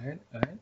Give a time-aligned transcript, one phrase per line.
[0.00, 0.58] Ver, a ver.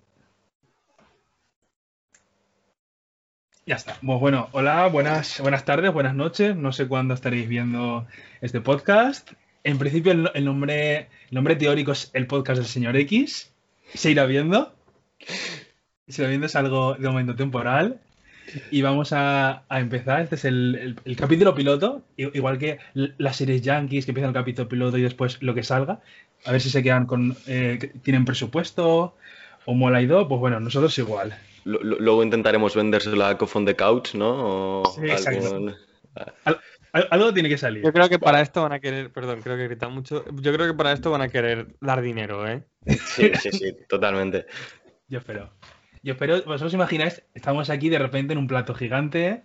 [3.64, 3.96] Ya está.
[4.04, 6.56] Pues bueno, hola, buenas, buenas tardes, buenas noches.
[6.56, 8.06] No sé cuándo estaréis viendo
[8.40, 9.32] este podcast.
[9.64, 13.52] En principio, el, el nombre, el nombre teórico es el podcast del señor X.
[13.94, 14.74] Se irá viendo.
[16.08, 18.00] Se irá viendo, es algo de momento temporal.
[18.70, 20.20] Y vamos a, a empezar.
[20.22, 22.02] Este es el, el- el capítulo piloto.
[22.16, 26.00] Igual que las series Yankees que empiezan el capítulo piloto y después lo que salga.
[26.44, 27.36] A ver si se quedan con.
[27.46, 29.16] eh, tienen presupuesto
[29.64, 30.26] o mola y do.
[30.28, 31.38] Pues bueno, nosotros igual.
[31.64, 34.80] Luego intentaremos vendérselo a Cough on the Couch, ¿no?
[34.82, 35.46] O Sí, exacto.
[35.46, 35.74] algún-
[36.44, 37.82] Al- algo tiene que salir.
[37.84, 40.24] Yo creo que para esto van a querer, perdón, creo que gritan mucho.
[40.42, 42.64] Yo creo que para esto van a querer dar dinero, ¿eh?
[42.86, 44.44] Sí, sí, sí, totalmente.
[45.08, 45.50] Yo espero.
[46.02, 49.44] Yo espero, vosotros imagináis, estamos aquí de repente en un plato gigante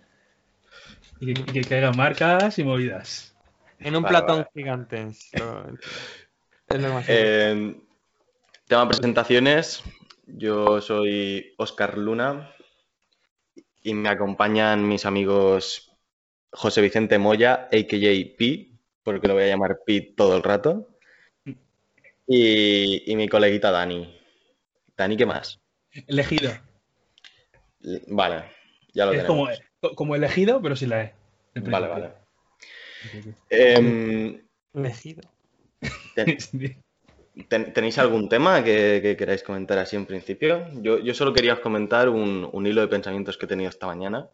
[1.20, 3.36] y que, caigan marcas y movidas.
[3.78, 4.50] En un Vale, platón vale.
[4.54, 5.06] gigante.
[5.06, 5.40] Es
[6.82, 7.80] lo más Eh,
[8.66, 9.84] tema presentaciones.
[10.26, 12.52] Yo soy Oscar Luna
[13.82, 15.96] y me acompañan mis amigos
[16.50, 18.36] José Vicente Moya, a.k.a.
[18.36, 20.88] Pi, porque lo voy a llamar Pi todo el rato,
[22.26, 24.12] y, y mi coleguita Dani.
[24.96, 25.60] Dani, ¿qué más?
[26.06, 26.52] Elegido.
[28.08, 28.44] Vale,
[28.92, 29.50] ya lo Es tenemos.
[29.80, 31.14] como, como elegido, pero sin la E.
[31.54, 32.12] al Vale, vale.
[33.50, 34.42] Em,
[34.74, 35.22] elegido.
[36.14, 36.38] ten-
[37.38, 37.44] Sí.
[37.48, 40.66] ten- ¿Tenéis algún tema que, que queráis comentar así en principio?
[40.82, 43.86] Yo, yo solo quería os comentar un, un hilo de pensamientos que he tenido esta
[43.86, 44.28] mañana.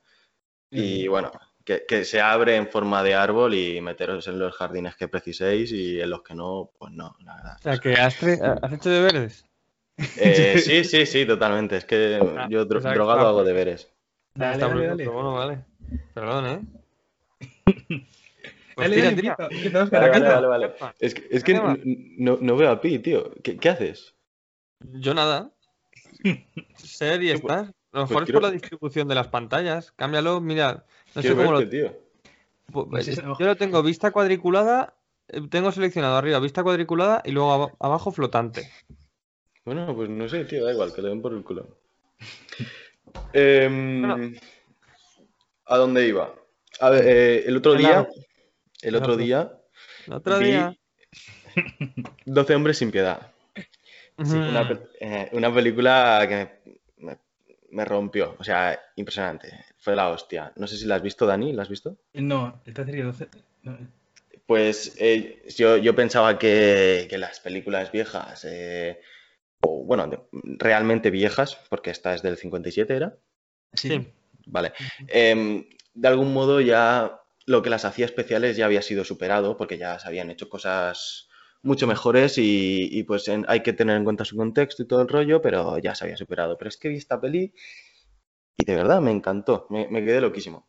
[0.71, 1.31] Y bueno,
[1.65, 5.71] que, que se abre en forma de árbol y meteros en los jardines que preciséis
[5.71, 7.57] y en los que no, pues no, la verdad.
[7.59, 9.45] O sea, que has, has hecho deberes.
[10.17, 11.77] Eh, sí, sí, sí, totalmente.
[11.77, 13.91] Es que Ah, yo dro- drogado hago deberes.
[14.35, 15.05] Dale, Está dale, dale.
[15.05, 15.65] pero bueno, vale.
[16.15, 16.61] Perdón, ¿eh?
[18.75, 19.49] Pues Dale, tira, tira.
[19.49, 20.35] Vale, vale, arranca.
[20.41, 20.75] vale, vale.
[20.99, 21.45] Es que, es
[22.19, 23.31] no, no veo a Pi, tío.
[23.45, 24.15] ¿Qué, qué haces?
[24.81, 25.53] Yo nada.
[26.77, 27.59] Ser y estar.
[27.61, 27.73] A lo
[28.07, 29.93] pues mejor es quiero- por la distribución de las pantallas.
[29.93, 30.85] Cámbialo, mira.
[31.15, 31.69] No sé cómo lo.
[31.69, 31.97] tío.
[32.73, 34.95] Pues es- Yo lo tengo vista cuadriculada.
[35.29, 38.69] eh, Tengo seleccionado arriba vista cuadriculada y luego aba- abajo flotante.
[39.65, 41.67] Bueno, pues no sé, tío, da igual, que le den por el culo.
[43.33, 44.31] Em, Bueno.
[45.67, 46.33] ¿A dónde iba?
[46.81, 48.07] A ver, eh, el otro día,
[48.83, 49.51] el otro día,
[50.07, 50.77] El otro día.
[52.25, 53.33] 12 hombres sin piedad.
[54.19, 54.37] Ujú.
[54.37, 54.69] Una,
[55.01, 56.77] eh, una película que
[57.71, 59.65] me, rompió, o sea, impresionante.
[59.79, 60.53] Fue la hostia.
[60.57, 61.97] No sé si la has visto, Dani, ¿la has visto?
[62.13, 63.29] No, el 13 y el 12.
[63.63, 63.79] no.
[64.47, 69.01] Pues eh, yo, yo pensaba que, que las películas viejas, eh,
[69.67, 70.21] o bueno, de-
[70.59, 73.17] realmente viejas, porque esta es del 57, ¿era?
[73.75, 74.09] Sí.
[74.47, 74.73] Vale.
[75.09, 79.79] Em, de algún modo ya lo que las hacía especiales ya había sido superado porque
[79.79, 81.29] ya se habían hecho cosas
[81.63, 85.03] mucho mejores y, y, pues en- hay que tener en cuenta su contexto y todo
[85.03, 86.59] el rollo, pero ya se había superado.
[86.59, 87.55] Pero es que vi esta peli
[88.57, 90.69] y de verdad me encantó, me, me quedé loquísimo.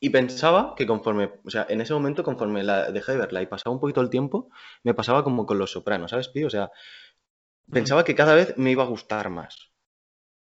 [0.00, 3.46] Y pensaba que conforme, o sea, en ese momento conforme la dejé de verla y
[3.46, 4.50] pasaba un poquito el tiempo,
[4.84, 6.44] me pasaba como con Los Sopranos, ¿sabes, Pi?
[6.44, 6.70] O sea,
[7.72, 9.72] pensaba que cada vez me iba a gustar más.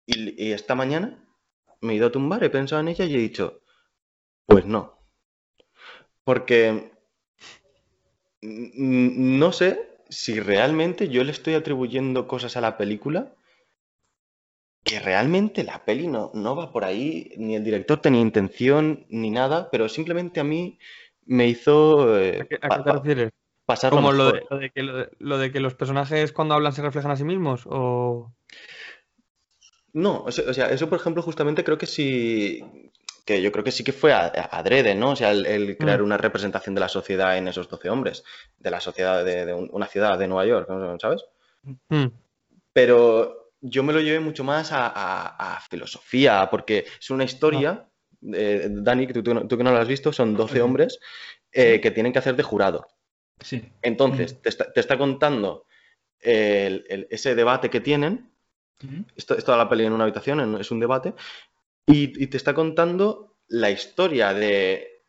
[0.07, 1.23] Y, y esta mañana
[1.81, 3.61] me he ido a tumbar, he pensado en ella y he dicho,
[4.47, 4.99] pues no.
[6.23, 6.91] Porque
[8.41, 13.35] no sé si realmente yo le estoy atribuyendo cosas a la película
[14.83, 19.29] que realmente la peli no, no va por ahí, ni el director tenía intención ni
[19.31, 20.79] nada, pero simplemente a mí
[21.25, 23.31] me hizo eh, ¿A qué, a pa- qué te pa- refieres?
[23.67, 26.55] Pasarlo ¿Como lo de, lo, de que, lo, de, lo de que los personajes cuando
[26.55, 27.63] hablan se reflejan a sí mismos?
[27.67, 28.31] ¿O.?
[29.93, 32.63] No, o sea, eso por ejemplo justamente creo que sí,
[33.25, 35.11] que yo creo que sí que fue adrede, ¿no?
[35.11, 36.05] O sea, el, el crear Mm.
[36.05, 38.23] una representación de la sociedad en esos 12 hombres,
[38.59, 40.67] de la sociedad de, de un- una ciudad de Nueva York.
[41.01, 41.23] ¿sabes?
[41.89, 42.07] Hmm.
[42.73, 47.87] Pero yo me lo llevé mucho más a, a- a filosofía, porque es una historia,
[48.33, 50.65] eh, Dani, que tú, tú que no lo has visto, son 12 Ujú.
[50.67, 50.99] hombres
[51.51, 52.87] eh, que tienen que hacer de jurado.
[53.41, 53.63] Sí.
[53.81, 55.65] Entonces, te está, te está contando
[56.19, 58.31] el- el- ese debate que tienen
[59.15, 61.15] esto es toda la peli en una habitación, en- es un debate,
[61.87, 65.03] y, y te está contando la historia de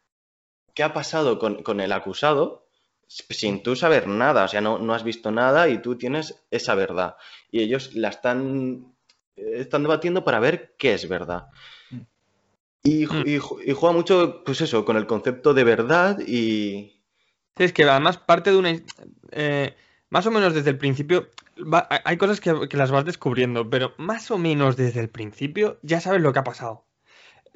[0.74, 2.66] qué ha pasado con, con el acusado
[3.08, 6.74] sin tú saber nada, o sea, no, no has visto nada y tú tienes esa
[6.74, 7.16] verdad.
[7.50, 8.94] Y ellos la están,
[9.36, 11.48] eh, están debatiendo para ver qué es verdad.
[11.90, 12.00] Mm.
[12.84, 16.97] Y, ju- y juega mucho, pues eso, con el concepto de verdad y...
[17.58, 18.70] Sí, es que además parte de una.
[19.32, 19.74] eh,
[20.10, 21.28] más o menos desde el principio.
[21.60, 25.78] va- hay- cosas que, que las vas descubriendo, pero más o menos desde el principio
[25.82, 26.84] ya sabes lo que ha pasado.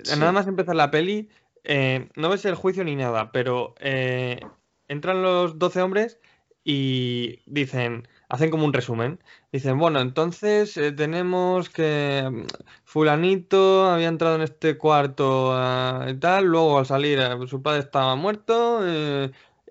[0.03, 0.19] Sí.
[0.19, 1.29] Nada más empezar la peli,
[1.65, 4.41] eh, no ves el juicio ni nada, pero eh,
[4.89, 6.19] entran los 12 hombres
[6.65, 9.21] y dicen: hacen como un resumen.
[9.53, 12.43] Dicen, bueno, entonces eh, tenemos que mm,
[12.85, 17.81] fulanito había entrado en este cuarto ah, y tal, luego al salir eh, su padre
[17.81, 18.81] estaba muerto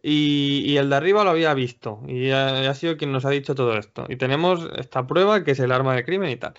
[0.03, 3.30] y, y el de arriba lo había visto y ha, ha sido quien nos ha
[3.30, 4.06] dicho todo esto.
[4.09, 6.53] Y tenemos esta prueba que es el arma de crimen y tal.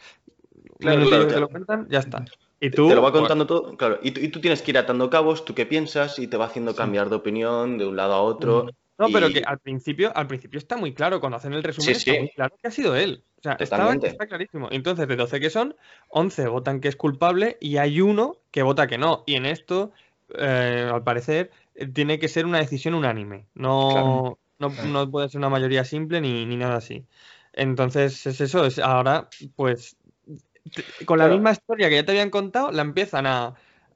[0.79, 1.41] Claro, claro.
[1.41, 2.25] lo cuentan, ya está.
[2.61, 3.99] Y Te- tú, te lo va pues, contando todo, claro.
[4.03, 6.75] Y y tú tienes que ir atando cabos, tú qué piensas, y te va haciendo
[6.75, 8.69] cambiar de opinión de un lado a otro.
[8.99, 11.99] No, pero que al principio, al principio está muy claro, cuando hacen el resumen Sí,
[11.99, 12.19] está sí.
[12.21, 13.25] muy claro que ha sido él.
[13.39, 14.69] O sea, estaba- está clarísimo.
[14.71, 15.75] Entonces, de 12 que son,
[16.09, 19.25] 11 votan que es culpable y hay uno que vota que no.
[19.27, 19.91] Y en esto,
[20.39, 21.51] eh, al parecer,
[21.95, 23.47] tiene que ser una decisión unánime.
[23.55, 24.39] No, Claro.
[24.59, 24.89] no, Claro.
[24.89, 27.07] no puede ser una mayoría simple ni, ni nada así.
[27.53, 28.65] Entonces, es eso.
[28.65, 29.97] Es ahora, pues,
[31.05, 31.35] con la Claro.
[31.35, 33.55] misma historia que ya te habían contado, la empiezan a,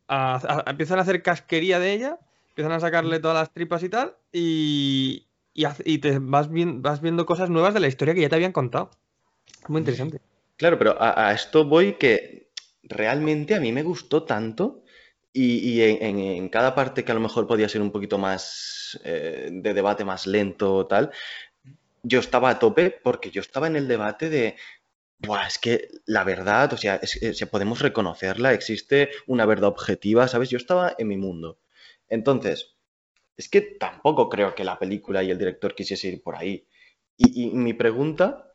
[0.09, 2.19] a- a- empiezan a hacer casquería de ella,
[2.51, 7.51] empiezan a sacarle todas las tripas y tal, y, y, te vas, vas viendo cosas
[7.51, 8.91] nuevas de la historia que ya te habían contado.
[9.69, 10.21] Muy interesante.
[10.57, 12.51] Claro, pero a, a esto voy que
[12.83, 14.83] realmente a mí me gustó tanto
[15.37, 18.19] y, y en, en- en cada parte que a lo mejor podía ser un poquito
[18.19, 21.11] más eh, de debate más lento o tal,
[22.03, 24.57] yo estaba a tope porque yo estaba en el debate de,
[25.21, 30.29] Buah, es que la verdad, o sea, es- es- podemos reconocerla, existe una verdad objetiva,
[30.29, 30.51] ¿sabes?
[30.51, 31.61] Yo estaba en mi mundo.
[32.09, 32.77] Entonces,
[33.37, 36.67] es que tampoco creo que la película y el director quisiese ir por ahí.
[37.19, 38.55] Y, y mi pregunta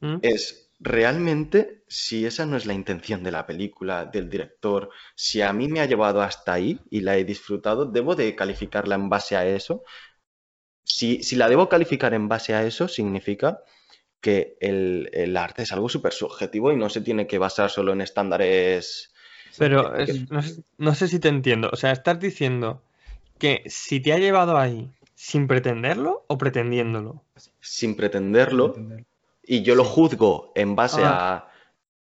[0.00, 0.18] ¿Mm?
[0.20, 5.52] es, ¿realmente si esa no es la intención de la película, del director, si a
[5.52, 9.36] mí me ha llevado hasta ahí y la he disfrutado, ¿debo de calificarla en base
[9.36, 9.84] a eso?
[10.84, 13.60] Si, si la debo calificar en base a eso, significa
[14.20, 17.92] que el, el arte es algo súper subjetivo y no se tiene que basar solo
[17.94, 19.12] en estándares.
[19.56, 21.70] Pero es- no sé, no sé si te entiendo.
[21.72, 22.82] O sea, estás diciendo
[23.38, 27.22] que si te ha llevado ahí sin pretenderlo o pretendiéndolo.
[27.60, 28.66] sin pretenderlo.
[29.52, 31.34] Y yo lo juzgo en base Ah.
[31.48, 31.50] a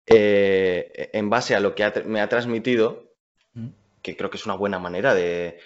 [0.09, 3.13] eh, en base a lo que ha me ha transmitido,
[3.53, 3.67] Mm.
[4.01, 5.59] que creo que es una buena manera de,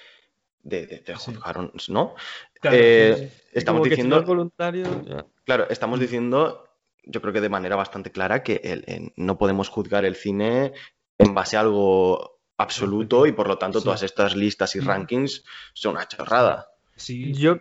[0.63, 1.33] de, de- de Sí.
[1.33, 1.57] juzgar,
[1.89, 2.15] ¿no?
[2.59, 3.49] Claro, Eh, sí, sí.
[3.53, 5.25] estamos si diciendo, no es voluntario, ya.
[5.43, 6.01] claro, estamos Mm.
[6.01, 6.67] diciendo,
[7.03, 10.73] yo creo que de manera bastante clara que el- el- no podemos juzgar el cine
[11.17, 13.85] en base a algo absoluto y por lo tanto Sí.
[13.85, 14.85] todas estas listas y Mm.
[14.87, 15.43] rankings
[15.73, 16.67] son una chorrada.
[16.95, 17.33] Sí.
[17.33, 17.57] Yo,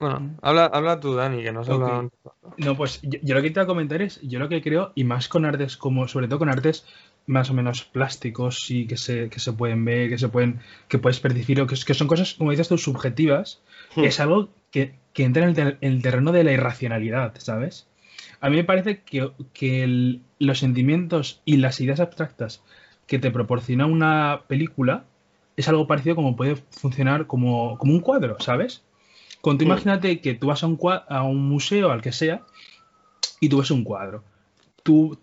[0.00, 0.36] bueno, Mm.
[0.42, 1.74] habla, habla tú, Dani, que no has Ok.
[1.82, 2.18] hablado antes.
[2.56, 4.92] No, pues yo, yo lo que te iba a comentar es, yo lo que creo,
[4.94, 6.86] y más con artes como, sobre todo con artes
[7.26, 10.98] más o menos plásticos y que se, que se pueden ver, que se pueden, que
[10.98, 13.62] puedes percibir, o que, que son cosas, como dices tú, subjetivas,
[13.96, 14.04] Hmm.
[14.04, 17.86] es algo que, que entra en el, ter- en el terreno de la irracionalidad, ¿sabes?
[18.40, 22.62] A mí me parece que, que el- los sentimientos y las ideas abstractas
[23.06, 25.04] que te proporciona una película
[25.56, 28.82] es algo parecido como puede funcionar como, como un cuadro, ¿sabes?
[29.40, 29.68] Con tú Mm.
[29.68, 30.78] imagínate que tú vas a un,
[31.08, 32.42] a un museo, al que sea,
[33.40, 34.22] y tú ves un cuadro.
[34.82, 35.18] Tú,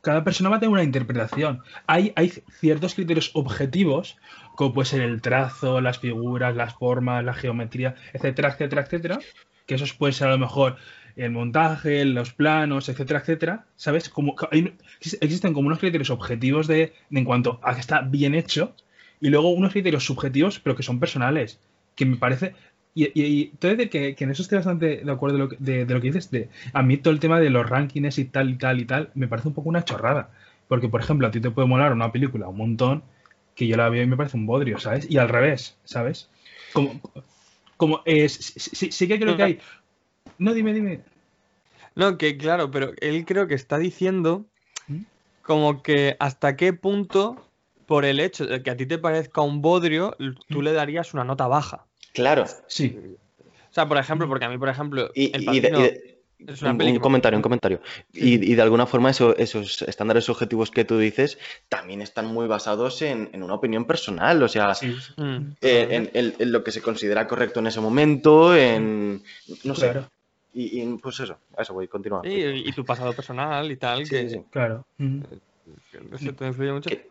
[0.00, 1.62] cada persona va a tener una interpretación.
[1.86, 4.16] Hay, hay ciertos criterios objetivos,
[4.56, 9.20] como puede ser el trazo, las figuras, las formas, la geometría, etcétera, etcétera, etcétera,
[9.66, 10.76] que esos pueden ser a lo mejor
[11.14, 14.08] el montaje, los planos, etcétera, etcétera, ¿sabes?
[14.08, 14.74] Como, hay-
[15.20, 18.74] existen como unos criterios objetivos de, de en cuanto a que está bien hecho,
[19.20, 21.60] y luego unos criterios subjetivos, pero que son personales,
[21.94, 22.54] que me parece...
[22.94, 25.56] Y, y, y te que, que en eso estoy bastante de acuerdo de lo que,
[25.58, 26.30] de, de lo que dices.
[26.30, 29.10] De, a mí todo el tema de los rankings y tal y tal y tal
[29.14, 30.30] me parece un poco una chorrada.
[30.68, 33.02] Porque, por ejemplo, a ti te puede molar una película un montón
[33.54, 35.10] que yo la veo y me parece un bodrio, ¿sabes?
[35.10, 36.28] Y al revés, ¿sabes?
[36.72, 37.00] Como,
[37.76, 39.58] como eh, sí, sí- que creo que hay...
[40.38, 41.00] No, dime, dime.
[41.94, 44.46] No, que claro, pero él creo que está diciendo
[44.88, 45.04] ¿Mm?
[45.42, 47.46] como que hasta qué punto,
[47.86, 50.16] por el hecho de que a ti te parezca un bodrio,
[50.50, 50.64] tú ¿Mm?
[50.64, 51.88] le darías una nota baja.
[52.12, 52.44] Claro.
[52.66, 52.96] Sí,
[53.70, 55.82] O sea, por ejemplo, porque a mí, por ejemplo, Y, El y de- Padrino y
[55.82, 56.12] de-
[56.52, 57.80] es una un, peli un comentario, un comentario.
[58.12, 58.34] Sí.
[58.42, 61.38] Y, y de alguna forma eso- esos estándares objetivos que tú dices
[61.68, 64.94] también están muy basados en, en una opinión personal, o sea, sí.
[65.16, 69.22] Mm, eh, en, en- en lo que se considera correcto en ese momento, en...
[69.64, 69.90] no sé.
[69.92, 70.10] Claro,
[70.52, 72.20] Y, y, pues eso, a eso voy, continúa.
[72.24, 72.30] Sí,
[72.66, 74.40] y tu pasado personal y tal, Sí, que, sí.
[74.50, 74.84] claro.
[74.98, 75.20] Mm.
[75.92, 76.90] que eso te influye mucho.
[76.90, 77.08] Que-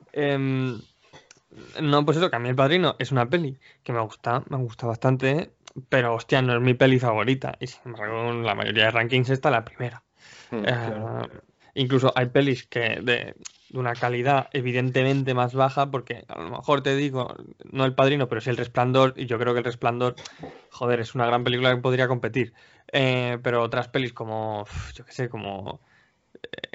[1.81, 4.57] no, pues eso, que a mí El Padrino es una peli que me gusta, me
[4.57, 5.51] gusta bastante,
[5.89, 7.57] pero hostia, no es mi peli favorita.
[7.59, 10.03] Y sin embargo, en la mayoría de rankings está la primera.
[10.49, 10.59] Hmm.
[10.59, 11.29] Eh, claro.
[11.73, 13.35] incluso hay pelis que de,
[13.69, 17.35] de una calidad evidentemente más baja, porque a lo mejor te digo,
[17.71, 20.15] no El Padrino, pero sí El Resplandor, y yo creo que El Resplandor,
[20.69, 22.53] joder, es una gran película que podría competir.
[22.91, 25.79] Eh, pero otras pelis como, yo qué sé, como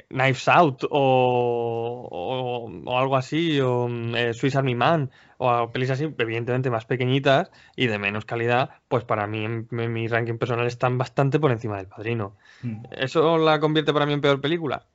[0.09, 6.05] Knives Out o, o- o algo así, o eh, Swiss Army Man, o pelis así,
[6.17, 10.65] evidentemente más pequeñitas y de menos calidad, pues para mí en, en mi ranking personal
[10.67, 12.35] están bastante por encima del Padrino.
[12.63, 12.83] Mm.
[12.91, 14.85] ¿Eso la convierte para mí en peor película?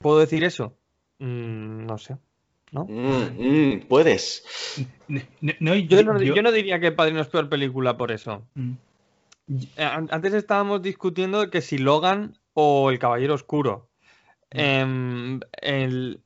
[0.00, 0.76] ¿Puedo decir eso?
[1.18, 2.16] Mm, no sé.
[2.72, 2.86] ¿No?
[2.86, 4.78] Mm, mm, puedes.
[5.08, 5.20] No,
[5.60, 8.46] no, Yo no, yo- yo no diría que El Padrino es peor película por eso.
[8.54, 8.72] Mm.
[9.76, 13.90] Eh, an- Antes estábamos discutiendo que si Logan o El Caballero Oscuro.
[14.54, 16.22] Em, el-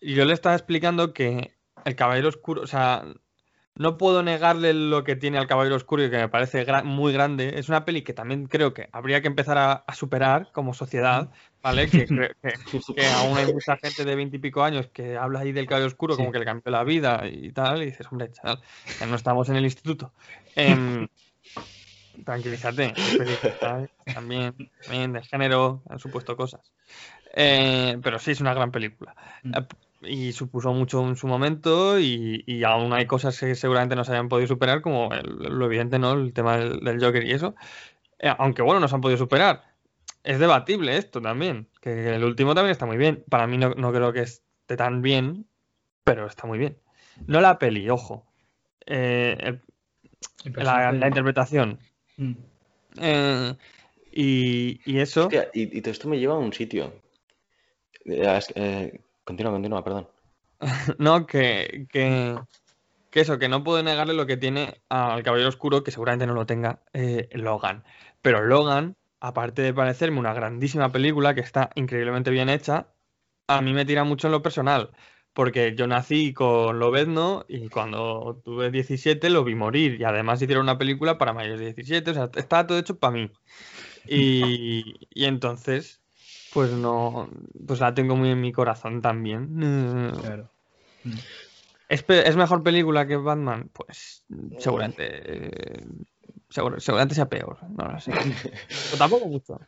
[0.00, 1.54] yo le estaba explicando que
[1.84, 3.04] El Caballero Oscuro, o sea,
[3.74, 7.12] no puedo negarle lo que tiene al Caballero Oscuro y que me parece gra- muy
[7.12, 7.58] grande.
[7.58, 11.30] Es una peli que también creo que habría que empezar a, a superar como sociedad,
[11.62, 11.86] ¿vale?
[11.88, 12.06] Que,
[12.42, 12.52] que-
[12.94, 16.32] que aún hay mucha gente de veintipico años que habla ahí del Caballero Oscuro como
[16.32, 18.60] que le cambió la vida y tal, y dices, hombre, chaval,
[18.98, 20.12] que no estamos en el instituto.
[20.56, 21.06] Em,
[22.24, 22.94] tranquilízate.
[24.12, 24.54] También,
[24.84, 26.72] también de género, han supuesto cosas.
[27.34, 29.14] Eh, pero sí es una gran película.
[29.42, 29.54] Mm.
[29.54, 29.66] Eh,
[30.02, 34.12] Y supuso mucho en su momento y, y aún hay cosas que seguramente no se
[34.12, 35.26] hayan podido superar, como el-
[35.58, 36.12] lo evidente, ¿no?
[36.12, 37.56] El tema del, del Joker y eso.
[38.20, 39.64] Eh, aunque bueno, no se han podido superar.
[40.22, 43.24] Es debatible esto también, que el último también está muy bien.
[43.28, 45.46] Para mí no, no creo que esté tan bien,
[46.04, 46.78] pero está muy bien.
[47.26, 48.24] No la peli, ojo.
[48.86, 49.60] Eh, el-
[50.54, 51.80] la, interpretación.
[52.16, 52.32] Mm.
[53.00, 53.54] Eh,
[54.12, 55.22] y, y eso.
[55.24, 56.92] Hostia, y, y todo esto me lleva a un sitio.
[58.08, 60.08] Es- eh, continúa, continúa, perdón.
[60.98, 62.36] No, que, que,
[63.12, 66.46] eso, que no puedo negarle lo que tiene al Caballero Oscuro, que seguramente no lo
[66.46, 67.84] tenga eh, Logan.
[68.22, 72.88] Pero Logan, aparte de parecerme una grandísima película que está increíblemente bien hecha,
[73.46, 74.90] a mí me tira mucho en lo personal.
[75.32, 80.00] Porque yo nací con Lobezno y cuando tuve 17 lo vi morir.
[80.00, 82.10] Y además hicieron una película para mayores de 17.
[82.10, 83.30] O sea, estaba todo hecho para mí.
[84.06, 86.00] Y entonces,
[86.52, 87.28] pues no,
[87.66, 90.12] pues la tengo muy en mi corazón también.
[90.22, 90.50] Claro.
[91.88, 93.70] ¿Es, es mejor película que Batman?
[93.72, 94.24] Pues
[94.58, 95.86] seguramente, eh,
[96.50, 98.12] seguro- seguramente sea peor, no lo sé.
[98.68, 99.58] Pero tampoco mucho.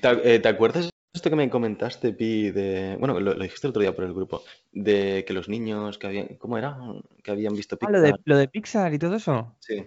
[0.00, 2.96] ¿Te, eh, ¿te acuerdas esto que me comentaste, Pi, de...
[2.98, 6.06] Bueno, lo, lo dijiste el otro día por el grupo, de que los niños que
[6.06, 6.28] habían...
[6.38, 6.78] ¿Cómo era?
[7.22, 8.20] Que habían visto Ah, lo de, Pixar.
[8.24, 9.54] lo de Pixar y todo eso.
[9.60, 9.84] Sí.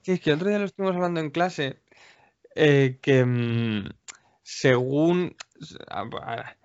[0.00, 1.80] Sí, es que el otro día lo estuvimos hablando en clase,
[2.54, 3.84] eh, que mm,
[4.48, 5.36] según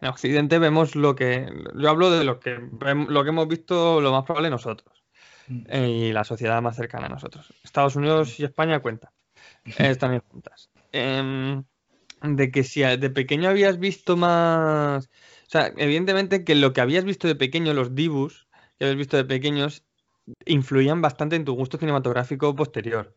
[0.02, 4.12] en Occidente vemos lo que, yo hablo de lo que, lo que hemos visto lo
[4.12, 5.02] más probable nosotros
[5.52, 5.64] Mm.
[5.68, 7.54] eh, y la sociedad más cercana a nosotros.
[7.64, 9.12] Estados Unidos y España cuentan,
[9.66, 10.70] eh, están juntas.
[10.92, 11.64] Em,
[12.22, 17.04] de que si de pequeño habías visto más, o sea, evidentemente que lo que habías
[17.04, 18.48] visto de pequeño, los dibus
[18.78, 19.84] que habías visto de pequeños,
[20.46, 23.16] influían bastante en tu gusto cinematográfico posterior.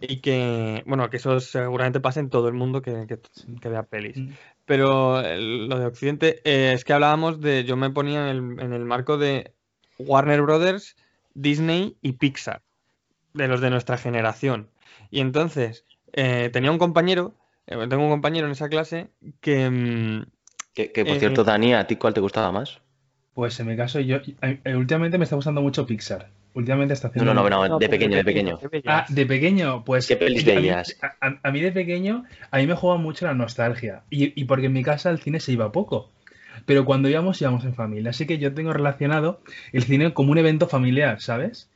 [0.00, 3.18] Y que, bueno, que eso seguramente pasa en todo el mundo que, que,
[3.60, 4.16] que vea pelis.
[4.18, 4.30] Mm.
[4.66, 8.60] Pero el- lo de Occidente eh, es que hablábamos de, yo me ponía en el,
[8.60, 9.52] en el marco de
[9.98, 10.96] Warner Brothers,
[11.34, 12.62] Disney y Pixar,
[13.34, 14.68] de los de nuestra generación.
[15.10, 17.34] Y entonces eh, tenía un compañero,
[17.66, 20.24] eh, tengo un compañero en esa clase que, mm,
[20.74, 22.80] Que, que, por Eh, cierto, Dani, ¿a ti cuál te gustaba más?
[23.34, 24.18] Pues en mi caso, yo
[24.76, 26.30] últimamente me está gustando mucho Pixar.
[26.54, 27.34] Últimamente está No, haciendo.
[27.34, 28.58] no, no, no, no, de pequeño, de pequeño.
[28.86, 30.06] Ah, de pequeño, pues.
[30.08, 30.96] ¿Qué pelis a mí- veías?
[31.00, 34.02] A, a- a mí de pequeño, a mí me juega mucho la nostalgia.
[34.10, 36.10] Y, y porque en mi casa el cine se iba poco.
[36.66, 38.10] Pero cuando íbamos, íbamos en familia.
[38.10, 39.40] Así que yo tengo relacionado
[39.72, 41.70] el cine como un evento familiar, ¿sabes?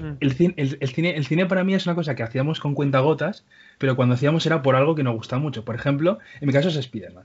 [0.00, 0.14] Mm.
[0.20, 2.74] El cine, el, el cine, el cine para mí es una cosa que hacíamos con
[2.74, 3.46] cuentagotas,
[3.78, 5.64] pero cuando hacíamos era por algo que nos gusta mucho.
[5.64, 7.24] Por ejemplo, en mi caso es Spider-Man.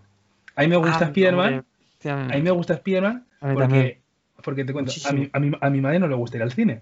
[0.56, 1.66] A mí me gusta Ah, Spider-Man.
[2.06, 4.02] A mí me gusta Spider-Man porque,
[4.44, 6.52] porque te cuento, a mi, a, mi, a mi madre no le gusta ir al
[6.52, 6.82] cine,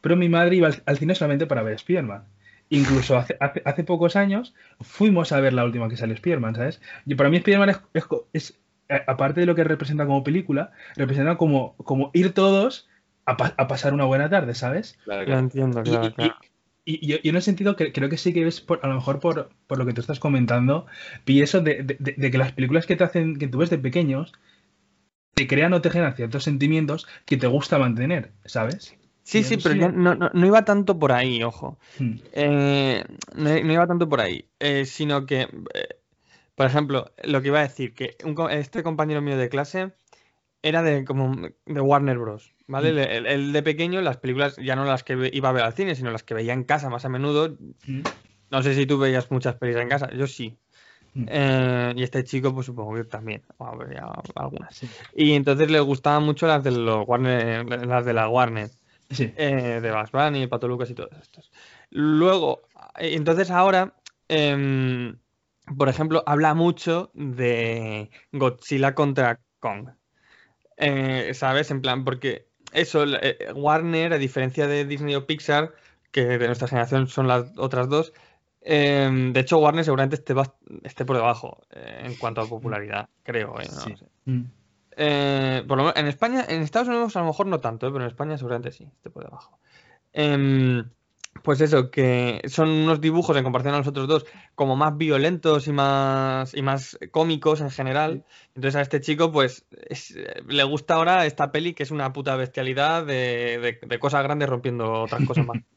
[0.00, 2.24] pero mi madre iba al, al cine solamente para ver Spider-Man.
[2.70, 6.80] Incluso hace, hace, hace pocos años fuimos a ver la última que salió Spider-Man, ¿sabes?
[7.06, 8.58] Y para mí Spider-Man es, es es,
[8.88, 12.88] eh, aparte de lo que representa como película, representa como, como ir todos
[13.26, 14.98] a, pa- a pasar una buena tarde, ¿sabes?
[15.04, 16.36] Claro, Lo entiendo, Y, claro, y- claro.
[16.86, 18.94] y- y- y en ese sentido que, creo que sí que es por- a lo
[18.94, 20.86] mejor por, por lo que tú estás comentando,
[21.26, 23.70] y eso de, de- de- de que las películas que te hacen, que tú ves
[23.70, 24.32] de pequeños,
[25.34, 28.94] te crean o te generan ciertos sentimientos que te gusta mantener, ¿sabes?
[29.22, 31.78] Sí, sí, pero yo no, no, no iba tanto por ahí, ojo.
[31.98, 33.04] Mm, Eh,
[33.36, 35.42] no, no iba tanto por ahí, eh, sino que,
[35.74, 35.88] eh,
[36.54, 39.92] por ejemplo, lo que iba a decir, que un este compañero mío de clase
[40.62, 41.36] era de como
[41.66, 42.52] de Warner Bros.
[42.66, 42.92] ¿Vale?
[42.92, 43.26] Mm.
[43.26, 46.10] El, de pequeño, las películas, ya no las que iba a ver al cine, sino
[46.10, 47.56] las que veía en casa más a menudo.
[47.86, 48.00] mm,
[48.50, 50.56] No sé si tú veías muchas películas en casa, yo sí.
[51.14, 51.26] Mm.
[51.28, 54.74] Eh, y este chico, pues supongo que también, o veía algunas.
[54.74, 54.88] Sí.
[55.14, 58.70] Y entonces le gustaban mucho las de los Warner, las de la Warner
[59.10, 59.32] Sí.
[59.36, 61.52] eh, de Bugs Bunny, el Pato Lucas y todos estos.
[61.90, 62.62] Luego,
[62.98, 63.94] eh, entonces ahora,
[64.28, 65.18] em,
[65.78, 69.90] por ejemplo, habla mucho de Godzilla contra Kong.
[71.32, 71.70] ¿Sabes?
[71.70, 73.04] En plan, porque eso,
[73.54, 75.72] Warner, a diferencia de Disney o Pixar,
[76.10, 78.12] que de nuestra generación son las otras dos,
[78.64, 80.34] em, de hecho Warner seguramente esté,
[80.82, 83.54] esté por debajo eh, en cuanto a popularidad, creo.
[84.24, 84.42] Mm.
[85.66, 88.10] por lo menos en España, en Estados Unidos a lo mejor no tanto, pero en
[88.10, 89.58] España seguramente sí, esté por debajo.
[90.12, 90.84] Em,
[91.42, 95.66] pues eso, que son unos dibujos en comparación a los otros dos, como más violentos
[95.66, 98.24] y más, y más cómicos en general.
[98.54, 99.66] Entonces a este chico, pues,
[100.46, 105.26] le gusta ahora esta peli que es una puta bestialidad de, cosas grandes rompiendo otras
[105.26, 105.58] cosas más.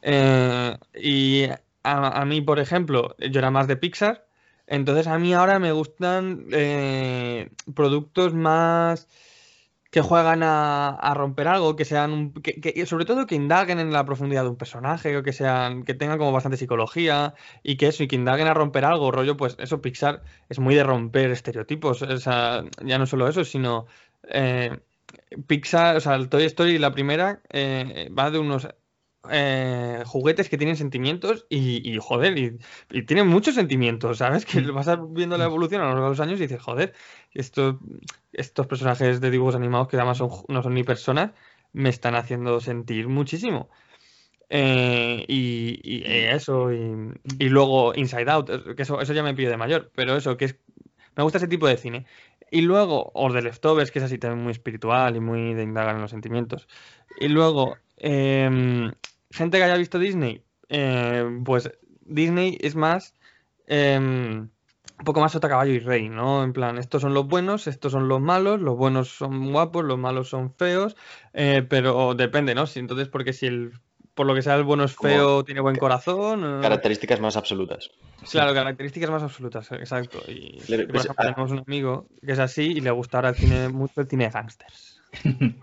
[0.00, 1.48] Eh, y
[1.82, 4.26] a, mí, por ejemplo, yo era más de Pixar,
[4.66, 9.08] entonces a mí ahora me gustan eh, productos más
[9.90, 14.42] que juegan a, romper algo, que sean que, sobre todo que indaguen en la profundidad
[14.42, 18.08] de un personaje, o que sean, que tengan como bastante psicología, y que eso, y
[18.08, 22.02] que indaguen a romper algo, rollo, pues eso, Pixar es muy de romper estereotipos.
[22.02, 23.86] O sea, ya no solo eso, sino
[24.28, 24.78] eh,
[25.46, 28.68] Pixar, o sea, el Toy Story, la primera, eh, va de unos
[29.30, 34.44] eh, juguetes que tienen sentimientos y, joder, y, tienen muchos sentimientos, ¿sabes?
[34.46, 36.94] Que vas viendo la evolución a lo largo de los años y dices, joder,
[37.32, 37.78] esto,
[38.32, 41.32] estos personajes de dibujos animados que además no son ni personas,
[41.72, 43.70] me están haciendo sentir muchísimo.
[44.50, 49.90] Eh, y, eso, y, luego Inside Out, que eso, eso ya me pide de mayor,
[49.94, 50.56] pero eso, que es,
[51.16, 52.06] me gusta ese tipo de cine.
[52.50, 55.96] Y luego, o de Leftovers, que es así también muy espiritual y muy de indagar
[55.96, 56.66] en los sentimientos.
[57.20, 58.92] Y luego, Em,
[59.30, 61.70] gente que haya visto Disney, em, pues
[62.00, 63.14] Disney es más
[63.66, 64.48] em,
[64.98, 66.42] un poco más sota caballo y rey, ¿no?
[66.42, 69.98] En plan, estos son los buenos, estos son los malos, los buenos son guapos, los
[69.98, 70.96] malos son feos,
[71.34, 72.66] eh, pero depende, ¿no?
[72.66, 73.72] Si, entonces, porque si el
[74.18, 76.60] por lo que sea el bueno es feo, tiene buen corazón.
[76.60, 77.92] Características más absolutas.
[78.28, 80.18] Claro, características más absolutas, exacto.
[80.26, 81.14] Y pues, ah.
[81.16, 84.24] tenemos un amigo que es así y le gusta ahora el cine, mucho el cine
[84.24, 85.00] de gángsters.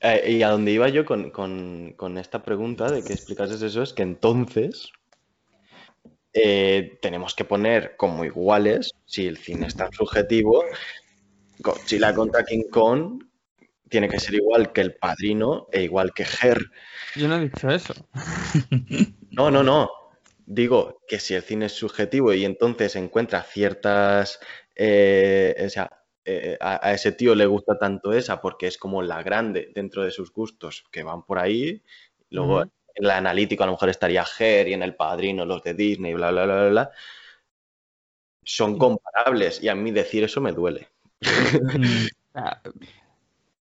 [0.00, 4.02] Eh, y a donde iba yo con, esta pregunta de que explicases eso es que
[4.02, 4.90] entonces
[6.32, 10.64] eh, tenemos que poner como iguales, si el cine es tan subjetivo,
[11.58, 13.24] Godzilla contra King Kong
[13.90, 16.70] tiene que ser igual que El Padrino e igual que Her.
[17.16, 17.94] Yo no he dicho eso.
[19.32, 19.88] No, no, no.
[20.44, 24.40] Digo que si el cine es subjetivo y entonces encuentra ciertas,
[24.74, 25.99] eh, o sea,
[26.30, 30.10] eh, a, ese tío le gusta tanto esa porque es como la grande dentro de
[30.10, 31.82] sus gustos que van por ahí.
[32.30, 35.74] Luego en la analítico a lo mejor estaría Her y en El Padrino los de
[35.74, 36.90] Disney, bla, bla, bla, bla.
[38.44, 40.88] Son comparables y a mí decir eso me duele.
[41.20, 42.06] Mm.
[42.32, 42.62] Ah,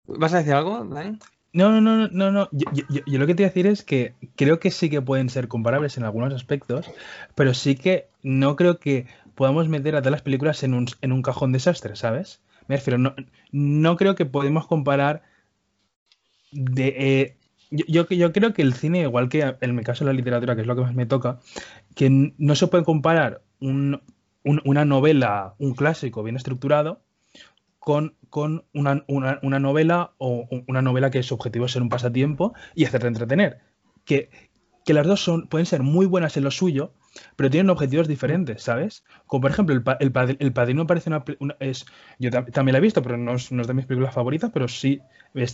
[0.07, 1.19] ¿Vas a decir algo, Dani?
[1.53, 2.49] No, no, no, no, no.
[2.53, 5.49] Yo, lo que te voy a decir es que creo que sí que pueden ser
[5.49, 6.91] comparables en algunos aspectos,
[7.35, 11.13] pero sí que no creo que podamos meter a todas las películas en un, en
[11.13, 12.41] un cajón desastre, ¿sabes?
[12.69, 13.15] Me refiero, no,
[13.53, 15.23] no creo que podemos comparar
[16.53, 16.95] de...
[16.97, 17.37] Eh,
[17.71, 20.67] yo, yo, creo que el cine, igual que en mi caso la literatura, que es
[20.67, 21.41] lo que más me toca,
[21.97, 27.01] que no se puede comparar una novela, un clásico bien estructurado,
[27.85, 29.05] con, con una,
[29.59, 33.59] novela o una novela que su objetivo es ser un pasatiempo y hacerte entretener.
[34.05, 34.31] Que,
[34.85, 36.93] que las dos son, pueden ser muy buenas en lo suyo,
[37.37, 39.05] pero tienen objetivos diferentes, ¿sabes?
[39.27, 41.87] Como por ejemplo, El, el, el Padrino parece una, es
[42.19, 45.01] Yo también la he visto, pero no es, de mis películas favoritas, pero sí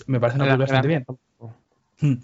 [0.06, 1.06] me parece una película bastante bien.
[2.00, 2.16] Hmm.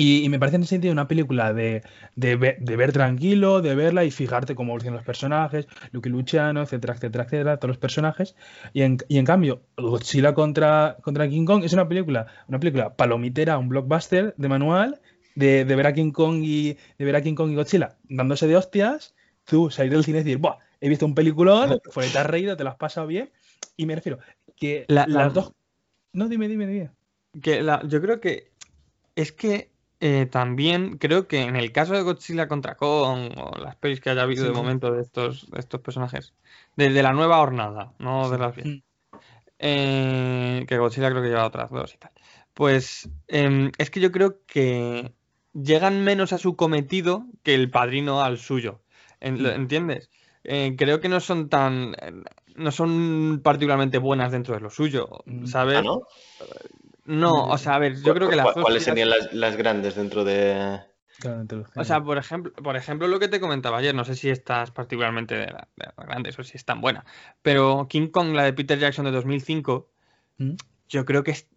[0.00, 1.82] Y, me parece en ese sentido una película de,
[2.14, 7.24] de, ver, tranquilo, de verla y fijarte cómo evolucionan los personajes, Lucky Luciano, etcétera, etcétera,
[7.24, 8.36] etcétera, todos los personajes.
[8.72, 12.94] Y en, y en cambio, Godzilla contra, contra King Kong es una película, una película
[12.94, 15.00] palomitera, un blockbuster de manual,
[15.38, 18.56] de, ver a King Kong y de ver a King Kong y Godzilla dándose de
[18.56, 22.26] hostias, tú salir del cine y decir, Buah, he visto un peliculón, fue te has
[22.26, 23.30] reído, te lo has pasado bien.
[23.76, 24.18] Y me refiero
[24.56, 25.52] que las dos.
[26.12, 26.90] No, dime, dime, dime.
[27.40, 28.50] Que la, yo creo que
[29.14, 29.70] es que
[30.00, 34.10] eh, también creo que en el caso de Godzilla contra Kong o las pelis que
[34.10, 36.34] haya habido de momento de estos, estos personajes,
[36.76, 38.76] de, la nueva hornada, no de las bien.
[38.76, 38.82] Mm.
[39.60, 42.12] Eh, que Godzilla creo que lleva otras dos y tal.
[42.54, 45.12] Pues em, es que yo creo que
[45.62, 48.80] llegan menos a su cometido que el padrino al suyo.
[49.20, 49.46] Mm.
[49.46, 50.10] ¿Entiendes?
[50.44, 51.94] Eh, creo que no son tan.
[52.54, 55.46] No son particularmente buenas dentro de lo suyo, mm.
[55.46, 55.78] ¿sabes?
[55.78, 55.82] ¿Ah,
[57.08, 60.78] no, o sea, a ver, yo creo que las ¿Cuáles serían las, grandes dentro de...?
[61.74, 64.72] O sea, por ejemplo, por ejemplo, lo que te comentaba ayer, no sé si estás
[64.72, 67.06] particularmente de, las grandes o si es tan buena,
[67.40, 69.88] pero King Kong, la de Peter Jackson de 2005,
[70.36, 70.52] ¿Mm?
[70.90, 71.48] yo creo que es,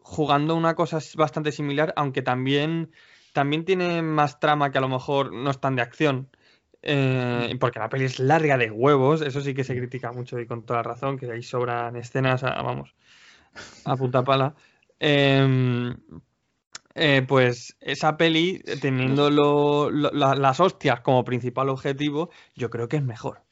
[0.00, 2.90] jugando una cosa bastante similar, aunque también,
[3.32, 6.28] también tiene más trama que a lo mejor no es tan de acción.
[6.84, 10.46] eh, porque la peli es larga de huevos, eso sí que se critica mucho y
[10.46, 12.96] con toda razón, que ahí sobran escenas, a- vamos,
[13.84, 14.56] a punta pala.
[14.98, 15.96] Em,
[16.94, 22.88] eh, pues esa peli, teniendo lo- lo- la- las hostias como principal objetivo, yo creo
[22.88, 23.42] que es mejor.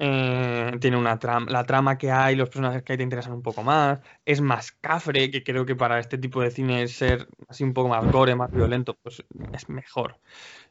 [0.00, 3.42] Eh, tiene una trama, la trama que hay, los personajes que hay te interesan un
[3.42, 7.64] poco más, es más cafre, que creo que para este tipo de cine ser así
[7.64, 10.20] un poco más gore, más violento, pues es mejor.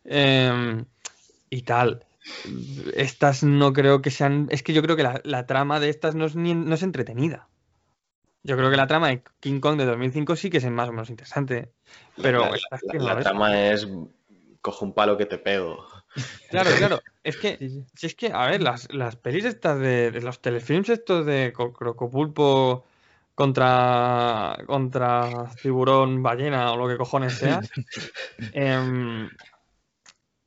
[0.06, 0.86] Em,
[1.50, 2.06] y tal.
[2.96, 4.48] Estas no creo que sean.
[4.52, 6.84] Es que yo creo que la, la trama de estas no es, ni- no es
[6.84, 7.50] entretenida.
[8.44, 10.94] Yo creo que la trama de King Kong de 2005 sí que es más o
[10.94, 11.74] menos interesante.
[12.22, 12.50] Pero la,
[12.82, 13.88] la- la trama es
[14.62, 15.86] cojo un palo que te pego.
[16.50, 17.04] Claro, claro.
[17.24, 17.86] Es que, Sí, sí.
[17.96, 21.52] si es que, a ver, las, las pelis estas de, de los telefilms estos de
[21.54, 22.86] Co- Crocopulpo
[23.36, 27.62] contra, contra tiburón, ballena o lo que cojones sea,
[28.54, 29.30] em,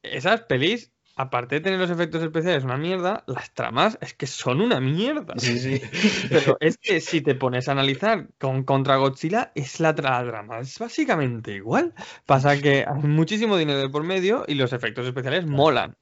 [0.02, 4.61] esas pelis, aparte de tener los efectos especiales una mierda, las tramas es que son
[4.61, 5.35] una mierda.
[5.38, 5.80] Sí, sí.
[6.30, 10.61] Pero es que si te pones a analizar con contra Godzilla, es la tra- trama,
[10.61, 11.94] es básicamente igual.
[12.26, 15.96] Pasa que hay muchísimo dinero de por medio y los efectos especiales molan.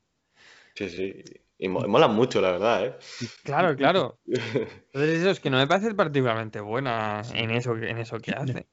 [0.74, 1.12] Sí, sí.
[1.60, 2.94] Y mo- mola mucho, la verdad, ¿eh?
[3.44, 4.18] Claro, claro.
[4.26, 8.32] Entonces eso es que no me parece particularmente buena en eso, que- en eso que
[8.32, 8.66] hace.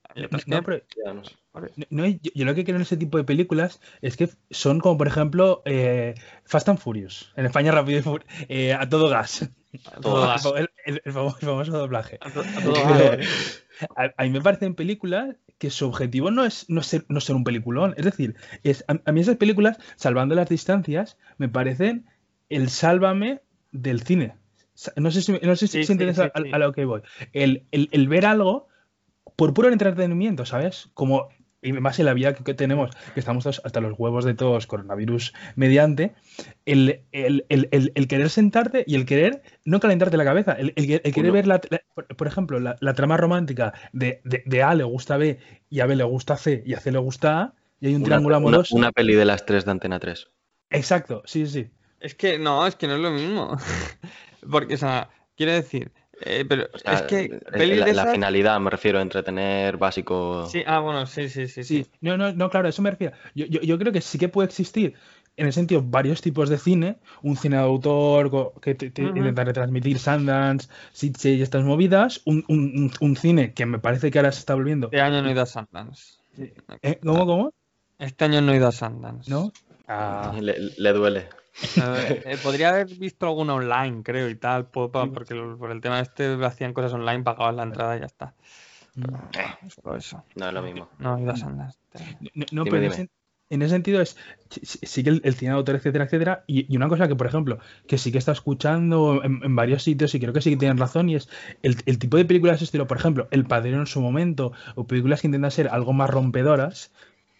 [0.47, 0.81] No, pero
[1.89, 4.97] no yo, yo lo que creo en ese tipo de películas es que son como,
[4.97, 6.13] por ejemplo, eh,
[6.45, 7.31] Fast and Furious.
[7.35, 9.49] En España, rápido y Fur- eh, a todo gas.
[9.93, 10.45] a todo gas.
[10.45, 12.17] El, el- el famoso, el famoso doblaje.
[12.21, 13.63] a to- a todo gas.
[13.97, 17.35] A, a mí me parecen películas que su objetivo no es, no ser, no ser
[17.35, 17.93] un peliculón.
[17.97, 22.05] Es decir, es, a, a mí esas películas, salvando las distancias, me parecen
[22.49, 24.35] el sálvame del cine.
[24.97, 26.49] No sé si, no sé si, Sí, si sí, entiendes sí, a, a- sí.
[26.51, 27.01] a lo que voy.
[27.33, 28.67] El, el- el ver algo
[29.35, 30.89] por puro entretenimiento, ¿sabes?
[30.93, 31.29] Como,
[31.61, 34.33] y más en la vida que, que tenemos, que estamos todos hasta los huevos de
[34.35, 36.13] todos, coronavirus mediante,
[36.65, 40.73] el, el- el- el- el querer sentarte y el querer no calentarte la cabeza, el,
[40.75, 44.21] el que- el querer ver, la, la- por, por ejemplo, la, la trama romántica de,
[44.25, 46.91] de- de A le gusta B y a B le gusta C y a C
[46.91, 48.75] le gusta A, y hay un Una, triángulo una- amoroso.
[48.75, 50.27] una peli de las tres de Antena 3.
[50.69, 51.69] Exacto, sí, sí.
[51.99, 53.57] Es que no, es que no es lo mismo.
[54.51, 57.93] Porque, o sea, quiero decir, eh, pero O sea, es que eh, pelis la, de
[57.93, 60.45] la esas- finalidad, me refiero, entretener, básico.
[60.47, 61.91] Sí, ah, bueno, sí, sí, sí, Sí, sí.
[62.01, 63.15] no, no, no, claro, a eso me refiero.
[63.33, 64.93] Yo, yo, yo creo que sí que puede existir,
[65.37, 66.97] en el sentido, varios tipos de cine.
[67.23, 72.21] Un cine de autor que te, intenta retransmitir Sundance, Sitges y estas movidas.
[72.25, 74.87] Un, un- un- cine que me parece que ahora se está volviendo.
[74.87, 76.19] Este año no he ido a Sundance.
[76.81, 76.99] ¿Eh?
[77.03, 77.53] ¿Cómo, cómo?
[77.99, 79.29] Este año no he ido a Sundance.
[79.31, 79.51] ¿No?
[79.87, 81.27] Ah, Le, le duele.
[81.77, 86.37] Eh, eh, podría haber visto alguna online, creo, y tal, porque por el tema este
[86.45, 88.35] hacían cosas online, pagabas la entrada y ya está.
[88.95, 89.69] mm.
[89.69, 90.23] Solo eso.
[90.35, 90.89] No es lo mismo.
[90.99, 91.77] No he ido a Sundance.
[92.33, 92.93] No, no, Dime, pero en dime.
[92.93, 93.09] ese,
[93.49, 94.17] en ese sentido es
[94.49, 96.43] sí, que el, el cine de autor, etcétera, etcétera.
[96.47, 99.83] Y, y una cosa que, por ejemplo, que sí que está escuchando en, en varios
[99.83, 101.29] sitios y creo que sí que tienen razón, y es
[101.63, 104.53] el, el tipo de películas de ese estilo, por ejemplo, El Padrino en su momento,
[104.75, 106.91] o películas que intentan ser algo más rompedoras.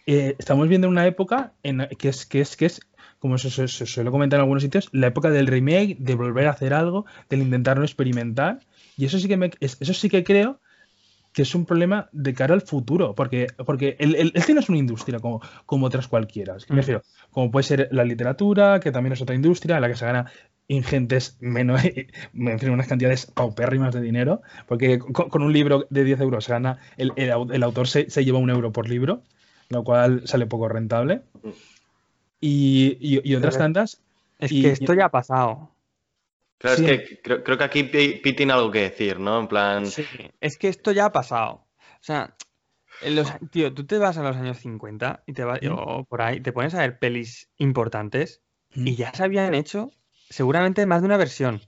[0.06, 2.80] eh, estamos viendo una época en, que es, que es, que es
[3.18, 6.46] como se, se- se suele comentar en algunos sitios, la época del remake, de volver
[6.46, 8.60] a hacer algo, del intentarlo experimentar.
[8.96, 10.60] Y eso sí que me, es- eso sí que creo
[11.32, 14.68] que es un problema de cara al futuro, porque, porque el, el- el cine es
[14.70, 16.54] una industria como, como otras cualquiera.
[16.68, 16.76] Me Mm.
[16.78, 20.06] refiero, como puede ser la literatura, que también es otra industria en la que se
[20.06, 20.30] gana
[20.68, 21.80] ingentes, menos,
[22.34, 26.44] en fin, unas cantidades paupérrimas de dinero, porque con, con un libro de 10 euros
[26.44, 29.22] se gana, el, el au- el autor se, se lleva un euro por libro,
[29.68, 31.20] lo cual sale poco rentable.
[32.40, 34.02] Y, y- y otras tantas,
[34.38, 35.70] Es Y- que esto ya ha pasado.
[36.58, 36.84] Claro, Sí.
[36.86, 39.40] es que creo, creo que aquí Pi Pi tiene algo que decir, ¿no?
[39.40, 40.06] En plan, Sí,
[40.40, 41.66] es que esto ya ha pasado.
[41.78, 42.34] O sea,
[43.02, 45.68] en los, tío, tú te vas a los años 50 y te vas, ¿Mm?
[45.70, 48.42] o por ahí, te pones a ver pelis importantes
[48.74, 49.90] mm, y ya se habían hecho
[50.28, 51.60] seguramente más de una versión.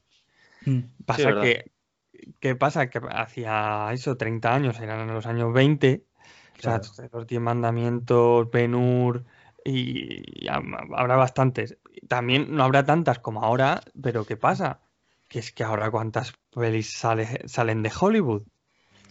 [0.64, 1.70] mm, Pasa que,
[2.40, 2.90] ¿qué pasa?
[2.90, 6.04] Que hacia eso, 30 años, eran en los años 20,
[6.58, 6.80] o sea,
[7.12, 9.24] los 10 mandamientos, Ben-Hur,
[9.64, 10.62] y, y ha-
[10.96, 11.78] habrá bastantes.
[12.08, 14.80] También no habrá tantas como ahora, pero ¿qué pasa?
[15.28, 18.42] Que es que ahora cuántas pelis sale- salen de Hollywood.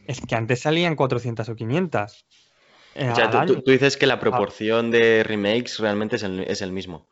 [0.06, 2.26] Es que antes salían 400 o 500.
[2.96, 6.62] eh, o sea, tú, tú- dices que la proporción de remakes realmente es el, es
[6.62, 7.08] el mismo.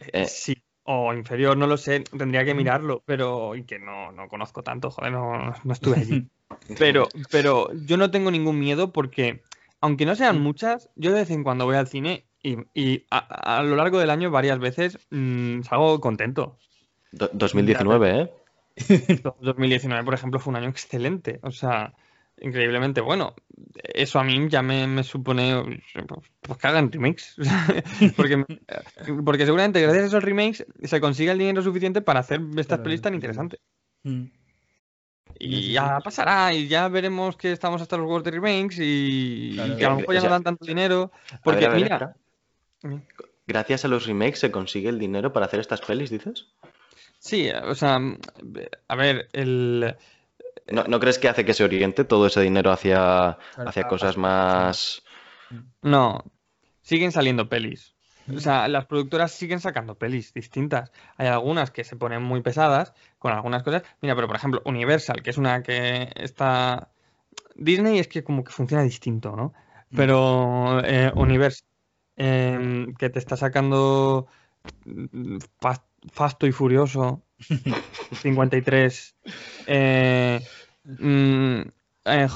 [0.00, 0.26] eh.
[0.26, 4.62] Sí, o inferior, no lo sé, tendría que mirarlo, pero y que no, no conozco
[4.62, 6.28] tanto, joder, no, no estuve allí.
[6.78, 9.42] Pero, pero yo no tengo ningún miedo porque,
[9.80, 13.58] aunque no sean muchas, yo de vez en cuando voy al cine y, y a,
[13.58, 16.58] a lo largo del año varias veces mm, salgo contento.
[17.10, 18.30] Do- 2019, ¿eh?
[19.40, 21.40] 2019, por ejemplo, fue un año excelente.
[21.42, 21.94] O sea,
[22.40, 23.34] increíblemente bueno.
[23.82, 25.80] Eso a mí ya me, me supone
[26.42, 27.34] pues, que hagan remakes.
[28.16, 28.44] porque,
[29.24, 33.00] porque seguramente gracias a esos remakes se consigue el dinero suficiente para hacer estas pelis
[33.00, 33.60] tan interesantes.
[34.02, 34.24] Mm.
[35.38, 39.84] Y ya pasará, y ya veremos que estamos hasta los juegos de remakes y, que
[39.84, 41.10] a lo mejor o ya no dan tanto dinero.
[41.42, 42.16] Porque, ver, a ver, mira.
[43.46, 46.46] Gracias a los remakes se consigue el dinero para hacer estas pelis, dices?
[47.18, 47.98] sí, o sea,
[48.88, 49.96] a ver, el.
[50.66, 55.02] ¿No, no crees que hace que se oriente todo ese dinero hacia, hacia cosas más...
[55.82, 56.24] No,
[56.80, 57.94] siguen saliendo pelis.
[58.34, 60.90] O sea, las productoras siguen sacando pelis distintas.
[61.16, 63.82] Hay algunas que se ponen muy pesadas con algunas cosas.
[64.00, 66.88] Mira, pero por ejemplo, Universal, que es una que está.
[67.54, 69.52] Disney es que como que funciona distinto, ¿no?
[69.94, 71.68] Pero eh, Universal,
[72.16, 74.26] em, que te está sacando
[74.84, 77.22] mm, Fast- Fasto y Furioso
[78.22, 79.16] 53,
[79.66, 80.40] eh,
[80.84, 81.60] mm,
[82.06, 82.28] eh,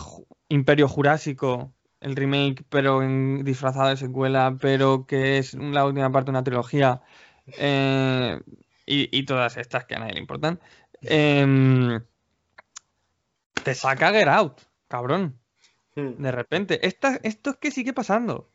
[0.49, 6.27] Imperio Jurásico, el remake, pero en, disfrazado de secuela, pero que es la última parte
[6.27, 7.03] de una trilogía,
[7.59, 8.41] eh,
[8.87, 10.61] y, y todas estas que a nadie le importan,
[11.03, 12.01] em,
[13.63, 15.39] te saca Get Out, cabrón,
[16.19, 16.87] de repente.
[16.87, 18.51] Esta- esto es que sigue pasando.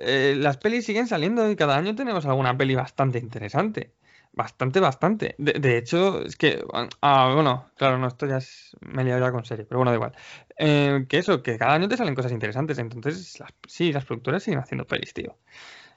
[0.00, 3.94] Eh, las pelis siguen saliendo y cada año tenemos alguna peli bastante interesante.
[4.32, 5.34] Bastante, bastante.
[5.38, 6.62] De, de hecho, es que.
[7.00, 8.76] Ah, bueno, claro, no, esto ya es.
[8.80, 10.12] Me he liado ya con serie, pero bueno, da igual.
[10.58, 12.78] Eh, que eso, que cada año te salen cosas interesantes.
[12.78, 15.38] Entonces, las- sí, las productoras siguen haciendo pelis, tío.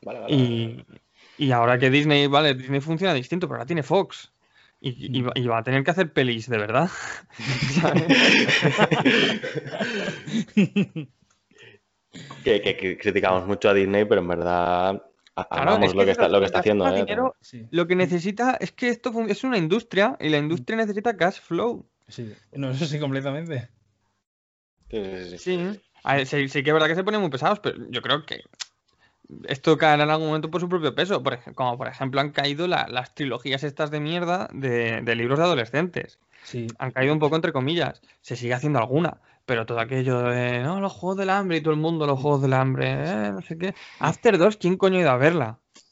[0.04, 0.86] Vale, vale, vale.
[1.38, 4.32] Y, y ahora que Disney, vale, Disney funciona distinto, pero ahora tiene Fox.
[4.82, 6.90] Y, y y va a tener que hacer pelis de verdad.
[12.44, 15.04] Que, que- que criticamos mucho a Disney, pero en verdad
[15.36, 16.88] Claro, amamos es lo que que está, lo que está haciendo.
[16.90, 16.96] ¿eh?
[16.96, 21.16] dinero Sí, Lo que necesita es que esto es una industria y la industria necesita
[21.16, 21.86] cash flow.
[22.08, 22.34] sí.
[22.54, 23.70] No, eso sí, completamente.
[24.90, 25.80] Sí, sí, sí.
[26.04, 28.42] Ver, sí, sí que es verdad que se ponen muy pesados, pero yo creo que
[29.48, 31.22] esto caerá en algún momento por su propio peso.
[31.22, 35.38] Por como por ejemplo han caído la- las trilogías estas de mierda de, de libros
[35.40, 36.20] de adolescentes.
[36.44, 36.68] Sí.
[36.80, 38.02] Han caído un poco entre comillas.
[38.22, 39.22] Se sigue haciendo alguna.
[39.50, 42.44] Pero todo aquello de, no, los juegos del hambre y todo el mundo los juegos
[42.44, 43.74] del hambre, eh, no sé qué.
[43.98, 45.58] After 2, ¿quién coño ha ido a verla?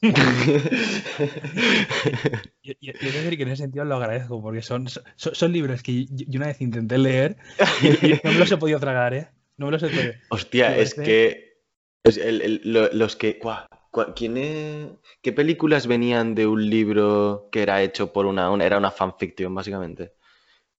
[2.62, 6.24] Yo, decir que en ese sentido lo agradezco, porque son, son, son libros que yo,
[6.28, 7.36] yo una vez intenté leer
[7.82, 9.28] y, y no me los he podido tragar, ¿eh?
[9.56, 10.12] No me los he podido.
[10.30, 11.58] Hostia, es parece- que
[12.04, 14.86] es el- el- lo- los que cua- cua- ¿quién es-
[15.20, 19.52] ¿Qué películas venían de un libro que era hecho por una, una- era una fanfiction
[19.52, 20.12] básicamente?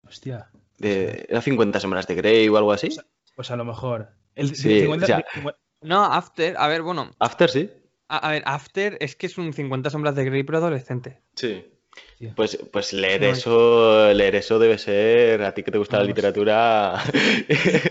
[0.08, 0.50] Hostia.
[0.80, 2.90] De, ¿Era 50 sombras de Grey o algo así?
[3.36, 4.10] Pues a lo mejor.
[4.36, 7.70] El, Sí, 50 o sea- 50 No, After, a ver, bueno, After sí.
[8.08, 11.22] a, a ver, After es que es un 50 sombras de Grey pero adolescente.
[11.36, 11.66] Sí.
[12.18, 12.32] Tío.
[12.36, 16.04] Pues, pues leer No, eso, leer eso debe ser, a ti que te gusta la
[16.04, 17.02] literatura.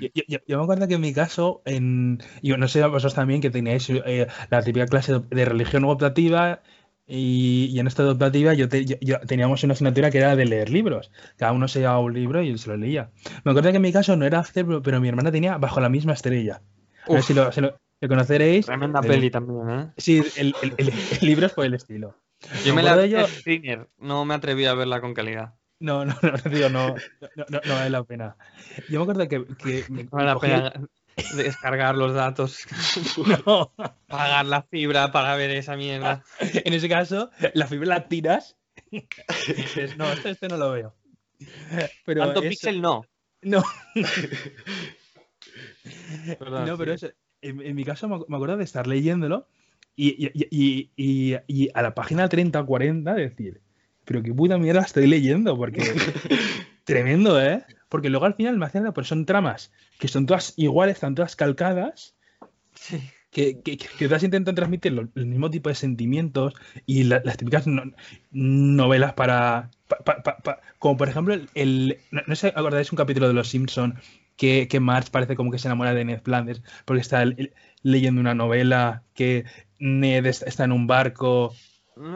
[0.00, 3.40] Yo, yo- yo me acuerdo que en mi caso, en, yo no sé vosotros también,
[3.40, 6.62] que teníais eh, la típica clase de, de religión optativa
[7.08, 10.44] y, y en esta optativa yo, te- yo- yo- teníamos una asignatura que era de
[10.44, 11.10] leer libros.
[11.36, 13.10] Cada uno se llevaba un libro y se lo leía.
[13.44, 15.80] Me acuerdo que en mi caso no era After, pero, pero mi hermana tenía Bajo
[15.80, 16.60] la misma estrella.
[17.06, 17.26] A ver Uf.
[17.26, 18.66] si lo, si lo- lo conoceréis.
[18.66, 19.86] Tremenda El- peli también, ¿eh?
[19.96, 20.92] Sí, el, el- el-
[21.26, 22.14] libro es por el estilo.
[22.64, 25.54] Yo me la vi yo- en Screener, no me atreví a verla con calidad.
[25.80, 26.88] No, no, no, tío, no,
[27.36, 28.36] no, no, no vale la pena.
[28.88, 30.72] Yo me acuerdo que, que me No vale la cogí- pena
[31.34, 32.58] descargar los datos,
[33.46, 33.72] No,
[34.06, 36.24] pagar la fibra para ver esa mierda.
[36.40, 38.56] en ese caso, la fibra la tiras
[38.90, 39.02] y
[39.56, 40.94] dices, no, este, este no lo veo.
[42.04, 43.04] Pero Tanto eso- pixel no.
[43.42, 43.62] No,
[46.66, 47.08] no, pero eso,
[47.40, 49.48] en, en mi caso me, acuerdo de estar leyéndolo
[49.94, 53.60] y, y- y- y- y- y a la página 30 o 40 decir,
[54.04, 55.82] pero qué puta mierda estoy leyendo, porque
[56.84, 57.64] tremendo, ¿eh?
[57.88, 61.36] Porque luego al final me hacen, pues son tramas que son todas iguales, están todas
[61.36, 62.14] calcadas,
[62.74, 63.00] Sí.
[63.30, 66.54] que, que, que todas intentan transmitir lo- el mismo tipo de sentimientos
[66.86, 67.82] y la- las típicas no-
[68.30, 72.92] novelas para, pa- pa- pa- pa- como por ejemplo el, el- no, no sé, ¿acordáis
[72.92, 73.98] un capítulo de Los Simpson
[74.36, 78.20] que, que Marge parece como que se enamora de Ned Flanders porque está el- leyendo
[78.20, 79.44] una novela que
[79.78, 81.54] Ned est- está en un barco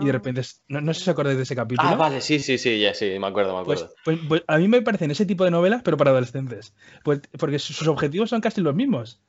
[0.01, 2.39] y de repente no, no sé si os acordáis de ese capítulo ah, vale, sí,
[2.39, 3.97] sí, sí, ya sí, me acuerdo, me pues, acuerdo.
[4.05, 6.75] pues- pues a mí me parecen ese tipo de novelas, pero para adolescentes.
[7.05, 9.21] Pues, porque sus objetivos son casi los mismos.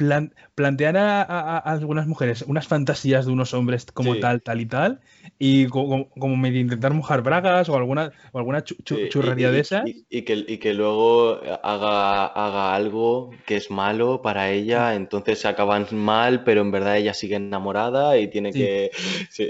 [0.00, 4.20] Plan- plantean a, a- a algunas mujeres unas fantasías de unos hombres como Sí.
[4.20, 5.00] tal, tal y tal,
[5.38, 9.02] y co- como, como medio intentar mojar bragas o alguna, o alguna chu- chu- Sí,
[9.02, 9.86] y- churrería y- de esas.
[9.86, 15.38] Y, y que, y que luego haga, haga algo que es malo para ella, entonces
[15.38, 18.58] se acaban mal, pero en verdad ella sigue enamorada y tiene Sí.
[18.60, 18.90] que...
[19.30, 19.48] Sí,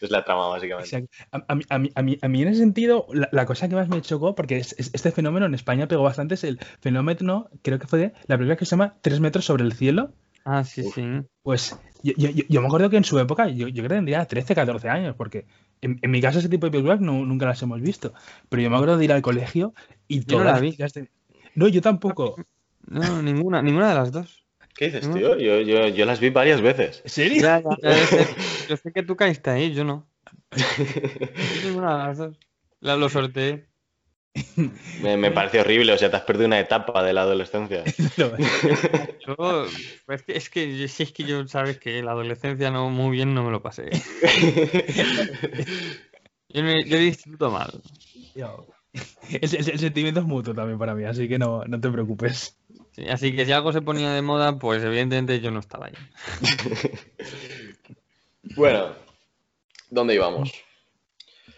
[0.00, 1.08] es la trama, básicamente.
[1.30, 3.76] A, mí, a mí- a mí- a mí en ese sentido, la, la cosa que
[3.76, 7.48] más me chocó, porque es- es- este fenómeno en España pegó bastante, es el fenómeno,
[7.62, 10.12] creo que fue de la película que se llama Tres metros sobre el cielo.
[10.44, 10.94] Ah, sí, Uf.
[10.94, 11.02] sí.
[11.42, 13.94] Pues yo, yo- yo- yo me acuerdo que en su época, yo, yo creo que
[13.96, 15.46] tendría 13, 14 años, porque
[15.80, 18.12] en, en mi casa ese tipo de películas no- nunca las hemos visto.
[18.48, 19.74] Pero yo me acuerdo de ir al colegio
[20.08, 20.76] y Yo no todas la las vi.
[21.00, 21.08] de-
[21.54, 22.36] No, yo tampoco.
[22.90, 24.44] No, ninguna, ninguna de las dos.
[24.74, 25.14] ¿Qué dices, No.
[25.14, 25.36] tío?
[25.38, 27.02] Yo, yo, yo las vi varias veces.
[27.04, 27.42] ¿En serio?
[27.42, 28.26] Ya, ya, ya, yo, sé,
[28.70, 30.06] yo sé que tú caíste ahí, yo no.
[30.52, 32.38] Yo ninguna de las dos.
[32.80, 33.66] La, lo sorteé.
[35.02, 37.84] Me, me parece horrible, o sea, te has perdido una etapa de la adolescencia.
[38.16, 38.36] No,
[39.26, 39.66] Yo,
[40.08, 43.12] es que, es que, yo- si es que yo, sabes que la adolescencia no muy
[43.16, 43.90] bien no me lo pasé.
[46.50, 47.70] Yo, me- yo instituto mal.
[48.34, 48.66] yo-
[49.30, 52.56] El, el- el sentimiento es mutuo también para mí, así que no, no te preocupes.
[52.92, 55.92] Sí, así que si algo se ponía de moda, pues evidentemente yo no estaba ahí.
[58.56, 58.94] Bueno,
[59.90, 60.50] ¿dónde íbamos?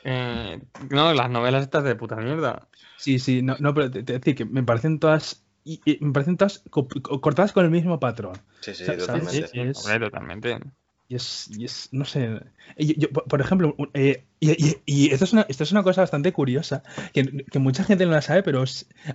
[0.04, 2.66] Eh, no, las novelas estas de puta mierda.
[3.00, 5.44] Sí, sí, no, no pero te, te decir que me parecen todas.
[5.64, 8.34] y- y me parecen todas co- co- cortadas con el mismo patrón.
[8.60, 8.84] Sí, sí.
[9.46, 10.58] Sí, es- Hombre, totalmente.
[11.10, 12.40] Y es, y es, no sé.
[12.78, 16.02] yo- yo, por ejemplo, eh, y, y- y esto, es una, esto es una cosa
[16.02, 18.62] bastante curiosa, que, que mucha gente no la sabe, pero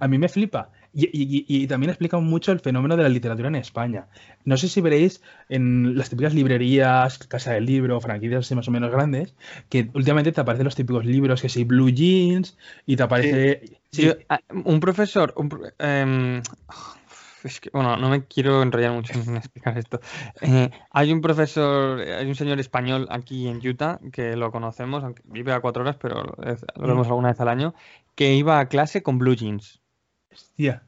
[0.01, 0.71] a mí me flipa.
[0.93, 1.07] Y,
[1.47, 4.07] y- también explica mucho el fenómeno de la literatura en España.
[4.43, 8.71] No sé si veréis en las típicas librerías, Casa del Libro, franquicias así más o
[8.71, 9.33] menos grandes,
[9.69, 13.61] que últimamente te aparecen los típicos libros, que sí, Blue Jeans, y te aparece...
[13.91, 16.41] sí, ah, un profesor, un em,
[17.45, 19.99] es que, bueno, no me quiero enrollar mucho en explicar esto.
[20.41, 25.21] Eh, hay un profesor, hay un señor español aquí en Utah que lo conocemos, aunque
[25.25, 27.73] vive a cuatro horas, pero es- lo vemos alguna vez al año,
[28.15, 29.81] que iba a clase con blue jeans.
[30.31, 30.83] hostia,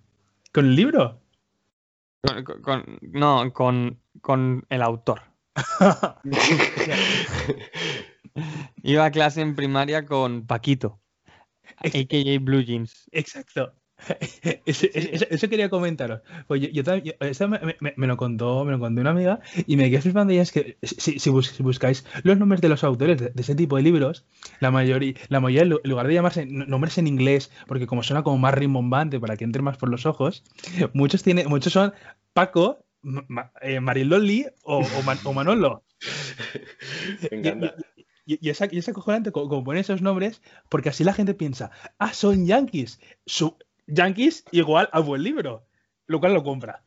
[0.53, 1.21] ¿Con el libro?
[2.21, 5.21] Con- con- con- no, con, con el autor.
[8.83, 10.99] Iba a clase en primaria con Paquito,
[11.77, 12.39] a.k.a.
[12.39, 13.09] Blue Jeans.
[13.11, 13.73] Exacto.
[14.65, 14.87] Eso,
[15.29, 16.21] eso quería comentaros.
[16.47, 19.09] Pues yo, yo también- yo- esto me, me- me lo contó, me lo contó una
[19.09, 22.61] amiga y me quedé flipando y es que si, si bus- si buscáis los nombres
[22.61, 24.25] de los autores de, de ese tipo de libros,
[24.59, 28.03] la mayoría, la mayoría en lu- en lugar de llamarse nombres en inglés, porque como
[28.03, 30.43] suena como más rimbombante para que entre más por los ojos,
[30.93, 31.93] muchos tiene, muchos son
[32.33, 35.83] Paco, Ma- eh, Mariloli o, o Man- o Manolo.
[37.31, 37.75] Me Y, encanta.
[38.25, 41.71] y- y- y es, acojonante co- como, ponen esos nombres, porque así la gente piensa,
[41.97, 42.99] ah, son yankees.
[43.25, 45.65] Su, yankees igual a buen libro,
[46.05, 46.83] lo cual lo compra.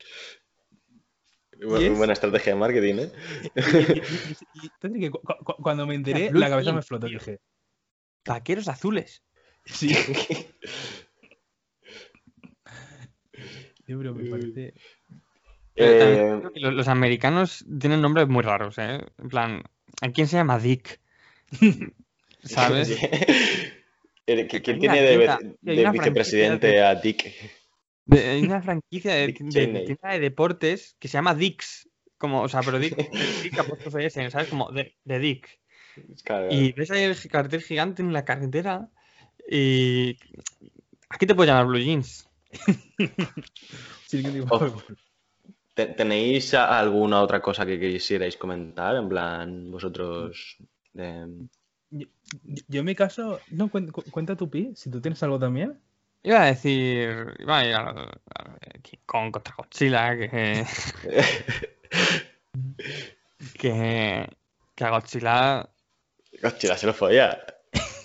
[1.58, 3.12] Bu- es- Buena estrategia de marketing, ¿eh?
[4.94, 6.98] Y, cu- cu- cuando me enteré, la cabeza me tío.
[7.18, 7.40] Dije,
[8.24, 9.22] Vaqueros azules.
[9.64, 9.88] sí,
[13.86, 14.74] libro me parece.
[15.74, 19.00] Pero Eh, creo que lo- los americanos tienen nombres muy raros, ¿eh?
[19.18, 19.62] En plan,
[20.02, 21.00] ¿a quién se llama Dick?
[22.44, 22.90] ¿Sabes?
[24.30, 25.16] Eh, ¿qui- ¿Quién Hay una tiene
[25.62, 27.32] de, vicepresidente a Dick?
[28.04, 31.88] De- hay una franquicia de, tienda de deportes que se llama Dix.
[32.16, 32.94] Como, o sea, pero Dick,
[33.42, 34.48] Dick apóstrofe S, ¿sabes?
[34.48, 35.58] Como de, de Dick.
[36.22, 38.88] Claro, Y ves ahí el cartel gigante en la carretera
[39.50, 40.16] y...
[41.08, 42.28] Aquí te puedo llamar Blue Jeans.
[44.06, 44.72] Sí, que digo.
[45.74, 48.96] ¿Te- ¿Tenéis alguna otra cosa que quisierais comentar?
[48.96, 50.56] En plan, vosotros.
[50.94, 51.48] em,
[52.68, 55.78] yo, en mi caso, no, cuen- cu- cuenta tu pi, si tú tienes algo también.
[56.22, 57.34] Iba a decir...
[57.38, 60.64] Iba a ir a, a King Kong contra Godzilla, que...
[63.58, 64.28] que,
[64.74, 65.68] que a Godzilla,
[66.42, 67.38] Godzilla se lo folla.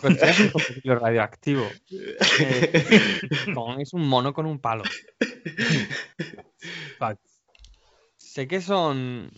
[0.02, 1.70] Godzilla es un combustible radioactivo.
[2.40, 3.20] Eh,
[3.54, 4.84] Kong es un mono con un palo.
[8.18, 9.32] Sé que son.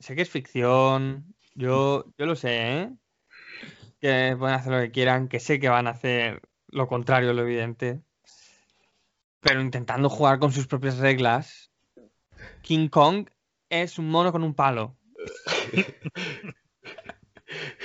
[0.00, 1.34] Sé que es ficción.
[1.54, 2.90] Yo, yo lo sé, ¿eh?
[4.02, 7.40] Que pueden hacer lo que quieran, que sé que van a hacer lo contrario, lo
[7.42, 8.02] evidente.
[9.40, 11.70] Pero intentando jugar con sus propias reglas,
[12.62, 13.28] King Kong
[13.70, 14.96] es un mono con un palo.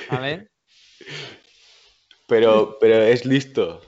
[0.10, 0.49] ¿Vale?
[2.27, 3.82] Pero, pero es listo.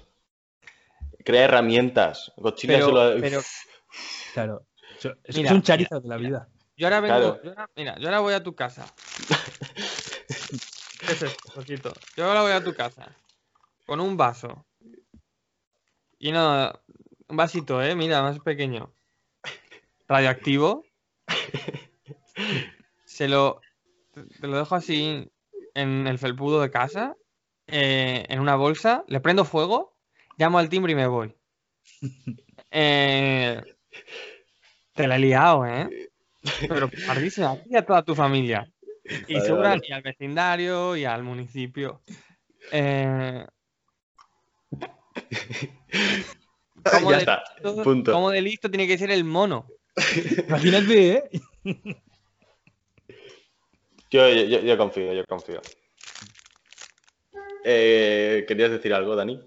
[1.25, 2.31] Crea herramientas.
[2.37, 3.21] Godzilla Pero, solo.
[3.21, 3.41] pero
[4.33, 4.65] Claro.
[4.97, 6.47] Eso- Es, Mira, es un Charizard de la vida.
[6.77, 7.15] yo ahora vengo.
[7.17, 7.41] Claro.
[7.43, 8.85] yo ahora- mira, yo ahora voy a tu casa.
[11.09, 11.93] ¿Qué es esto?
[12.15, 13.15] Yo ahora voy a tu casa.
[13.87, 14.67] Con un vaso.
[16.19, 16.71] Y no.
[17.27, 17.95] Un vasito, eh.
[17.95, 18.93] Mira, más pequeño.
[20.07, 20.85] Radioactivo.
[23.05, 23.59] Se lo.
[24.39, 25.27] Te lo dejo así
[25.73, 27.15] en el felpudo de casa,
[27.65, 29.95] eh, en una bolsa, le prendo fuego,
[30.37, 31.35] llamo al timbre y me voy.
[32.71, 33.59] Eh,
[34.93, 36.11] te la he liado, ¿eh?
[36.67, 38.71] Pero pardísima, a ti y a toda tu familia.
[39.27, 39.81] Y Vale, segura vale.
[39.87, 42.01] y al vecindario y al municipio.
[42.71, 43.45] Eh,
[46.83, 48.11] ¿cómo ya de está, listo- punto.
[48.11, 49.67] ¿Cómo de listo tiene que ser el mono?
[50.47, 51.23] Imagínate, ¿eh?
[54.11, 55.61] Yo, yo, confío, yo confío.
[57.63, 59.39] Eh, ¿Querías decir algo, Dani?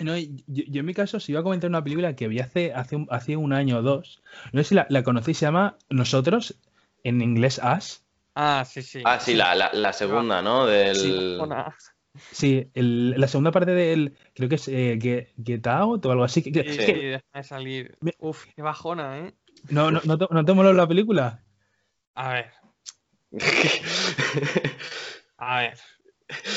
[0.00, 2.72] No, yo, yo en mi caso, si iba a comentar una película que vi hace,
[2.72, 4.20] hace, un, hace un año o dos,
[4.52, 6.58] no sé si la, la conocéis, se llama Nosotros,
[7.04, 8.02] en inglés Us.
[8.34, 9.02] Ah, sí, sí.
[9.04, 10.66] Ah, sí, la, la, la segunda, ¿no?
[10.66, 11.38] Del...
[12.30, 16.24] Sí, el- la segunda parte del, creo que es eh, Get, Get Out o algo
[16.24, 16.42] así.
[16.42, 16.94] que- que- Sí, que-
[17.32, 17.98] déjame salir.
[18.18, 19.34] Uf, qué bajona, ¿eh?
[19.70, 21.42] no, no, no, te, ¿no te moló la película?
[22.14, 22.50] A ver,
[25.38, 25.78] a ver.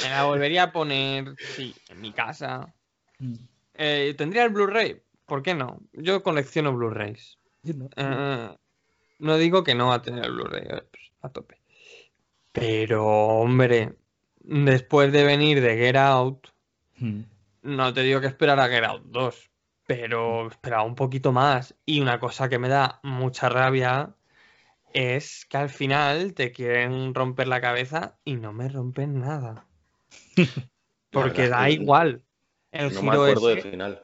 [0.04, 2.74] Me la volvería a poner, sí, en mi casa.
[3.20, 3.34] Mm.
[3.74, 5.02] Eh, ¿Tendría el Blu-ray?
[5.26, 5.80] ¿Por qué no?
[5.94, 7.38] Yo colecciono Blu-rays.
[7.64, 7.90] No.
[7.96, 8.56] Eh,
[9.20, 11.60] no digo que no va a tener el Blu-ray, eh, pues, a tope.
[12.56, 13.96] Pero, hombre,
[14.40, 16.48] después de venir de Get Out,
[16.98, 17.22] Mm.
[17.64, 19.50] no te digo que esperar a Get Out 2,
[19.86, 21.76] pero esperaba un poquito más.
[21.86, 24.16] Y una cosa que me da mucha rabia
[24.94, 29.66] es que al final te quieren romper la cabeza y no me rompen nada.
[31.12, 32.24] Porque da igual.
[32.72, 34.04] El No me giro acuerdo ese, del final.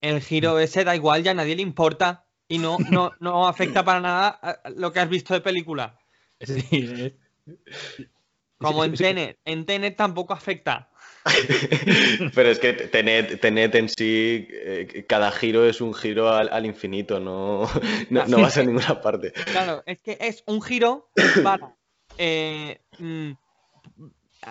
[0.00, 2.24] el giro ese da igual, ya a nadie le importa.
[2.48, 4.40] Y no, no, no afecta para nada
[4.76, 5.98] lo que has visto de película.
[6.40, 7.16] Sí.
[8.58, 9.38] Como en Tenet.
[9.44, 10.90] En Tenet tampoco afecta.
[12.34, 16.66] Pero es que Tenet, Tenet en sí, eh, cada giro es un giro al, al
[16.66, 17.68] infinito, no,
[18.10, 19.32] no, no vas a ninguna parte.
[19.46, 21.10] Claro, es que es un giro
[21.42, 21.76] para
[22.16, 23.32] eh, mm,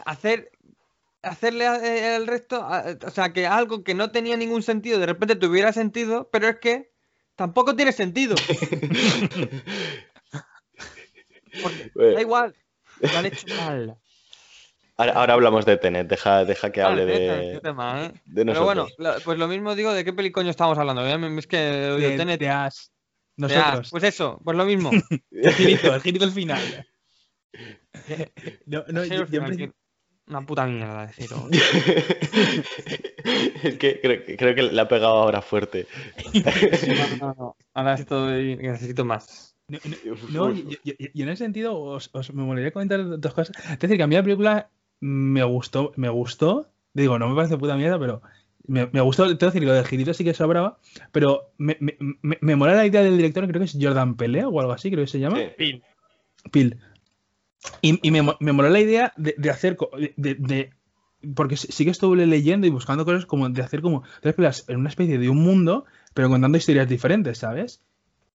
[0.05, 0.51] hacer
[1.21, 2.65] hacerle a- eh, el resto,
[3.05, 6.57] o sea, que algo que no tenía ningún sentido de repente tuviera sentido, pero es
[6.59, 6.91] que
[7.35, 8.35] tampoco tiene sentido.
[11.61, 12.55] Porque da igual,
[13.13, 13.97] lo han hecho mal.
[14.99, 17.19] Ahora, ahora hablamos de Tenet, deja, deja que hable Vale, qué
[17.53, 18.13] de, tema, ¿eh?
[18.25, 18.87] de Pero bueno,
[19.23, 21.05] pues lo mismo digo de qué pelicoño estamos hablando.
[21.05, 21.37] ¿eh?
[21.37, 22.49] Es que De, de Tenet, de Us.
[22.49, 22.91] de As,
[23.37, 23.89] Nosotros.
[23.91, 24.89] pues eso, pues lo mismo.
[25.31, 26.87] El girito, el girito al final.
[28.65, 29.73] No, yo- yo final,
[30.27, 31.47] Una puta mierda de giro.
[33.63, 35.87] es que creo, creo que le ha pegado ahora fuerte.
[36.33, 37.55] No, no, no.
[37.73, 38.55] Ahora estoy.
[38.57, 39.55] Necesito más.
[39.69, 39.79] No,
[40.49, 43.55] no, y, y- y- y en ese sentido os, os- me molaría comentar dos cosas.
[43.69, 44.69] Es decir, que a mí la película
[45.01, 46.69] me gustó, me gustó.
[46.93, 48.21] Digo, no me parece puta mierda, pero
[48.65, 49.25] me, me gustó.
[49.25, 50.79] Tengo que decir, lo del girito sí que sobraba,
[51.11, 54.45] pero me, me, me, me mola la idea del director, creo que es Jordan Pelé
[54.45, 55.37] o algo así, creo que se llama.
[55.57, 55.81] Sí.
[56.51, 56.77] Pil.
[57.81, 59.77] Y, y me, mo- me moló la idea de, de hacer.
[60.15, 60.69] De, de-
[61.35, 64.63] porque sí sí que estuve leyendo y buscando cosas como de hacer como tres películas
[64.69, 67.81] en una especie de un mundo, pero contando historias diferentes, ¿sabes?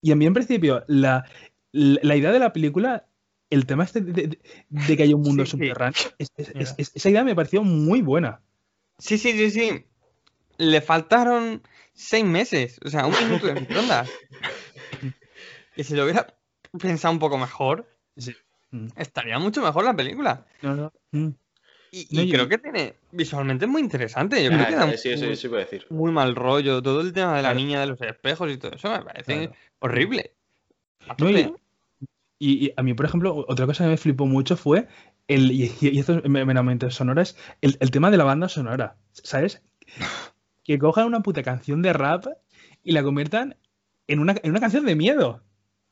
[0.03, 1.25] Y a mí en principio, la,
[1.73, 3.07] la, la idea de la película,
[3.51, 4.39] el tema este de, de-
[4.69, 6.61] de que hay un mundo Sí, subterráneo, es- es- Mira.
[6.61, 8.41] es- es- esa idea me pareció muy buena.
[8.99, 9.85] Sí, sí, sí, sí.
[10.59, 12.79] Le faltaron seis meses.
[12.85, 14.09] O sea, un minuto de microondas.
[15.75, 16.27] Que si lo hubiera
[16.79, 18.35] pensado un poco mejor, Sí.
[18.73, 18.89] Mm.
[18.97, 20.47] estaría mucho mejor la película.
[20.63, 20.75] No,
[21.13, 21.35] no.
[21.93, 22.95] Y, No, y y- creo que tiene.
[23.11, 24.43] Visualmente es muy interesante.
[24.45, 25.87] Yo creo que da sí, sí, muy, sí, puedo decir.
[25.91, 26.81] muy mal rollo.
[26.83, 27.59] Todo el tema de la Claro.
[27.59, 29.53] niña de los espejos y todo eso me parece Claro.
[29.81, 30.35] horrible.
[31.19, 31.61] No, y- tope.
[32.39, 34.87] Y, y a mí, por ejemplo, otra cosa que me flipó mucho fue
[35.29, 38.97] el, y, y esto es meramente sonora, es el, el tema de la banda sonora.
[39.13, 39.61] ¿Sabes?
[40.65, 42.27] Que cojan una puta canción de rap
[42.83, 43.57] y la conviertan
[44.07, 45.43] en una, en una canción de miedo.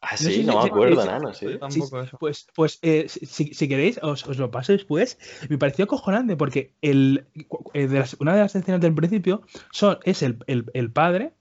[0.01, 1.47] Ah, sé sí, si- no me acuerdo, si- nano, sí.
[1.47, 2.17] Eso.
[2.21, 5.19] pues, pues eh, si, si- queréis, os, os lo paso después.
[5.49, 7.27] Me pareció acojonante porque el,
[7.75, 9.43] eh, de las- una de las escenas del principio
[9.73, 11.33] son, es el, el- el padre,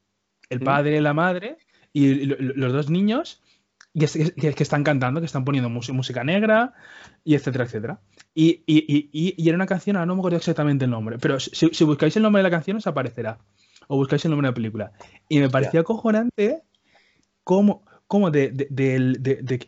[0.50, 0.64] el ¿Mm?
[0.64, 1.58] padre, la madre
[1.94, 3.44] y lo- lo- los dos niños
[3.98, 6.74] que, es- que- que están cantando, que están poniendo música negra
[7.24, 8.00] y etcétera, etcétera.
[8.34, 11.18] Y, y- y- y- y era una canción, ahora no me acuerdo exactamente el nombre,
[11.20, 13.38] pero si, si buscáis el nombre de la canción os aparecerá.
[13.88, 14.92] O buscáis el nombre de la película.
[15.30, 16.62] Y me pareció acojonante
[17.44, 19.68] cómo, cómo de, de- de- de-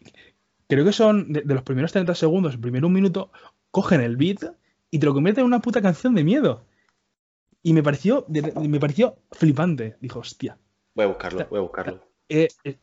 [0.67, 3.31] creo que son de, los primeros 30 segundos, el primer un minuto,
[3.71, 4.43] cogen el beat
[4.91, 6.65] y te lo convierten en una puta canción de miedo.
[7.61, 9.97] Y me pareció, me pareció flipante.
[9.99, 10.57] Dijo, hostia,
[10.95, 12.03] Voy a buscarlo, voy a buscarlo.
[12.29, 12.77] eh, eh,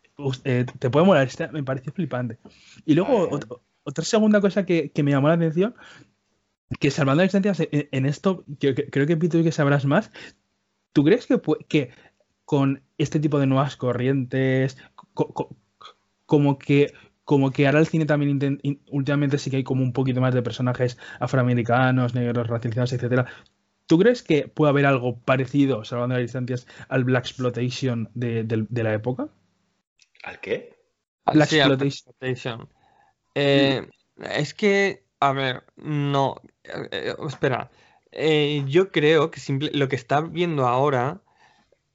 [0.44, 2.38] eh, te puede molar, me pareció flipante.
[2.84, 3.38] Y luego,
[3.84, 5.74] otra segunda cosa que, que me llamó la atención,
[6.80, 10.11] que salvando las distancias, en, esto, que, que- creo que Pito y que sabrás más,
[10.92, 11.90] ¿tú crees que, que
[12.44, 14.76] con este tipo de nuevas corrientes,
[15.16, 15.56] co- co-
[16.26, 16.92] como que
[17.24, 18.38] como que ahora el cine también
[18.92, 23.26] últimamente sí que hay como un poquito más de personajes afroamericanos, negros, racializados, etcétera.
[23.86, 28.82] ¿Tú crees que puede haber algo parecido, salvando las distancias, al Black Exploitation de, de
[28.84, 29.28] la época?
[30.24, 30.74] ¿Al qué?
[31.26, 32.14] Black Sí, al Exploitation.
[32.20, 32.68] Exploitation.
[33.34, 33.88] Eh,
[34.18, 36.40] es que, a ver, no.
[36.64, 37.70] eh, eh, espera.
[38.12, 41.22] Eh, yo creo que simple- lo que está viendo ahora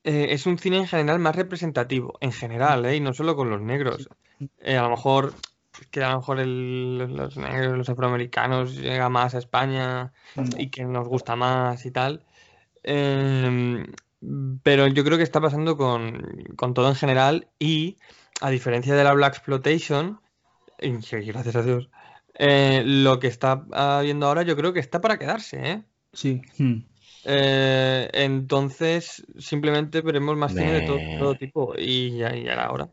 [0.04, 2.18] eh, es un cine en general más representativo.
[2.22, 2.95] En general, ¿eh?
[2.95, 4.10] Y no solo con los negros.
[4.60, 5.34] Eh, a lo mejor.
[5.80, 10.12] es Que a lo mejor el- los negros, los afroamericanos llega más a España
[10.60, 12.26] y que nos gusta más y tal.
[12.84, 13.88] Em,
[14.64, 17.97] pero yo creo que está pasando con, con todo en general y
[18.41, 20.20] a diferencia de la Black Exploitation,
[20.80, 21.89] gracias a Dios,
[22.36, 25.84] eh, lo que está habiendo ahora yo creo que está para quedarse, ¿eh?
[26.14, 26.41] Sí.
[26.58, 26.84] Mm.
[27.24, 32.72] Eh, entonces simplemente veremos más cine de todo, Me- todo tipo y ya, ya era
[32.72, 32.89] hora.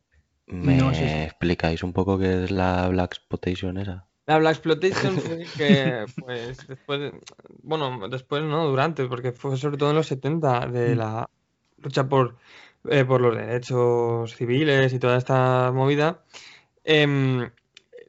[0.47, 1.15] ¿Me No, sí, sí.
[1.25, 4.07] explicáis un poco qué es la Black Exploitation esa?
[4.27, 7.21] La Black Exploitation fue que, pues, después, de-
[7.63, 10.99] bueno, después no, durante, porque fue sobre todo en los 70 de Mm.
[10.99, 11.31] la
[11.83, 12.37] lucha por,
[12.91, 16.25] eh, por los derechos civiles y toda esta movida.
[16.85, 17.51] Em,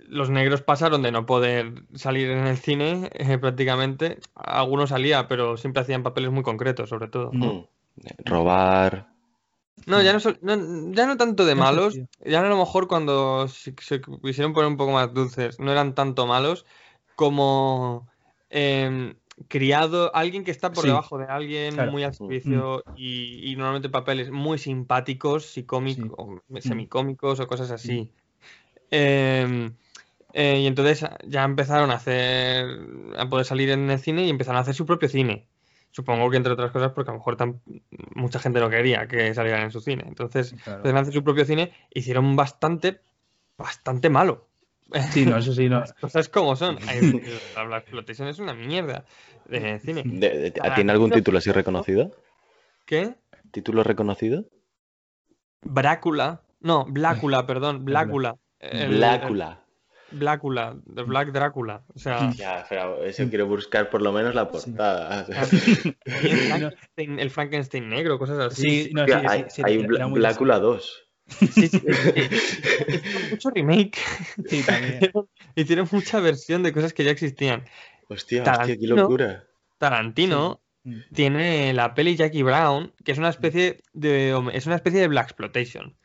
[0.09, 4.17] los negros pasaron de no poder salir en el cine eh, prácticamente.
[4.35, 7.31] Algunos salía, pero siempre hacían papeles muy concretos, sobre todo.
[7.31, 7.45] Mm.
[7.45, 7.67] Mm.
[8.25, 9.07] Robar.
[9.85, 14.01] No, ya no, ya no tanto de malos, ya a lo mejor cuando se, se
[14.01, 16.65] quisieron poner un poco más dulces, no eran tanto malos
[17.15, 18.07] como
[18.49, 19.15] em,
[19.47, 21.91] criado, alguien que está por Sí, debajo de alguien, claro.
[21.91, 28.11] muy al servicio y, y normalmente papeles muy simpáticos, psicómicos, o semicómicos o cosas así.
[28.91, 29.71] Em, eh,
[30.33, 32.67] y entonces ya empezaron a hacer,
[33.17, 35.47] a poder salir en el cine y empezaron a hacer su propio cine.
[35.91, 37.61] Supongo que entre otras cosas porque a lo mejor tan-
[38.13, 40.03] mucha gente no quería que salieran en su cine.
[40.07, 40.77] Entonces Claro.
[40.77, 42.99] empezaron a hacer su propio cine, hicieron bastante,
[43.57, 44.45] bastante malo.
[45.11, 45.79] Sí, no, eso sí, no.
[45.81, 46.77] Las cosas como son.
[47.55, 49.05] La Black Exploitation es una mierda
[49.45, 50.03] de cine.
[50.05, 52.11] De- de- ¿Tiene algún título así reconocido?
[52.85, 53.15] ¿Qué?
[53.51, 54.45] ¿Título reconocido?
[55.63, 56.41] Brácula.
[56.61, 58.35] No, Blácula, perdón, Blácula.
[58.59, 59.61] El- Blácula.
[60.11, 61.83] Blácula, Black Drácula.
[61.93, 65.25] O sea, Ya, pero eso quiero buscar por lo menos la portada.
[66.05, 68.85] el Frankenstein, el Frankenstein negro, cosas así.
[68.85, 71.05] Sí, no, sí, Hostia, hay hay muy Blácula 2.
[71.27, 73.97] Sí, sí, hicieron mucho remake.
[74.47, 75.11] Sí, también.
[75.55, 77.65] Hicieron, mucha versión de cosas que ya existían.
[78.07, 78.95] Hostia, hostia, qué Tarantino.
[78.95, 79.43] locura.
[79.77, 80.61] Tarantino
[81.13, 85.25] tiene la peli Jackie Brown, que es una especie de es una especie de Black
[85.25, 85.95] Exploitation,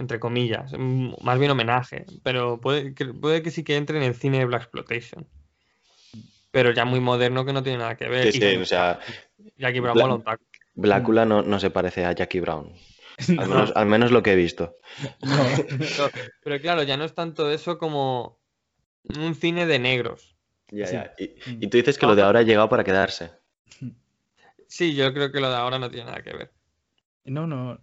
[0.00, 4.02] entre comillas, mm, más bien homenaje, pero puede que, puede que sí que entre en
[4.04, 5.26] el cine de Black Exploitation.
[6.50, 8.32] Pero ya muy moderno que no tiene nada que ver.
[8.32, 8.98] Sí, Y sí, con- o sea,
[9.56, 10.44] Jackie Brown Bla- taco.
[10.74, 12.72] Blácula no, no se parece a Jackie Brown.
[13.38, 14.76] Al menos, al menos lo que he visto.
[15.22, 15.44] no.
[15.78, 16.10] Pero,
[16.42, 18.38] pero claro, ya no es tanto eso como
[19.18, 20.34] un cine de negros.
[20.70, 20.94] Ya, Sí.
[20.94, 21.14] ya.
[21.18, 21.34] Y,
[21.64, 23.30] y tú dices que lo de ahora ha llegado para quedarse.
[24.66, 26.52] Sí, yo creo que lo de ahora no tiene nada que ver.
[27.24, 27.78] No, no.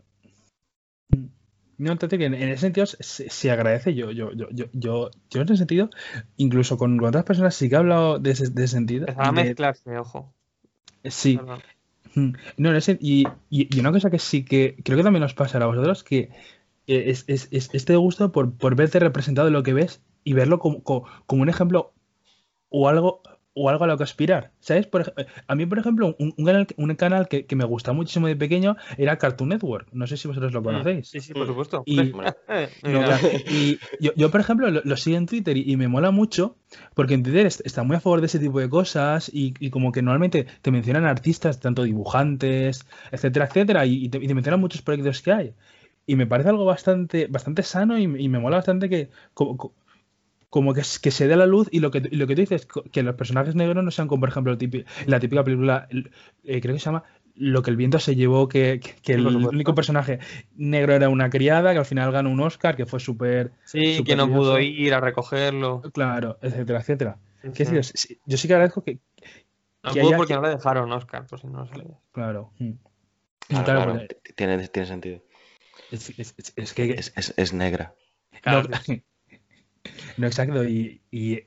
[1.78, 3.94] No, entonces que en, ese sentido se, se agradece.
[3.94, 5.90] Yo, yo, yo, yo, yo, yo en ese sentido,
[6.38, 9.02] incluso con, con otras personas sí que he hablado de ese, de ese sentido.
[9.02, 10.34] Empezaba a mezclarse, ojo.
[11.04, 11.38] sí.
[11.38, 11.60] Perdón.
[12.16, 12.34] Mm.
[12.58, 15.34] No, en ese- y, y- y una cosa que sí que creo que también os
[15.36, 16.30] pasará a vosotros, que
[16.88, 20.32] que es, es- es este gusto por, por verte representado en lo que ves y
[20.34, 21.94] verlo como, como, como un ejemplo
[22.70, 23.22] o algo
[23.58, 24.52] o algo a lo que aspirar.
[24.60, 24.88] ¿Sabes?
[24.88, 25.14] Por
[25.48, 28.36] a mí, por ejemplo, un, un canal, un canal que, que me gustaba muchísimo de
[28.36, 29.88] pequeño era Cartoon Network.
[29.92, 31.08] No sé si vosotros lo conocéis.
[31.10, 31.84] Sí, sí, por supuesto.
[31.86, 32.34] Y- Hombre,
[32.84, 33.18] No, mira.
[33.20, 33.28] claro.
[33.50, 36.56] Y yo, yo, por ejemplo, lo, lo sigo en Twitter y, y me mola mucho
[36.94, 39.70] porque en Twitter est- está muy a favor de ese tipo de cosas y, y
[39.70, 44.34] como que normalmente te mencionan artistas, tanto dibujantes, etcétera, etcétera, y, y te, y te
[44.34, 45.54] mencionan muchos proyectos que hay.
[46.06, 49.74] Y me parece algo bastante, bastante sano y, y me mola bastante que co-
[50.50, 52.68] como que, se dé a la luz y lo que, y lo que tú dices,
[52.92, 54.58] que los personajes negros no sean como, por ejemplo,
[55.06, 56.12] la típica película, el-
[56.44, 57.04] eh, creo que se llama
[57.40, 60.18] Lo que el viento se llevó, que, que- que Sí, por el único personaje
[60.56, 64.16] negro era una criada, que al final ganó un Oscar, que fue súper Sí, que
[64.16, 64.60] no pudo curioso.
[64.60, 65.82] ir a recogerlo.
[65.94, 67.18] Claro, etcétera, etcétera.
[67.44, 67.76] Sí, ¿Qué sí.
[67.76, 67.96] decir?
[67.96, 69.00] Sí, Yo sí que agradezco que,
[69.84, 72.52] No pudo porque que- no le dejaron Oscar, por si no lo claro.
[72.58, 72.72] mm.
[73.50, 75.22] Claro, Claro, claro, porque t- tiene, tiene sentido.
[75.92, 77.94] es, es- es- es que Es, es- es negra.
[78.42, 78.70] Claro, no,
[80.18, 81.42] no, exacto, y, y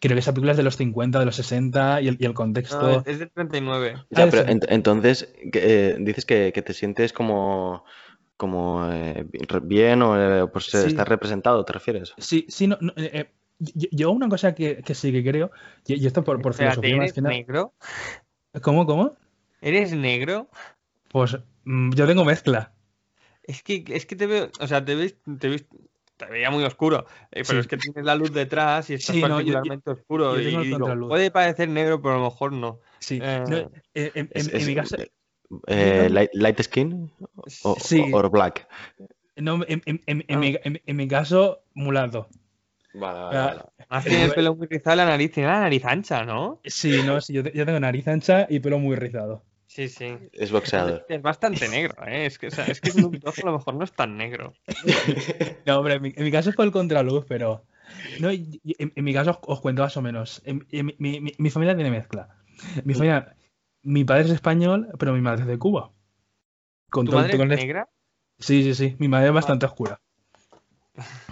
[0.00, 2.34] creo que esa película es de los 50, de los 60 y el, y el
[2.34, 2.82] contexto.
[2.82, 3.94] No, es del 39.
[4.10, 4.52] Ya, Ah, pero eso.
[4.52, 7.84] ent- entonces eh, dices que, que te sientes como,
[8.36, 9.26] como eh,
[9.62, 10.86] bien o eh, pues eh, Sí.
[10.88, 12.14] estás representado, ¿te refieres?
[12.18, 12.92] Sí, sí, no, no,
[13.58, 15.50] yo, yo una cosa que, que sí que creo,
[15.86, 17.34] y, y esto por, por filosofía más ¿eres que nada.
[17.34, 17.72] negro?
[18.62, 19.16] ¿Cómo, cómo?
[19.60, 20.48] ¿Eres negro?
[21.10, 22.72] Pues mm, yo tengo mezcla.
[23.42, 25.64] Es que, es que te veo, o sea, te ves, te ves,
[26.16, 27.06] te veía muy oscuro.
[27.30, 27.58] Eh, pero Sí.
[27.58, 30.34] es que tienes la luz detrás y está Sí, no, yo- particularmente oscuro.
[30.40, 32.80] yo y digo, puede parecer negro, pero a lo mejor no.
[32.98, 33.20] Sí.
[33.22, 34.96] Eh, No, en, en- Es- en es- mi caso,
[35.66, 37.10] eh, light, light skin
[37.62, 38.00] o, Sí.
[38.12, 38.66] o- or black.
[39.36, 40.38] no, en, en- en- en Ah.
[40.38, 42.28] mi, en- en mi caso, mulato.
[42.94, 43.60] Vale, vale, vale.
[43.90, 46.60] Más tiene el pelo muy rizado la nariz, tiene la nariz ancha, ¿no?
[46.64, 49.42] Sí, no, sí, yo, yo tengo nariz ancha y pelo muy rizado.
[49.76, 50.16] Sí, sí.
[50.32, 51.04] Es boxeador.
[51.06, 52.24] Es bastante negro, ¿eh?
[52.24, 54.54] Es que, o sea, es que Snoop Dogg a lo mejor no es tan negro.
[55.66, 57.64] No, hombre, en mi, en mi caso es por el contraluz, pero.
[58.20, 60.40] No, en, en mi caso os, os cuento más o menos.
[60.46, 62.28] En- en mi, mi- mi- mi familia tiene mezcla.
[62.84, 63.36] Mi familia.
[63.82, 65.92] Mi padre es español, pero mi madre es de Cuba.
[66.90, 67.88] Con ¿Tu todo- madre con es negra?
[68.38, 68.96] Sí, sí, sí.
[68.98, 70.00] Mi madre es bastante oscura.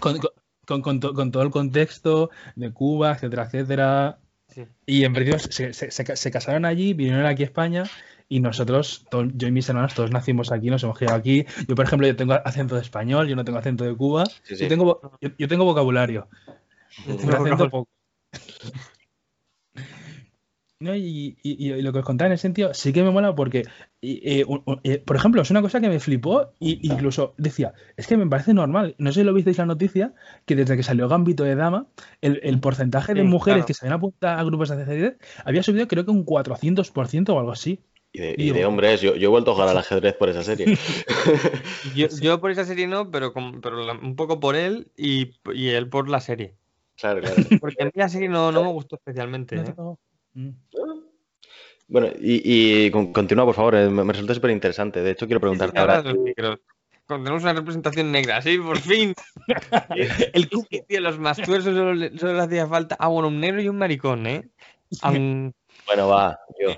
[0.00, 0.30] Con, con-
[0.66, 4.18] con- con to- con todo el contexto de Cuba, etcétera, etcétera.
[4.48, 4.66] Sí.
[4.86, 7.84] Y en principio se, se- se ca- se casaron allí, vinieron aquí a España
[8.28, 11.44] y nosotros, yo y mis hermanos, todos nacimos aquí, nos hemos criado aquí.
[11.68, 14.24] Yo, por ejemplo, yo tengo acento de español, yo no tengo acento de Cuba.
[14.26, 14.62] Sí, sí.
[14.64, 16.28] Yo, tengo, yo, yo tengo vocabulario,
[17.06, 17.88] Yo tengo acento poco.
[20.84, 23.34] No, y, y- y lo que os contaba en ese sentido sí que me mola
[23.34, 23.62] porque,
[24.02, 27.72] eh, un- un- eh, por ejemplo, es una cosa que me flipó y incluso decía,
[27.96, 30.12] es que me parece normal, no sé si lo visteis la noticia,
[30.44, 31.86] que desde que salió Gambito de Dama,
[32.20, 33.66] el, el porcentaje de Sí, mujeres claro.
[33.66, 37.38] que se habían apuntado a grupos de ajedrez había subido creo que un 400% o
[37.38, 37.80] algo así.
[38.12, 40.28] Y de, y Digo- de hombres, yo, yo he vuelto a jugar al ajedrez por
[40.28, 40.66] esa serie.
[41.96, 45.32] Yo, yo por esa serie no, pero, con- pero la- un poco por él y,
[45.52, 46.54] y él por la serie.
[46.96, 47.36] Claro, claro.
[47.60, 49.56] Porque a mí la serie no, no me gustó especialmente.
[49.56, 49.96] No ¿eh?
[50.34, 50.50] Mm.
[51.86, 55.02] Bueno, y, y con- continúa, por favor, eh, me, me resulta súper interesante.
[55.02, 56.02] De hecho, quiero preguntarte Ahora.
[57.06, 59.14] Cuando tenemos una representación negra, sí, por fin.
[60.32, 62.96] El tío, los más tuersos solo, solo le hacía falta.
[62.98, 64.48] Ah, bueno, un negro y un maricón, ¿eh?
[65.02, 66.70] Bueno, va, yo.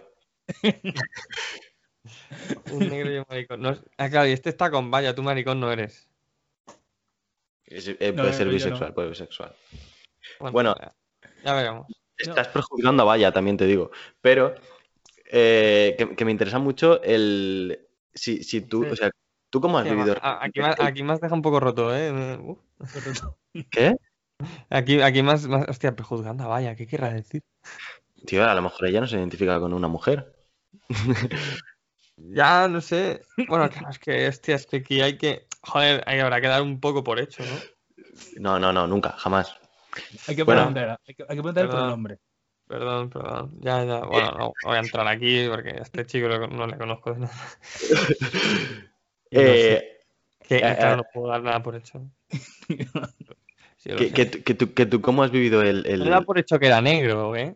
[2.72, 3.60] un negro y un maricón.
[3.62, 6.08] No ah, claro, y este está con vaya, tú maricón no eres.
[7.64, 8.52] Es- eh, No, puede ser no.
[8.52, 9.54] bisexual, puede ser bisexual.
[10.40, 10.74] Bueno, Bueno.
[10.80, 10.94] ya,
[11.44, 11.86] ya veremos.
[12.18, 13.90] Estás perjudicando a Vaya, también te digo.
[14.20, 14.54] Pero
[15.26, 17.80] eh, que, que me interesa mucho el.
[18.14, 18.90] Si, si tú, Sí.
[18.92, 19.10] o sea,
[19.50, 20.16] ¿tú cómo has Sí, vivido?
[20.22, 22.38] aquí, aquí más deja un poco roto, ¿eh?
[22.38, 22.58] Uf.
[23.70, 23.96] ¿Qué?
[24.70, 27.42] Aquí, aquí más, más, hostia, prejuzgando, a vaya, ¿qué querrá decir?
[28.26, 30.34] Tío, a lo mejor ella no se identifica con una mujer.
[32.18, 33.20] Ya, no sé.
[33.46, 35.46] Bueno, claro, es que, hostia, es que aquí hay que.
[35.60, 37.58] Joder, ahí habrá que dar un poco por hecho, ¿no?
[38.40, 39.54] No, no, no, nunca, jamás.
[40.26, 40.60] Hay que Bueno.
[40.62, 42.18] preguntar, hay que, hay que preguntar por el nombre.
[42.66, 43.52] Perdón, perdón.
[43.60, 44.00] Ya, ya.
[44.00, 47.20] Bueno, no voy a entrar aquí porque a este chico lo- no le conozco de
[47.20, 47.34] nada.
[47.80, 47.86] Y
[49.36, 49.98] no Eh,
[50.48, 50.96] que, eh, claro, eh.
[50.98, 52.02] no puedo dar nada por hecho.
[53.78, 55.86] Sí, que, que, tú- que tú, que tú cómo has vivido el.
[55.86, 57.54] el- No da por hecho que era negro, ¿eh?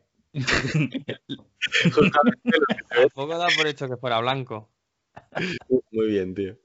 [2.94, 4.70] Tampoco da por hecho que fuera blanco.
[5.90, 6.56] Muy bien, tío.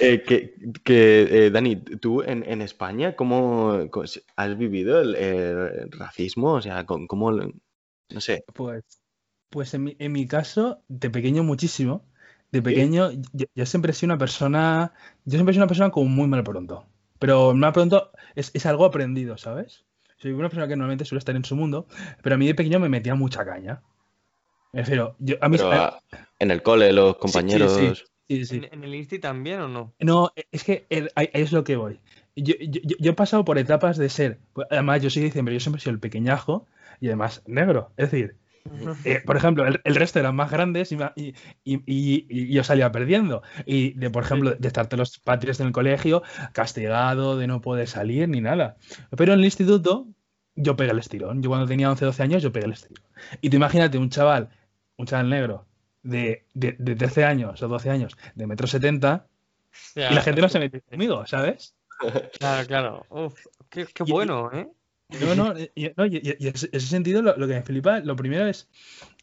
[0.00, 3.78] Eh, que, que, eh, Dani, tú en, en España, ¿cómo
[4.36, 6.54] has vivido el, el racismo?
[6.54, 8.84] O sea, ¿cómo, no sé, Pues,
[9.50, 12.04] pues en mi, en mi caso, de pequeño muchísimo.
[12.50, 14.92] De pequeño, yo, yo siempre he sido una persona.
[15.24, 16.86] Yo siempre he sido una persona con muy mal pronto.
[17.18, 19.84] Pero mal pronto es, es algo aprendido, ¿sabes?
[20.18, 21.86] Soy una persona que normalmente suele estar en su mundo,
[22.22, 23.82] pero a mí de pequeño me metía mucha caña.
[24.72, 25.56] Me refiero, yo, a mí.
[25.56, 26.00] pero a-
[26.38, 27.72] en el cole, los compañeros...
[27.72, 28.04] sí, sí.
[28.28, 29.94] ¿En, en el Insti también o no?
[30.00, 31.98] No, es que el- ahí ahí es lo que voy.
[32.36, 35.26] Yo, yo- yo- yo he pasado por etapas de ser, pues, además yo soy de
[35.28, 36.66] diciembre, yo siempre he sido el pequeñajo
[37.00, 37.92] y además negro.
[37.96, 38.36] Es decir,
[39.04, 42.52] eh, por ejemplo, el, el resto eran más grandes y, ma- y- y- y- y
[42.52, 43.42] yo salía perdiendo.
[43.64, 46.22] Y de, por ejemplo, de estar todos los patrios en el colegio,
[46.52, 48.76] castigado, de no poder salir ni nada.
[49.16, 50.06] Pero en el instituto,
[50.54, 51.42] yo pegué el estirón.
[51.42, 53.02] Yo cuando tenía 11, 12 años, yo pegué el estirón.
[53.40, 54.50] Y tú imagínate un chaval,
[54.96, 55.64] un chaval negro,
[56.08, 59.26] de, de, de 13 años o 12 años, de metro 70,
[59.94, 61.74] Ya, y la gente no se mete conmigo, ¿sabes?
[62.38, 63.06] Claro, claro.
[63.10, 63.34] Uf,
[63.68, 64.68] qué, qué Y- bueno, ¿eh?
[65.20, 68.46] No, no, y, no, y- y- ese sentido lo, lo que me flipa, lo primero
[68.46, 68.68] es.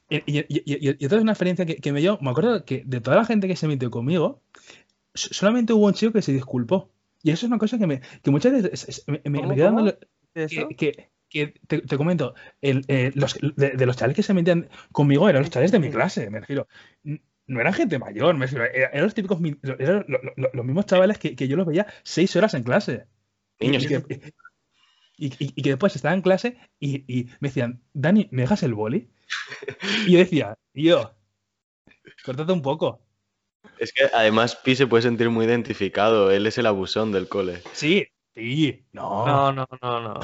[0.09, 2.17] Y, y, y, y- y esto es una experiencia que, que me dio.
[2.21, 4.41] Me acuerdo que de toda la gente que se metió conmigo,
[5.13, 6.89] so- solamente hubo un chico que se disculpó.
[7.23, 9.49] Y eso es una cosa que, me, que muchas veces es- es- me, me, ¿Cómo,
[9.49, 9.55] me
[10.75, 14.69] que- que te, te comento, el, eh, los, de, de los chavales que se metían
[14.91, 16.67] conmigo eran los chavales de mi clase, me refiero.
[17.47, 18.65] No eran gente mayor, me refiero.
[18.65, 19.39] Eran, los típicos,
[19.79, 20.05] eran
[20.53, 23.05] los mismos chavales que, que yo los veía seis horas en clase.
[23.59, 24.33] Niños, y, que,
[25.17, 28.63] y- y- y que después estaba en clase y, y me decían, Dani, ¿me dejas
[28.63, 29.09] el boli?
[30.07, 31.15] Y yo decía, yo,
[32.23, 33.01] córtate un poco.
[33.79, 37.61] es que además Pi se puede sentir muy identificado, él es el abusón del cole.
[37.73, 39.25] Sí, sí, no.
[39.25, 40.19] No, no, no, no.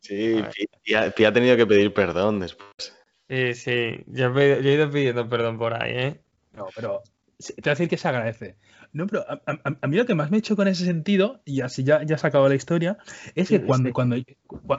[0.00, 1.10] Sí, A.
[1.10, 2.96] Pi, ha, tenido que pedir perdón después.
[3.28, 4.04] Sí, sí.
[4.06, 6.20] Yo he, pedi- yo he ido pidiendo perdón por ahí, ¿eh?
[6.52, 7.02] No, pero
[7.38, 8.56] te voy a decir que se agradece.
[8.92, 11.84] No, pero a, mí lo que más me ha hecho con ese sentido, y así
[11.84, 12.96] ya, ya se acabó la historia,
[13.34, 14.16] es que cuando, cuando,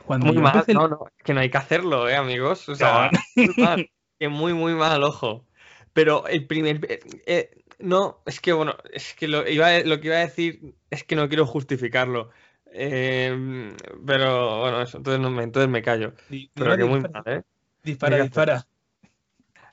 [0.06, 2.68] cuando muy mal, no, no, es que no hay que hacerlo, eh, amigos.
[2.70, 3.90] O sea, muy mal,
[4.20, 5.46] que muy, muy mal, ojo.
[5.94, 6.80] Pero el primer.
[6.90, 10.76] Eh, eh, no, es que bueno, es que lo, iba, lo que iba a decir
[10.90, 12.32] es que no quiero justificarlo.
[12.72, 16.14] Eh, pero bueno, eso, entonces, no me, entonces me callo.
[16.54, 17.44] pero que muy mal, ¿eh?
[17.84, 18.66] Dispara, dispara.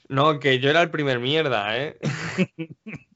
[0.09, 1.99] No, que yo era el primer mierda, ¿eh?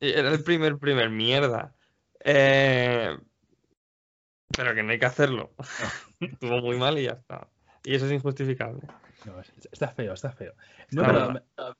[0.00, 1.74] era el primer, primer mierda.
[2.20, 3.16] Eh...
[4.56, 5.52] Pero que no hay que hacerlo.
[6.20, 7.48] Estuvo muy mal y ya está.
[7.84, 8.80] Y eso es injustificable.
[9.26, 9.40] No,
[9.72, 10.54] está feo, está feo.
[10.90, 11.76] No, pero,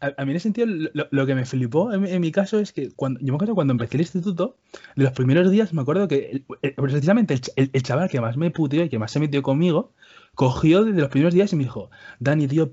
[0.00, 3.20] a, mí en ese sentido, lo, que me flipó en, mi caso es que cuando,
[3.20, 4.56] yo me acuerdo cuando empecé el instituto,
[4.94, 6.44] de los primeros días me acuerdo que
[6.76, 9.92] precisamente el, chaval que más me puteó y que más se metió conmigo,
[10.34, 12.70] cogió desde los primeros días y me dijo, Dani, tío,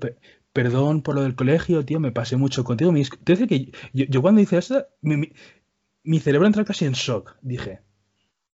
[0.52, 2.92] perdón por lo del colegio, tío, me pasé mucho contigo.
[2.92, 7.36] Me, te que yo, cuando hice eso, mi, cerebro entró casi en shock.
[7.42, 7.80] Dije,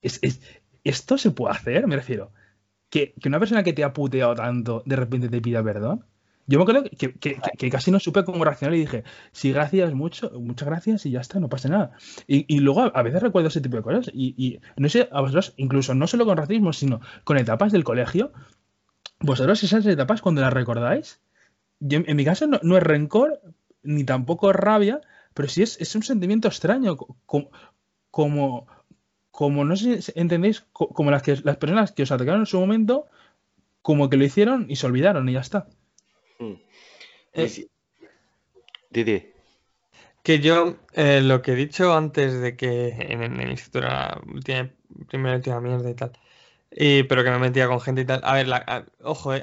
[0.03, 0.21] ¿es,
[0.85, 1.87] esto se puede hacer?
[1.87, 2.33] Me refiero.
[2.89, 6.05] Que, que una persona que te ha puteado tanto de repente te pida perdón.
[6.49, 10.67] Yo me acuerdo que, casi no supe cómo reaccionar y dije, sí, gracias, mucho, muchas
[10.67, 11.91] gracias y ya está, no pasa nada.
[12.27, 15.95] Y, luego a, veces recuerdo ese tipo de cosas y, no sé, a vosotros, incluso
[15.95, 18.33] no solo con racismo, sino con etapas del colegio,
[19.21, 21.21] vosotros esas etapas cuando las recordáis,
[21.81, 23.43] en mi caso no, es rencor
[23.83, 25.03] ni tampoco rabia,
[25.35, 27.51] pero sí es, un sentimiento extraño, como,
[28.11, 28.67] como,
[29.31, 32.59] como no sé si entendéis, como las, que, las personas que os atacaron en su
[32.59, 33.05] momento,
[33.83, 35.69] como que lo hicieron y se olvidaron y ya está.
[36.39, 36.55] Mm.
[37.33, 37.67] Eh,
[40.23, 44.71] que yo, eh, lo que he dicho antes de que en, el instituto era la
[45.09, 46.13] primera última mierda y tal,
[46.71, 48.21] y, pero que me metía con gente y tal.
[48.25, 48.47] A ver,
[49.03, 49.43] ojo, eh,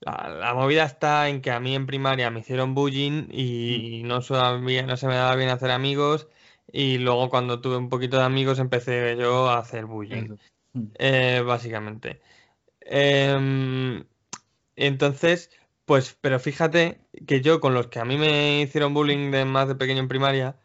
[0.00, 4.08] la, movida está en que a mí en primaria me hicieron bullying y mm.
[4.08, 6.28] no, no se me daba bien hacer amigos.
[6.70, 10.36] Y luego cuando tuve un poquito de amigos empecé yo a hacer bullying,
[11.46, 12.20] básicamente.
[12.80, 14.04] Em,
[14.76, 15.50] entonces,
[15.88, 19.68] pues, pero fíjate que yo con los que a mí me hicieron bullying de más
[19.68, 20.56] de pequeño en primaria,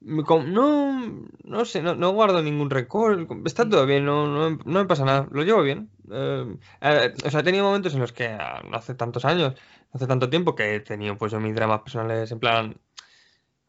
[0.00, 5.28] no, no sé, no, guardo ningún rencor, está todo bien, no, no, me pasa nada,
[5.30, 5.90] lo llevo bien.
[6.10, 9.54] Eh, eh, o sea, he tenido momentos en los que ah, no hace tantos años,
[9.92, 12.80] hace tanto tiempo que he tenido pues mis dramas personales en plan,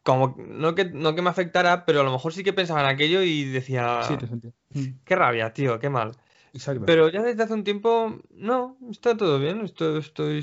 [0.02, 2.86] como no que, no que me afectara, pero a lo mejor sí que pensaba en
[2.86, 4.00] aquello y decía,
[5.04, 6.12] qué rabia, tío, qué mal.
[6.86, 9.62] Pero ya desde hace un tiempo, no, está todo bien.
[9.62, 10.42] Estoy, estoy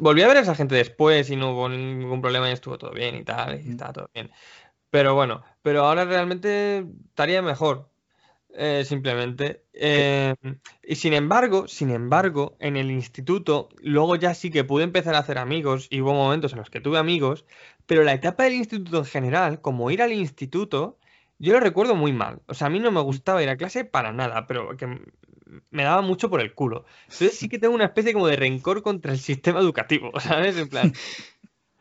[0.00, 2.92] volví a ver a esa gente después y no hubo ningún problema y estuvo todo
[2.92, 4.30] bien y tal, y está todo bien.
[4.90, 7.90] Pero bueno, pero ahora realmente estaría mejor.
[8.60, 9.66] Eh, simplemente.
[9.72, 10.34] Eh,
[10.82, 15.18] y sin embargo, sin embargo, en el instituto, luego ya sí que pude empezar a
[15.18, 17.44] hacer amigos y hubo momentos en los que tuve amigos,
[17.86, 20.98] pero la etapa del instituto en general, como ir al instituto,
[21.38, 22.40] yo lo recuerdo muy mal.
[22.46, 24.86] O sea, a mí no me gustaba ir a clase para nada, pero que
[25.70, 26.84] me daba mucho por el culo.
[27.04, 30.56] Entonces sí que tengo una especie como de rencor contra el sistema educativo, ¿sabes?
[30.56, 30.92] En plan,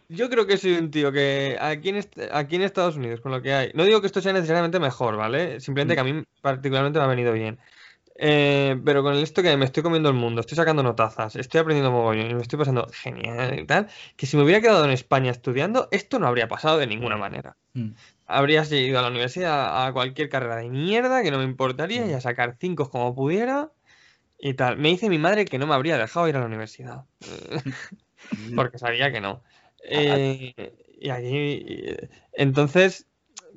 [0.10, 3.42] yo creo que soy un tío que aquí en, aquí en Estados Unidos, con lo
[3.42, 5.60] que hay, no digo que esto sea necesariamente mejor, ¿vale?
[5.60, 7.60] Simplemente que a mí particularmente me ha venido bien.
[8.20, 11.92] Eh, pero con esto que me estoy comiendo el mundo, estoy sacando notazas, estoy aprendiendo
[11.92, 15.32] mogollón y me estoy pasando genial y tal, que si me hubiera quedado en España
[15.32, 17.58] estudiando, esto no habría pasado de ninguna manera.
[17.74, 17.92] Mm
[18.28, 22.14] habrías ido a la universidad a cualquier carrera de mierda que no me importaría y
[22.14, 23.72] a sacar cinco como pudiera
[24.38, 24.78] y tal.
[24.78, 27.06] Me dice mi madre que no me habría dejado ir a la universidad
[28.56, 29.44] porque sabía que no.
[29.84, 30.54] Eh,
[31.00, 31.96] y aquí,
[32.34, 33.08] entonces,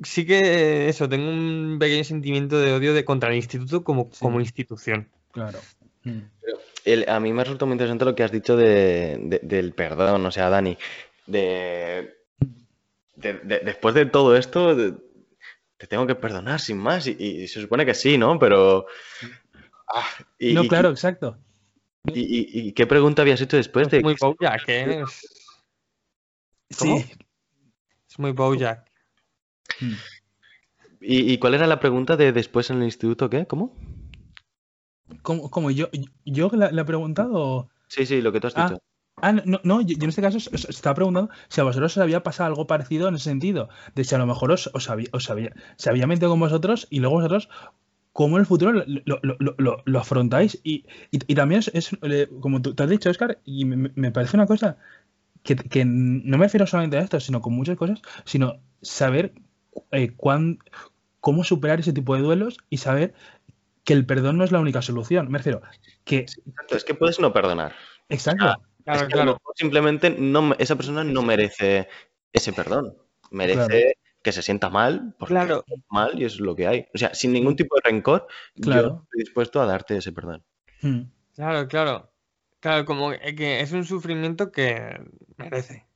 [0.03, 4.41] sí que eso, tengo un pequeño sentimiento de odio de contra el instituto como, como
[4.41, 5.09] institución.
[5.33, 5.59] Claro.
[6.05, 6.21] Mm.
[7.09, 10.77] a mí me resulta muy interesante lo que has dicho del perdón, o sea, Dani,
[11.27, 12.21] de
[13.21, 14.77] después de todo esto,
[15.77, 17.07] te tengo que perdonar sin más.
[17.07, 18.39] Y, se supone que sí, ¿no?
[18.39, 18.87] Pero.
[19.93, 20.07] Ah,
[20.39, 21.37] no, claro, exacto.
[22.07, 25.05] Y, qué pregunta habías hecho después es Muy Bojack, ¿eh?
[26.71, 27.05] Sí.
[28.09, 28.90] Es muy Bojack.
[29.81, 29.95] Hmm.
[31.03, 33.31] ¿Y, cuál era la pregunta de después en el instituto?
[33.31, 33.47] ¿Qué?
[33.47, 33.75] ¿Cómo?
[35.23, 35.71] ¿Cómo?
[35.71, 35.89] ¿Yo,
[36.25, 37.71] yo la, he preguntado?
[37.89, 38.83] Sí, sí, lo que tú has ah, dicho.
[39.23, 42.23] Ah, no, no, yo en este caso os, estaba preguntando si a vosotros os había
[42.23, 45.29] pasado algo parecido en ese sentido, de si a lo mejor os, os, había, os
[45.31, 47.49] había, se había metido con vosotros y luego vosotros,
[48.13, 50.61] ¿cómo en el futuro lo, afrontáis?
[50.63, 50.85] Y,
[51.35, 51.91] también es,
[52.41, 54.79] como tú te has dicho, Oscar, y me, parece una cosa
[55.43, 59.35] que, no me refiero solamente a esto, sino con muchas cosas, sino saber
[59.93, 60.15] eh,
[61.21, 63.15] cómo superar ese tipo de duelos y saber
[63.85, 65.31] que el perdón no es la única solución.
[65.31, 65.63] Me refiero
[66.05, 66.27] que...
[66.71, 67.75] es que puedes no perdonar.
[68.09, 68.45] Exacto.
[68.45, 69.33] Claro, Es que a lo claro.
[69.35, 71.89] mejor simplemente no, me- esa persona no merece
[72.33, 72.95] ese perdón.
[73.31, 73.93] Merece Claro.
[74.23, 75.65] que se sienta mal, porque Claro.
[75.67, 76.87] está mal y es lo que hay.
[76.95, 80.43] O sea, sin ningún tipo de rencor, yo estoy dispuesto a darte ese perdón.
[80.83, 81.03] Mm.
[81.35, 82.11] Claro, claro.
[82.61, 85.01] Claro, como que es un sufrimiento que
[85.37, 85.87] merece.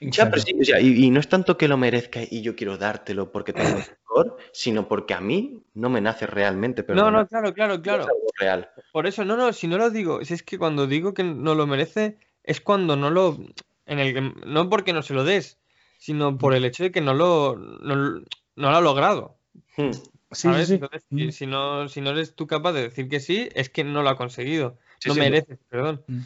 [0.00, 2.54] Ya, pero sí, o sea, y, y no es tanto que lo merezca y yo
[2.56, 7.12] quiero dártelo porque tengo rencor, sino porque a mí no me nace realmente No, perdonar.
[7.12, 8.06] no, claro, claro, No es claro.
[8.38, 8.70] real.
[8.92, 11.54] Por eso, no, no, si no lo digo, si es que cuando digo que no
[11.54, 13.38] lo merece, es cuando no lo,
[13.86, 15.58] en el, que- no porque no se lo des,
[15.98, 18.22] sino por el hecho de que no lo, no, no
[18.56, 19.38] lo ha logrado,
[19.76, 19.90] Hmm.
[19.90, 20.68] Sí, sí, ¿sabes?
[20.68, 20.74] sí.
[20.74, 21.30] Entonces, si, Mm.
[21.30, 24.08] si no, si no eres tú capaz de decir que sí, es que no lo
[24.10, 26.02] ha conseguido, Sí, no sí, mereces, perdón.
[26.08, 26.20] Mm.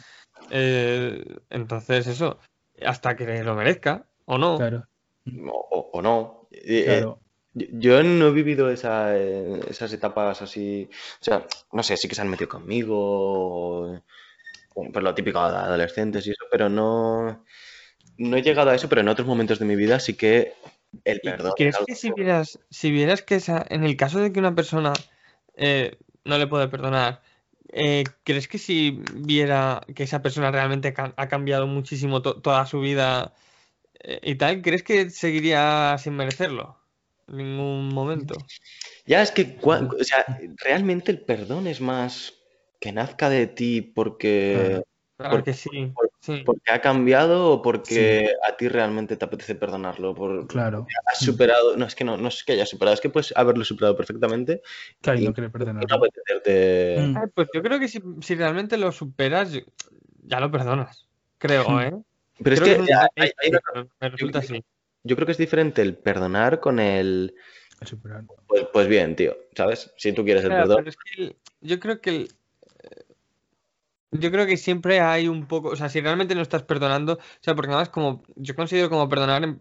[0.51, 2.39] Eh, entonces, eso,
[2.85, 4.57] hasta que lo merezca, o no.
[4.57, 4.87] Claro,
[5.93, 6.47] O, no.
[6.51, 7.05] Eh, eh.
[7.53, 10.87] Yo no he vivido esa, eh, esas etapas así,
[11.21, 12.95] o sea, no sé, sí que se han metido conmigo,
[14.75, 17.45] o- pues lo típico de adolescentes y eso, pero no,
[18.17, 20.53] no he llegado a eso, pero en otros momentos de mi vida sí que
[21.05, 24.19] el ¿Y perdón es crees que si vieras, si vieras que esa, en el caso
[24.19, 24.93] de que una persona
[25.55, 27.21] eh, no le puede perdonar,
[27.71, 32.79] eh, ¿crees que si viera que esa persona realmente ha cambiado muchísimo to- toda su
[32.81, 33.33] vida
[34.03, 36.77] eh, y tal, ¿crees que seguiría sin merecerlo?
[37.27, 38.35] En ningún momento.
[39.05, 40.25] Ya es que, cua- o sea,
[40.63, 42.33] realmente el perdón es más
[42.79, 44.81] que nazca de ti porque,
[45.19, 45.91] Claro Por- que sí,
[46.21, 46.43] sí.
[46.45, 50.87] porque ha cambiado o porque a ti realmente te apetece perdonarlo, por, Claro.
[51.11, 53.65] has superado, no es que no, no es que hayas superado, es que puedes haberlo
[53.65, 54.61] superado perfectamente
[55.01, 55.93] Claro, y no querer no perdonarlo.
[55.93, 56.95] apetecerte...
[57.05, 57.17] Mm.
[57.17, 59.51] Ay, pues yo creo que si, si realmente lo superas,
[60.23, 61.05] ya lo perdonas.
[61.37, 61.79] Creo, Hmm.
[61.81, 61.93] ¿eh?
[62.41, 63.51] Pero es que hay- hay-
[63.99, 64.63] me resulta así.
[65.03, 67.35] yo creo que es diferente el perdonar con el,
[67.81, 68.23] El superar.
[68.47, 69.91] pues, pues bien, tío, ¿sabes?
[69.97, 70.77] Si tú quieres el Claro, perdón.
[70.77, 72.29] pero es que el- yo creo que el- eh,
[74.11, 77.19] yo creo que siempre hay un poco, o sea, si realmente no estás perdonando, o
[77.41, 79.59] sea, porque nada más como yo considero como perdonar en-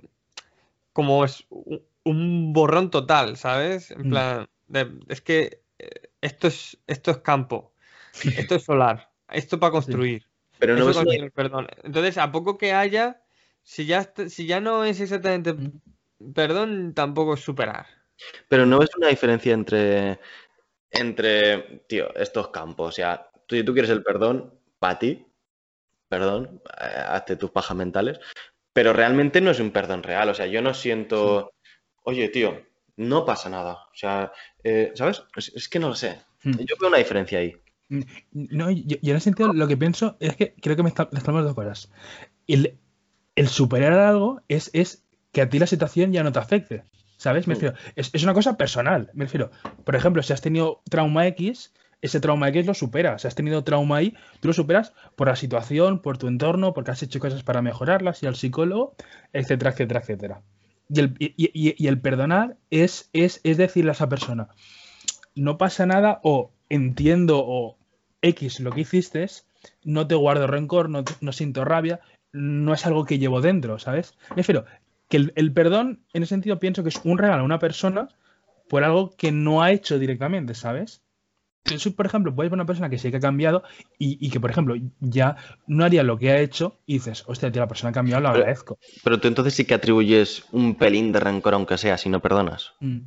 [0.93, 3.91] como es un, un borrón total, ¿sabes?
[3.91, 4.11] En Mm.
[4.11, 7.73] plan, de- es que eh, esto es esto es campo,
[8.37, 10.27] esto es solar, esto para construir.
[10.59, 11.69] Pero no Eso es perdón.
[11.85, 13.23] Entonces, a poco que haya,
[13.63, 16.33] si ya si ya no es exactamente Mm.
[16.35, 17.87] perdón, tampoco es superar.
[18.49, 20.19] pero no es una diferencia entre,
[20.91, 22.89] entre, tío, estos campos.
[22.89, 25.27] O sea, tú, si tú quieres el perdón, para ti,
[26.09, 28.21] perdón, eh, hazte tus pajas mentales,
[28.73, 30.29] pero realmente no es un perdón real.
[30.29, 31.53] O sea, yo no siento,
[32.05, 32.63] oye, tío,
[32.97, 33.73] no pasa nada.
[33.75, 34.31] O sea,
[34.63, 35.25] eh, ¿sabes?
[35.37, 36.21] Es, es que no lo sé.
[36.45, 36.59] Mm.
[36.61, 37.57] Yo veo una diferencia ahí.
[38.33, 41.45] No, yo, yo en ese sentido lo que pienso es que creo que mezcla- mezclamos
[41.45, 41.91] dos cosas.
[42.47, 42.79] El,
[43.35, 46.85] el superar algo es, es que a ti la situación ya no te afecte.
[47.17, 47.49] ¿Sabes?
[47.49, 47.57] Me Mm.
[47.57, 49.11] refiero, es, es una cosa personal.
[49.15, 49.51] Me refiero,
[49.85, 53.23] por ejemplo, si has tenido trauma X, ese trauma X lo superas.
[53.23, 56.91] Si has tenido trauma ahí, tú lo superas por la situación, por tu entorno, porque
[56.91, 58.95] has hecho cosas para mejorarlas, y al psicólogo,
[59.33, 60.43] etcétera, etcétera, etcétera.
[60.89, 64.49] Y el, y, el perdonar es, es, es decirle a esa persona,
[65.35, 67.77] no pasa nada o entiendo o
[68.23, 69.27] X lo que hiciste,
[69.85, 72.01] no te guardo rencor, no, no siento rabia,
[72.33, 74.15] no es algo que llevo dentro, ¿sabes?
[74.35, 77.59] Me que el, el perdón, en ese sentido, pienso que es un regalo a una
[77.59, 78.09] persona
[78.69, 81.03] por algo que no ha hecho directamente, ¿sabes?
[81.97, 83.63] Por ejemplo, puedes ver una persona que sí que ha cambiado
[83.99, 87.51] y, y que, por ejemplo, ya no haría lo que ha hecho y dices, hostia,
[87.53, 88.79] tío, la persona ha cambiado, lo agradezco.
[89.05, 92.73] Pero tú entonces sí que atribuyes un pelín de rencor, aunque sea, si no perdonas.
[92.81, 92.99] Mm.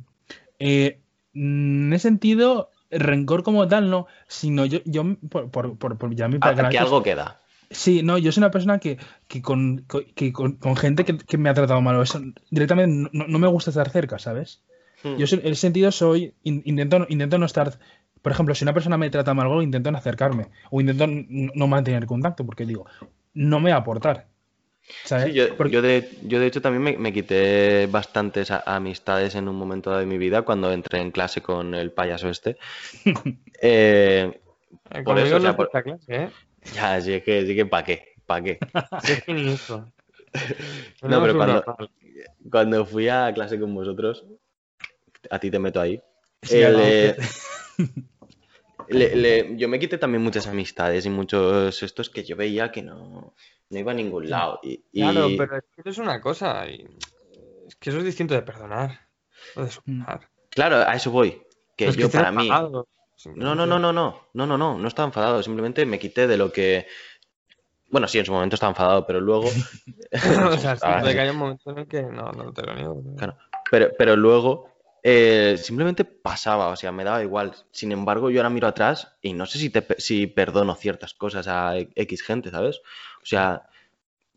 [0.58, 1.00] Eh,
[1.34, 6.28] en ese sentido, rencor como tal, no, sino yo, yo por, por, por, por ya
[6.28, 7.40] mi Ah, que algo queda.
[7.70, 8.98] Sí, no, yo soy una persona que,
[9.28, 13.08] que con, co- que con, con gente que, que me ha tratado mal eso, directamente
[13.12, 14.62] no, no me gusta estar cerca, ¿sabes?
[15.02, 15.16] Hmm.
[15.16, 17.78] Yo en ese sentido soy, in- intento, intento no estar,
[18.22, 21.66] por ejemplo, si una persona me trata mal algo, intento no acercarme o intento no
[21.66, 22.86] mantener contacto porque digo,
[23.34, 24.28] no me va a aportar,
[25.04, 25.26] ¿sabes?
[25.26, 29.34] Sí, yo, Porque- yo de, yo de hecho también me, me quité bastantes a- amistades
[29.34, 32.56] en un momento dado de mi vida cuando entré en clase con el payaso este.
[33.60, 34.38] Eh,
[34.90, 36.30] Eh, Por eso, o sea, no por- clase, ¿eh?
[36.74, 38.14] ya, sí es que, sí que ¿para qué?
[38.26, 38.58] ¿Para qué?
[41.02, 41.64] No, pero cuando,
[42.50, 44.24] cuando fui a clase con vosotros,
[45.30, 46.00] a ti te meto ahí.
[46.42, 48.02] Sí, eh, algo
[49.56, 53.34] yo me quité también muchas amistades y muchos estos que yo veía que no,
[53.70, 54.60] no iba a ningún lado.
[54.92, 56.66] Claro, pero eso es una cosa.
[56.66, 59.08] Es que eso es distinto de perdonar.
[59.56, 59.70] O de.
[59.86, 60.04] Mm.
[60.50, 61.42] Claro, a eso voy.
[61.76, 62.48] Que yo para mí.
[62.48, 62.88] Enfadado,
[63.34, 64.28] no, no, no, no, no.
[64.34, 64.78] No, no, no.
[64.78, 65.42] No estaba enfadado.
[65.42, 66.86] Simplemente me quité de lo que.
[67.90, 69.48] Bueno, sí, en su momento estaba enfadado, pero luego.
[70.50, 73.02] o sea, sí, que hay un momento en el que no, te lo niego.
[73.16, 73.36] Claro.
[73.70, 74.71] Pero, pero luego
[75.02, 77.54] eh, simplemente pasaba, o sea, me daba igual.
[77.72, 81.48] Sin embargo, yo ahora miro atrás y no sé si, te, si perdono ciertas cosas
[81.48, 82.78] a e- X gente, ¿sabes?
[83.22, 83.68] O sea,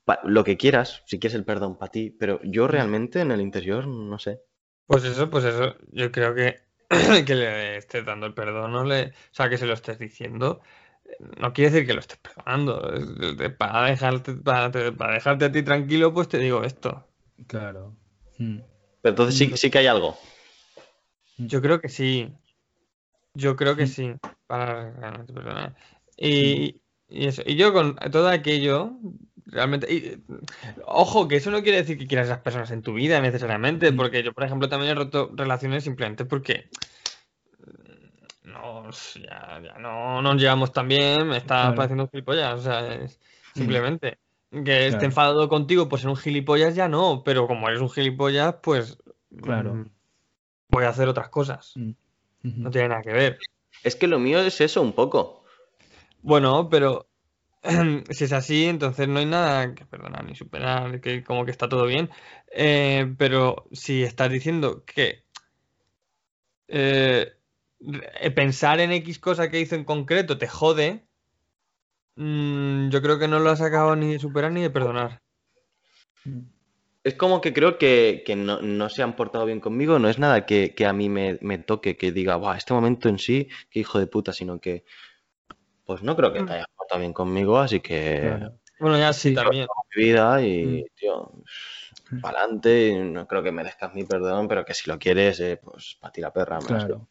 [0.05, 3.41] pa- lo que quieras, si quieres el perdón para ti, pero yo realmente en el
[3.41, 4.41] interior, no sé.
[4.87, 6.59] Pues eso, pues eso, yo creo que
[7.25, 10.61] que le estés dando el perdón, no le, o sea, que se lo estés diciendo,
[11.39, 12.81] no quiere decir que lo estés perdonando.
[13.57, 17.07] Para dejarte, para, te- para dejarte a ti tranquilo, pues te digo esto.
[17.47, 17.95] Claro.
[18.37, 18.59] Mm.
[19.01, 20.17] Pero entonces sí, sí que hay algo.
[21.37, 22.31] Yo creo que sí.
[23.33, 23.87] Yo creo que Mm.
[23.87, 24.13] sí.
[24.47, 25.75] Para realmente perdonar.
[26.17, 27.41] Y, y eso.
[27.45, 28.91] Y yo con todo aquello,
[29.47, 29.91] realmente.
[29.93, 30.23] y,
[30.85, 33.91] ojo, que eso no quiere decir que quieras a esas personas en tu vida necesariamente.
[33.91, 33.95] Mm.
[33.97, 36.69] Porque yo, por ejemplo, también he roto relaciones simplemente porque.
[38.43, 41.75] No, ya, ya no nos llevamos tan bien, me está Claro.
[41.75, 42.53] pareciendo un gilipollas.
[42.53, 43.19] O sea, es
[43.55, 43.57] Mm.
[43.59, 44.17] simplemente.
[44.63, 47.23] Que esté enfadado contigo por ser un gilipollas, ya no.
[47.25, 48.97] Pero como eres un gilipollas, pues.
[49.41, 49.85] Claro.
[50.69, 51.73] Mm, Voy a hacer otras cosas.
[51.75, 51.91] Mm.
[52.43, 53.39] No tiene nada que ver.
[53.83, 55.43] Es que lo mío es eso un poco.
[56.21, 57.07] Bueno, pero
[58.09, 61.67] si es así, entonces no hay nada que perdonar ni superar, que como que está
[61.69, 62.09] todo bien.
[62.51, 65.23] Eh, pero si estás diciendo que
[66.67, 67.33] eh,
[68.35, 71.05] pensar en X cosa que hizo en concreto te jode,
[72.15, 75.21] mm, yo creo que no lo has acabado ni de superar ni de perdonar.
[77.05, 80.17] Es como que creo que, que no, no se han portado bien conmigo, no es
[80.17, 83.47] nada que, que a mí me, me toque, que diga, Buah, este momento en sí,
[83.69, 84.85] qué hijo de puta, sino que,
[85.85, 88.53] pues no creo que te hayas portado bien conmigo, así que Claro.
[88.79, 89.67] Bueno, ya sí, también.
[89.95, 90.85] mi vida y, Mm.
[90.99, 91.31] tío,
[92.09, 92.21] Mm.
[92.21, 95.97] para adelante, no creo que merezcas mi perdón, pero que si lo quieres, eh, pues
[96.01, 96.65] para ti la perra, más.
[96.65, 97.07] Claro.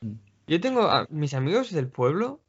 [0.00, 0.12] Mm.
[0.46, 2.40] Yo tengo a mis amigos del pueblo,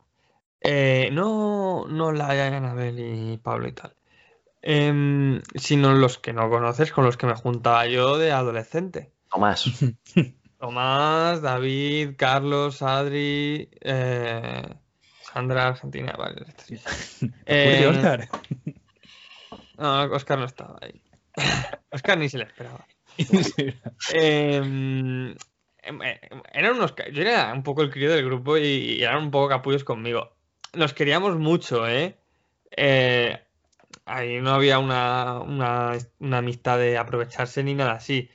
[0.61, 3.93] eh, no, no Laia, Anabel y Pablo y tal,
[4.67, 9.11] em, sino los que no conoces, con los que me juntaba yo de adolescente.
[9.29, 9.63] Tomás,
[10.59, 14.63] Tomás, David, Carlos, Adri, eh,
[15.21, 16.45] Sandra, Argentina, vale.
[16.47, 16.79] estos sí.
[17.21, 18.29] Oye, Eh, Óscar.
[19.77, 21.01] No, Oscar no estaba ahí.
[21.91, 22.87] Oscar ni se le esperaba.
[24.13, 26.19] Em, eh,
[26.53, 28.63] eran unos, yo era un poco el crío del grupo y,
[28.97, 30.35] y eran un poco capullos conmigo.
[30.73, 32.17] Nos queríamos mucho, ¿eh?
[32.71, 33.44] Eh,
[34.05, 38.29] ahí no había una, una, una amistad de aprovecharse ni nada así.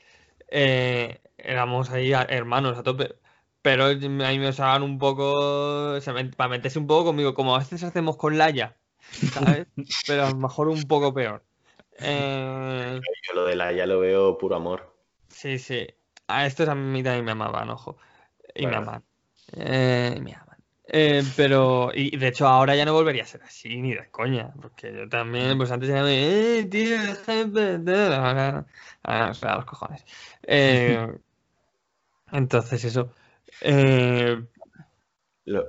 [0.49, 3.17] Eh, éramos ahí a- hermanos a tope.
[3.63, 7.59] Pero a mí me usaban un poco, met- para meterse un poco conmigo, como a
[7.59, 8.79] veces hacemos con Laia,
[9.27, 9.67] ¿sabes?
[10.07, 11.45] Pero a lo mejor un poco peor.
[11.93, 14.95] Eh, yo lo de la ya lo veo puro amor.
[15.29, 15.87] Sí, sí.
[16.27, 17.97] A estos a mí también me amaban, ojo.
[18.55, 19.05] Y me aman.
[19.53, 20.50] Eh, y me aman.
[20.93, 24.53] Eh, pero, y de hecho ahora ya no volvería a ser así, ni de coña.
[24.61, 28.13] Porque yo también, pues antes era, eh, tío, de perder".
[28.13, 28.67] Ahora,
[29.05, 30.05] ahora, o sea, los cojones.
[30.43, 31.07] Eh,
[32.33, 33.13] entonces eso.
[33.61, 34.43] Eh,
[35.45, 35.69] Lo-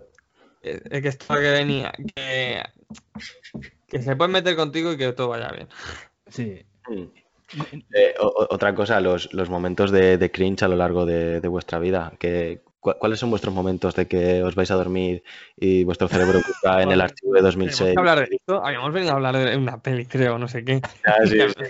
[0.64, 2.64] eh, es que esto que venía, que,
[3.88, 5.68] que se puede meter contigo y que todo vaya bien.
[6.28, 6.66] Sí.
[6.88, 7.04] Mm.
[7.94, 11.80] Eh, otra cosa, los, los momentos de, de cringe a lo largo de, de vuestra
[11.80, 12.14] vida.
[12.18, 15.24] Que, cu- ¿Cuáles son vuestros momentos de que os vais a dormir
[15.56, 17.94] y vuestro cerebro está en el archivo de Tenemos 2006?
[17.94, 18.66] que hablar de esto.
[18.66, 20.82] Habíamos venido a hablar de una peli, creo, no sé qué.
[21.06, 21.64] Ah, sí, sí.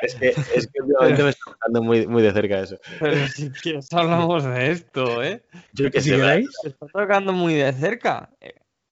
[0.00, 2.78] Es que, es que últimamente me está tocando muy, muy de cerca eso.
[2.98, 5.42] Pero si quieres hablamos de esto, ¿eh?
[5.74, 8.30] Yo qué Si Te está tocando muy de cerca.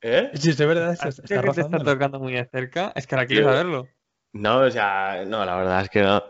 [0.02, 1.84] Eh, si es verdad, ¿a está, está que te está rozando.
[1.84, 2.92] tocando muy de cerca?
[2.94, 3.88] Es que ahora quiero saberlo.
[4.34, 6.22] No, o sea, no, la verdad es que no.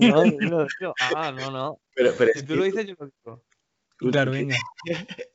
[0.00, 0.94] No, dilo, dilo.
[0.98, 1.78] Ah, no, no.
[1.94, 3.44] Pero, pero Si tú que- lo dices, yo lo digo.
[3.98, 4.56] Claro, venga.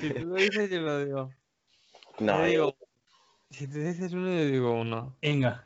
[0.00, 1.32] Si tú lo dices, yo lo digo.
[2.18, 2.76] No, Yo digo,
[3.50, 5.16] si tú dices uno, yo digo uno.
[5.22, 5.64] Venga.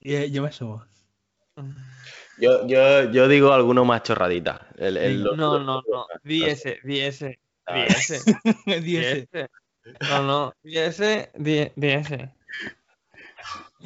[0.00, 0.84] Y- Yo me subo.
[2.38, 4.66] yo, yo, yo digo alguno más chorradita.
[4.76, 5.24] El, el- Venga.
[5.30, 6.06] los- No, los- no, no.
[6.24, 7.38] Di ese, di ese,
[7.72, 8.20] di ese,
[8.66, 9.28] di Diez.
[9.32, 9.48] ese.
[10.00, 12.34] No, no, di ese, di, di ese.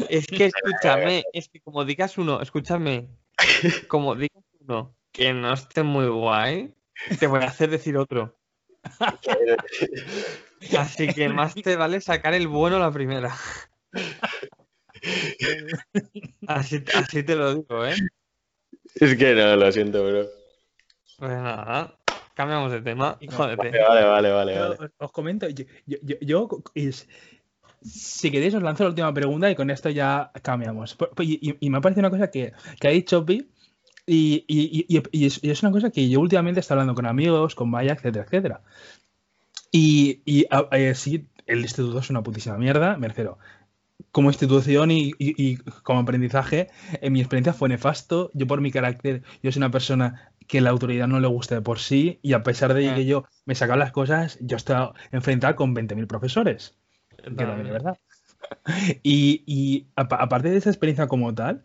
[0.09, 3.09] Es que escúchame, es que como digas uno, escúchame,
[3.89, 6.75] como digas uno que no esté muy guay,
[7.19, 8.37] te voy a hacer decir otro.
[10.79, 13.35] Así que más te vale sacar el bueno la primera.
[16.47, 17.95] Así, así te lo digo, ¿eh?
[18.97, 20.27] Es que no, lo siento, bro.
[21.19, 21.97] Pues nada,
[22.35, 23.71] cambiamos de tema, jódete.
[23.71, 24.77] Vale, vale, vale, vale.
[24.81, 27.09] os, os comento, yo, yo, yo- yo- es-
[27.83, 30.95] si queréis os lanzo la última pregunta y con esto ya cambiamos.
[30.97, 33.51] Por- Y, y- y me ha parecido una cosa que, que ha dicho Pi
[34.07, 37.07] y, y- y- y es, y es una cosa que yo últimamente estoy hablando con
[37.07, 38.63] amigos, con Maya, etcétera, etcétera.
[39.73, 43.39] Y, a- a- sí, el instituto es una putísima mierda, me refiero.
[44.13, 46.69] Como institución y, como aprendizaje,
[47.01, 48.31] en mi experiencia fue nefasto.
[48.35, 51.61] Yo por mi carácter, yo soy una persona que la autoridad no le guste de
[51.63, 52.95] por sí y a pesar de Eh.
[52.95, 56.77] que yo me sacaba las cosas, yo estaba enfrentado con 20.000 profesores.
[57.17, 57.99] Que también es verdad.
[59.03, 61.63] Y, y apa- aparte de esa experiencia como tal,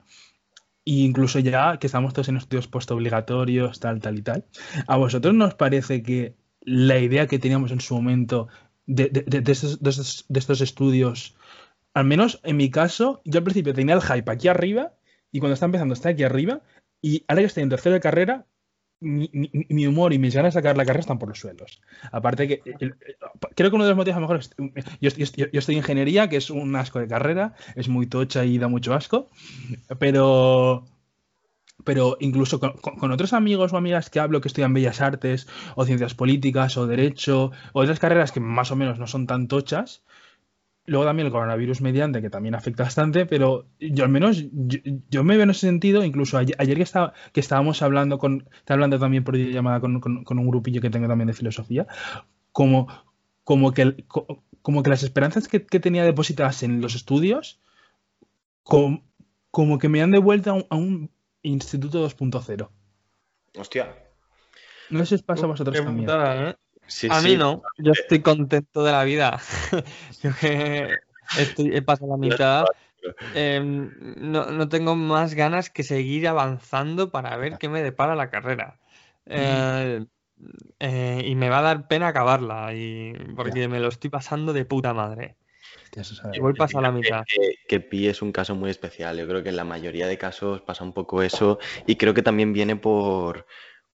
[0.86, 4.46] incluso ya que estamos todos en estudios postobligatorios, tal, tal y tal,
[4.88, 8.48] ¿a vosotros nos parece que la idea que teníamos en su momento
[8.86, 11.36] de, de- estos, estos- de estos estudios,
[11.94, 14.94] al menos en mi caso, yo al principio tenía el hype aquí arriba
[15.32, 16.62] y cuando está empezando está aquí arriba
[17.02, 18.46] y ahora que estoy en tercero de carrera,
[19.06, 21.82] mi, mi- mi humor y mis ganas de sacar la carrera están por los suelos.
[22.12, 22.96] Aparte que el-
[23.56, 24.52] creo que uno de los motivos a lo mejor es,
[25.02, 28.46] yo, yo- yo estoy en ingeniería, que es un asco de carrera, es muy tocha
[28.46, 29.30] y da mucho asco,
[30.00, 30.86] pero
[31.84, 35.48] pero incluso con, con- con otros amigos o amigas que hablo que estudian bellas artes
[35.76, 39.48] o ciencias políticas o derecho o otras carreras que más o menos no son tan
[39.48, 40.04] tochas,
[40.88, 44.80] luego también el coronavirus mediante que también afecta bastante, pero yo al menos yo,
[45.10, 48.48] yo me veo en ese sentido, incluso ayer, ayer que, estaba, que estábamos hablando con,
[48.58, 51.88] estaba hablando también por llamada con, con- con un grupillo que tengo también de filosofía,
[52.52, 52.88] como,
[53.44, 54.06] como, que,
[54.62, 57.60] como que las esperanzas que, que tenía depositadas en los estudios,
[58.64, 59.02] com-
[59.52, 61.12] como que me han devuelto a un, a un
[61.42, 62.70] instituto 2.0.
[63.58, 63.96] Hostia.
[64.90, 66.06] No sé si os pasa a vosotros Qué también.
[66.06, 66.56] putada, ¿eh?
[66.88, 67.30] Sí, A sí.
[67.30, 69.40] mí no, yo estoy contento de la vida.
[70.22, 70.90] Yo que
[71.38, 72.66] estoy, he pasado la mitad.
[73.34, 78.30] em, no, no tengo más ganas que seguir avanzando para ver qué me depara la
[78.30, 78.80] carrera.
[79.26, 80.06] Eh,
[80.80, 84.66] eh, y me va a dar pena acabarla, y, porque me lo estoy pasando de
[84.66, 85.38] puta madre.
[86.34, 87.24] Y voy pasado la mitad.
[87.26, 89.18] Que, que Pi es un caso muy especial.
[89.18, 91.58] Yo creo que en la mayoría de casos pasa un poco eso
[91.88, 93.46] y creo que también viene por,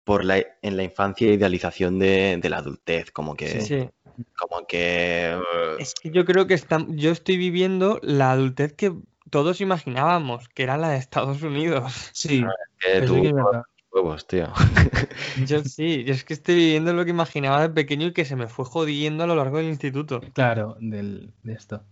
[0.03, 3.89] por la, en la infancia idealización de, de la adultez, como que, Sí.
[4.37, 8.93] como que eh, Es que yo creo que estam- yo estoy viviendo la adultez que
[9.29, 12.09] todos imaginábamos, que era la de Estados Unidos.
[12.13, 12.43] Sí,
[12.79, 13.63] que tú sí que es verdad.
[13.91, 14.47] huevos, tío.
[15.45, 18.35] Yo sí, yo es que estoy viviendo lo que imaginaba de pequeño y que se
[18.35, 20.21] me fue jodiendo a lo largo del instituto.
[20.33, 21.83] Claro, del, de esto.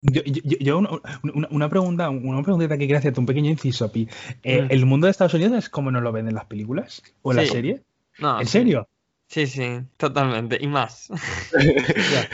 [0.00, 0.90] Yo, yo- yo- yo una,
[1.34, 4.08] una- una pregunta, una preguntita que quería hacerte, un pequeño inciso, Pi.
[4.44, 4.66] Eh, Mm.
[4.70, 7.02] ¿El mundo de Estados Unidos es como nos lo ven en las películas?
[7.22, 7.48] ¿O en la Sí.
[7.50, 7.82] serie?
[8.18, 8.52] No, ¿En sí.
[8.52, 8.88] serio?
[9.26, 10.56] Sí, sí, totalmente.
[10.60, 11.08] Y más,
[11.52, 12.28] Ya,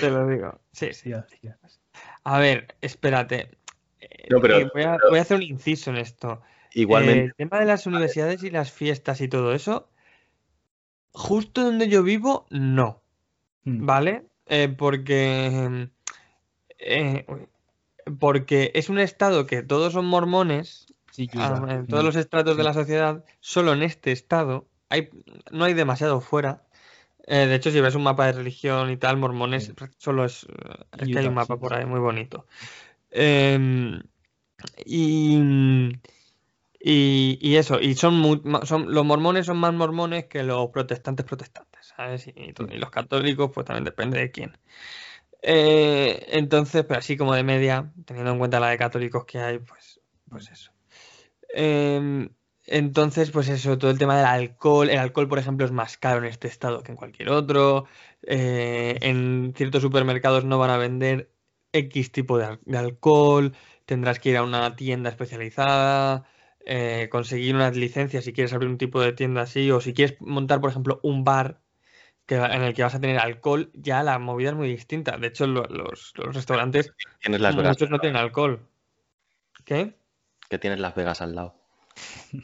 [0.00, 0.60] te lo digo.
[0.72, 1.12] Sí, sí.
[2.24, 3.50] A ver, espérate.
[4.00, 6.40] Eh, No, pero- eh, voy a, pero- voy a hacer un inciso en esto.
[6.74, 9.88] Eh, Igualmente, el tema de las universidades y las fiestas y todo eso,
[11.12, 13.02] justo donde yo vivo, no.
[13.64, 13.84] Mm.
[13.86, 14.24] ¿Vale?
[14.46, 15.88] Eh, porque.
[16.84, 17.26] Eh,
[18.18, 22.64] porque es un estado que todos son mormones, Sí, ah, en todos los estratos de
[22.64, 25.10] la sociedad, solo en este estado, hay,
[25.52, 26.64] no hay demasiado fuera.
[27.26, 29.72] Eh, de hecho, si ves un mapa de religión y tal, mormones Sí.
[29.98, 30.46] solo es,
[30.98, 32.46] es que hay un mapa por ahí muy bonito.
[33.10, 34.02] Em,
[34.84, 35.38] y,
[36.80, 41.24] y, y eso, y son, muy- son los mormones son más mormones que los protestantes
[41.24, 42.26] protestantes, ¿sabes?
[42.28, 44.58] Y los católicos, pues también depende de quién.
[45.46, 49.58] Eh, entonces, pero así como de media, teniendo en cuenta la de católicos que hay,
[49.58, 50.72] pues, pues eso.
[51.54, 52.30] Em,
[52.66, 54.88] entonces, pues eso, todo el tema del alcohol.
[54.90, 57.86] El alcohol, por ejemplo, es más caro en este estado que en cualquier otro.
[58.22, 61.30] Eh, en ciertos supermercados no van a vender
[61.72, 63.54] X tipo de alcohol.
[63.86, 66.24] Tendrás que ir a una tienda especializada,
[66.66, 70.16] eh, conseguir unas licencias si quieres abrir un tipo de tienda así, o si quieres
[70.20, 71.60] montar, por ejemplo, un bar
[72.26, 75.16] que, en el que vas a tener alcohol, ya la movida es muy distinta.
[75.18, 78.66] De hecho, lo- los, los restaurantes, tienes Las Vegas, muchos no tienen alcohol.
[79.64, 79.94] ¿Qué?
[80.48, 81.54] que tienes Las Vegas al lado.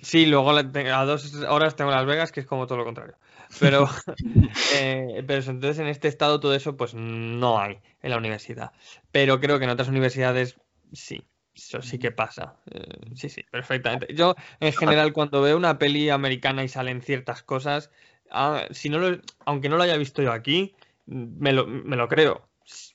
[0.02, 3.16] Sí, luego a dos horas tengo Las Vegas, que es como todo lo contrario.
[3.58, 3.88] Pero,
[4.74, 8.72] eh, pero entonces en este estado todo eso pues no hay en la universidad.
[9.12, 10.56] Pero creo que en otras universidades
[10.92, 12.56] sí, eso sí que pasa.
[12.70, 14.14] Eh, sí, sí, perfectamente.
[14.14, 17.90] Yo en general cuando veo una peli americana y salen ciertas cosas,
[18.30, 20.74] ah, si no lo, aunque no lo haya visto yo aquí,
[21.06, 22.48] me lo, me lo creo.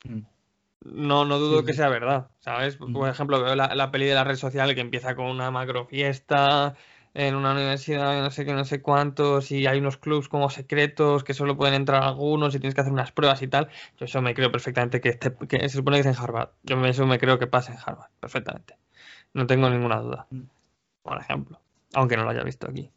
[0.05, 0.19] Mm.
[0.86, 2.77] No, no dudo Sí, que sea verdad, ¿sabes?
[2.77, 3.05] Por Ujú.
[3.07, 6.75] ejemplo, veo la, la peli de la red social que empieza con una macro fiesta
[7.15, 11.23] en una universidad, no sé qué, no sé cuántos, y hay unos clubs como secretos
[11.23, 13.69] que solo pueden entrar algunos y tienes que hacer unas pruebas y tal.
[13.97, 16.49] Yo eso me creo perfectamente que, esté- que se supone que es en Harvard.
[16.63, 18.77] Yo eso me creo que pasa en Harvard, perfectamente.
[19.33, 20.41] No tengo ninguna duda, Mm.
[21.03, 21.59] por ejemplo,
[21.93, 22.91] aunque no lo haya visto aquí.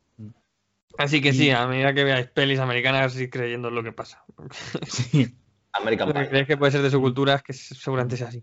[0.98, 4.24] Así que sí, a medida que veáis pelis americanas, sí creyendo en lo que pasa.
[4.86, 5.34] Sí.
[5.72, 6.28] American Pie.
[6.28, 8.42] creéis que puede ser de su cultura es que seguramente sea así.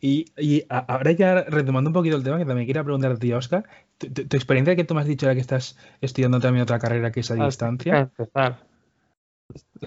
[0.00, 3.32] Y, y ahora ya retomando un poquito el tema, que también quería preguntar a ti,
[3.32, 3.64] Oscar,
[3.98, 6.78] tu, tu- tu experiencia que tú me has dicho ahora que estás estudiando también otra
[6.78, 7.98] carrera que es a Acaba de distancia.
[7.98, 8.66] empezar.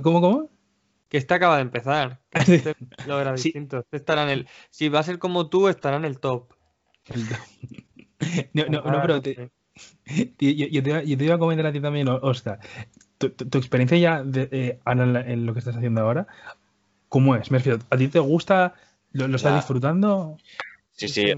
[0.02, 0.50] ¿Cómo, cómo?
[1.10, 2.22] Que este acaba de empezar.
[2.34, 2.76] Este
[3.08, 3.46] lo era Sí.
[3.50, 3.80] distinto.
[3.80, 4.48] Este estará en el.
[4.70, 6.54] Si va a ser como tú, estará en el top.
[7.06, 7.26] El-
[8.54, 9.50] No, no, no, pero te,
[10.40, 12.60] yo, yo te iba, yo te iba a comentar a ti también, Oscar.
[13.18, 16.28] Tu, tu- tu experiencia ya de, eh, en, lo que estás haciendo ahora,
[17.10, 17.52] ¿cómo es?
[17.52, 18.76] Me refiero, ¿a ti te gusta?
[19.14, 19.56] ¿Lo, lo estás Ya.
[19.56, 20.38] disfrutando?
[20.92, 21.34] Sí, sí,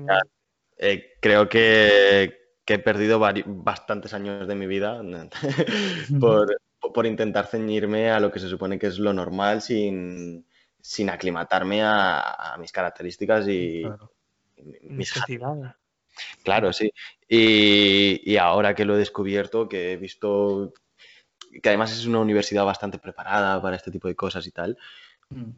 [0.78, 5.02] eh, creo que, que he perdido bastantes años de mi vida
[6.20, 6.57] por,
[6.94, 10.45] por intentar ceñirme a lo que se supone que es lo normal sin,
[10.82, 14.12] sin aclimatarme a, a mis características y Claro.
[14.90, 15.76] mis Necesidades.
[16.44, 16.92] Claro, sí.
[17.28, 20.74] Y, y ahora que lo he descubierto, que he visto
[21.62, 24.78] que además es una universidad bastante preparada para este tipo de cosas y tal,
[25.30, 25.52] Mm.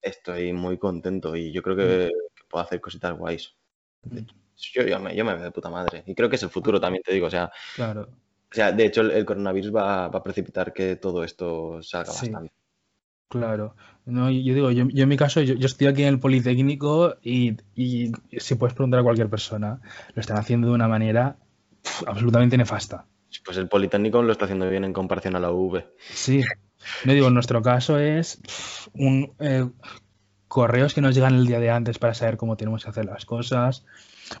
[0.00, 3.52] estoy muy contento y yo creo que, que puedo hacer cositas guays.
[4.04, 4.18] Mm.
[4.74, 6.02] Yo, yo me, yo me veo de puta madre.
[6.06, 7.26] Y creo que es el futuro también, te digo.
[7.26, 8.02] O sea, Claro.
[8.50, 12.12] o sea de hecho, el, el coronavirus va, va a precipitar que todo esto salga
[12.12, 12.26] Sí.
[12.30, 12.52] bastante.
[13.28, 13.74] Claro.
[14.06, 17.16] No, yo digo, yo, yo en mi caso, yo, yo estoy aquí en el Politécnico
[17.22, 19.80] y, y si puedes preguntar a cualquier persona,
[20.14, 21.36] lo están haciendo de una manera
[22.06, 23.04] absolutamente nefasta.
[23.44, 25.84] Pues el Politécnico lo está haciendo bien en comparación a la UV.
[25.98, 26.42] Sí.
[27.04, 28.40] No digo, en nuestro caso es
[28.94, 29.68] un eh,
[30.46, 33.26] correos que nos llegan el día de antes para saber cómo tenemos que hacer las
[33.26, 33.84] cosas.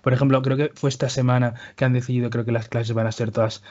[0.02, 3.06] Por ejemplo, creo que fue esta semana que han decidido, creo que las clases van
[3.06, 3.62] a ser todas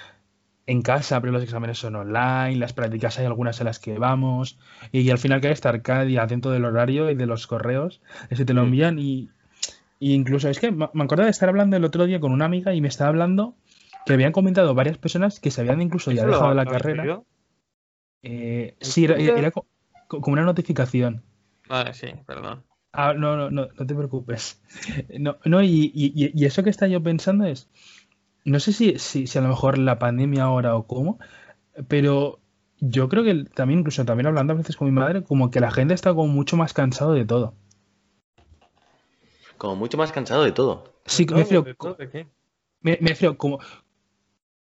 [0.68, 4.60] en casa, pero los exámenes son online, las prácticas hay algunas en las que vamos,
[4.92, 7.48] y, al final que hay que estar cada día atento del horario y de los
[7.48, 9.30] correos, ese te lo envían y,
[10.00, 12.74] y incluso es que me acuerdo de estar hablando el otro día con una amiga
[12.74, 13.56] y me estaba hablando
[14.06, 17.22] que habían comentado varias personas que se habían incluso ya ¿Eso lo- dejado la carrera.
[18.24, 19.68] Eh, sí, era, era co-
[20.08, 21.24] co- como una notificación.
[21.70, 22.64] Vale, sí, perdón.
[22.94, 24.62] Ah, no, no, no, no te preocupes.
[25.20, 27.70] No, no y, y- y eso que está yo pensando es,
[28.48, 31.20] no sé si, si, si a lo mejor la pandemia ahora o cómo,
[31.90, 32.40] pero
[32.80, 35.72] yo creo que también, incluso también hablando a veces con mi madre, como que la
[35.72, 37.56] gente está como mucho más cansado de todo.
[39.58, 40.84] Como mucho más cansado de todo.
[41.06, 41.66] Sí, ¿De me refiero,
[42.82, 43.60] me, me refiero como,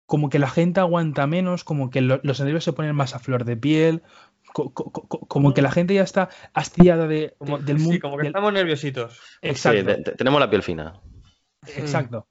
[0.06, 3.20] como que la gente aguanta menos, como que lo- los nervios se ponen más a
[3.20, 4.02] flor de piel,
[4.52, 8.00] co- co- co- como que la gente ya está hastiada de, del sí, mundo.
[8.00, 9.20] como que del- estamos nerviositos.
[9.40, 11.00] Sí, Exacto, te- tenemos la piel fina.
[11.66, 12.26] exacto.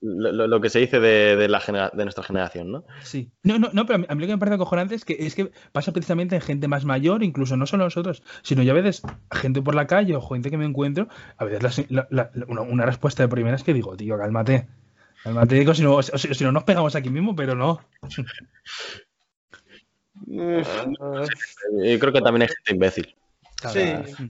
[0.00, 2.84] Lo, que se dice de, de la genera- de nuestra generación, ¿no?
[3.02, 3.32] Sí.
[3.42, 5.16] No, no, no, pero a mí, a mí lo que me parece acojonante es que
[5.18, 8.76] es que pasa precisamente en gente más mayor, incluso no solo nosotros, sino yo a
[8.76, 9.02] veces
[9.32, 12.60] gente por la calle o gente que me encuentro, a veces la- la- la- una,
[12.60, 14.68] una respuesta de primeras que digo, tío, cálmate.
[15.24, 17.80] Cálmate, digo, si no, si, no nos pegamos aquí mismo, pero no.
[20.26, 23.14] Yo creo que también hay gente imbécil.
[23.72, 23.80] sí,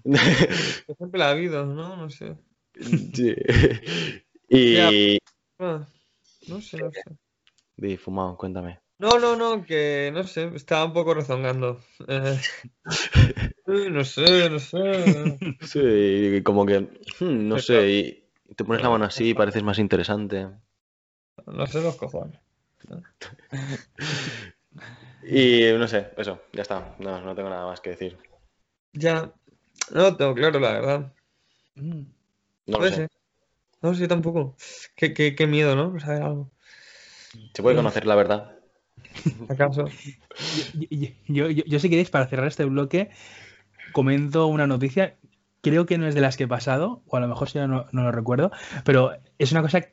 [0.04, 1.96] que siempre la ha habido, ¿no?
[1.96, 2.36] No sé.
[3.14, 3.34] Sí.
[4.50, 5.18] Y...
[5.58, 5.86] Ah,
[6.46, 7.02] no sé, no sé.
[7.76, 8.80] Di, fumado, cuéntame.
[8.98, 11.80] No, no, no, que no sé, estaba un poco rezongando.
[12.08, 12.40] Eh,
[13.90, 15.38] no sé, no sé.
[15.62, 16.80] Sí, como que,
[17.20, 20.48] hmm, no sé, y te pones la mano así y pareces más interesante.
[21.46, 22.40] No sé los cojones.
[25.22, 26.96] Y no sé, eso, ya está.
[26.98, 28.18] No, no tengo nada más que decir.
[28.92, 29.32] Ya,
[29.92, 31.12] no tengo claro, la verdad.
[31.74, 33.08] No lo sé.
[33.82, 34.56] No sé, tampoco.
[34.96, 35.98] Qué, qué, qué miedo, ¿no?
[36.00, 36.50] Saber algo.
[37.54, 38.58] Se puede conocer la verdad.
[39.48, 39.84] ¿Acaso?
[40.74, 43.10] Yo, yo, yo, si queréis, para cerrar este bloque,
[43.92, 45.16] comento una noticia.
[45.62, 47.66] Creo que no es de las que he pasado, o a lo mejor si no,
[47.68, 48.52] no, lo recuerdo,
[48.84, 49.92] pero es una cosa que,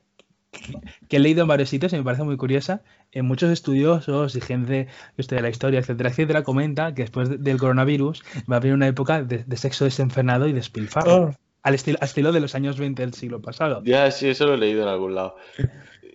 [1.07, 2.84] que he leído en varios sitios y me parece muy curiosa.
[3.12, 7.38] En muchos estudiosos y gente que estudia la historia, etcétera, etcétera, comenta que después de-
[7.38, 11.30] del coronavirus va a haber una época de, de sexo desenfrenado y despilfarro.
[11.30, 13.81] Ah, Al, estilo, al estilo de los años 20 del siglo pasado.
[13.83, 15.35] Ya, sí, eso lo he leído en algún lado.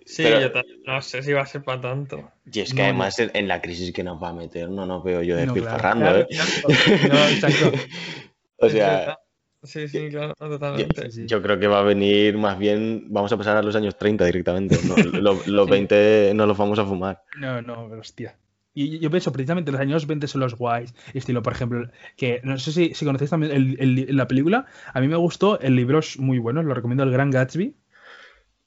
[0.05, 2.31] sí, Pero- yo ta- no sé si va a ser para tanto.
[2.51, 4.85] Y es que No, además en, en la crisis que nos va a meter, no
[4.85, 6.27] nos veo yo No, despilfarrando, Claro, ¿eh?
[6.29, 7.13] claro.
[7.13, 7.71] No, exacto.
[8.63, 9.17] O sea.
[9.63, 11.09] Sí, sí, claro, totalmente.
[11.27, 14.25] Yo creo que va a venir más bien, vamos a pasar a los años 30
[14.25, 14.77] directamente.
[14.87, 14.95] ¿no?
[15.19, 17.21] Los, los 20 no los vamos a fumar.
[17.37, 18.37] No, no, pero hostia.
[18.73, 20.93] Y yo pienso, precisamente los años 20 son los guays.
[21.13, 23.75] Estilo, por ejemplo, que no sé si, si conocéis también el-
[24.07, 24.65] el- la película.
[24.93, 27.75] A mí me gustó, el libro es muy bueno, lo recomiendo, El Gran Gatsby.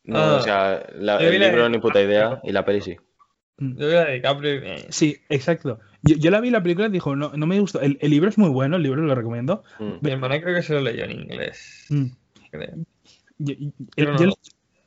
[0.04, 0.36] No, Ah.
[0.36, 2.96] o sea, la- el la- libro ni puta idea y la peli sí.
[3.56, 3.78] Mm.
[3.78, 4.50] Yo voy a DiCaprio.
[4.62, 5.78] eh, Sí, exacto.
[6.02, 7.80] Yo, yo la vi la película y dijo, no, no me gustó.
[7.80, 9.62] El, el libro es muy bueno, el libro lo recomiendo.
[9.78, 9.92] Mm.
[10.02, 11.86] Mi hermana creo que se lo leyó en inglés.
[11.88, 12.06] Mm.
[12.50, 12.74] creo.
[13.38, 14.32] Yo, yo- Pero yo- no.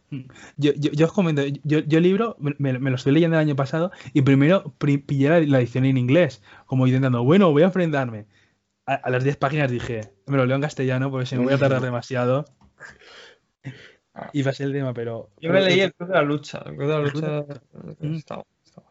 [0.58, 3.42] yo- yo- yo os comento, yo, yo el libro me, me- lo estoy leyendo el
[3.42, 7.64] año pasado y primero pri- pillé la, la edición en inglés, como intentando, bueno, voy
[7.64, 8.26] a enfrentarme.
[8.86, 11.54] A, a las 10 páginas dije, me lo leo en castellano porque si me voy
[11.54, 12.46] a tardar demasiado.
[14.34, 15.30] Y va a ser el tema, pero...
[15.40, 16.58] Yo me leí el Club de la Lucha.
[16.66, 17.46] El Club de la ¿El Lucha.
[18.00, 18.16] Mm.
[18.16, 18.82] Está bueno, está.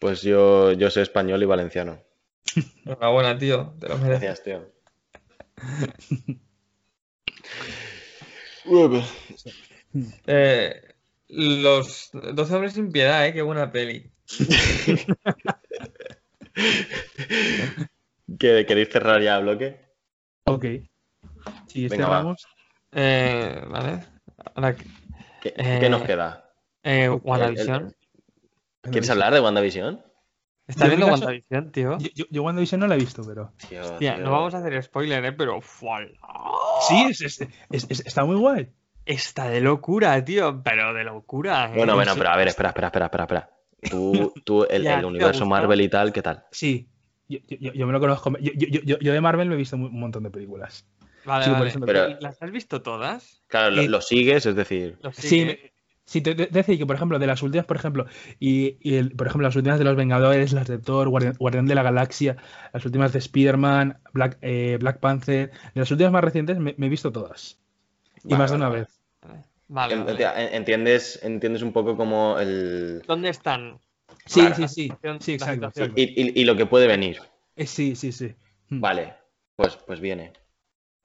[0.00, 2.00] Pues yo, yo sé español y valenciano.
[2.84, 3.72] Enhorabuena, tío.
[3.78, 4.20] Te lo mereces.
[4.22, 4.68] Gracias, tío.
[10.26, 10.82] Eh,
[11.28, 13.32] Los 12 hombres sin piedad, ¿eh?
[13.32, 14.10] Qué buena peli.
[18.38, 19.80] ¿Que- ¿Queréis cerrar ya bloque?
[20.46, 20.64] Ok.
[21.66, 22.12] Si Venga, va.
[22.16, 22.46] cerramos.
[22.92, 24.04] Eh, vale.
[24.54, 24.76] Ahora,
[25.40, 26.50] ¿Qué, Eh, qué nos queda?
[26.82, 27.94] eh, el- WandaVision.
[28.82, 30.02] ¿Quieres hablar de WandaVision?
[30.66, 31.98] ¿Estás viendo caso- WandaVision, tío?
[31.98, 33.52] Yo, yo, yo WandaVision no la he visto, pero.
[33.68, 34.24] Tío, Hostia, tío.
[34.24, 35.32] no vamos a hacer spoiler, ¿eh?
[35.32, 35.60] Pero...
[35.60, 36.08] ¡fuala!
[36.88, 37.40] Sí, es, es-
[37.70, 38.70] es- es- está muy guay.
[39.06, 40.62] Está de locura, tío.
[40.62, 41.76] Pero de locura, ¿eh?
[41.76, 43.50] Bueno, bueno, pero a ver, espera, espera, espera, espera, espera.
[43.90, 45.46] Tú, tú el, Ya, el ¿te ha universo?
[45.46, 46.44] Marvel y tal, ¿qué tal?
[46.50, 46.88] Sí.
[47.28, 48.30] Yo, yo- yo me lo conozco.
[48.38, 50.86] Yo, yo- yo- yo de Marvel me he visto un montón de películas.
[51.24, 51.78] Vale, Sí, vale.
[51.78, 53.42] me- Pero- ¿Las has visto todas?
[53.48, 55.72] Claro, lo, lo sigues, es decir, Sí, sigue.
[56.04, 58.04] sí, te, te- que, por ejemplo, de las últimas, por ejemplo,
[58.38, 61.64] y, y el- por ejemplo, las últimas de los Vengadores, las de Thor, Guardián, Guardián
[61.66, 62.36] de la Galaxia,
[62.74, 66.86] las últimas de Spider-Man, Black, eh, Black Panther, de las últimas más recientes me, me
[66.86, 67.58] he visto todas.
[68.24, 68.80] Y Vale, más de una vale.
[68.80, 69.00] vez.
[69.68, 70.24] Vale, En- vale.
[70.24, 73.02] en- entiendes, entiendes un poco como el...
[73.06, 73.78] ¿Dónde están?
[74.26, 74.68] Sí, Claro.
[74.68, 74.68] sí,
[75.20, 75.32] sí.
[75.34, 75.72] exacto.
[75.96, 77.20] Y, y- y lo que puede venir.
[77.56, 78.34] Eh, sí, sí, sí.
[78.68, 78.80] Mm.
[78.80, 79.14] Vale,
[79.56, 80.32] pues, pues viene.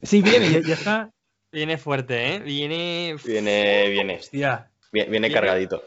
[0.02, 1.12] Sí, viene, ya, ya está.
[1.52, 2.40] Viene fuerte, ¿eh?
[2.40, 3.16] Viene...
[3.26, 4.72] Viene, viene, Hostia.
[4.92, 5.84] viene, viene cargadito.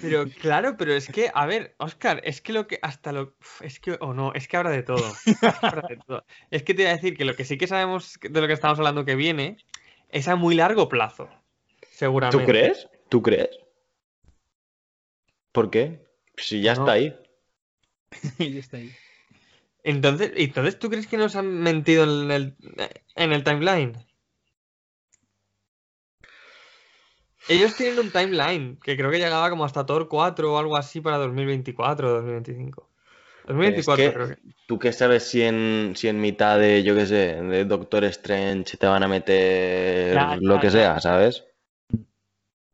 [0.00, 3.36] Pero claro, pero es que, a ver, Oscar, es que lo que hasta lo.
[3.60, 5.12] Es que, o no, es que habrá de todo.
[5.24, 6.24] Es que habrá de todo.
[6.50, 8.52] Es que te iba a decir que lo que sí que sabemos de lo que
[8.52, 9.58] estamos hablando que viene
[10.16, 11.28] es a muy largo plazo.
[11.90, 12.44] Seguramente.
[12.44, 12.88] ¿Tú crees?
[13.10, 13.50] ¿Tú crees?
[15.52, 16.06] ¿Por qué?
[16.36, 16.80] Si ya No.
[16.80, 17.14] está ahí.
[18.38, 18.90] ya está ahí.
[19.82, 22.56] Entonces, entonces, ¿tú crees que nos han mentido en el,
[23.14, 23.96] en el timeline?
[27.48, 31.00] Ellos tienen un timeline que creo que llegaba como hasta Thor 4 o algo así
[31.00, 32.88] para 2024 o 2025.
[33.46, 34.36] 2024 que- creo que.
[34.66, 38.76] ¿Tú qué sabes si en, si en mitad de, yo qué sé, de Doctor Strange
[38.76, 40.70] te van a meter Ya, lo ya, que ya.
[40.72, 41.44] sea, ¿sabes?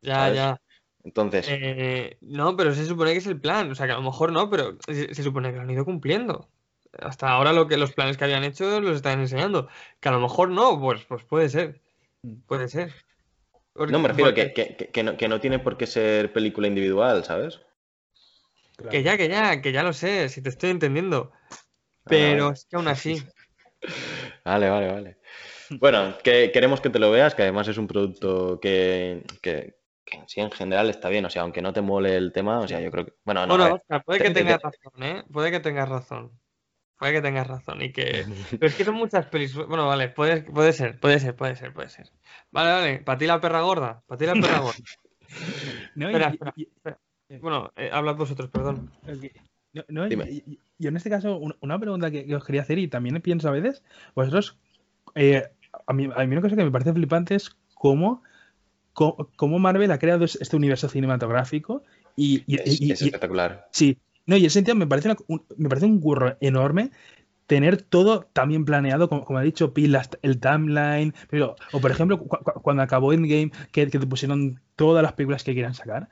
[0.03, 0.36] Ya, ¿sabes?
[0.36, 0.61] ya.
[1.05, 3.70] Entonces, Eh, no, pero se supone que es el plan.
[3.70, 5.85] O sea, que a lo mejor no, pero se, se supone que lo han ido
[5.85, 6.49] cumpliendo.
[6.99, 9.69] Hasta ahora lo que los planes que habían hecho los están enseñando.
[10.01, 11.81] Que a lo mejor no, pues, pues puede ser.
[12.47, 12.93] Puede ser.
[13.73, 16.32] Porque- no me refiero porque- que- que- que no, que no tiene por qué ser
[16.32, 17.61] película individual, ¿sabes?
[18.77, 18.90] Claro.
[18.90, 21.32] que ya, que ya, que ya lo sé, si te estoy entendiendo.
[22.05, 22.55] Pero vale.
[22.55, 23.23] es que aún así.
[24.44, 25.19] Vale, vale, vale.
[25.81, 29.74] Bueno, que queremos que te lo veas, que además es un producto que, que,
[30.05, 32.61] que en sí en general está bien, o sea, aunque no te mole el tema,
[32.61, 33.15] o sea, yo creo que...
[33.24, 35.24] Bueno, no, Bueno, Oscar, puede que te- tengas razón, ¿eh?
[35.32, 36.31] Puede que tengas razón.
[36.99, 37.82] Puede que tengas razón.
[37.82, 38.24] Y que.
[38.51, 39.53] Pero es que son muchas pelis.
[39.55, 42.12] Bueno, vale, puede, puede ser, puede ser, puede ser, puede ser.
[42.53, 42.99] Vale, vale.
[43.01, 44.03] Para ti la perra gorda.
[44.07, 44.78] Para ti la perra gorda.
[45.97, 46.99] No, Espera, y- espera, y- espera.
[47.41, 48.91] Bueno, eh, hablad vosotros, perdón.
[49.73, 50.25] No, no, y- Dime.
[50.31, 53.21] y- y en este caso, un- una pregunta que, que os quería hacer y también
[53.23, 53.83] pienso a veces,
[54.15, 54.59] vosotros,
[55.15, 55.45] eh,
[55.87, 58.23] a, mí, a mí una cosa que me parece flipante es cómo,
[58.93, 61.83] cómo, cómo Marvel ha creado es- este universo cinematográfico
[62.17, 63.69] y, y- es, y- es y- espectacular.
[63.71, 66.91] sí, no, y en ese sentido me parece, una- un, me parece un curro enorme
[67.47, 71.81] tener todo tan bien planeado, como, como ha dicho Pil, las- el timeline, pero, o
[71.81, 75.53] por ejemplo, cu- cu- cuando acabó Endgame, que, que te pusieron todas las películas que
[75.55, 76.09] quieran sacar.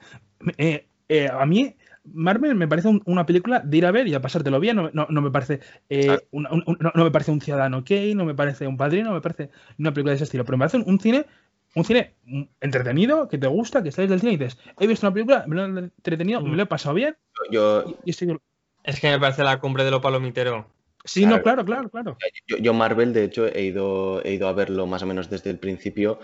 [0.58, 1.74] Eh, eh, a mí,
[2.04, 4.76] Marvel me parece un- una película de ir a ver y a pasártelo bien.
[4.76, 8.24] No, no- no me parece eh, un, no, no me parece un Ciudadano Kane, no
[8.24, 10.44] me parece un Padrino, no me parece una película de ese estilo.
[10.44, 11.26] Pero me parece un, un cine,
[11.74, 12.14] un cine
[12.60, 15.56] entretenido, que te gusta, que sales del cine y dices, he visto una película, me
[15.56, 17.16] lo he entretenido, me lo he pasado bien
[17.50, 18.38] Yo, y, y estoy...
[18.82, 20.66] Es que me parece la cumbre de lo palomitero.
[21.04, 21.64] Sí, no, Claro.
[21.64, 22.18] claro, claro, claro.
[22.46, 25.50] yo, yo Marvel, de hecho, he ido, he ido a verlo más o menos desde
[25.50, 26.18] el principio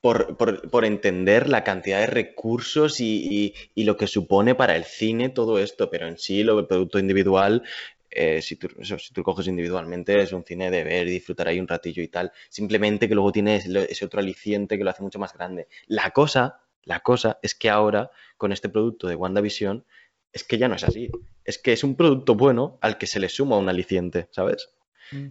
[0.00, 5.90] por, entender la cantidad de recursos y, lo que supone para el cine todo esto,
[5.90, 7.62] pero en sí, lo, el producto individual,
[8.10, 11.68] eh, si, tú, eso, coges individualmente, es un cine de ver y disfrutar ahí un
[11.68, 12.32] ratillo y tal.
[12.48, 15.68] Simplemente que luego tiene ese otro aliciente que lo hace mucho más grande.
[15.86, 19.84] La cosa, la cosa es que ahora, con este producto de WandaVision,
[20.32, 21.10] es que ya no es así.
[21.44, 24.70] Es que es un producto bueno al que se le suma un aliciente, ¿sabes?
[25.10, 25.28] Mm.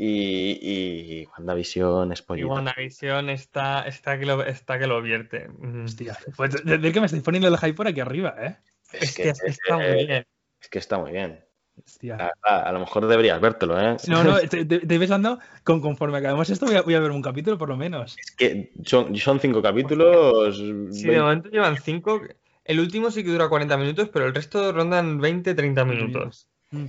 [0.00, 2.46] Y, y WandaVision es Y pollita.
[2.46, 5.48] WandaVision está, está, que lo, está que lo vierte.
[5.48, 5.86] Mm.
[5.86, 8.56] Hostia, pues de, de que me estáis poniendo el hype por aquí arriba, ¿eh?
[8.92, 10.26] Es Es que, que está muy eh, bien.
[10.60, 11.44] es que está muy bien.
[11.84, 12.16] Hostia.
[12.16, 13.96] A, a- a lo mejor deberías vértelo, ¿eh?
[14.06, 17.00] No, no, te, te, te ves dando, con, conforme acabemos esto, voy a, voy a
[17.00, 18.16] ver un capítulo por lo menos.
[18.20, 20.58] Es que son, son cinco capítulos.
[20.58, 22.20] Sí, de 20 momento llevan 5.
[22.64, 26.46] El último sí que dura 40 minutos, pero el resto rondan 20-30 minutos.
[26.70, 26.84] Mm.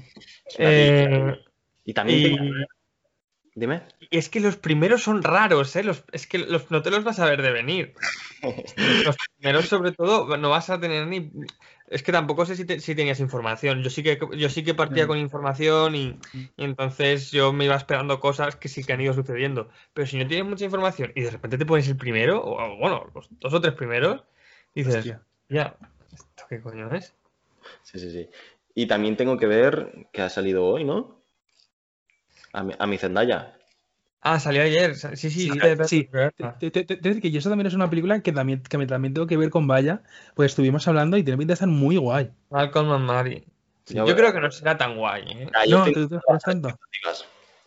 [0.45, 1.29] es una delicia.
[1.31, 1.39] Eh,
[1.85, 2.51] y también y,
[3.59, 3.81] Dime.
[3.99, 5.83] y es que los primeros son raros, ¿eh?
[5.83, 7.95] Los, es que los, no te los vas a ver de venir.
[9.03, 11.31] Los primeros, sobre todo, no vas a tener ni.
[11.87, 13.81] Es que tampoco sé si, te- si tenías información.
[13.83, 15.07] Yo sí que, yo sí que partía Mm.
[15.07, 16.21] con información y,
[16.57, 19.69] y entonces yo me iba esperando cosas que sí que han ido sucediendo.
[19.93, 22.77] Pero si no tienes mucha información y de repente te pones el primero, o o,
[22.77, 24.23] bueno, los dos o tres primeros,
[24.75, 25.25] Dices, Hostia.
[25.49, 25.77] ya,
[26.13, 27.15] ¿esto qué coño es?
[27.83, 28.29] Sí, sí, sí.
[28.75, 31.18] Y también tengo que ver que ha salido hoy, ¿no?
[32.53, 33.55] A mi, a mi Zendaya.
[34.21, 34.95] Ah, salió ayer.
[34.95, 35.49] Sí, sí,
[35.87, 36.09] Sí,
[36.59, 38.85] Te, te- te- te decir que eso también es una película que también, que me-
[38.85, 40.03] también tengo que ver con Vaya,
[40.35, 42.31] pues estuvimos hablando y tiene pinta de estar muy guay.
[42.49, 43.45] Malcolm and Mary.
[43.87, 45.47] Yo creo que no será tan guay, ¿eh?
[45.53, 45.85] Ah, No.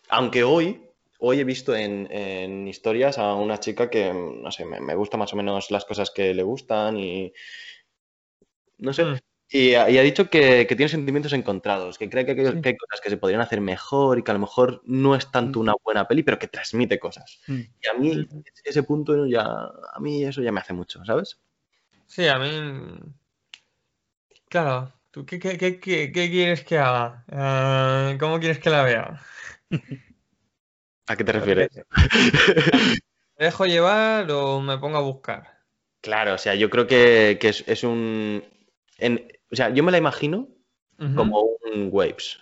[0.09, 0.83] Aunque hoy,
[1.19, 5.17] hoy he visto en, en historias a una chica que, no sé, me, me gusta
[5.17, 7.33] más o menos las cosas que le gustan y...
[8.79, 9.05] No sé.
[9.05, 9.19] Mm.
[9.53, 12.61] Y, ha y ha dicho que, que tiene sentimientos encontrados, que cree que, que- Sí.
[12.63, 15.31] que hay cosas que se podrían hacer mejor y que a lo mejor no es
[15.31, 15.63] tanto Mm.
[15.63, 17.41] una buena peli, pero que transmite cosas.
[17.47, 17.61] Mm.
[17.83, 18.29] Y a mí,
[18.65, 21.39] ese punto ya, a mí eso ya me hace mucho, ¿sabes?
[22.07, 22.51] Sí, a mí.
[24.49, 25.81] Claro, ¿tú qué, qué, qué,
[26.13, 27.25] quieres que haga?
[27.31, 29.21] Eh, ¿cómo quieres que la vea?
[31.07, 31.71] ¿A qué te refieres?
[33.39, 35.59] ¿Me dejo llevar o me pongo a buscar?
[36.01, 38.43] Claro, o sea, yo creo que, que es, es un...
[38.99, 40.49] en- o sea, yo me la imagino
[41.17, 41.41] como
[41.73, 42.39] un Waves,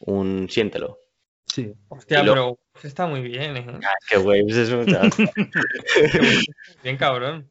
[0.00, 0.98] un siéntelo.
[1.46, 1.72] Sí.
[1.88, 3.66] Hostia, lo- pero está muy bien, ¿eh?
[3.82, 5.02] Ah, que Waves es mucha...
[6.82, 7.48] Bien cabrón.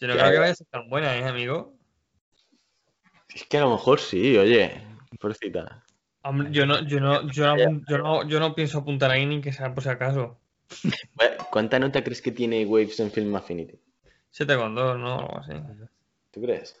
[0.00, 0.40] Yo no creo que ya.
[0.40, 1.74] vaya a ser tan buena, ¿eh, amigo?
[3.34, 4.82] es que a lo mejor sí, oye,
[5.18, 5.82] pobrecita.
[6.24, 9.24] Hombre, Yo no, yo no, yo no, apun- yo no, yo no pienso apuntar ahí
[9.26, 10.38] ni que sea por si acaso.
[11.50, 13.78] ¿Cuánta nota crees que tiene Waves en Film Affinity?
[14.32, 15.18] 7,2, ¿no?
[15.18, 15.52] Algo así.
[16.30, 16.80] ¿Tú crees?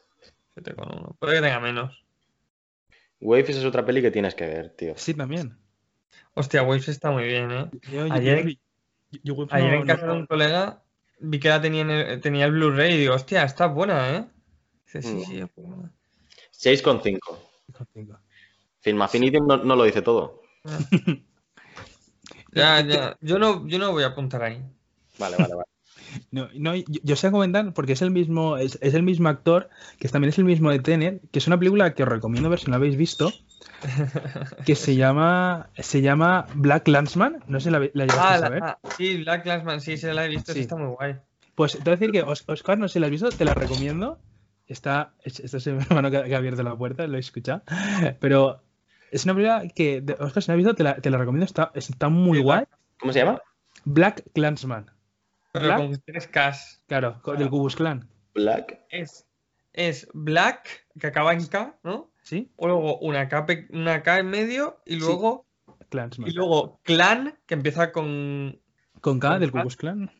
[0.56, 1.16] 7,1.
[1.18, 2.04] Puede que tenga menos.
[3.20, 4.94] Waves es otra peli que tienes que ver, tío.
[4.96, 5.56] Sí, también.
[6.34, 7.70] Hostia, Waves está muy bien, ¿eh?
[7.90, 8.50] Yo, yo- Ayer- yo-
[9.10, 10.82] yo- yo, Waves Ayer no- en casa no- de un colega
[11.20, 14.24] vi que la tenía, en el, tenía el Blu-ray y digo, hostia, está buena, ¿eh?
[14.86, 15.24] Dice, sí, Mm.
[15.24, 15.92] sí, es buena.
[16.50, 17.38] 6,5.
[17.72, 18.18] contigo.
[18.80, 20.42] Film Affinity no, no lo dice todo.
[22.54, 23.16] Ya, ya.
[23.22, 24.62] Yo no, yo no voy a apuntar ahí.
[25.18, 25.68] Vale, vale, vale.
[26.30, 29.68] No, no, yo, yo sé comentar porque es el mismo, es, es el mismo actor,
[29.98, 32.58] que también es el mismo de Tenet, que es una película que os recomiendo ver
[32.58, 33.32] si no la habéis visto,
[34.66, 38.38] que se llama, se llama Black Landsman, no sé si la, la llegaste Ah, a
[38.38, 38.62] la- saber.
[38.62, 40.60] ah, sí, Black Clansman, sí, se la he visto, sí, Sí.
[40.62, 41.16] está muy guay.
[41.54, 43.44] Pues te voy a decir que, Os- Oscar, no sé si la has visto, te
[43.44, 44.18] la recomiendo.
[44.66, 47.62] Está, es- este es mi hermano que, que ha abierto la puerta, lo he escuchado.
[48.20, 48.62] Pero
[49.10, 51.44] es una película que, Oscar, si no la has visto, te la, te la recomiendo,
[51.44, 52.64] está, está muy guay.
[52.98, 53.40] ¿Cómo se llama?
[53.84, 54.86] Black Clansman,
[55.52, 55.78] Pero Black.
[55.78, 56.82] con tres Ks.
[56.86, 58.80] claro, del Ku Clan, Black.
[58.90, 59.26] Es,
[59.74, 62.10] es Black, que acaba en K, ¿no?
[62.22, 62.50] ¿sí?
[62.56, 65.00] O luego una K, una K en medio y Sí.
[65.00, 65.46] luego,
[65.90, 66.28] Clansman.
[66.28, 68.58] y luego Clan, que empieza con,
[69.00, 69.52] Con K, con del.
[69.52, 70.10] Klux Klan.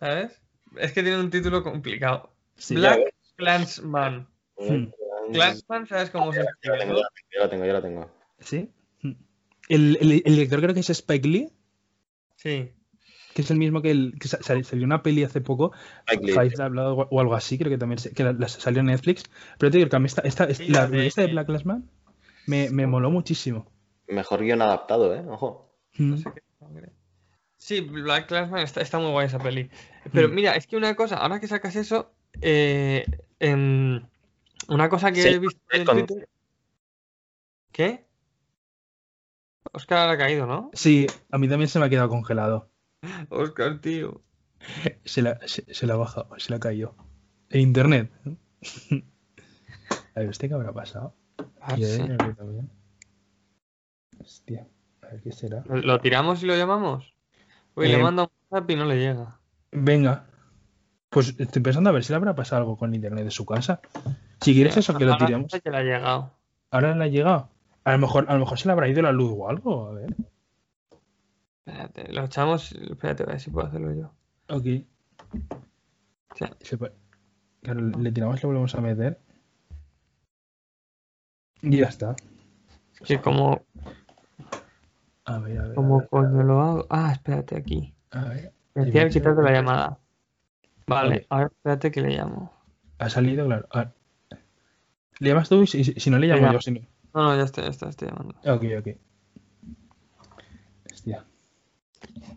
[0.00, 0.40] ¿sabes?
[0.78, 2.32] Es que tiene un título complicado.
[2.56, 2.74] Sí.
[2.74, 3.14] Black.
[3.36, 4.26] Clansman.
[4.56, 4.86] Hmm.
[5.32, 6.78] Clansman, ¿sabes cómo se escribe?
[6.78, 8.10] yo la tengo, yo la tengo.
[8.40, 8.70] ¿Sí?
[9.02, 9.12] Mm.
[9.68, 11.48] El, el- el director creo que es Spike Lee,
[12.36, 12.72] Sí.
[13.34, 15.72] Que es el mismo que, el, que sa- sal- salió una peli hace poco,
[16.58, 19.24] Hablado o algo así, creo que también se- que la- la salió en Netflix.
[19.58, 21.88] Pero te digo que a mí esta, esta- Sí, la de- esta de Black Clansman
[22.46, 23.66] me, me moló muchísimo.
[24.08, 25.24] Mejor guion adaptado, ¿eh?
[25.28, 25.72] Ojo.
[25.98, 26.10] Mm.
[26.10, 26.88] No sé qué sangre.
[27.56, 29.70] Sí, Black Clansman está, está muy guay esa peli.
[30.12, 30.34] Pero Mm.
[30.34, 33.06] mira, es que una cosa, ahora que sacas eso, eh,
[33.38, 34.02] em,
[34.68, 36.28] una cosa que Sí, he visto en con- Twitter.
[37.70, 38.04] ¿Qué?
[39.72, 40.70] Oscar ha caído, ¿no?
[40.74, 42.68] Sí, a mí también se me ha quedado congelado.
[43.30, 44.22] Oscar, tío.
[45.04, 46.94] Se la, se, se la ha bajado, se la ha caído.
[47.50, 48.10] En internet.
[50.14, 51.14] A ver, ¿este qué habrá pasado?
[51.60, 51.98] Ah, sí.
[52.36, 52.70] también.
[54.20, 54.68] Hostia,
[55.02, 55.64] a ver qué será.
[55.66, 57.14] ¿Lo, lo tiramos y lo llamamos?
[57.74, 59.40] Uy, le Eh, mando un WhatsApp y no le llega.
[59.72, 60.26] Venga.
[61.08, 63.80] Pues estoy pensando a ver si le habrá pasado algo con internet de su casa.
[64.40, 65.52] Si quieres eso, que lo Ahora tiremos.
[65.52, 66.32] que le ha llegado.
[66.70, 67.48] Ahora le ha llegado.
[67.84, 69.88] A lo mejor, a lo mejor se le habrá ido la luz o algo.
[69.88, 70.14] A ver.
[71.64, 72.72] Espérate, lo echamos.
[72.72, 74.12] Espérate, a ver si puedo hacerlo yo.
[74.48, 74.64] Ok.
[74.64, 76.44] Sí.
[76.60, 76.94] Se puede-
[77.62, 79.20] Claro, le tiramos, lo volvemos a meter.
[81.60, 82.16] Y ya está.
[83.00, 83.60] Es que como,
[85.24, 85.72] A ver, a ver.
[85.72, 86.86] a como ver, coño lo hago.
[86.90, 87.94] Ah, espérate aquí.
[88.10, 88.52] a ver.
[88.74, 89.98] Me decía quitarte la llamada.
[90.88, 91.26] Vale, Ok.
[91.30, 92.52] ahora espérate que le llamo.
[92.98, 93.68] Ha salido, claro.
[95.20, 95.62] ¿Le llamas tú?
[95.62, 96.52] Y Si, si- si no le llamo Venga.
[96.54, 96.60] yo.
[96.60, 96.80] Si no.
[97.14, 98.34] No, no, ya está, ya está, estoy llamando.
[98.44, 98.96] Ok, ok.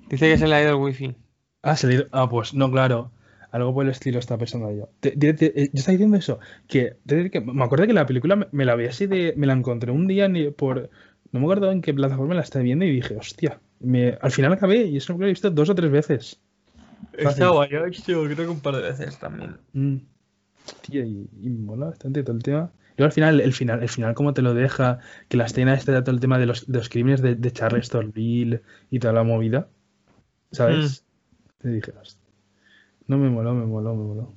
[0.10, 1.16] Dice que se le ha ido el wifi.
[1.62, 3.12] Ah, se le ha ido- Ah, pues no, claro.
[3.52, 4.90] Algo por el estilo está pensando yo.
[5.00, 6.40] Te- te- te- eh, yo estaba diciendo eso.
[6.68, 9.34] Que, te- que me acuerdo que la película me, me la vi así de.
[9.38, 10.90] Me la encontré un día ni por.
[11.32, 13.60] No me acuerdo en qué plataforma la estaba viendo y dije, hostia.
[13.80, 16.40] Me, al final acabé y es una película que he visto dos o tres veces.
[17.18, 19.58] Está guay, yo creo que un par de veces también.
[19.74, 19.98] Mm.
[20.66, 22.72] Hostia, y, y mola bastante todo el tema.
[22.96, 25.74] Y luego al final, el final, el final cómo te lo deja, que la escena
[25.74, 29.14] está todo el tema de los, de los crímenes de, de Charles Torville y toda
[29.14, 29.68] la movida.
[30.52, 31.04] ¿Sabes?
[31.58, 31.94] Te dije.
[33.08, 34.34] No me moló, me moló, me moló.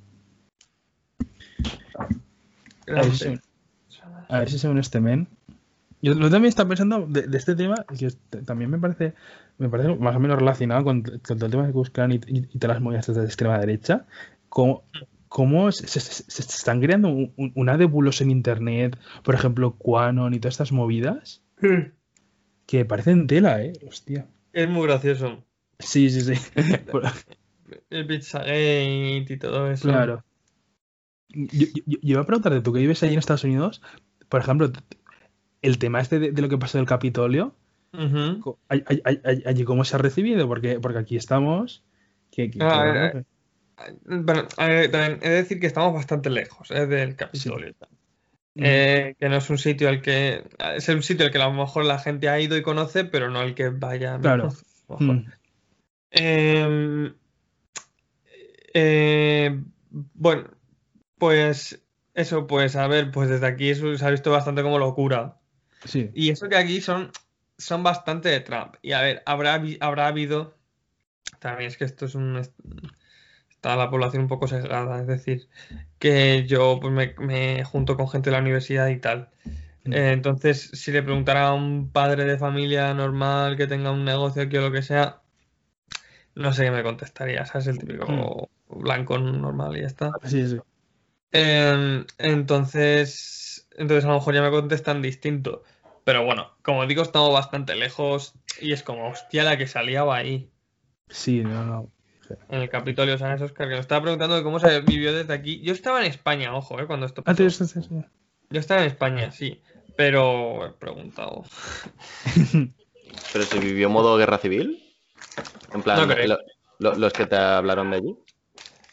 [1.97, 2.07] A
[2.87, 3.39] ver, si,
[4.27, 5.27] a ver si se une este men.
[6.01, 8.11] Yo también estaba pensando de, de este tema, que
[8.45, 9.13] también me parece,
[9.57, 12.47] me parece más o menos relacionado con, con todo el tema de buscar y, y,
[12.51, 14.05] y todas las movidas de extrema derecha.
[14.49, 14.83] Cómo,
[15.29, 19.35] cómo se, se- se- se están creando un- un- una de bulos en internet, por
[19.35, 21.41] ejemplo, Quanon y todas estas movidas,
[22.65, 23.73] que parecen tela, ¿eh?
[23.87, 24.27] Hostia.
[24.53, 25.45] Es muy gracioso.
[25.79, 26.33] Sí, sí, sí.
[27.91, 29.87] El Pizzagate y todo eso.
[29.87, 30.23] Claro.
[31.29, 33.81] Yo, yo, yo iba a preguntarte, tú que vives allí en Estados Unidos,
[34.29, 34.71] por ejemplo,
[35.61, 37.53] el tema este de, de lo que pasó del Capitolio,
[39.45, 41.83] allí cómo se ha recibido, porque, porque aquí estamos.
[42.31, 43.25] Que, que- que Ah, bueno, eh, que-
[44.05, 47.73] Bueno, ver, también he de decir que estamos bastante lejos eh, del Capitolio.
[48.55, 50.43] Eh, que no es un sitio al que.
[50.75, 53.29] Es un sitio al que a lo mejor la gente ha ido y conoce, pero
[53.29, 54.19] no al que vaya.
[54.19, 54.49] Claro.
[54.87, 55.13] mejor.
[55.13, 55.25] Mm,
[56.11, 57.13] Em,
[58.73, 59.61] eh,
[59.91, 60.49] bueno,
[61.17, 61.79] pues
[62.13, 65.37] eso, pues a ver, pues desde aquí eso se ha visto bastante como locura.
[65.85, 66.09] sí.
[66.13, 67.11] Y eso que aquí son,
[67.57, 68.75] son bastante de Trump.
[68.81, 70.57] Y a ver, habrá, habrá habido.
[71.39, 72.41] También es que esto es un.
[73.59, 75.01] Está la población un poco sesgada.
[75.01, 75.49] Es decir,
[75.99, 79.31] que yo pues, me, me junto con gente de la universidad y tal.
[79.83, 79.93] Mm.
[79.93, 84.43] Eh, entonces, si le preguntara a un padre de familia normal que tenga un negocio
[84.43, 85.19] aquí o lo que sea,
[86.35, 87.45] no sé qué me contestaría.
[87.45, 87.67] ¿Sabes?
[87.67, 90.11] El típico blanco normal y ya está.
[90.23, 90.57] Sí, sí.
[91.33, 95.63] Em, entonces, entonces a lo mejor ya me contestan distinto.
[96.05, 100.49] Pero bueno, como digo, estamos bastante lejos y es como, hostia, la que salía ahí
[101.09, 101.91] Sí, no, no.
[102.49, 105.61] En el Capitolio San Oscar, que me estaba preguntando de cómo se vivió desde aquí.
[105.61, 107.49] Yo estaba en España, ojo, eh, cuando esto Ah, pasó.
[107.49, 108.03] sí, sí.
[108.49, 109.61] Yo estaba en España, sí,
[109.95, 111.43] pero he preguntado.
[113.33, 114.81] ¿Pero se vivió modo guerra civil?
[115.73, 116.37] En plan, No lo-
[116.79, 118.15] lo- los que te hablaron de allí.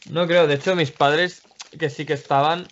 [0.06, 1.42] No creo, de hecho, mis padres,
[1.78, 2.68] que sí que estaban,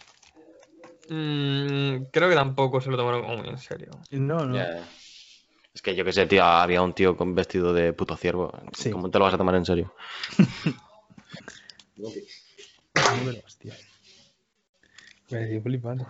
[1.08, 3.98] mm, creo que tampoco se lo tomaron muy en serio.
[4.10, 4.58] No, no.
[5.74, 8.52] Es que yo que sé, tío, había un tío con vestido de puto ciervo.
[8.72, 8.90] Sí.
[8.90, 9.92] ¿Cómo te lo vas a tomar en serio?
[11.96, 12.08] No.
[15.30, 16.06] Me flipando.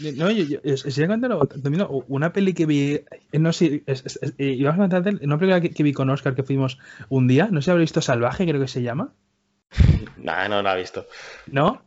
[0.00, 0.12] tío.
[0.16, 0.58] No, yo, yo,
[1.06, 2.94] contar también una peli que vi.
[2.94, 6.42] eh, No sé, eh, iba a contarte una película que, que vi con Oscar que
[6.42, 6.78] fuimos
[7.08, 7.48] un día.
[7.50, 9.12] No sé si habréis visto Salvaje, creo que se llama.
[10.16, 11.06] Nah, no la he visto.
[11.46, 11.82] ¿No?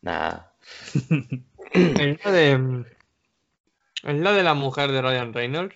[0.00, 0.38] Nah.
[1.74, 2.84] De.
[4.02, 5.74] Es la de la mujer de Ryan Reynolds.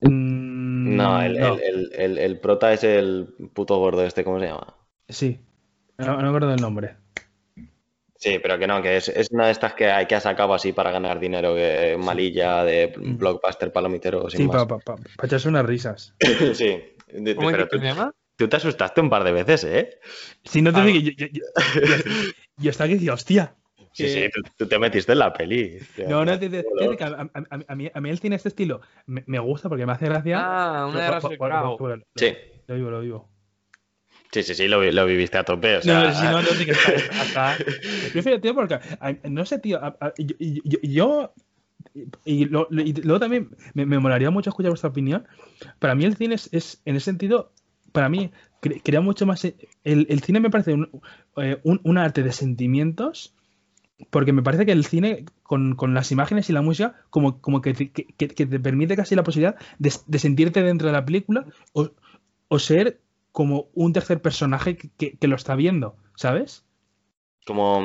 [0.00, 1.54] Mm, No, el, no.
[1.54, 4.74] el- el- el- el prota es el puto gordo este, ¿cómo se llama?
[5.08, 5.40] Sí.
[5.98, 6.96] No, no me acuerdo del nombre.
[8.16, 10.54] Sí, pero que no, que es, es una de estas que, hay, que ha sacado
[10.54, 15.26] así para ganar dinero, que malilla de blockbuster palomitero sin Sí, para pa, pa- pa
[15.26, 16.14] echarse unas risas.
[16.54, 16.78] sí.
[17.12, 18.12] De- ¿Cómo es pero que tú, se llama?
[18.36, 19.98] tú te asustaste un par de veces, ¿eh?
[20.44, 21.42] Si no te Ah, digo, yo, yo, yo,
[21.84, 22.12] yo-
[22.58, 23.54] yo estaba que decía, hostia.
[23.92, 25.78] Sí, sí, tú, tú te metiste en la peli.
[26.08, 28.36] No, no, te, te- te- que a, a- a- a mí, a mí el cine
[28.36, 30.38] este estilo me, me gusta porque me hace gracia.
[30.40, 32.34] Ah, una de Por- por- Sí,
[32.66, 33.28] Lo vivo, lo vivo.
[34.30, 35.76] sí, sí, sí, lo, lo viviste a tope.
[35.76, 36.92] O sea, No, si no, no, sí que está,
[37.22, 37.56] está-
[38.12, 38.78] Prefiero, tío, porque
[39.28, 39.78] no sé, tío.
[39.82, 41.34] a- a- yo, yo- yo-
[42.24, 45.26] y, lo- lo- y luego también me, me molaría mucho escuchar vuestra opinión.
[45.78, 47.52] Para mí el cine es, es, en ese sentido,
[47.92, 48.30] para mí
[48.62, 49.44] cre- crea mucho más.
[49.44, 51.02] El, el cine me parece un,
[51.36, 53.34] eh, un- un arte de sentimientos.
[54.10, 57.60] Porque me parece que el cine, con, con las imágenes y la música, como, como
[57.62, 60.92] que, te, que, que- que te permite casi la posibilidad de, de sentirte dentro de
[60.94, 61.90] la película o,
[62.48, 63.00] o ser
[63.32, 66.64] como un tercer personaje que, lo está viendo, ¿sabes?
[67.46, 67.78] como,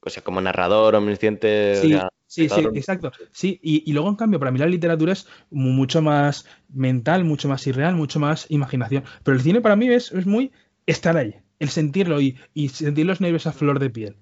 [0.00, 1.80] o sea, como narrador, omnisciente.
[1.80, 3.12] o Sí, sea, sí, exacto.
[3.32, 7.24] Sí, y, y luego en cambio, para mí la literatura es mu- mucho más mental,
[7.24, 9.04] mucho más irreal, mucho más imaginación.
[9.22, 10.52] Pero el cine para mí es, es muy
[10.86, 14.16] estar ahí, el sentirlo y, y sentir los nervios a flor de piel.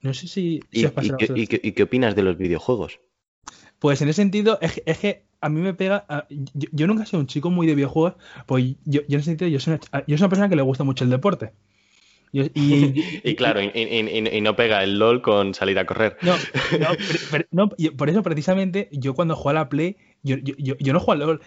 [0.00, 2.36] No sé si, si ¿Y, os pasa y y qué- y qué opinas de los
[2.38, 3.00] videojuegos?
[3.78, 6.04] Pues en ese sentido, es, que- es que a mí me pega.
[6.08, 8.14] a- yo, yo nunca he sido un chico muy de videojuegos,
[8.46, 10.62] pues yo, yo en ese sentido, yo soy, una, yo soy una persona que le
[10.62, 11.52] gusta mucho el deporte.
[12.32, 12.94] Yo- y,
[13.24, 16.16] Y claro, y, y- y- y no pega el LOL con salir a correr.
[16.22, 16.38] No, no,
[16.70, 20.74] pero- pero- no, por eso precisamente yo cuando juego a la Play, yo, yo, yo,
[20.78, 21.40] yo no juego al LOL.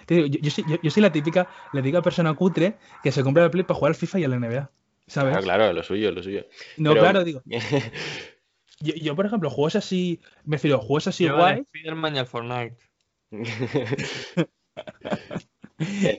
[0.83, 3.89] Yo soy la típica, la típica persona cutre que se compra la Play para jugar
[3.91, 4.69] al FIFA y a la NBA.
[5.07, 5.31] ¿Sabes?
[5.37, 6.45] Claro, claro, lo suyo, lo suyo.
[6.77, 7.41] no, pero- claro, digo.
[8.79, 11.61] Yo, yo, por ejemplo, juegos así, me refiero, juegos así Yo guay.
[11.73, 12.77] Spider-Man y al Fortnite.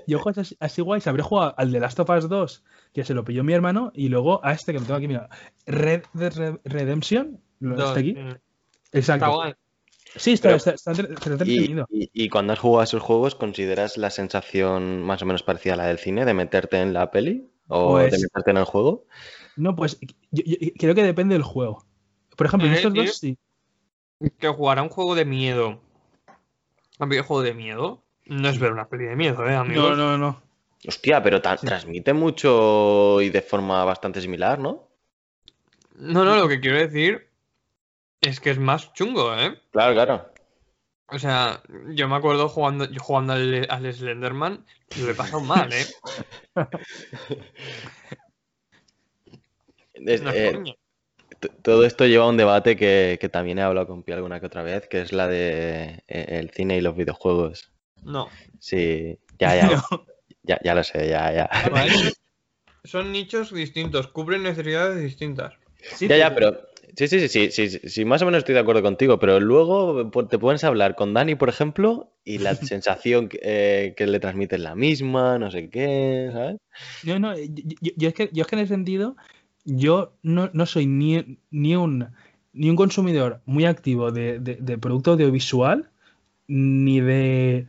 [0.07, 3.15] Yo juegos así, así guays, habré jugado al de Last of Us 2, que se
[3.15, 5.29] lo pilló mi hermano, y luego a este que lo tengo aquí, mira,
[5.67, 8.15] Red Dead Redemption, lo Dos, está aquí.
[8.15, 8.21] sí.
[8.93, 9.25] Exacto.
[9.27, 9.53] Está guay.
[10.17, 11.87] Sí, está, Pero- está, está Y, entretenido.
[11.91, 15.75] y- y cuando has jugado a esos juegos, ¿consideras la sensación más o menos parecida
[15.75, 17.49] a la del cine de meterte en la peli?
[17.69, 19.05] ¿O Pues- de meterte en el juego?
[19.57, 19.99] No, pues
[20.31, 21.85] yo- yo- creo que depende del juego.
[22.37, 23.03] Por ejemplo, en Eh, estos tío.
[23.05, 23.37] dos sí.
[24.39, 25.81] Que jugar a un juego de miedo.
[26.99, 28.03] A un videojuego de miedo.
[28.27, 29.97] No es ver una peli de miedo, eh, amigos.
[29.97, 30.43] No, no, no.
[30.87, 34.89] Hostia, pero transmite mucho y de forma bastante similar, ¿no?
[35.97, 37.29] No, no, lo que quiero decir
[38.21, 39.61] es que es más chungo, ¿eh?
[39.73, 40.33] Claro, claro.
[41.11, 44.65] O sea, yo me acuerdo jugando, jugando al, al Slenderman,
[44.95, 45.87] y lo he pasado mal, ¿eh?
[49.95, 50.75] Es- No es eh,
[51.63, 54.47] todo esto lleva a un debate que, que también he hablado con Pi alguna que
[54.47, 57.73] otra vez, que es la de eh, el cine y los videojuegos.
[58.03, 58.29] No.
[58.59, 60.05] Sí, ya, ya, No.
[60.43, 61.51] ya, ya lo sé, ya, ya.
[62.85, 65.55] Son nichos distintos, cubren necesidades distintas.
[65.95, 66.68] Sí, Ya, ya, pero
[67.07, 70.11] sí, sí, sí, sí, sí, sí, más o menos estoy de acuerdo contigo, pero luego
[70.11, 74.57] po- te puedes hablar con Dani, por ejemplo, y la sensación que, eh, le transmite
[74.57, 76.57] es la misma, no sé qué, ¿sabes?
[77.07, 79.17] No, no, yo, yo- es que, yo es que en ese sentido,
[79.65, 82.09] yo no, no soy ni, ni, un,
[82.53, 85.91] ni un consumidor muy activo de, de- de producto audiovisual,
[86.49, 87.67] ni de,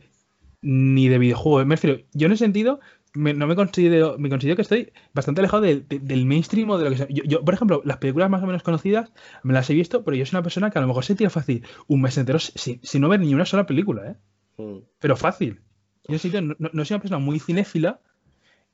[0.62, 1.66] ni de videojuegos.
[1.66, 2.80] Me refiero, yo en ese sentido
[3.14, 6.78] me- no me considero, me considero que estoy bastante alejado de- de- del mainstream o
[6.78, 7.06] de lo que sea.
[7.10, 9.12] Yo, yo, por ejemplo, las películas más o menos conocidas
[9.42, 11.30] me las he visto, pero yo soy una persona que a lo mejor se tira
[11.30, 14.62] fácil un mes entero sin, sin no ver ni una sola película, ¿eh?
[14.62, 14.78] Mm.
[14.98, 15.60] pero fácil.
[16.08, 18.00] Yo no, no- no soy una persona muy cinéfila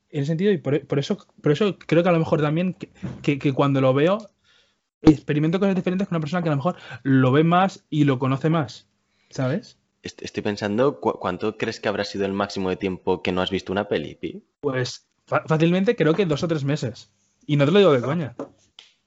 [0.09, 2.73] en ese sentido y por, por eso, por eso creo que a lo mejor también
[2.73, 2.89] que,
[3.21, 4.17] que- que cuando lo veo
[5.01, 8.17] experimento cosas diferentes con una persona que a lo mejor lo ve más y lo
[8.19, 8.87] conoce más,
[9.29, 9.77] ¿sabes?
[10.07, 13.41] Est- Estoy pensando, ¿cu- ¿cuánto crees que habrá sido el máximo de tiempo que no
[13.41, 14.43] has visto una peli, Pi?
[14.61, 17.11] Pues fácilmente creo que dos o tres meses.
[17.45, 18.35] Y no te lo digo de coña.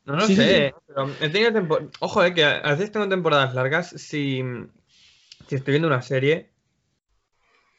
[0.06, 0.55] No lo Sí, sé, sí.
[0.55, 4.43] eh, pero he tenido tempo- Ojo, eh, que a veces tengo temporadas largas si,
[5.48, 6.51] si estoy viendo una serie.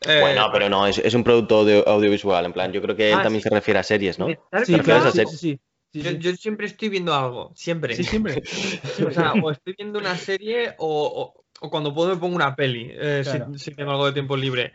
[0.01, 3.11] eh, Bueno, pero no, es, es un producto audio- audiovisual, en plan, yo creo que
[3.11, 3.49] él Ah, también sí.
[3.49, 4.27] se refiere a series, ¿no?
[4.27, 5.59] Sí, refieres claro, a sí, ser- sí, sí.
[5.93, 7.93] Sí, Yo, yo siempre estoy viendo algo, siempre.
[7.95, 8.41] Sí, siempre.
[9.09, 12.89] O sea, o estoy viendo una serie o, o- cuando puedo me pongo una peli,
[12.91, 13.57] eh, si- Claro.
[13.57, 14.73] si, tengo algo de tiempo libre.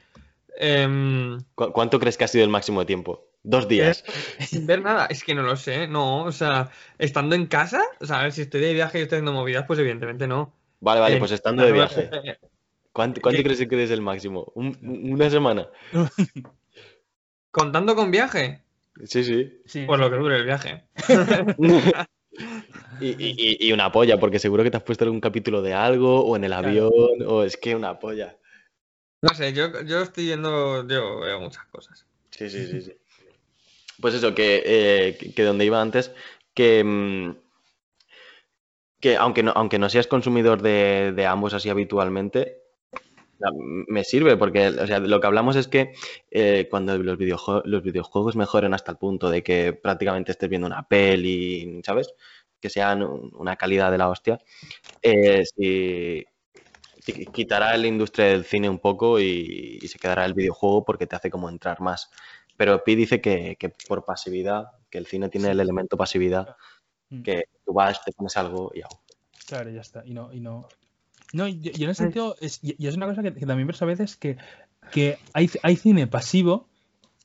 [0.59, 3.29] Em, ¿Cu- ¿Cuánto crees que ha sido el máximo de tiempo?
[3.43, 4.03] Dos días.
[4.41, 8.07] sin ver nada, es que no lo sé, no, o sea, estando en casa, o
[8.07, 10.53] sea, a ver, si estoy de viaje y estoy haciendo movidas, pues evidentemente no.
[10.81, 12.09] Vale, vale, Eh, pues estando de viaje.
[12.13, 12.39] eh,
[12.93, 14.51] ¿Cuánto, cuánto crees que es el máximo?
[14.55, 14.79] ¿Un-
[15.13, 15.69] ¿Una semana?
[17.51, 18.63] Contando con viaje,
[19.05, 19.61] Sí, sí.
[19.67, 19.85] Sí.
[19.87, 20.85] pues lo que dure el viaje.
[22.99, 26.25] Y, y- y- una polla, porque seguro que te has puesto algún capítulo de algo,
[26.25, 26.69] o en el Claro.
[26.69, 26.93] avión,
[27.27, 28.37] o es que una polla.
[29.23, 32.07] No sé, yo, yo estoy viendo, yo veo muchas cosas.
[32.31, 32.93] Sí, sí, sí, sí.
[34.01, 36.13] Pues eso, que, eh, que- donde iba antes,
[36.55, 37.37] que, mm,
[39.01, 42.63] que aunque no, aunque no seas consumidor de, de ambos así habitualmente,
[43.89, 45.93] me sirve, porque o sea, lo que hablamos es que
[46.31, 50.67] eh, cuando los, videojue- los videojuegos mejoren hasta el punto de que prácticamente estés viendo
[50.67, 52.13] una peli, ¿sabes?
[52.61, 54.39] Que sean un- una calidad de la hostia,
[55.03, 56.25] eh, si,
[56.99, 61.07] si quitará la industria del cine un poco y, y se quedará el videojuego porque
[61.07, 62.11] te hace como entrar más.
[62.57, 66.57] Pero Pi dice que, que por pasividad, que el cine tiene el elemento pasividad,
[67.09, 67.23] Mm.
[67.23, 69.01] que tú vas, te pones algo y hago.
[69.47, 70.03] Claro, ya está.
[70.05, 70.67] Y no, y no.
[71.33, 73.67] No, y yo, yo en ese sentido, es, y es una cosa que, que también
[73.67, 74.37] pienso a veces que,
[74.91, 76.69] que hay, hay cine pasivo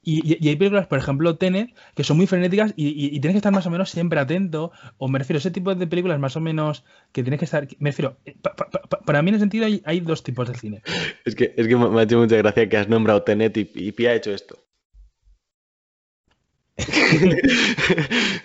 [0.04, 3.20] y, y- y hay películas, por ejemplo, Tenet, que son muy frenéticas y, y- y
[3.20, 4.72] tienes que estar más o menos siempre atento.
[4.98, 7.68] O me refiero a ese tipo de películas más o menos que tienes que estar.
[7.78, 10.48] Me refiero, eh, pa- pa- pa- para mí en ese sentido hay, hay dos tipos
[10.50, 10.82] de cine.
[11.24, 13.92] Es que, es que me ha hecho mucha gracia que has nombrado Tenet y, y
[13.92, 14.58] Pi ha hecho esto.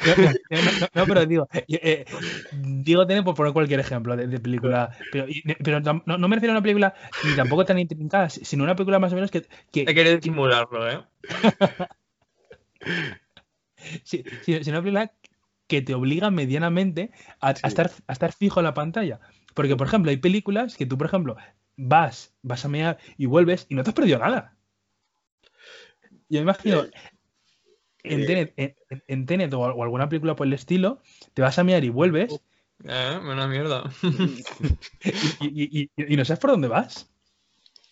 [0.02, 2.04] No, no, no, no, pero digo, eh,
[2.52, 4.90] digo Tenet por poner cualquier ejemplo de, de película.
[5.10, 8.30] Pero, y- pero tam- no, no me refiero a una película ni tampoco tan intrincada,
[8.30, 9.42] sino una película más o menos que,
[9.72, 11.00] que, He querido disimularlo, ¿eh?
[14.04, 15.12] Sí, sí, sí, una película
[15.66, 17.10] que te obliga medianamente
[17.40, 19.20] a, estar, a estar fijo en la pantalla.
[19.54, 21.36] Porque, por ejemplo, hay películas que tú, por ejemplo,
[21.76, 24.56] vas, vas a mear y vuelves y no te has perdido nada.
[26.28, 26.86] Yo me imagino,
[28.12, 31.00] en Eh, Tenet, en, en- en Tenet o, o alguna película por el estilo,
[31.34, 32.40] te vas a mear y vuelves
[32.84, 33.90] Eh, buena mierda.
[35.40, 37.10] y, y- y- y- y no sabes por dónde vas.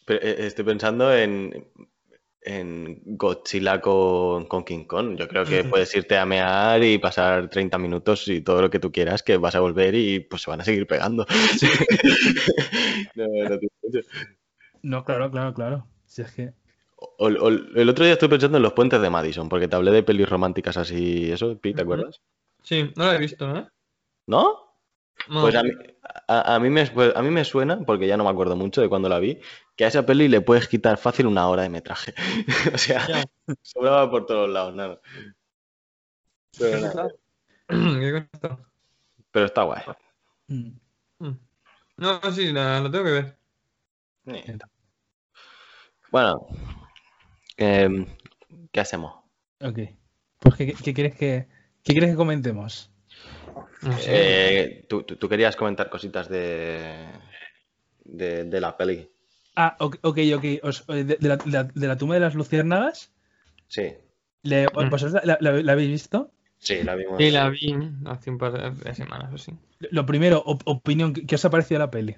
[0.04, 1.66] Pero, eh, estoy pensando en,
[2.42, 5.16] en Godzilla con, con King Kong.
[5.16, 8.78] Yo creo que puedes irte a mear y pasar 30 minutos y todo lo que
[8.78, 11.26] tú quieras, que vas a volver y pues se van a seguir pegando.
[13.16, 14.00] No, no mucho.
[14.82, 15.86] No, claro, claro, claro.
[16.06, 16.52] Si es que.
[17.18, 19.90] O- o- el otro día estoy pensando en los puentes de Madison, porque te hablé
[19.90, 22.20] de pelis románticas así, eso, ¿te acuerdas?
[22.62, 23.66] Sí, no lo he visto, ¿eh?
[24.26, 24.64] ¿No?
[25.28, 25.40] No.
[25.42, 25.70] Pues a mí,
[26.28, 28.80] a, a mí me, pues a mí me suena, porque ya no me acuerdo mucho
[28.80, 29.40] de cuando la vi,
[29.76, 32.14] que a esa peli le puedes quitar fácil una hora de metraje.
[32.74, 33.24] o sea, Ya.
[33.62, 35.00] sobraba por todos lados, nada.
[39.30, 39.82] Pero está guay.
[40.48, 40.70] Mm.
[41.18, 41.38] Mm.
[41.96, 43.38] No, sí, la, la tengo que ver.
[46.10, 46.46] Bueno,
[47.56, 48.06] em,
[48.72, 49.14] ¿qué hacemos?
[49.60, 49.78] Ok.
[50.40, 51.46] Pues, ¿qué, qué quieres que,
[51.82, 52.90] qué quieres que comentemos?
[53.82, 54.10] No sé.
[54.12, 57.06] Eh, tú, tú- tú querías comentar cositas de,
[58.04, 59.08] de, de la peli.
[59.56, 60.44] Ah, ok, ok.
[60.62, 63.10] Os- de, de la, de la- de la tumba de las luciérnagas,
[63.68, 63.92] Sí,
[64.42, 64.90] le- Mm.
[64.90, 66.30] ¿vosotros la, la- la habéis visto?
[66.58, 67.18] sí, la vimos.
[67.18, 67.74] Sí, la vi
[68.06, 69.52] hace un par de- semanas o sí.
[69.90, 72.16] Lo primero, op- opinión, ¿qué qué os ha parecido la peli?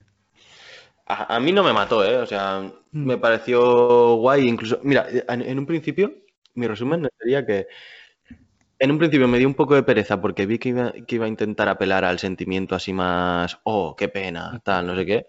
[1.07, 2.17] A, a mí no me mató, ¿eh?
[2.17, 2.61] O sea,
[2.93, 3.07] Mm.
[3.07, 4.47] me pareció guay.
[4.49, 6.15] Incluso, mira, en, en un principio,
[6.55, 7.67] mi resumen sería que
[8.79, 11.25] en un principio me dio un poco de pereza porque vi que iba, que iba
[11.25, 15.27] a intentar apelar al sentimiento así más, oh, qué pena, tal, no sé qué.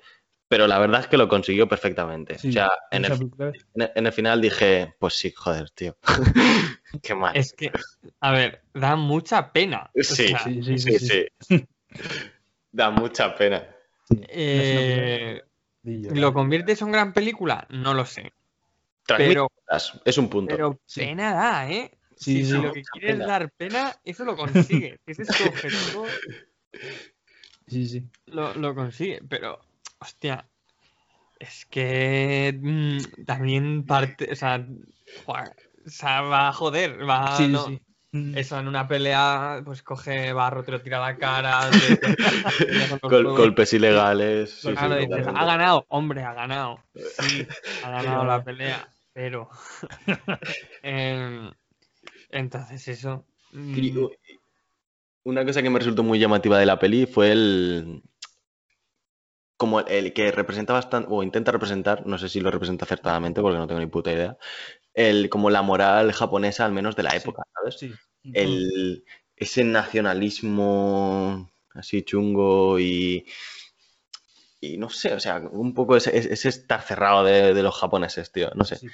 [0.50, 2.38] Pero la verdad es que lo consiguió perfectamente.
[2.40, 5.70] Sí, o sea, en el, película- en el- en el final dije, pues sí, joder,
[5.72, 5.98] tío.
[7.04, 7.36] qué mal.
[7.36, 7.72] Es que,
[8.22, 9.90] a ver, da mucha pena.
[9.94, 11.26] O Sí, sea, sí, sí, Sí, sí, sí.
[11.40, 11.68] sí.
[12.72, 13.64] Da mucha pena.
[14.30, 15.42] eh,
[15.96, 17.66] ¿Lo conviertes en gran película?
[17.70, 18.34] No lo sé.
[19.06, 19.50] Pero,
[20.06, 20.52] es un punto.
[20.52, 21.02] pero Sí.
[21.02, 21.92] pena da, ¿eh?
[22.16, 23.26] Sí, si lo que quieres pena.
[23.28, 25.00] dar pena, eso lo consigue.
[25.06, 26.10] Ese es tu objetivo,
[27.68, 28.04] Sí, sí.
[28.28, 29.22] lo, lo consigue.
[29.30, 29.60] Pero,
[30.00, 30.46] hostia,
[31.40, 34.66] es que mm, también parte, o sea,
[35.26, 35.52] joder,
[35.86, 37.80] o sea, va a joder, va Sí, no- sí.
[38.18, 38.38] Mm.
[38.38, 41.70] Eso en una pelea, pues coge barro, te lo tira a la cara.
[41.72, 41.98] te-
[43.04, 43.40] Gol- huevos.
[43.40, 44.52] golpes ilegales.
[44.52, 46.80] sí, sí, Claro, dices, ha ganado, hombre, ha ganado.
[46.96, 47.48] Sí,
[47.84, 49.50] ha ganado la pelea, pero.
[50.84, 51.52] Em,
[52.32, 53.26] entonces, eso.
[53.52, 54.06] mm,
[55.26, 58.02] una cosa que me resultó muy llamativa de la peli fue el.
[59.58, 63.42] Como el, el que representa bastante, o intenta representar, no sé si lo representa acertadamente
[63.42, 64.38] porque no tengo ni puta idea,
[64.98, 67.18] el, como la moral japonesa, al menos de la Sí.
[67.18, 67.78] época, ¿sabes?
[67.80, 67.94] Sí.
[68.34, 69.06] El,
[69.38, 73.26] ese nacionalismo así chungo y.
[74.60, 78.32] Y no sé, o sea, un poco ese, ese estar cerrado de, de los japoneses,
[78.32, 78.78] tío, no sé.
[78.78, 78.88] Sí.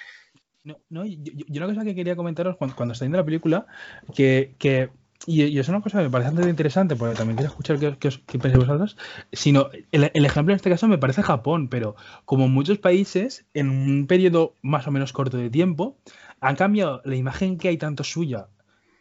[0.65, 3.25] No, no, y- y y una cosa que quería comentaros cuando, cuando está viendo la
[3.25, 3.67] película,
[4.15, 4.89] que, que-
[5.25, 7.97] y, y es una cosa que me parece bastante interesante, porque también quiero escuchar qué,
[7.97, 8.97] qué vosotros,
[9.31, 11.95] sino el, ejemplo en este caso me parece Japón, pero
[12.25, 15.97] como muchos países, en un periodo más o menos corto de tiempo,
[16.41, 18.49] han cambiado la imagen que hay tanto suya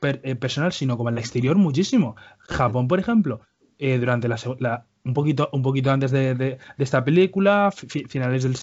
[0.02, 2.16] eh, personal, sino como en el exterior muchísimo.
[2.38, 3.40] Japón, por ejemplo,
[3.78, 6.34] eh, durante la, la- un poquito, un poquito antes de,
[6.84, 8.56] esta película, fi- finales del,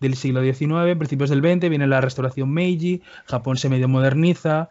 [0.00, 4.70] del siglo XIX, principios del XX, viene la restauración Meiji, Japón se medio moderniza.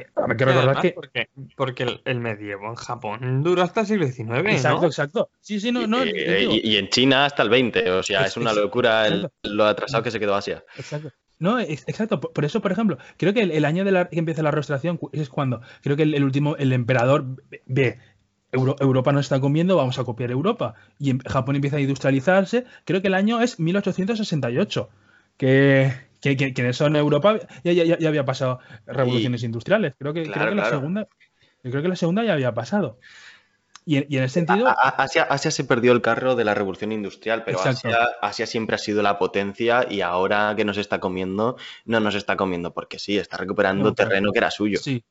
[0.00, 0.90] Eh, hay que recordar además que.
[0.92, 4.86] Porque, porque el, el medievo en Japón duró hasta el siglo XIX, Exacto, ¿no?
[4.86, 5.30] exacto.
[5.40, 6.04] Sí, sí, no, no.
[6.04, 9.06] y, te digo, y- y en China hasta el 20, o sea, es una locura
[9.06, 10.64] el- lo atrasado que se quedó Asia.
[10.76, 11.10] Exacto.
[11.38, 12.20] No, ex- exacto.
[12.20, 14.50] Por, por eso, por ejemplo, creo que el, el año de la, que empieza la
[14.52, 17.98] restauración es cuando creo que el, el último, el emperador ve- ve
[18.52, 20.74] Euro- Europa nos está comiendo, vamos a copiar Europa.
[21.00, 22.64] Y en- Japón empieza a industrializarse.
[22.84, 24.88] Creo que el año es 1868.
[25.36, 25.92] Que,
[26.24, 29.94] que, que, que en eso en Europa ya, ya, ya- había pasado revoluciones industriales.
[29.98, 31.08] Creo que, creo Claro, que la segunda.
[31.62, 32.98] Yo creo que la segunda ya había pasado.
[33.84, 34.66] Y, en- y en ese sentido.
[34.66, 37.60] A- a- Asia, Asia se perdió el carro de la revolución industrial, pero.
[37.60, 42.14] Asia, Asia siempre ha sido la potencia y ahora que nos está comiendo, no nos
[42.14, 44.08] está comiendo porque sí, está recuperando No, claro.
[44.08, 44.78] terreno que era suyo.
[44.78, 45.04] Sí.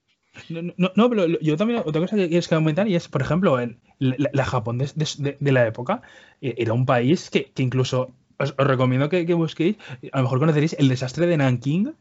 [0.50, 3.60] No, no, no, pero yo también, otra cosa que quieres comentar y es, por ejemplo,
[3.60, 6.02] el- la, la Japón de, de- de la época
[6.42, 9.78] eh, era un país que, que incluso os, os recomiendo que, que busquéis,
[10.12, 11.94] a lo mejor conoceréis el desastre de Nanking.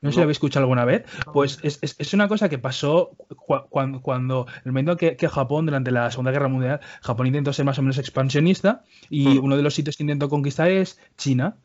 [0.00, 1.04] No sé si lo habéis escuchado alguna vez.
[1.32, 5.28] Pues es, es- es una cosa que pasó cua- cuando, cuando el momento que, que
[5.28, 9.44] Japón, durante la Segunda Guerra Mundial, Japón intentó ser más o menos expansionista y Hmm.
[9.44, 11.56] uno de los sitios que intentó conquistar es China.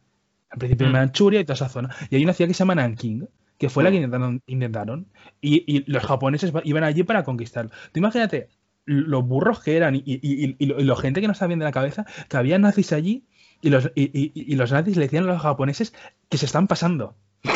[0.52, 0.92] Al principio Hmm.
[0.92, 1.90] Manchuria y toda esa zona.
[2.12, 3.28] Y hay una ciudad que se llama Nanking,
[3.58, 3.94] que fue la Hmm.
[3.94, 4.42] que intentaron.
[4.46, 5.08] intentaron
[5.42, 7.72] y, y los japoneses iban allí para conquistarlo.
[7.92, 8.50] Tú imagínate
[8.86, 11.48] los burros que eran y, y, y, y lo, y lo gente que no estaba
[11.48, 13.26] bien de la cabeza, que había nazis allí
[13.62, 15.94] y los, y, y- y los nazis le decían a los japoneses
[16.30, 17.16] que se están pasando.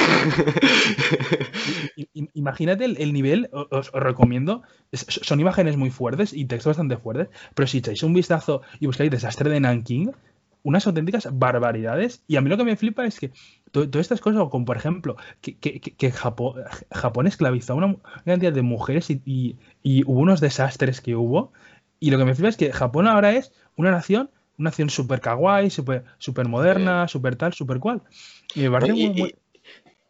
[2.33, 4.63] Imagínate el, el nivel, os, os recomiendo,
[4.93, 9.11] son imágenes muy fuertes y textos bastante fuertes, pero si echáis un vistazo y buscáis
[9.11, 10.11] desastre de Nanking,
[10.63, 12.23] unas auténticas barbaridades.
[12.27, 13.31] Y a mí lo que me flipa es que
[13.71, 16.55] to- todas estas cosas, como por ejemplo, que, que- Japón,
[16.91, 21.15] Japón esclavizó a una, una cantidad de mujeres y, y- y hubo unos desastres que
[21.15, 21.51] hubo.
[21.99, 24.29] Y lo que me flipa es que Japón ahora es una nación,
[24.61, 28.01] una nación súper kawaii, súper super moderna, súper tal, súper cual.
[28.55, 29.35] Y me parece Y- muy- muy-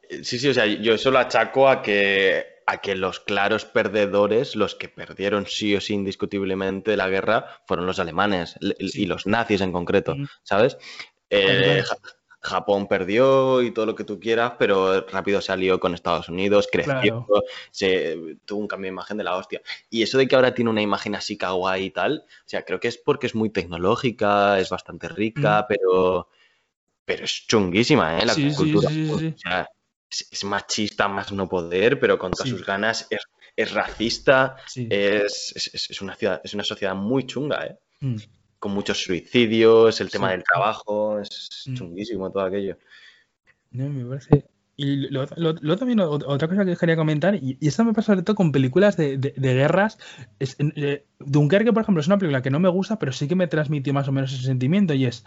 [0.10, 3.66] y- sí, sí, o sea, yo eso lo achaco a que, a que los claros
[3.66, 9.04] perdedores, los que perdieron sí o sí indiscutiblemente la guerra, fueron los alemanes Sí.
[9.04, 10.26] y los nazis en concreto, Mm.
[10.44, 10.78] ¿sabes?
[11.30, 11.82] Eh,
[12.42, 16.92] Japón perdió y todo lo que tú quieras, pero rápido salió con Estados Unidos, creció,
[16.92, 17.28] Claro.
[17.72, 19.62] se, tuvo un cambio de imagen de la hostia.
[19.90, 22.80] Y eso de que ahora tiene una imagen así kawaii y tal, o sea, creo
[22.80, 26.28] que es porque es muy tecnológica, es bastante rica, pero,
[27.06, 28.26] pero es chunguísima, ¿eh?
[28.26, 28.36] La Mm.
[28.36, 28.90] Sí, sí, cultura.
[28.90, 29.34] sí, sí.
[29.36, 29.68] O sea,
[30.10, 33.22] es, es machista más no poder, pero con todas sus ganas, es,
[33.56, 34.56] es racista,
[34.90, 37.78] es- es una ciudad, es una sociedad muy chunga, ¿eh?
[38.00, 38.16] Mm.
[38.62, 40.34] Con muchos suicidios, el tema Sí.
[40.36, 41.74] del trabajo, es Mm.
[41.74, 42.78] chunguísimo todo aquello.
[43.72, 44.46] No, me parece.
[44.78, 48.36] Y luego también otra cosa que quería comentar, y, y esto me pasa sobre todo
[48.36, 49.98] con películas de, de- de guerras.
[50.40, 53.36] Es, eh, Dunkerque, por ejemplo, es una película que no me gusta, pero sí que
[53.36, 54.94] me transmitió más o menos ese sentimiento.
[54.94, 55.26] Y es.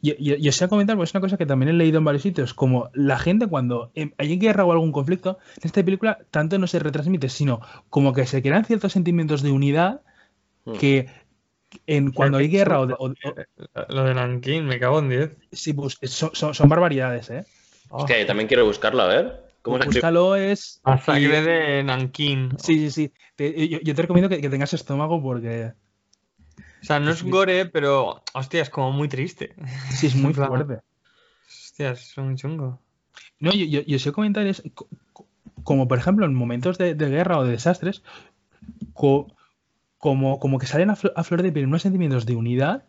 [0.00, 1.98] Y, y- y os voy a comentar, porque es una cosa que también he leído
[1.98, 5.84] en varios sitios, como la gente cuando em, hay guerra o algún conflicto, en esta
[5.84, 7.60] película tanto no se retransmite, sino
[7.90, 10.00] como que se crean ciertos sentimientos de unidad
[10.64, 10.72] Mm.
[10.78, 11.06] que
[11.86, 15.36] en, cuando hay guerra o, de- o- o- Lo de Nankin, me cago en 10.
[15.52, 17.44] sí, pues, son, son- son barbaridades, ¿eh?
[17.90, 19.48] Hostia, yo también quiero buscarlo, a ver.
[19.62, 19.78] ¿Cómo?
[19.78, 20.80] Búscalo, es.
[20.84, 22.52] Masacre y- de Nankin.
[22.58, 23.12] Sí, sí, sí.
[23.36, 25.72] Te- yo, yo te recomiendo que, que tengas estómago porque
[26.80, 29.54] O sea, no es gore, pero hostia, es como muy triste.
[29.90, 30.78] sí es muy fuerte.
[31.46, 32.80] Hostia, es muy chungo.
[33.40, 35.26] No, yo, yo, yo os quiero comentar es co- co-
[35.64, 38.02] como por ejemplo en momentos de, de guerra o de desastres,
[38.94, 39.26] co-
[39.98, 42.84] como, como que salen a, a flor de piel unos sentimientos de unidad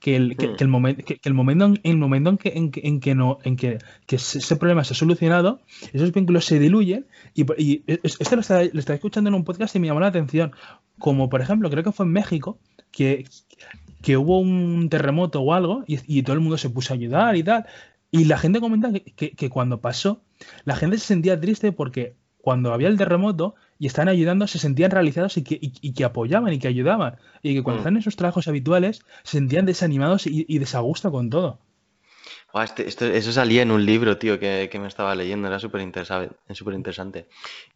[0.00, 2.70] que el, que, que el, momen- que, el momento en, el momento en que, en
[2.70, 5.62] que, en que no en que, que ese problema se ha solucionado,
[5.94, 9.44] esos vínculos se diluyen y, y es- esto lo estaba, lo estaba escuchando en un
[9.44, 10.52] podcast y me llamó la atención.
[10.98, 12.58] Como por ejemplo, creo que fue en México,
[12.90, 13.24] que,
[14.02, 17.36] que hubo un terremoto o algo y, y todo el mundo se puso a ayudar
[17.36, 17.64] y tal.
[18.10, 20.20] Y la gente comenta que, que- que cuando pasó,
[20.64, 24.90] la gente se sentía triste porque cuando había el terremoto y estaban ayudando, se sentían
[24.90, 27.16] realizados y que, y- y que apoyaban y que ayudaban.
[27.42, 27.82] Y que cuando Mm.
[27.82, 31.58] están en sus trabajos habituales, se sentían desanimados y, y desagusto con todo.
[32.62, 35.82] Este- esto- eso salía en un libro, tío, que, que me estaba leyendo, era súper
[35.82, 37.26] interesante.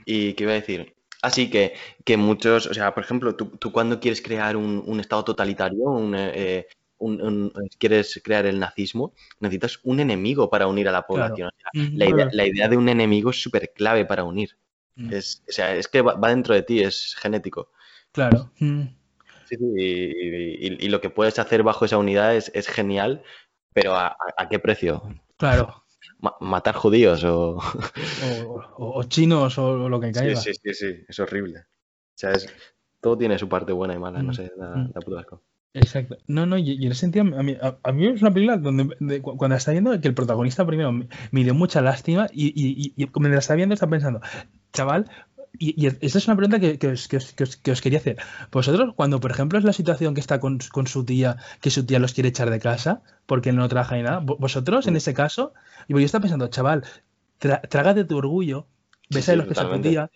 [0.04, 3.72] Y qué iba a decir, así que, que muchos, o sea, por ejemplo, tú, tú
[3.72, 6.66] cuando quieres crear un, un estado totalitario, un, eh,
[6.98, 11.34] un- quieres crear el nazismo, necesitas un enemigo para unir a la Claro.
[11.34, 11.50] población.
[11.56, 11.92] O sea, Ujú.
[11.98, 14.56] la, idea, la idea de un enemigo es súper clave para unir.
[14.98, 15.12] Mm.
[15.12, 17.70] Es, o sea, es que va, va dentro de ti, es genético.
[18.12, 18.50] Claro.
[18.58, 18.82] Mm.
[19.48, 23.22] Sí, sí, y, y- y lo que puedes hacer bajo esa unidad es, es genial,
[23.72, 25.02] pero ¿a, a- qué precio?
[25.38, 25.84] Claro.
[26.20, 27.58] Ma- ¿Matar judíos o...?
[27.58, 30.36] O, o- o chinos o lo que Sí, caiga.
[30.40, 31.60] sí, sí, sí, es horrible.
[31.60, 31.64] O
[32.18, 32.52] sea, es,
[33.00, 35.42] todo tiene su parte buena y mala, no Mm, sé, da, da puto asco.
[35.74, 36.16] Exacto.
[36.26, 38.96] No, no, y, en ese sentido, a mí, a, a mí es una película donde
[39.00, 42.26] de- cu- cuando la está viendo, que el protagonista primero me, me dio mucha lástima
[42.32, 44.20] y, y, y, la está viendo está pensando,
[44.72, 45.10] chaval,
[45.58, 47.80] y, y esta es una pregunta que, que os, que, os, que os- que os
[47.80, 48.16] quería hacer.
[48.52, 51.84] Vosotros, cuando por ejemplo es la situación que está con, con su tía, que su
[51.86, 55.14] tía los quiere echar de casa porque no trabaja ni nada, vo- vosotros en ese
[55.14, 55.52] caso,
[55.88, 56.84] y yo estaba pensando, chaval,
[57.40, 58.66] tra- trágate tu orgullo,
[59.10, 60.10] besa sí, los pies a tu tía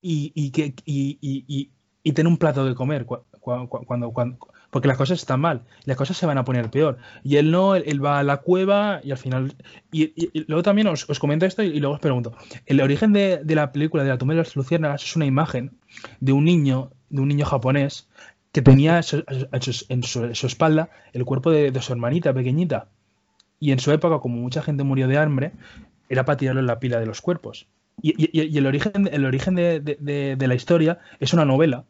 [0.00, 1.70] y, y, que, y, y, y,
[2.02, 4.38] y ten un plato de comer cua- cua- cua- cuando, cuando,
[4.74, 6.98] porque las cosas están mal, las cosas se van a poner peor.
[7.22, 9.54] Y él no, él, va a la cueva y al final...
[9.92, 10.12] Y,
[10.48, 12.32] luego también os, os comento esto y, luego os pregunto.
[12.66, 15.78] El origen de, de la película de la tumba de las luciérnagas es una imagen
[16.18, 18.08] de un niño, de un niño japonés,
[18.50, 19.00] que tenía
[19.90, 22.88] en su, espalda el cuerpo de, de su hermanita pequeñita.
[23.60, 25.52] Y en su época, como mucha gente murió de hambre,
[26.08, 27.68] era para tirarlo en la pila de los cuerpos.
[28.02, 31.84] Y, y- el origen, el origen de- de la historia es una novela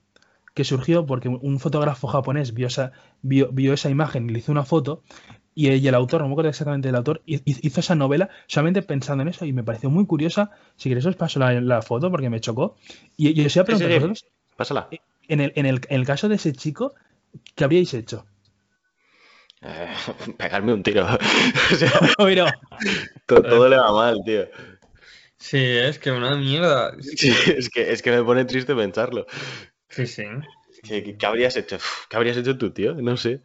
[0.54, 4.52] que surgió porque un fotógrafo japonés vio esa, vio, vio esa imagen y le hizo
[4.52, 5.02] una foto
[5.54, 8.82] y, y el autor, no me acuerdo exactamente del autor, hi- hizo esa novela solamente
[8.82, 10.50] pensando en eso y me pareció muy curiosa.
[10.76, 12.76] Si queréis os paso la, la foto porque me chocó.
[13.16, 13.94] Y, y os iba a Sí, sí, preguntar, sí.
[13.94, 14.26] vosotros,
[14.56, 14.88] Pásala.
[15.28, 16.94] en el, en, el, en el caso de ese chico,
[17.56, 18.26] ¿qué habríais hecho?
[19.62, 19.88] Eh,
[20.38, 21.06] pegarme un tiro.
[21.72, 22.46] O sea, Pero,
[23.26, 24.46] to- todo, le va mal, tío.
[25.38, 26.92] Sí, es que una mierda.
[27.00, 29.26] Sí, es, que, es que me pone triste pensarlo.
[29.88, 30.24] Sí, sí.
[30.82, 31.76] ¿Qué, qué habrías hecho?
[31.76, 32.94] Uf, ¿Qué habrías hecho tú, tío?
[32.94, 33.40] No sé.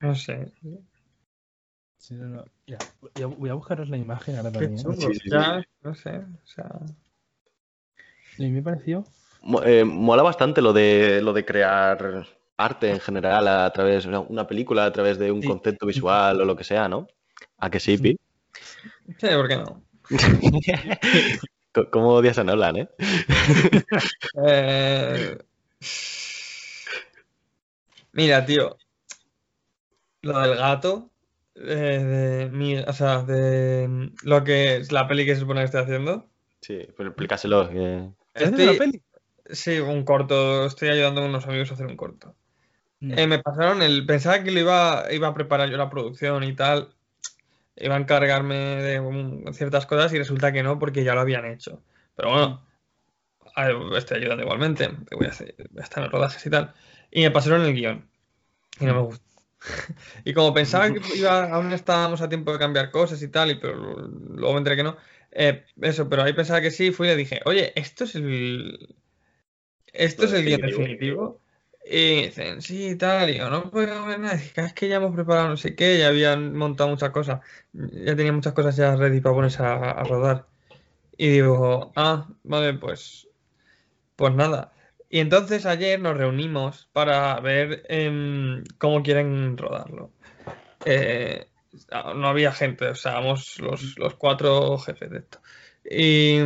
[0.00, 0.52] No sé.
[1.98, 2.44] Sí, no, no.
[2.66, 4.74] Ya, voy a- voy a buscaros la imagen ahora también.
[4.74, 4.94] ¿eh?
[4.96, 5.30] Sí, sí, sí.
[5.30, 6.18] Ya, no sé.
[6.18, 6.70] O sea.
[8.38, 9.04] Y me pareció.
[9.64, 14.46] Eh, mola bastante lo de, lo de crear arte en general a través, una- una
[14.46, 15.48] película a través de un Sí.
[15.48, 17.06] concepto visual o lo que sea, ¿no?
[17.58, 18.16] ¿A que sí, Pi?
[19.18, 19.82] Sí, ¿por qué no?
[21.90, 22.88] ¿Cómo odias a Nolan, eh?
[24.46, 25.36] Eh,
[28.12, 28.76] Mira, tío.
[30.22, 31.10] Lo del gato.
[31.56, 35.60] eh, de mi, o sea, de mm, lo que es la peli que se supone
[35.60, 36.26] que estoy haciendo.
[36.60, 37.68] Sí, pero explícaselo.
[37.68, 39.02] que- ¿Estás haciendo la Estoy, peli?
[39.50, 40.66] sí, un corto.
[40.66, 42.34] Estoy ayudando a unos amigos a hacer un corto.
[43.00, 43.18] Mm.
[43.18, 44.04] Eh, me pasaron el.
[44.06, 46.94] Pensaba que lo iba, iba a preparar yo la producción y tal.
[47.76, 51.44] iba a encargarme de um, ciertas cosas y resulta que no porque ya lo habían
[51.44, 51.82] hecho.
[52.16, 52.63] Pero bueno, ver,
[53.96, 56.74] estoy ayudando igualmente, voy a, hacer- voy a estar en rodajes y tal.
[57.10, 58.08] Y me pasaron el guion
[58.80, 59.24] y no me gustó.
[60.24, 63.56] Y como pensaba que iba, aún estábamos a tiempo de cambiar cosas y tal, y
[63.56, 64.96] pero luego me enteré que no.
[65.32, 68.96] eh, eso, pero ahí pensaba que sí, fui y le dije, oye, esto es el.
[69.92, 71.40] Esto es el guion definitivo.
[71.86, 74.36] Y dicen, sí, y tal, y yo, no puedo haber nada.
[74.36, 77.40] Dije, "Ah, es que ya hemos preparado no sé qué, ya habían montado muchas cosas.
[77.72, 80.48] Ya tenía muchas cosas ya ready para ponerse a, a rodar.
[81.18, 83.28] Y digo, ah, vale, pues.
[84.16, 84.72] Pues nada.
[85.08, 90.10] Y entonces ayer nos reunimos para ver em, cómo quieren rodarlo.
[90.84, 91.46] Eh,
[92.16, 95.40] no había gente, o sea, éramos los, los cuatro jefes de esto.
[95.88, 96.38] Y,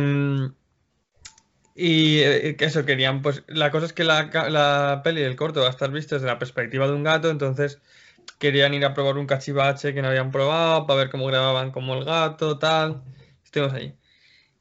[1.75, 5.67] y eh, eso querían, pues la cosa es que la, la peli del corto va
[5.67, 7.79] a estar visto desde la perspectiva de un gato, entonces
[8.39, 11.95] querían ir a probar un cachivache que no habían probado para ver cómo grababan como
[11.95, 13.03] el gato, tal.
[13.43, 13.95] Estuvimos allí.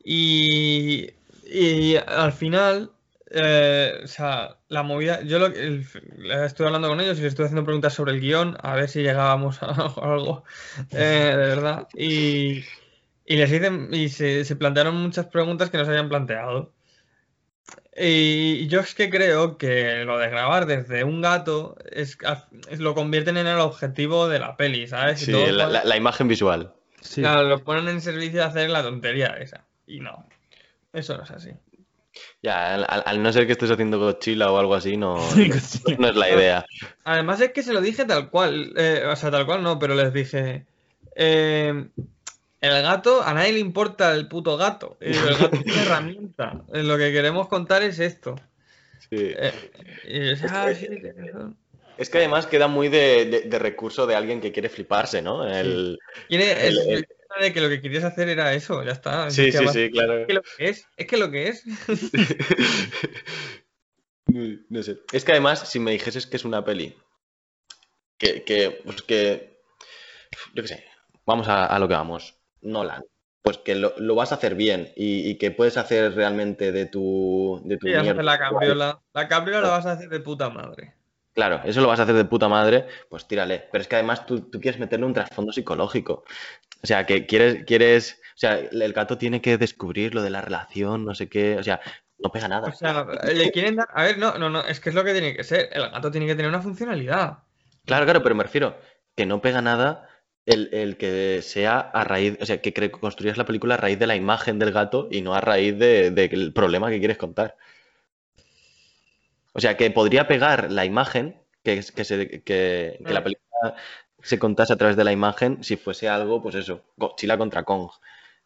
[0.05, 1.11] Y,
[1.45, 2.93] y al final,
[3.31, 5.85] eh, o sea, la movida, yo lo, el-
[6.45, 9.03] estuve hablando con ellos y les estuve haciendo preguntas sobre el guion, a ver si
[9.03, 9.67] llegábamos a
[10.03, 10.45] algo,
[10.91, 11.89] eh, de verdad.
[11.95, 12.65] Y,
[13.27, 16.73] y les hice, y se, se plantearon muchas preguntas que no se habían planteado.
[18.01, 22.17] Y yo es que creo que lo de grabar desde un gato es,
[22.71, 25.21] es- lo convierten en el objetivo de la peli, ¿sabes?
[25.23, 26.73] Y Sí, todo la, cual- la- la imagen visual.
[27.01, 27.21] Sí.
[27.23, 29.65] Claro, lo ponen en servicio de hacer la tontería esa.
[29.87, 30.27] Y no.
[30.93, 31.51] Eso no es así.
[32.43, 35.17] Ya, al, no ser que estés haciendo Godzilla o algo así, no,
[35.61, 36.67] Sí, no es la idea.
[37.05, 38.73] Además es que se lo dije tal cual.
[38.77, 40.67] eh, o sea, tal cual no, pero les dije.
[41.17, 41.89] eh,
[42.61, 44.99] el gato, a nadie le importa el puto gato.
[45.01, 46.65] Y El gato es una herramienta.
[46.73, 48.35] Eh, Lo que queremos contar es esto.
[49.11, 49.17] Sí.
[49.37, 51.57] Eh, "Ah, sí, tienes razón".
[51.97, 55.47] Es que además queda muy de, de- de recurso de alguien que quiere fliparse, ¿no?
[55.49, 55.99] El...
[56.29, 59.31] Tiene el, El- el tema de que lo que querías hacer era eso, ya está.
[59.31, 60.19] Sí, sí, sí, claro.
[60.21, 61.65] Es que lo que es, es que lo que es.
[64.69, 64.99] No sé.
[65.13, 66.95] Es que además, si me dijeses que es una peli,
[68.19, 69.63] que, que, pues que,
[70.55, 70.85] yo qué sé,
[71.25, 73.05] vamos a, a lo que vamos, Nolan,
[73.41, 76.85] pues que lo, lo vas a hacer bien y, y que puedes hacer realmente de
[76.85, 78.23] tu, de tu Sí, mierda.
[78.23, 79.01] la cabriola.
[79.15, 80.95] La cabriola la vas a hacer de puta madre.
[81.39, 83.69] Claro, eso lo vas a hacer de puta madre, pues tírale.
[83.71, 86.25] Pero es que además tú, tú quieres meterle un trasfondo psicológico.
[86.83, 90.41] O sea, que quieres, quieres, o sea, el gato tiene que descubrir lo de la
[90.41, 91.81] relación, no sé qué, o sea,
[92.19, 92.69] no pega nada.
[92.69, 93.87] O sea, le quieren dar.
[93.95, 95.69] A ver, no, no, no, es que es lo que tiene que ser.
[95.71, 97.39] El gato tiene que tener una funcionalidad.
[97.87, 98.77] Claro, claro, pero me refiero
[99.15, 100.09] que no pega nada
[100.45, 104.09] el, el que sea a raíz, o sea, que construyas la película a raíz de
[104.09, 107.57] la imagen del gato y no a raíz de- del problema que quieres contar.
[109.59, 113.75] O sea, que podría pegar la imagen, que, se, que, que la película
[114.23, 117.91] se contase a través de la imagen si fuese algo, pues eso, Godzilla contra Kong,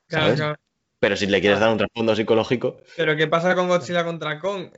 [0.09, 0.39] Claro, ¿sabes?
[0.41, 0.57] claro.
[1.01, 4.71] Pero si le quieres dar un trasfondo psicológico, Pero ¿qué pasa con Godzilla contra Kong?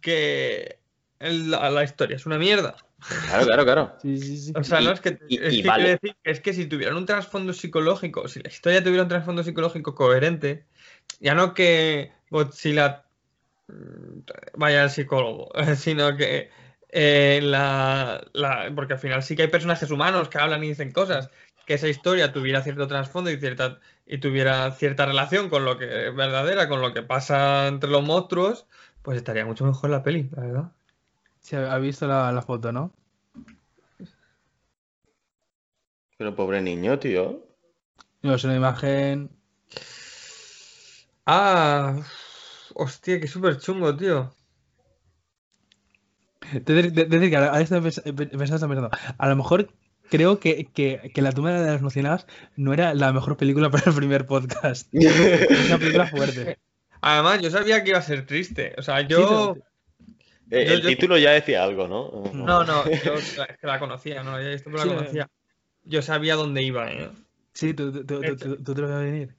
[0.00, 0.78] Que
[1.20, 2.76] la, la historia es una mierda.
[3.26, 3.92] claro, claro, claro.
[4.02, 4.52] Sí, sí, sí.
[4.56, 5.84] O sea, no es que, y- es y que vale.
[5.84, 9.08] quiero decir que es que si tuvieran un trasfondo psicológico, si la historia tuviera un
[9.08, 10.66] trasfondo psicológico coherente,
[11.20, 13.11] ya no que Godzilla mm,
[14.54, 16.50] vaya al psicólogo, sino que
[16.88, 20.92] eh, la, la- porque al final sí que hay personajes humanos que hablan y dicen
[20.92, 21.30] cosas,
[21.66, 26.08] que esa historia tuviera cierto trasfondo y cierta y tuviera cierta relación con lo que
[26.08, 28.66] es verdadera, con lo que pasa entre los monstruos,
[29.02, 30.72] pues estaría mucho mejor la peli, la verdad.
[31.40, 32.92] Sí, ha visto la, la foto, ¿no?
[36.18, 37.44] Pero pobre niño, tío.
[38.22, 39.30] No, es una imagen.
[41.26, 41.96] Ah,
[42.74, 44.34] hostia, qué súper chungo, tío.
[46.52, 49.72] Decir, de- decir que ahora estoy pens- pensando, estoy pensando, a lo mejor
[50.10, 52.26] creo que, que, que La tumba de las emocionadas
[52.56, 54.88] no era la mejor película para el primer podcast.
[54.92, 56.58] Es una película fuerte.
[57.00, 58.74] Además, yo sabía que iba a ser triste.
[58.78, 59.56] O sea, Sí, yo.
[60.50, 62.30] Eh, Yo- el yo- título ya decía algo, ¿no?
[62.34, 65.30] No, no, yo es que la conocía, no pero la Sí, conocía.
[65.84, 67.10] Yo sabía dónde iba, ¿eh?
[67.54, 69.34] Sí, tú, tú, tú, tú- tú- tú te lo vas a venir.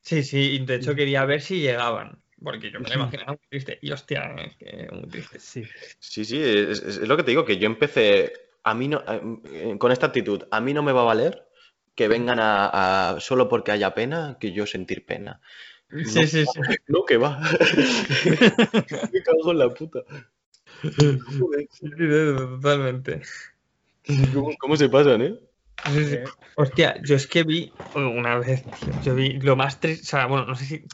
[0.00, 2.23] Sí, sí, de hecho quería ver si llegaban.
[2.44, 3.78] Porque yo me la imaginaba muy triste.
[3.82, 5.40] Y hostia, es que muy triste.
[5.40, 5.64] Sí.
[5.98, 9.02] Sí, sí, es, lo que te digo, que yo empecé, a mí no,
[9.50, 11.48] eh, con esta actitud, a mí no me va a valer
[11.94, 15.40] que vengan a, a- solo porque haya pena, que yo sentir pena.
[16.04, 16.60] Sí, sí, sí.
[16.88, 17.40] No, que va.
[19.12, 20.00] me cago en la puta.
[20.82, 23.22] Joder, Sí, sí, totalmente.
[24.34, 25.34] ¿Cómo, cómo se pasan, eh?
[25.92, 26.14] Sí, sí.
[26.16, 26.24] Eh,
[26.56, 30.26] Hostia, yo es que vi una vez, tío, yo vi lo más triste, o sea,
[30.26, 30.84] bueno, no sé si,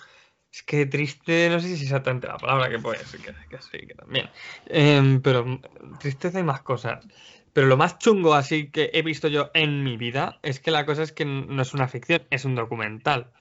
[0.53, 3.63] es que triste, no sé si es exactamente la palabra que puede ser, que, que
[3.63, 4.29] sí, que también,
[4.67, 5.61] Em, pero
[5.99, 7.07] tristeza y más cosas.
[7.53, 10.87] Pero lo más chungo así que he visto yo en mi vida es que la
[10.87, 13.33] cosa es que no es una ficción, es un documental.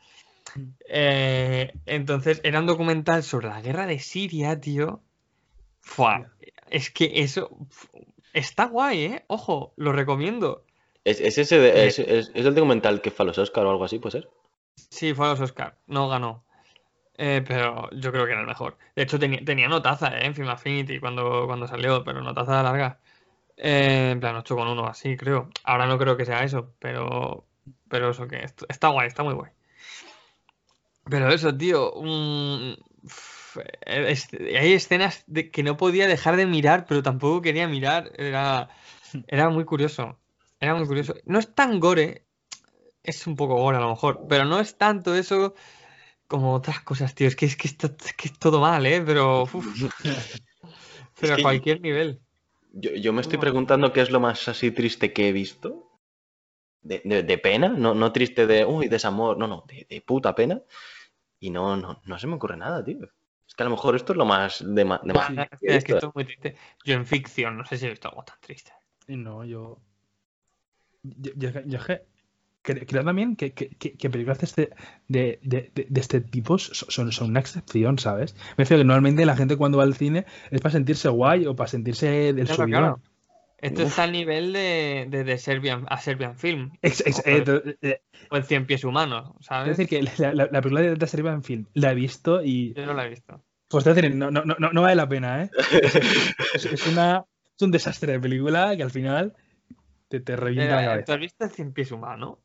[0.88, 5.02] Eh, entonces, era un documental sobre la guerra de Siria, tío.
[5.82, 6.32] Fua,
[6.70, 7.58] es que eso
[8.34, 9.24] está guay, ¿eh?
[9.28, 10.66] Ojo, lo recomiendo.
[11.04, 13.72] ¿Es, es ese de- es, es- es el documental que fue a los Oscar o
[13.72, 14.30] algo así, puede ser?
[14.90, 16.44] Sí, fue a los Oscar, no ganó.
[17.22, 18.78] Eh, pero yo creo que era el mejor.
[18.96, 20.26] De hecho, tenía, tenía notaza ¿eh?
[20.26, 23.00] en Film Affinity cuando, cuando salió, pero notaza larga.
[23.58, 25.50] Eh, en plan, 8,1 así, creo.
[25.66, 27.46] Ahora no creo que sea eso, pero,
[27.90, 29.52] pero eso que est- está guay, está muy guay.
[31.10, 31.80] Pero eso, tío,
[33.86, 38.12] es- hay escenas de que no podía dejar de mirar, pero tampoco quería mirar.
[38.18, 38.70] Era,
[39.28, 40.18] era muy curioso.
[40.60, 41.16] Era muy curioso.
[41.26, 42.26] No es tan gore,
[43.04, 45.56] es un poco gore a lo mejor, pero no es tanto eso
[46.30, 47.28] como otras cosas, tío.
[47.28, 49.02] Es que es que, está- es que es todo mal, ¿eh?
[49.06, 49.54] Pero, uf,
[51.20, 52.22] pero a que- cualquier nivel.
[52.72, 55.86] Yo, yo me estoy preguntando qué es lo más así triste que he visto.
[56.82, 60.34] De, de- de pena, no, no triste de, uy, desamor, no, no, de, de puta
[60.34, 60.62] pena.
[61.40, 63.00] Y no, no, no se me ocurre nada, tío.
[63.48, 65.42] Es que a lo mejor esto es lo más de, ma- de más Es que
[65.42, 65.96] es que visto.
[65.96, 66.56] esto es muy triste.
[66.86, 68.72] Yo en ficción no sé si he visto algo tan triste.
[69.08, 69.80] Y no, yo.
[71.02, 72.06] Yo, yo, yo es que cre-
[72.62, 74.70] creo también que, que, que- películas de este,
[75.08, 78.36] de, de, de- este tipo so- son, son una excepción, ¿sabes?
[78.58, 81.56] Me refiero que normalmente la gente cuando va al cine es para sentirse guay o
[81.56, 83.02] para sentirse del Claro.
[83.62, 83.90] Esto Uf.
[83.90, 86.72] está al nivel de, de, de Serbian, a Serbian Film.
[86.82, 89.78] Ex- ex- O- eh, eh, O en Cien Pies Humanos, es ¿sabes?
[89.78, 92.74] decir, que la, la, la película de Serbian Film la he visto y.
[92.74, 93.44] Yo no la he visto.
[93.68, 95.50] Pues decir, no, no, no, no vale la pena, ¿eh?
[96.54, 97.26] Es, es una,
[97.56, 99.36] es un desastre de película que al final
[100.08, 101.14] te, te revienta la Eh, ¿Tú cabeza.
[101.16, 102.40] has visto Cien Pies Humanos?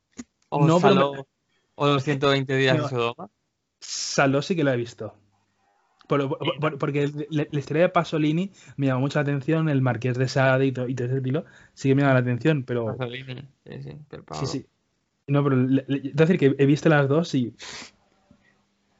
[0.57, 1.27] ¿O No, pero Saló-
[1.77, 2.85] o los 120 días No.
[2.85, 3.31] de Sodoma?
[3.81, 5.15] Saló sí que la he visto.
[6.09, 9.81] Por- por- por- porque la, la historia de Pasolini me llama mucho la atención, el
[9.81, 12.63] Marqués de Sade y, to- y todo ese estilo, sí que me llama la atención,
[12.65, 13.49] pero Pasolini.
[13.67, 14.67] Sí, sí, pero sí, sí.
[15.27, 17.55] No, pero le- le- es decir, que he visto las dos y.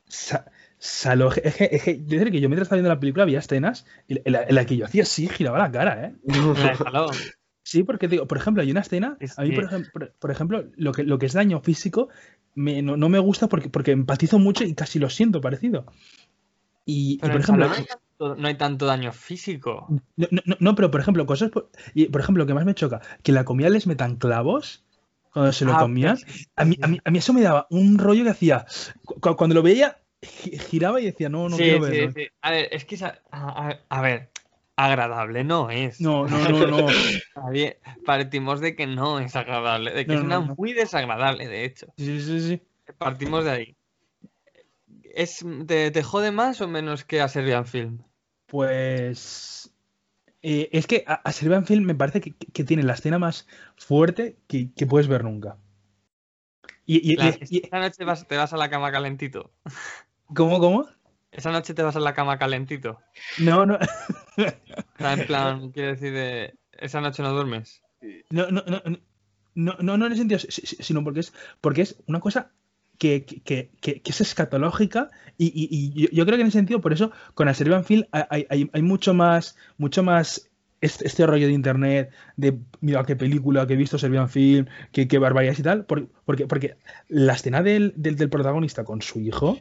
[0.07, 0.47] Sa-
[0.79, 1.31] Saló.
[1.33, 3.87] Es que, es que- es decir, que yo mientras estaba viendo la película había escenas
[4.09, 6.15] en la, en la que yo hacía así, giraba la cara, ¿eh?
[7.65, 10.65] Sí, porque digo, por ejemplo, hay una escena, Es a mí, por ejemplo, por, ejemplo,
[10.77, 12.09] lo que, lo que es daño físico
[12.55, 15.87] me- no, no me gusta porque, porque empatizo mucho y casi lo siento parecido.
[16.85, 19.89] Y, por ejemplo, no hay, tanto, no hay tanto daño físico.
[20.17, 20.29] no,
[20.61, 23.33] no, pero por ejemplo, cosas, por, y, por ejemplo, lo que más me choca, que
[23.33, 24.85] la comida les metan clavos
[25.33, 26.19] cuando se lo Ah, comían.
[26.23, 28.67] pues, A mí, a, mí, a mí eso me daba un rollo que hacía,
[29.05, 32.13] cu- cuando lo veía, gi- giraba y decía, no, no sí, quiero sí, verlo.
[32.13, 32.27] sí.
[32.43, 34.29] A ver, es que esa- a, a- a ver,
[34.77, 36.01] agradable no es.
[36.01, 36.87] No, no, no, no.
[38.07, 40.55] Partimos de que no es agradable, de que No, es una no.
[40.57, 41.87] muy desagradable, de hecho.
[41.97, 42.63] Sí, sí, sí.
[42.99, 43.77] Partimos de ahí.
[45.15, 48.03] ¿Es, te, te jode más o menos que a Serbian Film?
[48.47, 49.73] Pues
[50.43, 53.47] eh, es que a, a Serbian Film me parece que, que tiene la escena más
[53.77, 55.57] fuerte que, que puedes ver nunca.
[56.87, 59.51] Y, y- La- y- y- esta noche vas- te vas a la cama calentito.
[60.35, 60.87] ¿Cómo, cómo?
[61.35, 63.01] Esa noche te vas a la cama calentito.
[63.39, 63.79] No, no,
[64.37, 67.83] en plan, quiero decir, de, esa noche no duermes.
[68.31, 68.83] no, no, no,
[69.55, 72.51] no, no, no en el sentido, si- si- sino porque es, porque es una cosa
[72.99, 73.71] que, que- que-
[74.01, 77.11] que- es escatológica y, y- y yo, yo creo que en ese sentido, por eso,
[77.35, 80.49] con el Serbian Film hay, hay- hay mucho más, mucho más
[80.81, 85.09] este, este rollo de internet, de mira qué película que he visto Serbian Film, qué,
[85.09, 86.77] qué barbaridades y tal, por- porque, porque
[87.09, 89.59] la escena del, del, del protagonista con su hijo,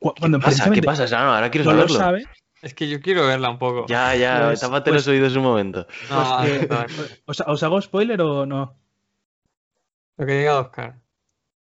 [0.00, 0.70] cuando ¿Qué pasa?
[0.70, 1.32] ¿Qué pasa, Sano?
[1.32, 1.98] Ahora quiero no lo saberlo.
[1.98, 2.24] sabe,
[2.62, 3.86] Es que yo quiero verla un poco.
[3.86, 5.86] Ya, ya, Pues- tápate pues- los oídos un momento.
[6.10, 6.84] No, pues, eh, no,
[7.26, 8.76] ¿os, os hago spoiler o no?
[10.16, 10.96] lo que diga Oscar.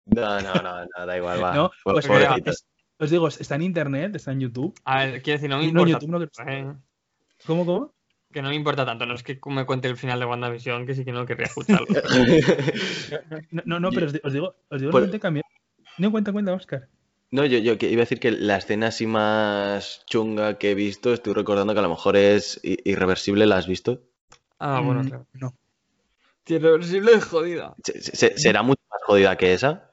[0.06, 1.52] No, no, no, no, da igual, va.
[1.56, 2.06] No, pues,
[2.44, 2.66] es-
[2.98, 4.73] os digo, está en internet, está en YouTube.
[4.85, 6.06] A ver, quiero decir, no me No, en importa.
[6.06, 6.73] YouTube no, que- eh,
[7.47, 7.94] ¿Cómo, cómo?
[8.32, 9.06] que no me importa tanto.
[9.06, 11.86] No es que me cuente el final de WandaVision, que sí que no querría escucharlo.
[13.51, 15.44] No, no, no, pero os, di- os digo, os digo Por- realmente cambiar.
[15.98, 16.89] No, cuenta, cuenta, Oscar.
[17.35, 20.74] No, yo, yo que iba a decir que la escena así más chunga que he
[20.77, 24.02] visto, estoy recordando que a lo mejor es irreversible, ¿la has visto?
[24.61, 25.27] Ah, bueno, Mm, claro.
[25.32, 25.52] No.
[26.47, 27.74] Irreversible es jodida.
[27.82, 29.90] Se- se- ¿Será mucho más jodida que esa?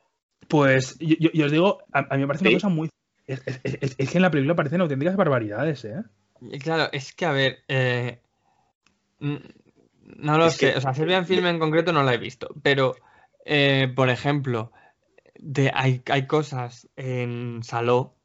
[0.47, 2.49] Pues yo, yo- yo os digo, a, a mí me parece ¿Sí?
[2.49, 2.89] una cosa muy.
[3.26, 6.03] Es, es- es- es que en la película parecen auténticas barbaridades, ¿eh?
[6.61, 8.22] Claro, es que a ver, eh,
[9.19, 12.49] no lo Es sé, que- o sea, Serbian Film en concreto no la he visto,
[12.61, 12.95] pero
[13.45, 14.72] eh, por ejemplo,
[15.41, 18.15] de, hay, hay cosas en Saló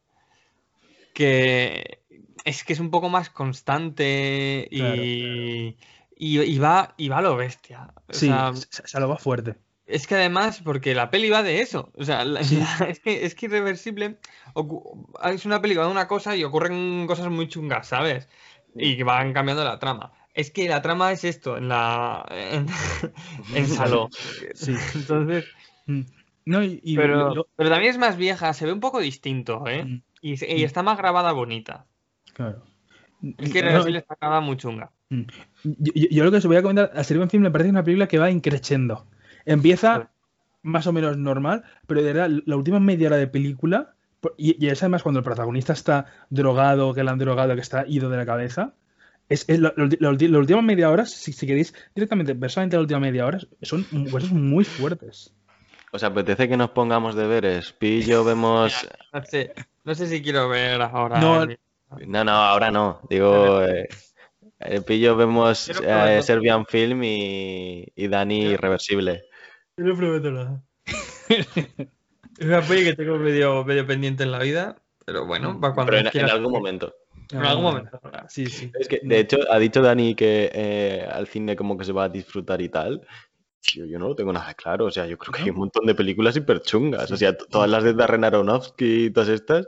[1.14, 2.02] que
[2.44, 5.76] es que es un poco más constante y,
[6.16, 7.92] y, y va, y va a lo bestia.
[8.08, 8.26] O Sí,
[8.70, 9.56] sea, lo va fuerte.
[9.86, 11.90] es que además, porque la peli va de eso.
[11.96, 12.56] O sea, la- Sí.
[12.56, 14.18] la- es que es que Irreversible
[15.24, 18.28] es una película de una cosa y ocurren cosas muy chungas, ¿sabes?
[18.74, 20.12] Y que van cambiando la trama.
[20.34, 22.26] es que la trama es esto, en la.
[22.30, 22.66] en,
[23.54, 24.10] en Saló.
[24.54, 24.74] Sí.
[24.94, 25.46] Entonces.
[26.46, 26.50] Mm.
[26.52, 29.66] No, y, y Pero, lo- pero también es más vieja, se ve un poco distinto,
[29.66, 29.84] ¿eh?
[29.84, 30.02] Mm.
[30.22, 31.86] Y, y está más grabada bonita.
[32.32, 32.62] claro.
[33.38, 34.90] Es que No, está grabada muy chunga.
[35.10, 35.22] Mm.
[35.64, 37.82] Yo, yo- yo lo que os voy a comentar, a Serbian Film me parece una
[37.84, 39.06] película que va increciendo.
[39.44, 40.10] Empieza
[40.62, 43.94] más o menos normal, pero de verdad, la última media hora de película,
[44.36, 47.84] y, y es además cuando el protagonista está drogado, que le han drogado, que está
[47.86, 48.74] ido de la cabeza,
[49.28, 49.88] es, es la, la
[50.28, 54.32] la última media hora, si, si queréis, directamente, personalmente la última media hora, son cosas
[54.32, 55.32] muy fuertes.
[55.92, 57.72] ¿Os apetece que nos pongamos deberes?
[57.72, 58.72] Pi y yo vemos...
[59.12, 59.52] No sé,
[59.84, 61.18] no sé si quiero ver ahora.
[61.20, 61.58] No, el-
[62.06, 63.00] No, no, ahora no.
[63.08, 63.88] Digo, eh,
[64.60, 66.20] eh, Pi y yo vemos eh.
[66.22, 69.24] Serbian Film y, y Dani Quiero- Irreversible.
[69.78, 70.62] Yo no prometo nada.
[71.28, 75.92] es una peli que tengo medio, medio pendiente en la vida, pero bueno, para cuando
[75.92, 76.94] Pero en, quiera- en algún momento.
[77.32, 78.00] En algún momento.
[78.28, 78.70] Sí, sí.
[78.78, 82.04] Es que, de hecho, ha dicho Dani que eh, al cine como que se va
[82.04, 83.04] a disfrutar y tal.
[83.74, 84.86] Yo, yo no lo tengo nada claro.
[84.86, 87.10] O sea, yo creo que hay un montón de películas hiper chungas.
[87.10, 89.66] O sea, todas las de Darren Aronofsky y todas estas.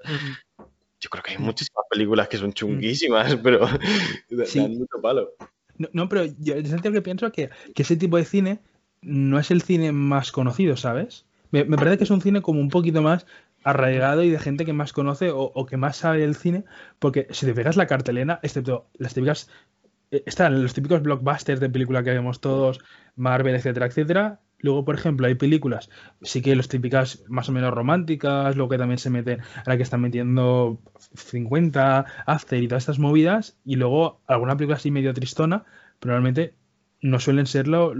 [1.00, 3.66] Yo creo que hay muchísimas películas que son chunguísimas, pero
[4.46, 4.60] Sí.
[4.60, 5.30] dan mucho palo.
[5.76, 8.58] No, no, pero yo en el sentido que pienso que, que ese tipo de cine
[9.00, 11.24] no es el cine más conocido, ¿sabes?
[11.52, 13.26] Me, me parece que es un cine como un poquito más
[13.62, 16.64] arraigado y de gente que más conoce o, o que más sabe del cine,
[16.98, 19.48] porque si te fijas la cartelera, excepto las típicas,
[20.10, 22.80] están los típicos blockbusters de película que vemos todos,
[23.16, 24.40] Marvel, etcétera, etcétera.
[24.60, 25.89] Luego, por ejemplo, hay películas,
[26.22, 29.85] sí que las típicas más o menos románticas, luego que también se mete, ahora que
[29.85, 30.80] están metiendo
[31.14, 35.64] 50, After y todas estas movidas, y luego alguna película así medio tristona,
[36.01, 36.55] pero realmente
[37.01, 37.94] no suelen ser lo,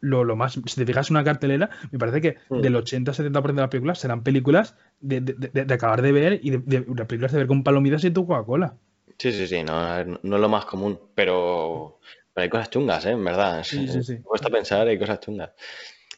[0.00, 0.52] lo, lo más.
[0.52, 2.60] Si te fijas en una cartelera, me parece que Mm.
[2.60, 6.50] del 80-70% de las películas serán películas de, de- de- de acabar de ver y
[6.50, 8.76] de películas de ver con palomitas y tu Coca-Cola.
[9.22, 12.00] Sí, sí, sí, no, no es lo más común, pero,
[12.34, 13.10] pero hay cosas chungas, ¿eh?
[13.12, 13.62] En verdad.
[13.62, 14.14] Sí, sí, sí.
[14.14, 15.52] Me cuesta pensar, hay cosas chungas.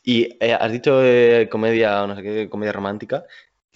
[0.03, 3.25] Y eh, has dicho eh, comedia, no sé qué, comedia romántica,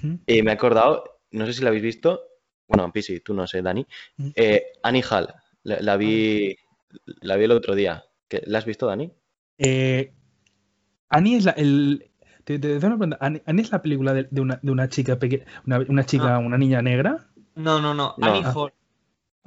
[0.02, 0.14] ¿Mm?
[0.26, 2.22] y me he acordado, no sé si la habéis visto,
[2.68, 3.86] bueno, Pisi, tú no sé, Dani,
[4.16, 4.28] Mm.
[4.34, 5.28] eh, Annie Hall,
[5.64, 6.56] la, la vi,
[7.20, 8.02] la vi el otro día.
[8.28, 9.12] ¿Qué- ¿La has visto, Dani?
[9.58, 10.10] Eh,
[11.10, 11.50] Annie es la.
[11.52, 12.10] El,
[12.44, 13.18] te, te- te hago una pregunta.
[13.20, 16.36] Annie, Annie es la película de, de una, de una chica pequeña, una, una chica,
[16.36, 16.38] Ah.
[16.38, 17.28] una niña negra.
[17.56, 18.14] No, no, no.
[18.16, 18.26] No.
[18.26, 18.52] Annie Ah.
[18.54, 18.72] Hall.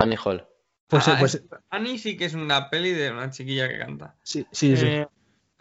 [0.02, 0.45] Annie Hall.
[0.88, 4.15] Pues, Ah, pues es- Annie sí que es una peli de una chiquilla que canta.
[4.23, 4.86] sí, sí, sí.
[4.88, 5.07] Eh,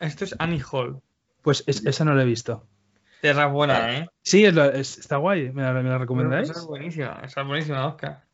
[0.01, 1.01] esto es Annie Hall.
[1.43, 2.67] Pues es- esa no la he visto.
[3.23, 4.09] Esa es buena, ¿eh?
[4.23, 5.53] Sí, es la- es- está guay.
[5.53, 6.51] ¿Me la, me la Esa recomendáis?
[6.51, 8.25] es buenísima, esa es buenísima, Oscar.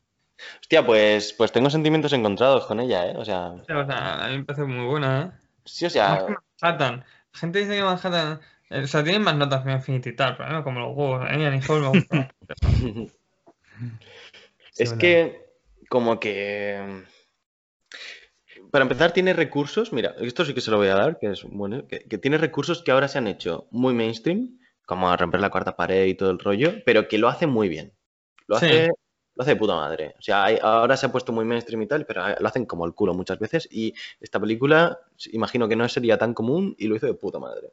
[0.60, 3.14] Hostia, pues, pues tengo sentimientos encontrados con ella, ¿eh?
[3.16, 5.30] O sea, O sea, a mí me parece muy buena, ¿eh?
[5.64, 6.24] sí, o sea,
[6.62, 7.04] Manhattan.
[7.32, 8.40] La gente dice que Manhattan.
[8.70, 11.24] eh, o sea, tiene más notas que Infinity y tal, pero no como los huevos.
[11.28, 12.34] A mí Annie Hall me gusta.
[14.76, 15.45] es que
[15.88, 17.04] como que...
[18.70, 21.42] Para empezar, tiene recursos, mira, esto sí que se lo voy a dar, que es
[21.44, 25.40] bueno, que, que tiene recursos que ahora se han hecho muy mainstream, como a romper
[25.40, 27.92] la cuarta pared y todo el rollo, pero que lo hace muy bien.
[28.46, 28.66] Lo Sí.
[28.66, 28.88] hace,
[29.34, 30.14] lo hace de puta madre.
[30.18, 32.86] O sea, hay- ahora se ha puesto muy mainstream y tal, pero lo hacen como
[32.86, 33.68] el culo muchas veces.
[33.70, 34.98] Y esta película,
[35.32, 37.72] imagino que no sería tan común y lo hizo de puta madre.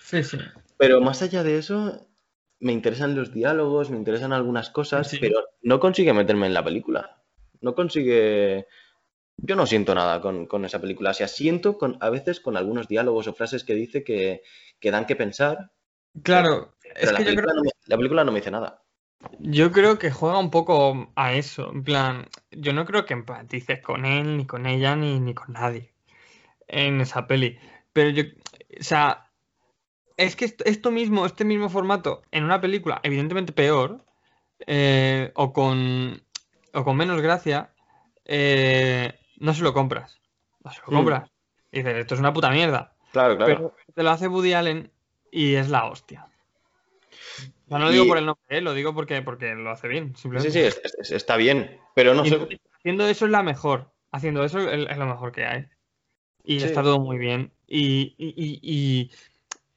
[0.00, 0.38] Sí, sí.
[0.76, 2.06] Pero más allá de eso,
[2.60, 5.18] me interesan los diálogos, me interesan algunas cosas, Sí.
[5.20, 7.19] pero no consigue meterme en la película.
[7.60, 8.66] No consigue...
[9.36, 11.10] Yo no siento nada con, con esa película.
[11.10, 14.42] O sea, siento con, a veces con algunos diálogos o frases que dice que,
[14.78, 15.70] que dan que pensar,
[16.22, 18.50] Claro, pero es la, que yo película creo, no me, la película no me dice
[18.50, 18.82] nada.
[19.38, 21.70] yo creo que juega un poco a eso.
[21.72, 25.52] En plan, yo no creo que empatices con él, ni con ella, ni, ni con
[25.52, 25.92] nadie
[26.68, 27.58] en esa peli.
[27.92, 29.30] Pero yo, o sea,
[30.16, 34.04] es que esto, esto mismo, este mismo formato, en una película, evidentemente peor,
[34.66, 36.22] eh, o con,
[36.72, 37.70] o con menos gracia,
[38.24, 40.18] eh, no se lo compras.
[40.64, 40.94] No se lo Mm.
[40.96, 41.30] compras.
[41.72, 42.94] Y dices, esto es una puta mierda.
[43.12, 43.54] Claro, claro.
[43.54, 44.90] Pero te lo hace Woody Allen
[45.30, 46.26] y es la hostia.
[47.66, 48.60] O sea, no lo digo por el nombre, ¿eh?
[48.60, 50.52] lo digo porque, porque lo hace bien, Sí, simplemente.
[50.52, 52.60] sí, es- es- está bien, pero no Y sé...
[52.78, 53.92] haciendo eso es la mejor.
[54.12, 55.66] Haciendo eso es, lo mejor que hay.
[56.42, 56.66] Y Sí.
[56.66, 57.52] está todo muy bien.
[57.68, 59.10] Y, y, y- y-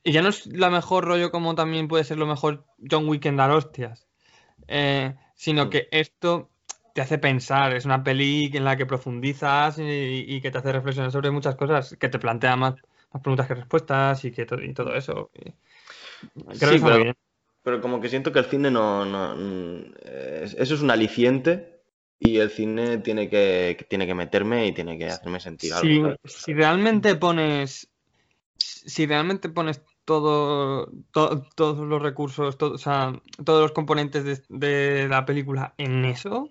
[0.03, 3.26] y ya no es la mejor rollo como también puede ser lo mejor John Wick
[3.28, 4.07] en dar hostias.
[4.68, 5.70] Eh, sino Mm.
[5.70, 6.49] que esto
[6.94, 7.74] te hace pensar.
[7.76, 11.56] Es una peli en la que profundizas y, y que te hace reflexionar sobre muchas
[11.56, 12.76] cosas, que te plantea más,
[13.11, 15.30] más preguntas que respuestas y que to- y todo eso.
[15.34, 17.15] Y creo que Sí, muy pero- bien.
[17.64, 19.06] Pero como que siento que el cine no...
[19.06, 19.36] no-
[20.03, 21.80] es- eso es un aliciente
[22.20, 26.15] y el cine tiene que, que tiene que meterme y tiene que hacerme sentir algo.
[26.26, 27.90] Si, realmente pones.
[28.57, 33.14] Si realmente pones todo, to- todos los recursos, to- o sea,
[33.45, 36.49] todos los componentes de, de la película en eso,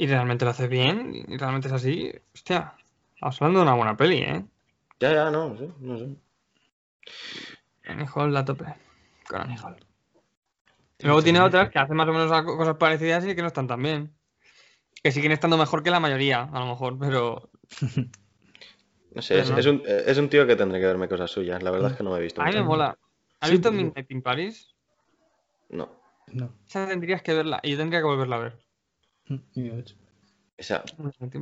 [0.00, 2.74] y realmente lo haces bien, y realmente es así, hostia,
[3.14, 4.44] Estamos hablando de una buena peli, ¿eh?
[5.00, 6.06] Ya, ya, no, sí, no sé.
[7.84, 8.64] Annie Hall la tope.
[9.28, 9.76] Con Annie Hall.
[11.00, 13.66] Y luego tiene otras que hacen más o menos cosas parecidas y que no están
[13.66, 14.14] tan bien.
[15.02, 17.50] Que siguen estando mejor que la mayoría, a lo mejor, pero
[19.14, 19.58] No sé, es, Pero no.
[19.58, 21.60] es un, es un tío que tendré que verme cosas suyas.
[21.62, 22.40] La verdad es que no me he visto.
[22.40, 22.96] a mí me mola.
[23.40, 24.74] ¿Has Sí, visto Midnight in Paris?
[25.70, 25.90] No.
[26.28, 26.52] No.
[26.68, 28.67] Esa tendrías que verla y yo tendría que volverla a ver.
[29.30, 29.94] Ocho.
[30.56, 30.82] Esa,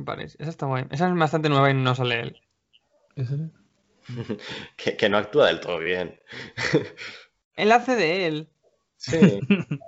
[0.05, 0.35] Paris.
[0.39, 0.85] Está guay.
[0.91, 2.41] Esa es bastante nueva y no sale él.
[3.15, 3.41] ¿Ese es?
[4.77, 6.19] que, que no actúa del todo bien.
[7.55, 8.49] Él hace de él.
[8.97, 9.17] Sí.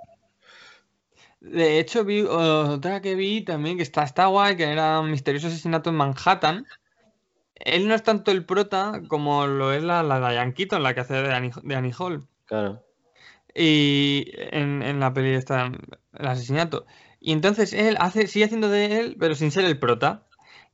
[1.40, 5.46] De hecho, vi otra que vi también que está, está guay, que era un misterioso
[5.46, 6.66] asesinato en Manhattan.
[7.54, 11.00] Él no es tanto el prota como lo es la, la Diane Keaton, la que
[11.00, 12.28] hace de Annie, de Annie Hall.
[12.44, 12.84] Claro.
[13.54, 15.72] Y en, en la peli está
[16.18, 16.84] el asesinato.
[17.20, 20.26] Y entonces él hace, sigue haciendo de él, pero sin ser el prota.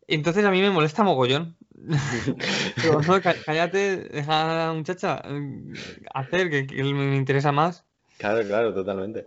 [0.06, 1.56] Y entonces a mí me molesta mogollón.
[2.82, 5.72] Digo, no, cá- cállate, deja a la muchacha eh,
[6.14, 7.84] hacer, que, que me interesa más.
[8.18, 9.26] Claro, claro, totalmente.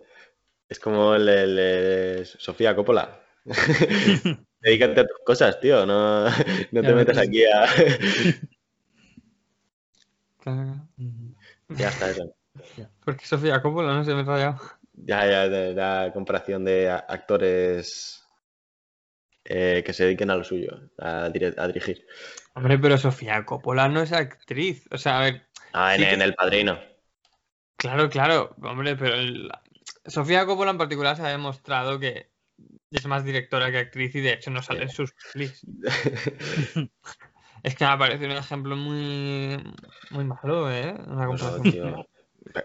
[0.69, 3.19] Es como el, el- el- Sofía Coppola.
[4.61, 5.85] Dedícate a tus cosas, tío.
[5.85, 6.25] No,
[6.71, 7.65] no te metas aquí a.
[10.39, 10.87] Claro,
[11.69, 12.33] ya está eso.
[13.03, 14.59] Porque Sofía Coppola no se me ha rayado.
[15.05, 18.23] Ya, ya, la comparación de actores
[19.45, 22.05] eh, que se dediquen a lo suyo, a, dirigir.
[22.53, 24.87] Hombre, pero Sofía Coppola no es actriz.
[24.91, 26.79] O sea, a ver, Ah, en, Sí que- en El Padrino.
[27.77, 29.49] claro, claro, hombre, pero el-
[30.05, 32.31] Sofía Coppola en particular se ha demostrado que
[32.91, 35.65] es más directora que actriz y de hecho no sale en sus pelis.
[37.61, 39.61] Es que me parece un ejemplo muy,
[40.11, 40.95] muy malo, ¿eh?
[41.07, 42.05] Una comparación.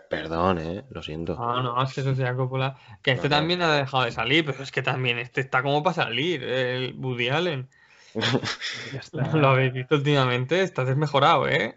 [0.08, 1.36] Perdón, eh, lo siento.
[1.36, 2.76] No, no, es que Sofía Coppola.
[3.02, 3.40] Que este No, no.
[3.40, 6.94] también ha dejado de salir, pero es que también este está como para salir, el
[6.96, 7.68] Woody Allen.
[9.34, 11.74] Lo habéis visto últimamente, está desmejorado, ¿eh?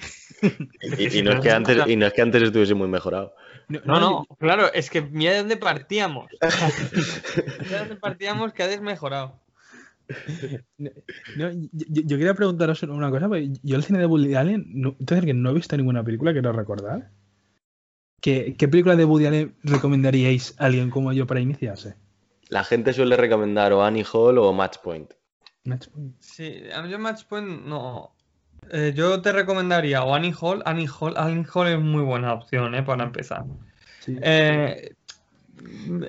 [1.00, 3.34] Y, y no es que antes, y no es que antes estuviese muy mejorado.
[3.70, 6.28] No, no, claro, es que mira de dónde partíamos.
[7.60, 9.42] Mira de dónde partíamos que ha desmejorado.
[10.78, 10.90] No,
[11.36, 14.96] yo, yo- yo quería preguntaros una cosa, porque yo el cine de Woody Allen, no,
[15.00, 17.10] entonces que no he visto ninguna película, quiero recordar.
[18.22, 21.96] ¿Qué, ¿Qué película de Woody Allen recomendaríais a alguien como yo para iniciarse?
[22.50, 25.12] La gente suele recomendar o Annie Hall o Match Point.
[25.66, 26.16] Match Point.
[26.20, 28.14] Sí, a mí el Match Point no.
[28.72, 30.64] Eh, yo te recomendaría o Annie Hall.
[30.66, 32.84] Annie Hall, Annie Hall es muy buena opción, ¿eh?
[32.84, 33.46] Para empezar.
[34.00, 34.18] Sí.
[34.22, 34.94] Eh,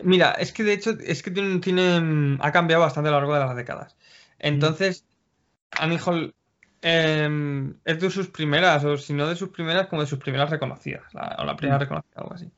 [0.03, 3.35] mira, es que de hecho es que tiene, tiene- ha cambiado bastante a lo largo
[3.35, 3.97] de las décadas.
[4.39, 5.05] Entonces,
[5.73, 6.35] Annie Hall
[6.83, 10.51] eh, es de sus primeras, o si no de sus primeras, como de sus primeras
[10.51, 11.81] reconocidas, la- o la primera Mm.
[11.81, 12.51] reconocida, algo así.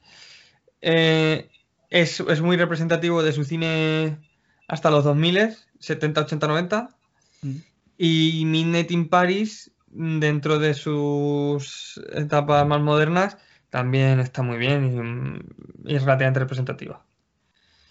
[0.81, 1.51] Eh,
[1.91, 4.19] es, es muy representativo de su cine
[4.69, 6.97] hasta los 2000, 70, 80, 90.
[7.43, 7.57] Mm.
[7.99, 13.37] Y Midnight in Paris, dentro de sus etapas más modernas,
[13.69, 15.43] también está muy bien
[15.85, 17.05] y, y es relativamente representativa.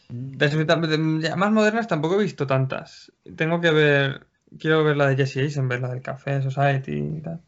[0.10, 0.98] De sus etapas de-
[1.36, 3.12] más modernas tampoco he visto tantas.
[3.36, 4.28] Tengo que ver,
[4.60, 7.42] quiero ver la de Jesse Eisenberg, la del Café Society y tal.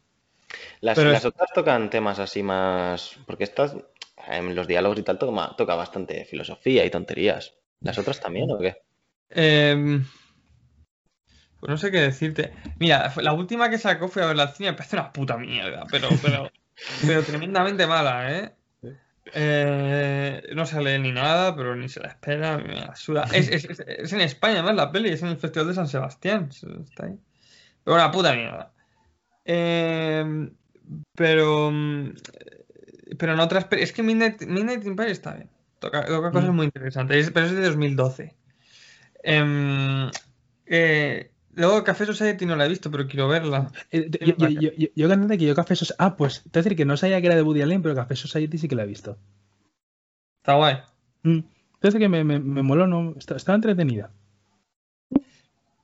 [0.80, 3.16] Las, Pero las es- otras tocan temas así más.
[3.26, 3.76] Porque estas,
[4.28, 7.54] en los diálogos y tal, toca, toca bastante filosofía y tonterías.
[7.80, 8.76] ¿Las otras también o qué?
[9.30, 10.04] Em,
[11.60, 12.52] pues no sé qué decirte.
[12.78, 15.86] Mira, la última que sacó fue a ver al cine, me parece una puta mierda,
[15.90, 16.50] pero, pero,
[17.06, 18.52] pero tremendamente mala, ¿eh?
[19.34, 23.24] Eh, no sale ni nada, pero ni se la espera, me la suda.
[23.32, 25.88] Es, es- es- es en España, además, la peli, es en el Festival de San
[25.88, 26.48] Sebastián.
[26.50, 27.18] Está ahí.
[27.84, 28.72] Pero una puta mierda.
[29.44, 30.50] Eh,
[31.14, 31.70] pero.
[31.70, 32.14] mm,
[33.18, 33.66] Pero en otras.
[33.72, 35.50] Es que Midnight, Midnight Paris está bien.
[35.80, 36.54] Toca, toca cosas Mm.
[36.56, 37.26] muy interesantes.
[37.26, 38.34] es- Pero es de 2012.
[39.22, 40.10] Em,
[40.66, 43.70] eh, luego Café Society no la he visto, pero quiero verla.
[43.90, 45.96] Eh, yo, yo, yo, yo, yo cantante que yo Café Society.
[45.98, 48.58] Ah, pues, es decir, que no sabía que era de Woody Allen, pero Café Society
[48.58, 49.18] sí que la he visto.
[50.42, 50.76] Está guay.
[51.22, 51.40] Mm.
[51.74, 54.10] Entonces que me, me, me moló, no, está- estaba entretenida.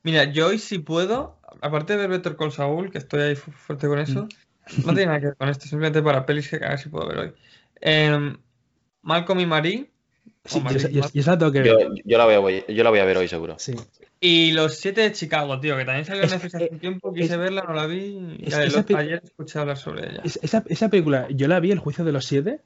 [0.03, 3.51] Mira, yo hoy si puedo, aparte de ver Better Call Saul, que estoy ahí fu-
[3.51, 4.27] fuerte con eso,
[4.85, 7.07] no tiene nada que ver con esto, simplemente para pelis que a ver si puedo
[7.07, 7.33] ver hoy.
[7.81, 8.37] Em,
[9.01, 9.91] Malcolm y Marie,
[10.45, 11.87] Sí, yo, Marie yo- Malcolm, yo esa la tengo que Yo, ver.
[12.05, 13.55] yo la voy a, voy- yo la voy a ver hoy seguro.
[13.59, 13.75] Sí.
[14.21, 17.33] Y Los Siete de Chicago, tío, que también salió en Netflix hace un tiempo, quise
[17.33, 20.21] es- verla, no la vi, y es- esa los- ayer escuché hablar sobre ella.
[20.23, 22.61] Es- Esa, esa película, yo la vi, El Juicio de los Siete,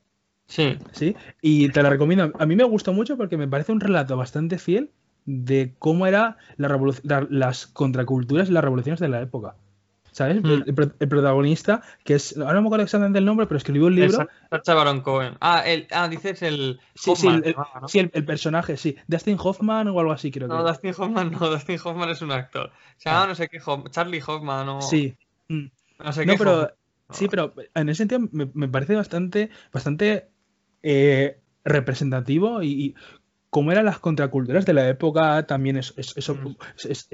[0.46, 1.16] Sí, ¿sí?
[1.42, 2.34] Y te la recomiendo.
[2.38, 4.92] A mí me gustó mucho porque me parece un relato bastante fiel
[5.26, 9.56] de cómo eran la- las contraculturas y las revoluciones de la época.
[10.14, 10.42] ¿Sabes?
[10.42, 10.46] Mm.
[10.46, 13.58] El, el pro- el protagonista, que es, ahora no me acuerdo exactamente el nombre, pero
[13.58, 14.26] escribió un libro.
[14.50, 15.36] Sacha Baron Cohen.
[15.42, 16.80] Ah, el, ah, dices el.
[16.96, 17.88] Sí, sí, Hoffman, el, llamaba, ¿no?
[17.90, 18.96] sí, el- el personaje, sí.
[19.08, 20.54] Dustin Hoffman o algo así, creo que.
[20.54, 22.72] No, Dustin Hoffman no, Dustin Hoffman es un actor.
[22.98, 23.60] Se llama no sé qué
[23.90, 24.82] Charlie Hoffman o.
[24.82, 25.18] Sí.
[25.50, 25.66] Mm.
[26.04, 26.70] No sé No, qué pero Hoffman.
[27.10, 30.30] sí, pero en ese sentido me, me parece bastante, bastante
[30.84, 32.96] eh, representativo y, y
[33.50, 36.56] cómo eran las contraculturas de la época también es, es- eso- Mm.
[36.90, 37.08] es-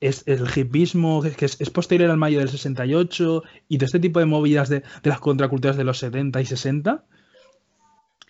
[0.00, 4.18] es- el hipismo que es, es posterior al mayo del 68 y todo este tipo
[4.20, 7.04] de movidas de, de las contraculturas de los 70 y 60.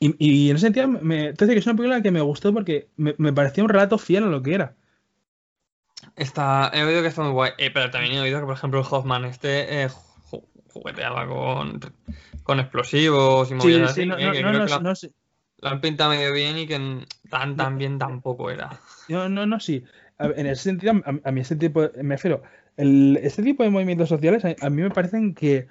[0.01, 3.15] Y, y en ese sentido, me, que es una película que me gustó porque me,
[3.19, 4.75] me parecía un relato fiel a lo que era.
[6.17, 8.81] Está, he oído que está muy guay, eh, pero también he oído que, por ejemplo,
[8.81, 9.89] el Hoffman este eh,
[10.31, 11.81] ju- jugueteaba con,
[12.43, 14.79] con explosivos y Sí, movidas sí, así, no, eh, no, no, creo no, que la,
[14.81, 15.13] no sé.
[15.59, 17.07] la han pintado medio bien y que
[17.57, 18.71] tan bien tampoco era.
[19.09, 19.85] No, no, no, sí.
[20.21, 20.93] En ese sentido,
[21.25, 22.43] a, mí este tipo, me refiero,
[22.77, 25.67] este tipo de movimientos sociales a, mí me parecen que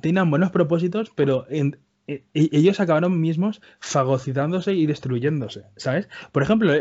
[0.00, 1.72] tenían buenos propósitos, pero e-
[2.06, 6.08] e- ellos acabaron mismos fagocitándose y destruyéndose, ¿sabes?
[6.30, 6.72] Por ejemplo,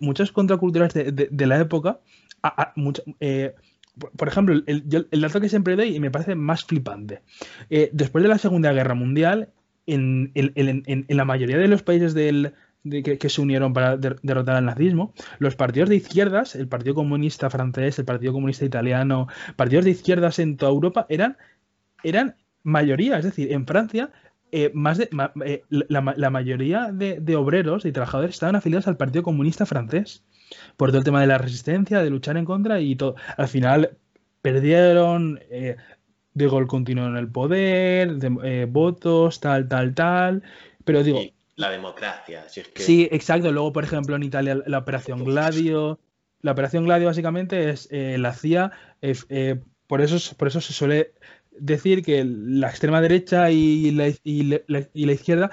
[0.00, 2.00] muchas contraculturas de, la época,
[3.20, 3.54] eh,
[4.16, 7.22] por, ejemplo, el, dato que siempre doy y me parece más flipante,
[7.70, 9.48] eh, después de la Segunda Guerra Mundial,
[9.86, 12.52] en- en la mayoría de los países del,
[12.90, 17.50] que, se unieron para der- derrotar al nazismo, los partidos de izquierdas, el Partido Comunista
[17.50, 21.36] francés, el Partido Comunista italiano, partidos de izquierdas en toda Europa eran,
[22.02, 24.10] eran mayoría, es decir, en Francia
[24.50, 29.22] eh, más eh, la, ma- la mayoría de, obreros y trabajadores estaban afiliados al Partido
[29.22, 30.24] Comunista francés
[30.78, 33.14] por todo el tema de la resistencia, de luchar en contra y todo.
[33.36, 33.98] Al final
[34.40, 35.76] perdieron, eh,
[36.34, 40.42] De Gaulle continuó en el poder, de- eh, votos, tal, tal, tal,
[40.84, 41.20] pero digo,
[41.58, 42.82] la democracia, si es que...
[42.82, 43.50] Sí, exacto.
[43.52, 45.98] Luego, por ejemplo, en Italia la Operación Gladio.
[46.40, 48.70] La Operación Gladio básicamente es eh, la CIA.
[49.02, 51.12] eh, por, eso, es- por eso se suele
[51.50, 55.50] decir que la extrema derecha y la, y la- y la izquierda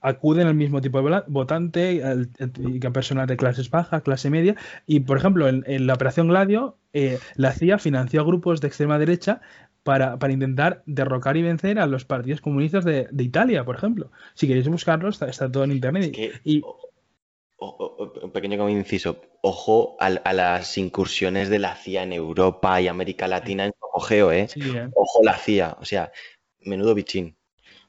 [0.00, 4.54] acuden al mismo tipo de votante, a personas de clases bajas, clase media.
[4.86, 8.68] Y, por ejemplo, en, en la Operación Gladio, eh, la CIA financió a grupos de
[8.68, 9.40] extrema derecha
[9.82, 14.10] para, para intentar derrocar y vencer a los partidos comunistas de, de Italia, por ejemplo.
[14.34, 16.04] Si queréis buscarlo, está, está todo en internet.
[16.04, 16.78] Es que, y, o-
[17.58, 17.66] o-
[17.98, 22.88] o- un pequeño como inciso, ojo a, las incursiones de la CIA en Europa y
[22.88, 24.48] América Latina en su apogeo, ¿eh?
[24.48, 24.88] Sí, eh.
[24.94, 26.10] Ojo la CIA, o sea,
[26.60, 27.36] menudo bichín.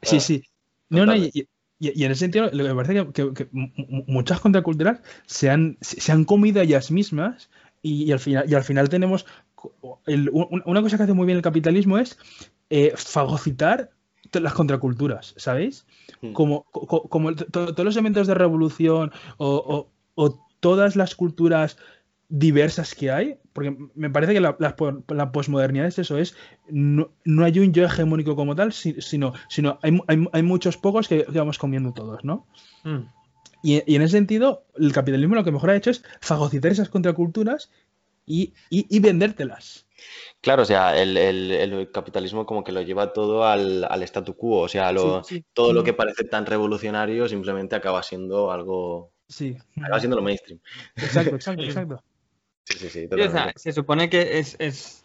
[0.01, 0.43] sí, Ah, sí.
[0.89, 1.47] No, no, y,
[1.79, 5.49] en ese sentido, lo que me parece que, que- que mu- mu- muchas contraculturas se
[5.49, 7.49] han, se han comido ellas mismas
[7.81, 9.25] y, y al final, y al final tenemos
[10.05, 12.17] el- un- una cosa que hace muy bien el capitalismo es
[12.69, 13.89] eh, fagocitar
[14.31, 15.85] to- las contraculturas, ¿sabéis?
[16.21, 16.33] Mm.
[16.33, 21.77] Como, co- como to- todos los elementos de revolución o, o- o todas las culturas
[22.29, 24.75] diversas que hay, porque me parece que la, la,
[25.09, 26.35] la posmodernidad es eso, es
[26.69, 30.77] no, no hay un yo hegemónico como tal, si- sino, sino hay, hay, hay muchos
[30.77, 32.45] pocos que, que vamos comiendo todos, ¿no?
[32.85, 32.99] Mm.
[33.63, 36.87] Y, y en ese sentido, el capitalismo lo que mejor ha hecho es fagocitar esas
[36.89, 37.69] contraculturas
[38.25, 39.87] y, y, y vendértelas.
[40.41, 44.35] Claro, o sea, el, el- el capitalismo como que lo lleva todo al, al statu
[44.35, 45.45] quo, o sea, lo- Sí, sí.
[45.53, 45.85] todo lo Mm.
[45.85, 49.57] que parece tan revolucionario simplemente acaba siendo algo, Sí.
[49.81, 50.59] acaba siendo lo mainstream.
[50.95, 52.03] Exacto, exacto, exacto.
[52.63, 55.03] Sí, sí, sí, o sea, se supone que es, es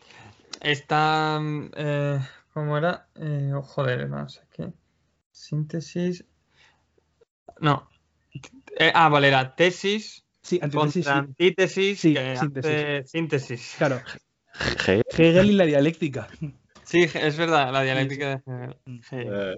[0.60, 1.40] está
[1.74, 2.20] eh,
[2.52, 3.08] ¿cómo era?
[3.16, 4.72] Eh, oh, joder, no sé qué.
[5.32, 6.24] Síntesis.
[7.60, 7.88] No.
[8.78, 11.26] Eh, ah, vale, era tesis Sí, antítesis, contra sí.
[11.26, 12.72] antítesis Sí, que síntesis.
[12.72, 13.74] hace síntesis.
[13.78, 14.00] Claro,
[14.78, 16.28] Ge- Hegel y la dialéctica.
[16.84, 18.76] Sí, es verdad, la dialéctica de Hegel.
[19.10, 19.32] Hegel.
[19.32, 19.56] eh,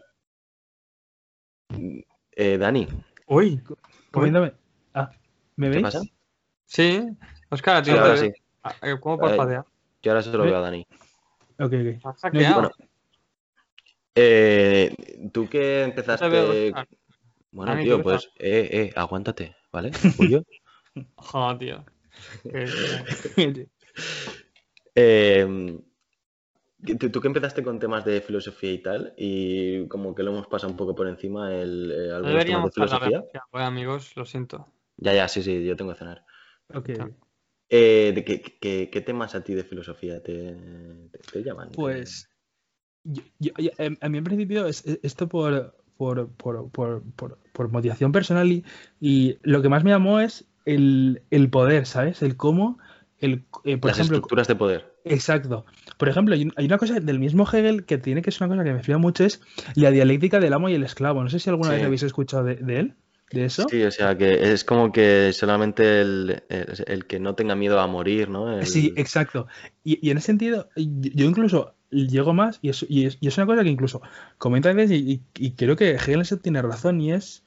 [2.36, 2.89] eh, Dani,
[3.27, 3.60] Uy,
[4.10, 4.55] Coméntame.
[4.94, 5.10] Ah,
[5.56, 5.82] ¿me ¿qué veis?
[5.85, 6.02] pasa?
[6.65, 7.02] sí.
[7.51, 8.32] Oscar, ti Sí, ahora te sí.
[8.62, 9.66] Ah, ¿Cómo Eh, parpadea?
[10.02, 10.86] Yo ahora se lo ¿Me- veo a Dani.
[11.59, 12.73] Ok, ok.
[14.15, 14.94] Eh,
[15.32, 16.73] tú que empezaste...
[17.51, 19.90] Bueno, Dani, tío, ¿tú qué pues, eh, eh, aguántate, ¿vale?
[20.16, 20.43] Julio.
[21.16, 21.84] Joder, tío.
[22.42, 23.68] Que-
[24.94, 25.78] Eh,
[26.84, 30.46] que tú, que empezaste con temas de filosofía y tal, y como que lo hemos
[30.46, 33.18] pasado un poco por encima el, eh, No algunos temas de deberíamos hablar de filosofía.
[33.18, 34.66] filosofía, pues, amigos, lo siento.
[34.96, 36.24] Ya, ya, sí, sí, yo tengo que cenar.
[36.74, 36.90] Ok.
[37.70, 40.54] Eh, ¿de qué, qué- qué temas a ti de filosofía te,
[41.12, 41.70] te- te llaman?
[41.72, 42.28] Pues
[43.04, 47.02] yo- yo- yo- em, a mí en principio es, es- esto por, por, por, por,
[47.14, 48.64] por- por motivación personal y,
[49.00, 52.23] y lo que más me llamó es el, el poder, ¿sabes?
[52.23, 52.78] El cómo,
[53.19, 54.95] el, eh, por Las ejemplo, estructuras de poder.
[55.05, 55.65] exacto.
[55.97, 58.49] Por ejemplo, hay, un- hay una cosa del mismo Hegel que tiene que es una
[58.49, 59.40] cosa que me flipa mucho, es
[59.74, 61.23] la dialéctica del amo y el esclavo.
[61.23, 61.77] No sé si alguna Sí.
[61.77, 62.95] vez habéis escuchado de, de él.
[63.31, 63.66] de eso.
[63.69, 67.78] Sí, o sea, que es como que solamente el, el- el que no tenga miedo
[67.78, 68.59] a morir, ¿no?
[68.59, 69.47] El- Sí, exacto.
[69.85, 73.36] Y, y en ese sentido, yo incluso llego más, y es, y es, y es
[73.36, 74.01] una cosa que incluso
[74.39, 75.20] comenta a veces, y,
[75.57, 77.45] creo que Hegel tiene razón, y es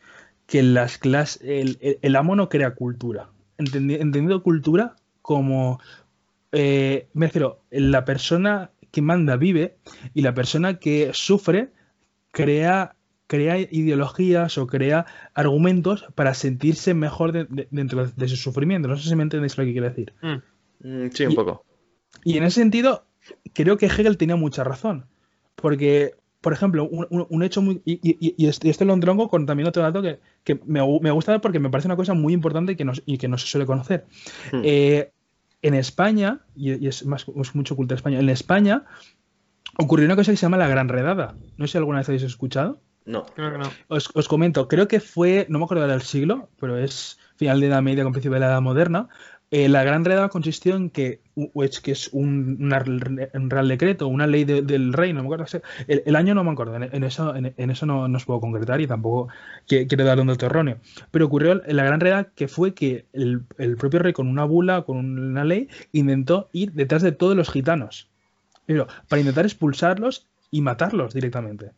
[0.51, 3.29] que las clases, el, el- el amo no crea cultura.
[3.57, 5.79] Entendi- entendido cultura como,
[6.51, 9.77] eh, me refiero, la persona que manda vive
[10.13, 11.69] y la persona que sufre
[12.31, 12.95] crea,
[13.27, 18.89] crea ideologías o crea argumentos para sentirse mejor de- de- dentro de su sufrimiento.
[18.89, 20.13] No sé si me entendéis lo que quiero decir.
[20.21, 20.87] Mm.
[21.05, 21.63] Mm, Sí, un Y- poco.
[22.25, 23.05] Y en ese sentido,
[23.53, 25.05] creo que Hegel tenía mucha razón.
[25.55, 27.81] Porque, por ejemplo, un, un- un hecho muy.
[27.85, 30.81] Y, y- y este, y este lo entronco con también otro dato que, que me,
[31.01, 33.27] me gusta ver porque me parece una cosa muy importante y que no, y que
[33.27, 34.05] no se suele conocer.
[34.51, 34.61] Hmm.
[34.63, 35.11] Eh,
[35.61, 38.83] en España, y, y es, más, es mucho cultura española, en España
[39.77, 41.35] ocurrió una cosa que se llama la Gran Redada.
[41.57, 42.81] No sé si alguna vez habéis escuchado.
[43.05, 43.25] No.
[43.25, 43.65] Creo que no.
[43.87, 47.67] Os, os comento, creo que fue, no me acuerdo del siglo, pero es final de
[47.67, 49.09] la Edad Media con principio de la Edad Moderna.
[49.49, 51.20] Eh, la Gran Redada consistió en que,
[51.83, 52.57] que es un,
[53.33, 55.45] un real decreto, una ley de- del rey, no me acuerdo.
[55.87, 58.87] El, año no me acuerdo, en, eso, en, eso no, no os puedo concretar y
[58.87, 59.29] tampoco
[59.67, 60.77] quiero dar un dato erróneo.
[61.11, 64.83] Pero ocurrió la Gran Redada que fue que el, el propio rey con una bula,
[64.83, 68.07] con una ley, intentó ir detrás de todos los gitanos.
[68.65, 71.71] Pero para intentar expulsarlos y matarlos directamente.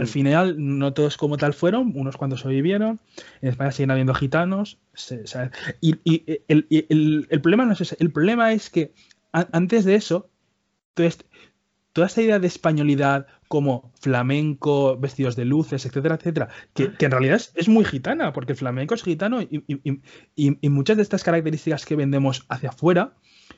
[0.00, 3.00] Al final, no todos como tal fueron, unos cuantos sobrevivieron.
[3.40, 4.78] En España siguen habiendo gitanos.
[4.94, 5.50] se- se-
[5.80, 7.96] y y el, y el- el problema no es ese.
[8.00, 8.92] El problema es que
[9.32, 10.30] a- antes de eso,
[10.96, 11.26] este-
[11.92, 17.10] toda esta idea de españolidad como flamenco, vestidos de luces, etcétera, etcétera, que, que en
[17.12, 20.00] realidad es, es muy gitana, porque el flamenco es gitano y, y- y-
[20.34, 23.14] y- y muchas de estas características que vendemos hacia afuera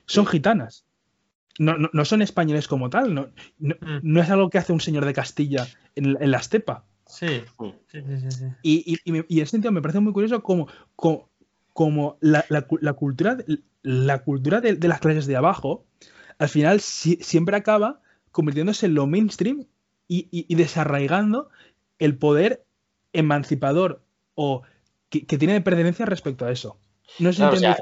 [0.06, 0.84] son gitanas.
[1.58, 3.28] No, no- no son españoles como tal, no,
[3.58, 3.98] no, Mm.
[4.02, 5.66] no es algo que hace un señor de Castilla
[5.96, 6.84] en, la- en la estepa.
[7.06, 7.42] Sí,
[7.90, 8.44] sí, sí, sí.
[8.62, 11.30] Y, y, y me- y en ese sentido me parece muy curioso como, como,
[11.72, 13.38] como la, la cu- la cultura,
[13.82, 15.84] la cultura de, de las clases de abajo,
[16.38, 19.64] al final si- siempre acaba convirtiéndose en lo mainstream
[20.06, 21.48] y, desarraigando
[21.98, 22.64] el poder
[23.12, 24.02] emancipador
[24.34, 24.62] o
[25.08, 26.78] que, que tiene de pertenencia respecto a eso.
[27.18, 27.76] No Claro, o sea,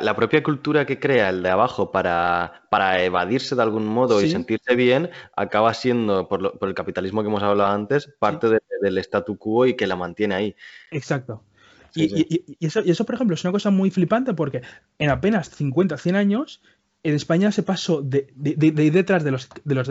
[0.00, 4.30] la, propia cultura que crea el de abajo para, para evadirse de algún modo y
[4.30, 8.60] sentirse bien acaba siendo, por, lo- por el capitalismo que hemos hablado antes, parte de-
[8.80, 10.56] del statu quo y que la mantiene ahí.
[10.90, 11.42] Exacto.
[11.90, 12.10] Sí,
[12.58, 14.62] y, eso, y eso, por ejemplo, es una cosa muy flipante porque
[14.98, 16.60] en apenas 50, 100 años,
[17.02, 19.88] en España se pasó de, de- de- de ir detrás de los, de los,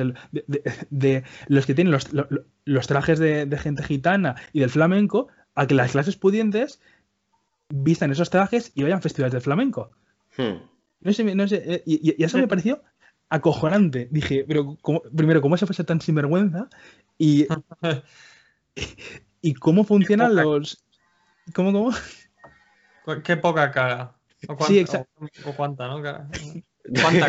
[0.89, 5.27] de, los que tienen los, lo- lo- los trajes de gente gitana y del flamenco
[5.55, 6.81] a que las clases pudientes
[7.75, 9.91] vistan esos trajes y vayan a festivales de flamenco.
[10.37, 10.61] Hmm.
[11.01, 12.83] No sé, no sé, eh, y, eso me pareció
[13.29, 14.07] acojonante.
[14.11, 16.69] Dije, pero ¿cómo- primero, ¿cómo se fuese tan sinvergüenza?
[17.17, 17.47] Y,
[19.41, 20.83] y cómo funcionan poca- los...
[21.53, 21.91] ¿Cómo, cómo?
[23.23, 24.15] Qué poca cara.
[24.47, 25.09] O cuánta, Sí, exacto.
[25.45, 26.01] o, o cuánta, ¿no?
[26.01, 26.29] Cara.
[27.01, 27.27] ¿Cuánta?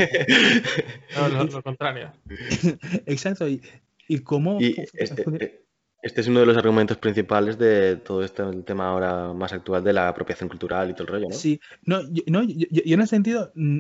[1.16, 2.12] No, lo, lo contrario.
[3.07, 3.49] Exacto.
[3.49, 3.62] Y,
[4.09, 4.61] y cómo.
[4.61, 5.64] Y este, eh,
[6.05, 9.83] este es uno de los argumentos principales de todo este el tema ahora más actual
[9.83, 11.35] de la apropiación cultural y todo el rollo, ¿no?
[11.35, 13.79] Sí, no, yo, no, yo, en ese sentido, mm,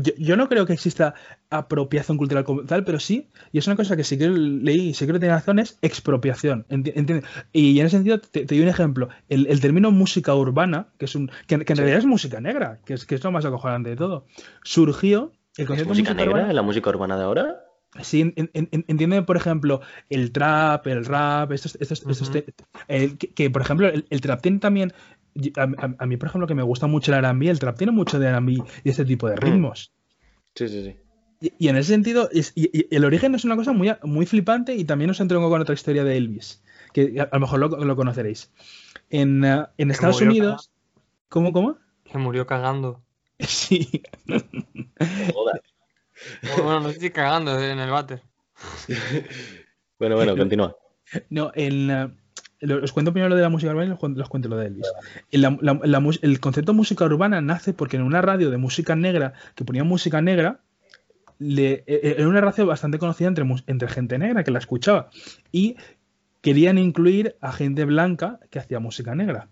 [0.00, 1.14] yo, yo no creo que exista
[1.50, 4.94] apropiación cultural como tal, pero sí, y es una cosa que sí que leí y
[4.94, 6.64] sí que tiene razón, es expropiación.
[7.52, 9.08] Y en ese sentido, te, te doy un ejemplo.
[9.28, 11.82] El, el término música urbana, que es un que, que en Sí.
[11.82, 14.26] realidad es música negra, que es, que es lo más acojonante de todo,
[14.62, 15.32] surgió.
[15.56, 16.32] El ¿Es concepto de música negra?
[16.42, 17.60] urbana- ¿La música urbana de ahora?
[18.02, 22.30] Sí, en- en- en- entiende, por ejemplo, el trap, el rap, estos, estos, Ujú.
[22.32, 22.46] te-
[22.88, 24.92] el- que, que, por ejemplo, el, el trap tiene también,
[25.56, 27.92] a, a- a mí, por ejemplo, que me gusta mucho el R&B, el trap tiene
[27.92, 28.52] mucho de R&B
[28.84, 29.92] y este tipo de ritmos.
[30.54, 30.96] Sí, sí, sí.
[31.40, 34.24] Y, y en ese sentido, es- y, y el origen es una cosa muy, muy
[34.26, 36.62] flipante y también os entronco con otra historia de Elvis,
[36.92, 38.50] que a, a lo mejor lo, lo conoceréis.
[39.10, 40.70] En, eh, en Estados Unidos...
[41.28, 41.76] ¿Cómo, cómo?
[42.04, 43.02] Que murió cagando.
[43.40, 44.02] Sí.
[45.34, 45.60] Jodas.
[46.56, 48.22] Bueno, no sé si cagando en el váter.
[49.98, 50.76] Bueno, bueno, continúa.
[51.30, 54.28] No, en, eh, os cuento primero lo de la música urbana y los, cuento- los
[54.28, 54.86] cuento lo de Elvis.
[55.30, 58.50] En la- la- la mus- el concepto de música urbana nace porque en una radio
[58.50, 60.60] de música negra, que ponía música negra,
[61.38, 63.44] le, e- e- era una radio bastante conocida entre,
[63.88, 65.08] gente negra que la escuchaba.
[65.50, 65.76] Y
[66.42, 69.48] querían incluir a gente blanca que hacía música negra.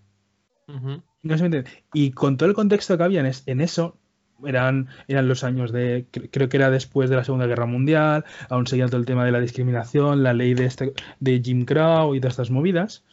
[0.67, 1.01] Ujú.
[1.23, 1.71] No se me entiende.
[1.93, 3.97] Y con todo el contexto que había en, es- en eso,
[4.45, 8.25] eran, eran los años de, cre- creo que era después de la Segunda Guerra Mundial,
[8.49, 12.15] aún seguía todo el tema de la discriminación, la ley de, este, de Jim Crow
[12.15, 13.03] y todas estas movidas.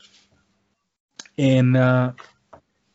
[1.37, 2.15] En, ah,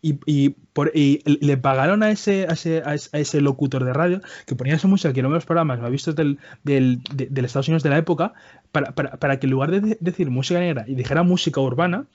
[0.02, 4.22] y, y por, y le pagaron a ese, a, ese, a ese- locutor de radio
[4.46, 7.28] que ponía esa música que no ve los programas, lo ha visto del, del, de-
[7.28, 8.34] del Estados Unidos de la época,
[8.72, 12.06] para, para, para que en lugar de de- decir música negra y dijera música urbana,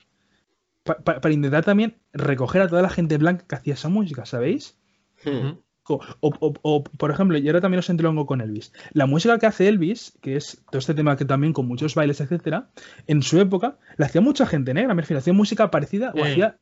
[0.83, 4.77] para intentar también recoger a toda la gente blanca que hacía esa música, ¿sabéis?
[5.23, 5.57] Hmm.
[5.87, 8.71] O, o- o, por ejemplo, y ahora también os entrelongo con Elvis.
[8.93, 12.21] La música que hace Elvis, que es todo este tema que también con muchos bailes,
[12.21, 12.69] etcétera,
[13.07, 16.57] en su época la hacía mucha gente negra, me refiero, hacía música parecida o hacía.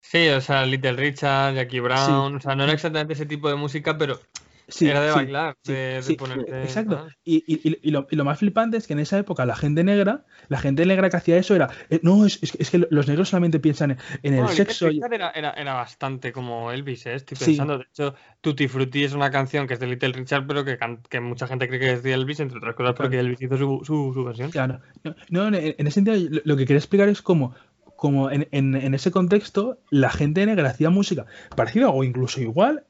[0.00, 3.56] Sí, o sea, Little Richard, Jackie Brown, o sea, no era exactamente ese tipo de
[3.56, 4.20] música, pero
[4.66, 6.62] Sí, era de sí, bailar, sí, de, de ponerte.
[6.62, 7.06] Exacto.
[7.22, 9.84] Y, y- y- lo, y lo más flipante es que en esa época la gente
[9.84, 12.86] negra, la gente negra que hacía eso era, eh, no, es, es que- es que
[12.90, 14.88] los negros solamente piensan en, en el Bueno, sexo.
[14.88, 17.14] era, era, era bastante como Elvis, ¿eh?
[17.14, 17.78] Estoy pensando.
[17.78, 20.78] De hecho, Tutti Frutti es una canción que es de Little Richard, pero que,
[21.10, 23.80] que mucha gente cree que es de Elvis, entre otras cosas porque Elvis hizo su,
[23.84, 24.50] su, su versión.
[24.50, 24.80] Claro.
[25.28, 27.54] No, no, en, en ese sentido, lo, lo que quería explicar es cómo,
[27.96, 32.84] como en, en- en ese contexto, la gente negra hacía música parecida o incluso igual,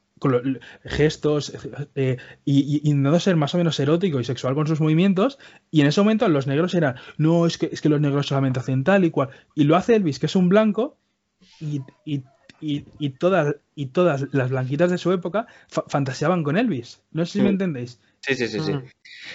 [0.83, 1.53] gestos,
[1.95, 5.37] eh, y, y, y intentando ser más o menos erótico y sexual con sus movimientos,
[5.71, 8.59] y en ese momento los negros eran, no, es que, es que los negros solamente
[8.59, 10.97] hacen tal y cual, y lo hace Elvis, que es un blanco,
[11.59, 11.81] y,
[12.59, 17.01] y, y todas, y todas las blanquitas de su época fa- fantaseaban con Elvis.
[17.11, 17.51] No sé si me Mm.
[17.51, 17.99] entendéis.
[18.21, 18.73] Sí, sí, sí, sí.
[18.73, 18.83] Mm.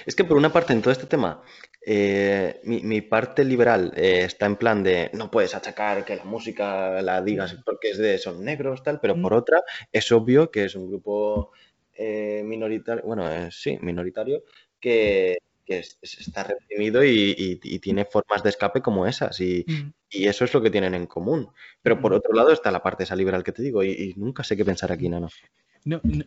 [0.07, 1.43] Es que por una parte en todo este tema,
[1.87, 6.25] eh, mi, mi parte liberal eh, está en plan de no puedes achacar que la
[6.25, 9.23] música la digas porque es de son negros, tal, pero Mm.
[9.23, 11.53] por otra es obvio que es un grupo
[11.95, 14.43] eh, minoritario, bueno, eh, sí, minoritario,
[14.81, 15.39] que,
[15.71, 19.65] que es- es- está reprimido y, y- y tiene formas de escape como esas y,
[19.69, 19.93] Mm.
[20.11, 21.49] y eso es lo que tienen en común.
[21.81, 22.17] Pero por Mm.
[22.17, 24.65] otro lado está la parte esa liberal que te digo y, y nunca sé qué
[24.65, 25.29] pensar aquí, Nano.
[25.85, 26.25] No, no,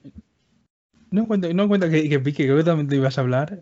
[1.11, 3.61] no cuenta, no que, que Pique, creo que también te ibas a hablar.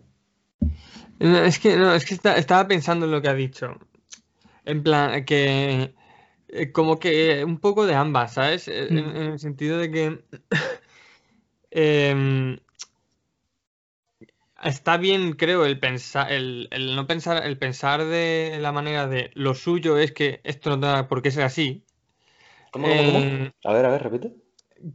[1.18, 3.76] No, es que, no, es que esta- estaba pensando en lo que ha dicho.
[4.64, 5.94] En plan, que
[6.48, 8.68] eh, como que un poco de ambas, ¿sabes?
[8.68, 9.16] En, Mm.
[9.16, 10.24] en el sentido de que
[11.72, 12.58] em,
[14.62, 19.30] está bien, creo, el pensar, el, el no pensar, el pensar de la manera de
[19.34, 21.84] lo suyo es que esto no tenga por qué ser así.
[22.70, 23.18] ¿Cómo, cómo, cómo?
[23.20, 24.32] Eh, A ver, a ver, repite.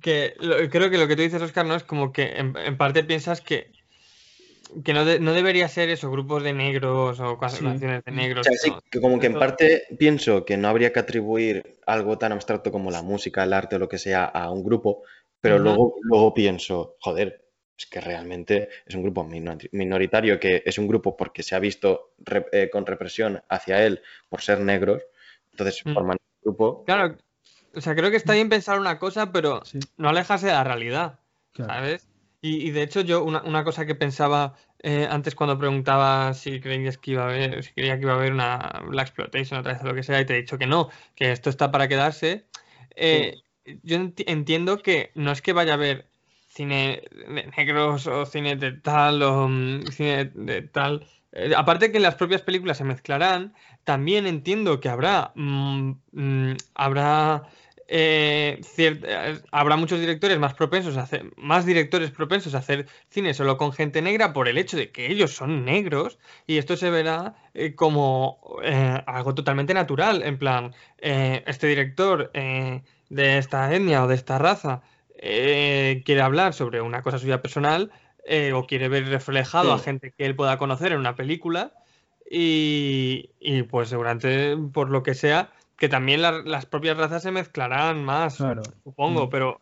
[0.01, 2.77] que lo- creo que lo que tú dices, Oscar, no es como que en, en
[2.77, 3.71] parte piensas que,
[4.83, 7.65] que no, de- no debería ser eso, grupos de negros o cosas- Sí.
[7.65, 8.47] canciones de O negros.
[8.47, 12.31] sea, sí, que como que en parte pienso que no habría que atribuir algo tan
[12.31, 15.03] abstracto como la música, el arte o lo que sea a un grupo,
[15.41, 17.46] pero luego, luego pienso, joder,
[17.77, 21.59] es que realmente es un grupo minori- minoritario, que es un grupo porque se ha
[21.59, 25.03] visto re- eh, con represión hacia él por ser negros,
[25.51, 25.93] entonces Mm.
[25.93, 26.83] forman un grupo.
[26.85, 27.17] Claro,
[27.75, 30.63] o sea, creo que está bien pensar una cosa, pero Sí, no alejarse de la
[30.63, 31.19] realidad,
[31.53, 31.73] claro.
[31.73, 32.07] ¿sabes?
[32.41, 36.59] Y, y de hecho yo una, una cosa que pensaba eh, antes cuando preguntaba si
[36.61, 39.73] creías que iba a haber, si creía que iba a haber una Black Exploitation otra
[39.73, 41.87] vez o lo que sea, y te he dicho que no, que esto está para
[41.87, 42.45] quedarse.
[42.95, 43.35] eh,
[43.83, 46.07] yo enti- entiendo que no es que vaya a haber
[46.57, 47.03] cine
[47.55, 51.05] negros o cine de tal o mm, cine de tal.
[51.31, 53.53] Eh, aparte que las propias películas se mezclarán,
[53.83, 57.43] también entiendo que habrá mm, mm, habrá
[57.89, 63.33] eh, eh, habrá muchos directores más propensos a hacer más directores propensos a hacer cine
[63.33, 66.89] solo con gente negra por el hecho de que ellos son negros y esto se
[66.89, 68.39] verá eh, como
[69.05, 74.81] algo totalmente natural en plan este director de esta etnia o de esta raza
[75.17, 77.91] eh, quiere hablar sobre una cosa suya personal
[78.25, 81.73] eh, o quiere ver reflejado a gente que él pueda conocer en una película
[82.29, 87.31] y, y, pues seguramente por lo que sea que también la- las propias razas se
[87.31, 88.63] mezclarán más, Claro.
[88.83, 89.29] supongo, Mm.
[89.29, 89.61] pero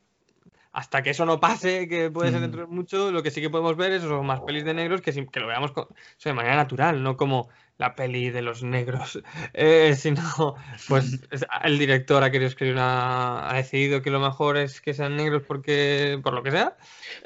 [0.72, 2.44] hasta que eso no pase, que puede ser Mm.
[2.44, 5.02] dentro de mucho, lo que sí que podemos ver es eso, más pelis de negros
[5.02, 8.42] que, que lo veamos co- o sea, de manera natural, no como la peli de
[8.42, 9.22] los negros,
[9.54, 10.56] eh, sino
[10.88, 14.94] pues es- el director ha querido escribir una, ha decidido que lo mejor es que
[14.94, 16.78] sean negros porque, por lo que sea.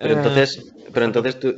[0.02, 1.54] Pero Eh, entonces, pero entonces tú,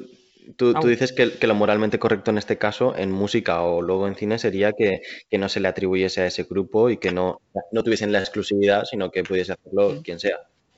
[0.57, 4.07] tú, tú dices que, que lo moralmente correcto en este caso, en música o luego
[4.07, 7.41] en cine, sería que, que no se le atribuyese a ese grupo y que no,
[7.71, 10.37] no tuviesen la exclusividad, sino que pudiese hacerlo quien sea.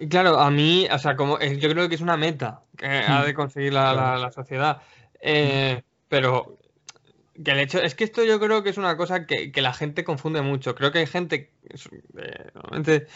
[0.10, 3.24] Claro, a mí, o sea, como eh, yo creo que es una meta que ha
[3.24, 4.82] de conseguir la, la- la sociedad.
[5.22, 6.58] Eh, pero
[7.42, 9.74] que el hecho es que esto yo creo que es una cosa que, que la
[9.74, 10.76] gente confunde mucho.
[10.76, 11.52] Creo que hay gente,
[12.16, 13.08] eh,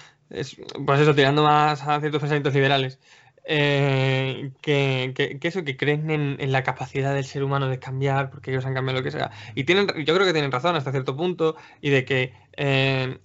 [0.86, 3.00] pues eso, tirando más a ciertos pensamientos liberales,
[3.46, 8.66] eh, que, eso, que creen en, la capacidad del ser humano de cambiar, porque ellos
[8.66, 9.32] han cambiado lo que sea.
[9.56, 13.20] Y tienen, yo creo que tienen razón hasta cierto punto, y de que eh,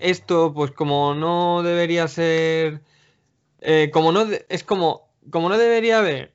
[0.00, 2.80] esto, pues como no debería ser,
[3.92, 6.34] como no, es como, como no debería haber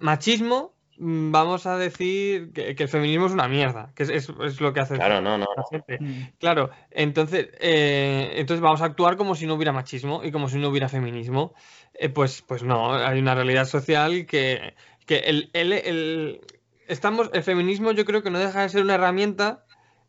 [0.00, 4.60] machismo, vamos a decir que, que el feminismo es una mierda, que es, es- es
[4.60, 5.64] lo que hace Claro, no, no, la no.
[5.70, 5.98] gente.
[6.00, 6.22] Mm.
[6.38, 10.58] Claro, entonces, eh, entonces vamos a actuar como si no hubiera machismo y como si
[10.58, 11.54] no hubiera feminismo.
[11.94, 14.74] Eh, pues, pues no, hay una realidad social que,
[15.06, 16.40] que el, el- el-
[16.86, 19.64] estamos, el feminismo yo creo que no deja de ser una herramienta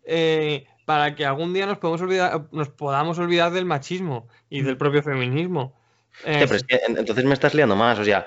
[0.05, 4.75] eh, para que algún día nos, podamos olvidar, nos podamos olvidar del machismo y del
[4.77, 5.75] propio feminismo.
[6.23, 8.25] Hostia, pero es que en- entonces me estás liando más, o sea,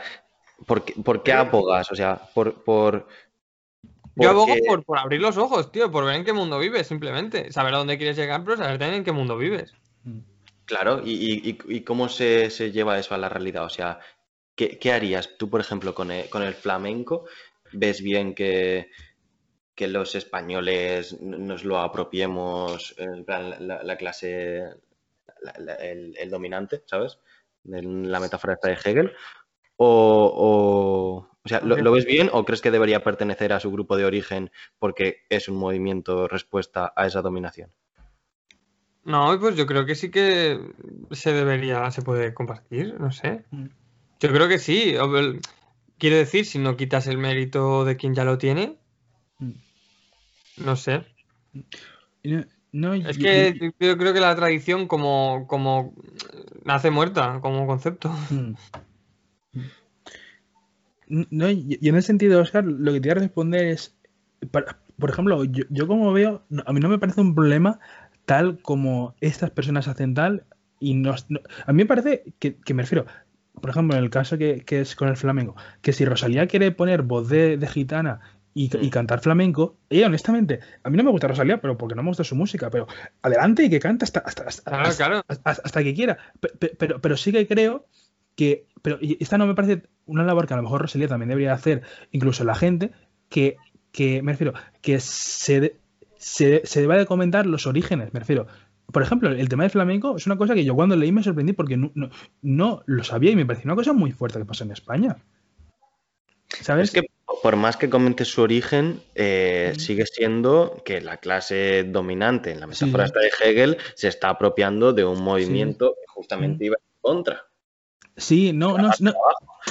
[0.66, 1.90] ¿por qué, por qué abogas?
[1.90, 2.62] O sea, por...
[2.64, 3.06] por
[4.16, 7.50] Yo abogo por, por abrir los ojos, tío, por ver en qué mundo vives, simplemente.
[7.52, 9.74] Saber a dónde quieres llegar, pero saber también en qué mundo vives.
[10.64, 13.64] Claro, y, y- cómo se, se lleva eso a la realidad?
[13.64, 13.98] O sea,
[14.54, 17.26] ¿qué, qué harías tú, por ejemplo, con el, con el flamenco?
[17.72, 18.90] ¿Ves bien que,
[19.74, 24.62] que los españoles nos lo apropiemos, en plan, la, la clase,
[25.40, 27.18] la- la- el, el dominante, ¿sabes?
[27.64, 29.12] De la metáfora esta de Hegel.
[29.84, 33.96] O, o, o sea, ¿lo, ves bien o crees que debería pertenecer a su grupo
[33.96, 37.72] de origen porque es un movimiento respuesta a esa dominación?
[39.04, 40.60] No, pues yo creo que sí que
[41.10, 43.44] se debería, se puede compartir, no sé.
[43.50, 43.66] Mm.
[44.20, 44.94] Yo creo que sí.
[45.98, 48.76] Quiero decir, si no quitas el mérito de quien ya lo tiene,
[49.38, 49.52] Mm.
[50.58, 51.04] no sé.
[52.22, 55.92] No, no, Es que yo- yo creo que la tradición como, como
[56.64, 58.12] nace muerta, como concepto.
[61.08, 63.94] No, y en ese sentido, Oscar, lo que te voy a responder es,
[64.98, 67.80] por ejemplo, yo, yo como veo, a mí no me parece un problema
[68.24, 70.44] tal como estas personas hacen tal
[70.80, 73.04] y nos- no- a mí me parece que, que me refiero,
[73.60, 76.70] por ejemplo, en el caso que, que es con el flamenco, que si Rosalía quiere
[76.72, 78.20] poner voz de, de gitana
[78.54, 82.02] y, y cantar flamenco, ella honestamente, a mí no me gusta Rosalía, pero porque no
[82.02, 82.86] me gusta su música, pero
[83.22, 85.22] adelante y que cante hasta, hasta, hasta, Claro, hasta- claro.
[85.28, 86.16] hasta- hasta que quiera.
[86.40, 87.86] Pe- pe- Pero, pero, sí que creo
[88.36, 88.66] que.
[88.82, 91.82] Pero esta no me parece una labor que a lo mejor Rosalía también debería hacer,
[92.10, 92.90] incluso la gente,
[93.28, 93.56] que,
[93.92, 95.76] que me refiero, que se,
[96.16, 98.46] se, se deba de comentar los orígenes, me refiero.
[98.92, 101.52] Por ejemplo, el tema del flamenco es una cosa que yo cuando leí me sorprendí
[101.54, 102.10] porque no, no,
[102.42, 105.16] no lo sabía y me pareció una cosa muy fuerte que pasa en España.
[106.60, 106.92] ¿Sabes?
[106.92, 107.08] Es que
[107.42, 109.78] por más que comentes su origen, eh, Mm.
[109.78, 113.12] sigue siendo que la clase dominante en la metáfora Sí.
[113.14, 117.44] esta de Hegel se está apropiando de un movimiento que justamente iba en contra.
[118.16, 119.12] Sí, no, no, no.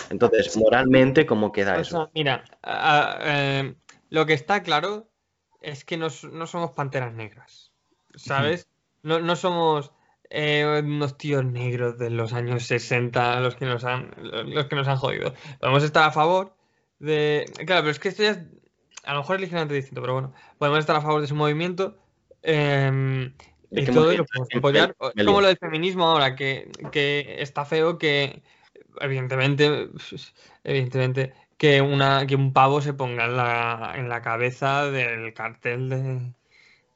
[0.10, 1.98] Entonces, moralmente, ¿cómo queda O eso?
[1.98, 2.44] sea, mira,
[3.24, 3.76] eh,
[4.10, 5.10] lo que está claro
[5.62, 7.72] es que no, no somos panteras negras,
[8.16, 8.68] ¿sabes?
[9.04, 9.92] No, no somos
[10.30, 14.88] eh, unos tíos negros de los años 60 los que nos han, los que nos
[14.88, 15.34] han jodido.
[15.60, 16.56] Podemos estar a favor
[17.00, 17.46] de...
[17.66, 18.40] Claro, pero es que esto ya es,
[19.04, 21.98] a lo mejor es ligeramente distinto, pero bueno, podemos estar a favor de su movimiento
[22.44, 23.32] eh,
[23.72, 24.96] Es y que todo me- y lo podemos me- apoyar.
[25.00, 25.26] me Es lío.
[25.26, 28.42] como lo del feminismo ahora, que, que está feo que,
[29.00, 29.90] evidentemente,
[30.64, 35.90] evidentemente, que, una, que un pavo se ponga en la, en la cabeza del cartel
[35.90, 36.34] de,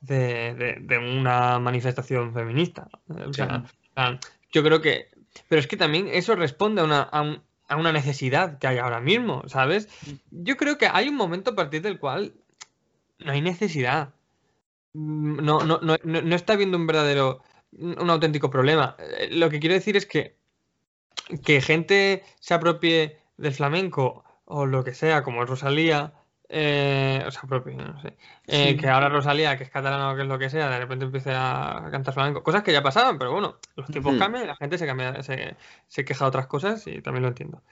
[0.02, 2.88] de, de- de una manifestación feminista.
[3.08, 3.64] O sea,
[3.96, 4.28] Sí.
[4.52, 5.10] yo creo que...
[5.48, 8.78] Pero es que también eso responde a una, a un- a una necesidad que hay
[8.80, 9.88] ahora mismo, ¿sabes?
[10.32, 12.34] Yo creo que hay un momento a partir del cual
[13.20, 14.15] no hay necesidad.
[14.96, 17.42] Mm, No, no, no, no, está habiendo un verdadero,
[17.74, 18.96] un auténtico problema.
[19.00, 20.38] Eh, Lo que quiero decir es que
[21.44, 26.14] que gente se apropie del flamenco o lo que sea, como Rosalía,
[26.50, 28.16] eh, o se apropie, no sé,
[28.46, 28.78] eh, Sí.
[28.78, 31.32] que ahora Rosalía, que es catalana o que es lo que sea, de repente empiece
[31.34, 34.20] a cantar flamenco, cosas que ya pasaban, pero bueno, los tiempos Ujú.
[34.20, 35.56] cambian y la gente se, cambia, se,
[35.88, 37.64] se queja de otras cosas y también lo entiendo.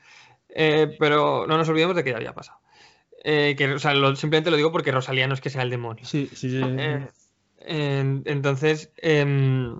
[0.49, 2.59] Eh, pero no nos olvidemos de que ya había pasado.
[3.23, 5.69] Eh, que, o sea, lo- simplemente lo digo porque Rosalía no es que sea el
[5.69, 6.05] demonio.
[6.05, 6.61] Sí, sí, sí.
[6.61, 7.07] Eh,
[7.59, 9.79] en- entonces, em,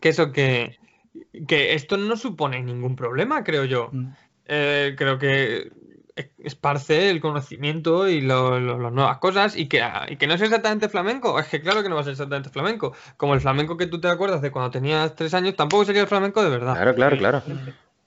[0.00, 0.78] que eso, que,
[1.46, 3.90] que esto no supone ningún problema, creo yo.
[3.92, 4.08] Mm.
[4.46, 5.70] Eh, creo que
[6.38, 10.40] esparce el conocimiento y lo- lo- las nuevas cosas y que, y que no es
[10.42, 11.38] exactamente flamenco.
[11.38, 12.94] Es que claro que no va a ser exactamente flamenco.
[13.16, 16.08] Como el flamenco que tú te acuerdas de cuando tenías tres años, tampoco sería el
[16.08, 16.74] flamenco de verdad.
[16.74, 17.42] Claro, claro, claro.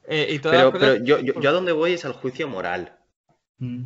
[0.08, 2.14] Eh, y todas Pero, las cosas- pero yo, yo, yo a dónde voy es al
[2.14, 2.98] juicio moral.
[3.60, 3.86] Mm.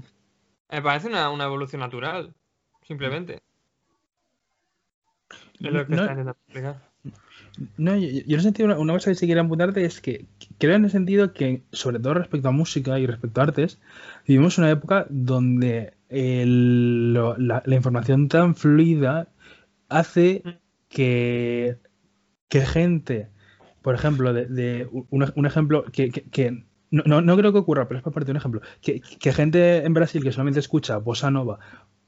[0.70, 2.34] Me parece una, una evolución natural,
[2.84, 3.42] simplemente.
[5.60, 6.88] Es lo que No- está intentando explicar.
[7.78, 10.26] No, yo, yo en sentido, una, una cosa que sí quiero apuntarte es que
[10.60, 13.80] creo en el sentido que, sobre todo respecto a música y respecto a artes,
[14.28, 19.30] vivimos una época donde el- lo- la, la información tan fluida
[19.90, 20.44] hace
[20.90, 21.78] que,
[22.50, 23.30] que gente,
[23.82, 27.60] por ejemplo, de, de un, un ejemplo que, que- que no, no, no creo que
[27.60, 30.60] ocurra, pero es para parte de un ejemplo, que, que gente en Brasil que solamente
[30.60, 31.60] escucha bossa nova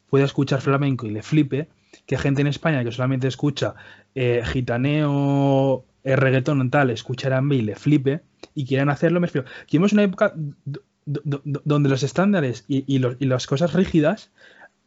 [0.09, 1.69] pueda escuchar flamenco y le flipe,
[2.06, 3.75] que gente en España que solamente escucha
[4.16, 8.22] eh, gitaneo, eh, reggaetón tal, escuchar R&B y le flipe
[8.56, 9.48] y quieran hacerlo, me refiero.
[9.72, 13.74] Vivimos una época do- do- do- donde los estándares y, y los- y las cosas
[13.74, 14.32] rígidas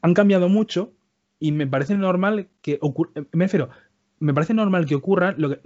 [0.01, 0.93] han cambiado mucho
[1.39, 3.71] y me parece normal que ocurra, me refiero,
[4.21, 5.61] me parece normal que ocurra, lo que,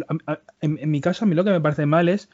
[0.60, 2.28] en, en mi caso a mí lo que me parece mal es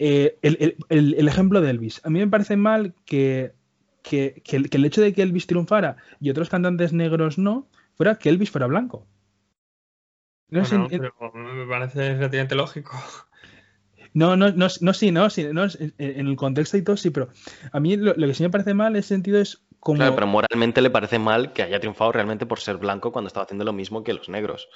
[0.00, 2.00] eh, el, el- el- el ejemplo de Elvis.
[2.04, 3.52] A mí me parece mal que,
[4.02, 7.68] que, que el, que el hecho de que Elvis triunfara y otros cantantes negros no,
[7.96, 9.06] fuera que Elvis fuera blanco.
[10.48, 12.92] No, sé, Bueno, pero me parece relativamente lógico.
[14.14, 15.66] no, no, no, no, sí, no, sí, no,
[15.98, 17.28] en el contexto y todo, sí, pero
[17.72, 19.98] a mí lo, lo que sí me parece mal en ese sentido es como...
[19.98, 23.44] Claro, pero moralmente le parece mal que haya triunfado realmente por ser blanco cuando estaba
[23.44, 24.68] haciendo lo mismo que los negros.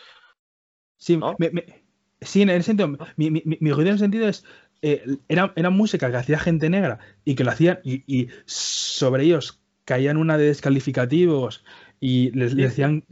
[0.96, 1.34] Sí, ¿no?
[1.38, 1.84] me- me-
[2.20, 4.44] sí, en ese sentido, mi, mi, mi mi juicio en ese sentido es,
[4.86, 9.24] eh, era, era música que hacía gente negra y que lo hacían y, y sobre
[9.24, 11.64] ellos caían una de descalificativos
[12.00, 13.04] y les, les decían,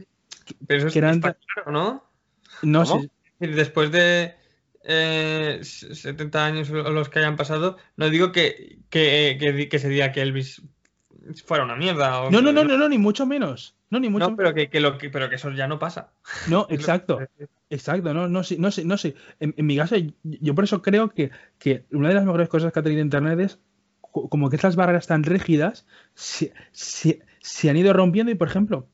[0.67, 2.03] Pero eso es Que eran- está claro, ¿no?
[2.61, 4.35] no sé, Después de
[4.83, 9.79] eh, s- 70 años o los que hayan pasado, no digo que, que, que, que
[9.79, 10.61] se diga que Elvis
[11.45, 12.21] fuera una mierda.
[12.21, 14.79] o no, no, no, no, ni mucho menos, no, ni mucho No, pero que, que
[14.79, 16.11] lo que, pero que eso ya no pasa.
[16.49, 17.19] No, exacto,
[17.69, 19.15] exacto, no, no sé, no sé, no sé.
[19.39, 22.73] En, en mi caso, yo, por eso creo que, que una de las mejores cosas
[22.73, 23.59] que ha tenido Internet es
[24.01, 28.47] co- como que estas barreras tan rígidas se, se- se han ido rompiendo y, por
[28.47, 28.87] ejemplo,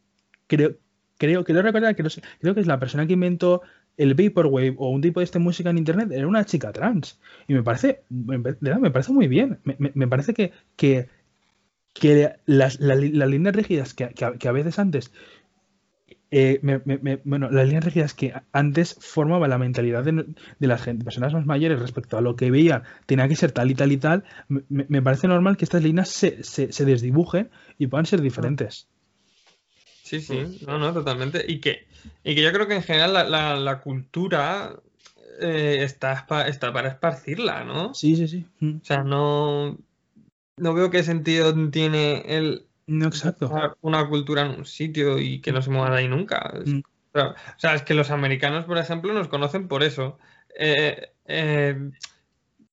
[0.48, 0.76] creo,
[1.18, 3.62] creo, creo recordar que no sé, creo que es la persona que inventó
[3.98, 7.20] el Vaporwave o un tipo de esta música en Internet era una chica trans.
[7.48, 8.40] Y me parece, me,
[8.92, 9.60] parece muy bien.
[9.66, 11.10] Me, me- me parece que, que,
[11.94, 15.12] que las, la- las líneas rígidas que, que a- que a veces antes
[16.32, 20.26] eh, me- me- me- bueno, las líneas rígidas que antes formaba la mentalidad de,
[20.60, 23.72] de las gente, personas más mayores respecto a lo que veían, tenía que ser tal
[23.72, 27.88] y tal y tal, me, parece normal que estas líneas se, se- se desdibujen y
[27.88, 28.88] puedan ser diferentes.
[30.04, 31.44] Sí, sí, no, no, totalmente.
[31.48, 31.88] Y que,
[32.24, 34.76] y que yo creo que en general la, la- la cultura
[35.42, 37.94] eh, está, está para esparcirla, ¿no?
[37.96, 38.46] Sí, sí, sí.
[38.60, 38.78] Mm.
[38.82, 39.78] O sea, no,
[40.60, 43.52] no veo qué sentido tiene el No, exacto.
[43.82, 46.54] una cultura en un sitio y que no se mueva de ahí nunca.
[46.66, 46.82] Mm.
[47.14, 50.18] o sea, es que los americanos, por ejemplo, nos conocen por eso.
[50.58, 51.92] Eh, eh,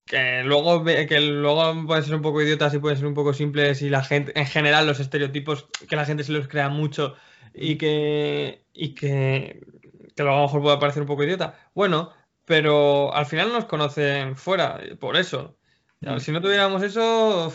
[0.06, 3.82] que luego, que luego pueden ser un poco idiotas y pueden ser un poco simples
[3.82, 7.16] y la gente, en general, los estereotipos, que la gente se los crea mucho
[7.52, 9.66] y que, y que,
[10.14, 11.58] que luego a lo mejor pueda parecer un poco idiota.
[11.74, 12.12] Bueno,
[12.44, 15.58] pero al final nos conocen fuera, por eso.
[16.00, 16.18] Mm.
[16.18, 17.52] Si no tuviéramos eso,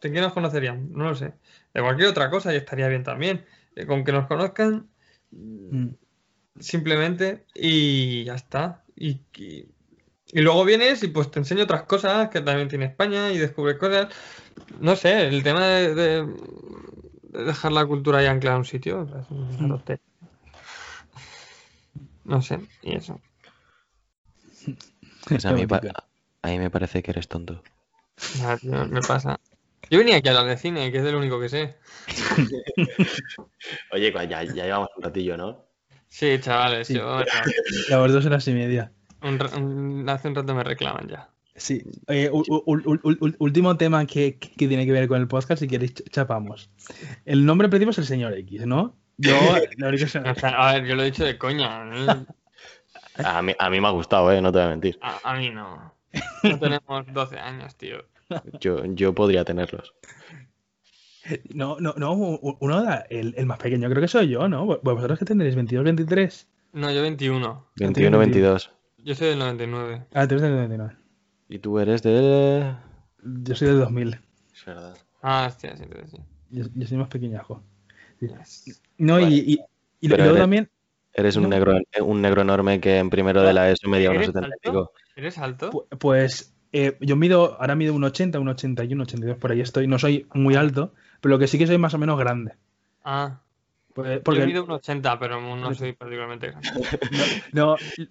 [0.00, 0.90] ¿de qué nos conocerían?
[0.92, 1.32] No lo sé.
[1.74, 3.44] De cualquier otra cosa y estaría bien también.
[3.76, 4.88] Eh, Con que nos conozcan
[5.32, 5.90] Mm.
[6.58, 8.82] simplemente y ya está.
[8.96, 9.68] Y, y-
[10.32, 13.76] y luego vienes y pues te enseño otras cosas que también tiene España y descubres
[13.78, 14.08] cosas.
[14.80, 16.26] No sé, el tema de, de-
[17.22, 19.98] de dejar la cultura ya anclada en un sitio es una Mm.
[22.24, 23.20] No sé, y eso.
[25.26, 25.66] Pues a, mí,
[26.42, 27.62] a me parece que eres tonto.
[28.38, 29.40] Ya, tío, me pasa.
[29.90, 31.76] Yo venía aquí a hablar de cine, que es de lo único que sé.
[33.92, 35.66] Oye, pues ya, ya llevamos un ratillo, ¿no?
[36.08, 36.94] Sí, chavales, Sí.
[36.94, 37.22] yo-
[37.88, 38.92] Las dos horas y media.
[39.22, 41.28] un ra- un- hace un rato me reclaman ya.
[41.56, 41.82] Sí.
[42.08, 45.28] Oye, u- u- u- u- u- último tema que, que tiene que ver con el
[45.28, 46.70] podcast, si queréis, ch- chapamos.
[47.26, 48.96] El nombre principio es el señor X, ¿no?
[49.18, 49.32] Yo,
[49.76, 51.82] la única O sea, a ver, yo lo he dicho de coña.
[51.82, 52.06] A mí,
[53.24, 54.40] A mí, a mí me ha gustado, ¿eh?
[54.40, 54.98] No te voy a mentir.
[55.02, 55.94] a, a mí no.
[56.42, 58.04] No tenemos 12 años, tío.
[58.60, 59.94] Yo, yo podría tenerlos.
[61.52, 64.64] No, no, no, uno, da- el, el más pequeño creo que soy yo, ¿no?
[64.64, 66.48] Vos- Vosotros que tendréis 22, 23.
[66.72, 67.66] No, yo 21.
[67.76, 68.70] 21, 22.
[68.98, 70.06] Yo soy del 99.
[70.14, 70.96] Ah, tú eres del 99.
[71.48, 72.74] Y tú eres de...
[73.22, 74.18] Yo soy del 2000.
[74.54, 74.96] Es verdad.
[75.22, 76.16] Ah, hostia, sí, sí, sí.
[76.50, 77.62] Yo, yo soy más pequeñajo.
[78.20, 78.80] Yes.
[78.98, 79.28] No, Vale.
[79.28, 79.58] y, y,
[80.00, 80.70] y luego eres- también,
[81.12, 81.48] Eres un No.
[81.48, 84.52] negro, un negro enorme que en primero de la ESO medía unos ¿Eres 70 y
[84.52, 84.60] alto?
[84.70, 84.92] pico.
[85.16, 85.70] ¿Eres alto?
[85.72, 89.86] pu- pues yo yo mido, ahora mido un 80, un 81, 82, por ahí estoy.
[89.86, 92.54] No soy muy alto, pero lo que sí que soy más o menos grande.
[93.04, 93.40] Ah,
[93.94, 96.68] Pues- porque yo mido un 80, pero no soy particularmente grande.
[97.52, 98.06] no, yo,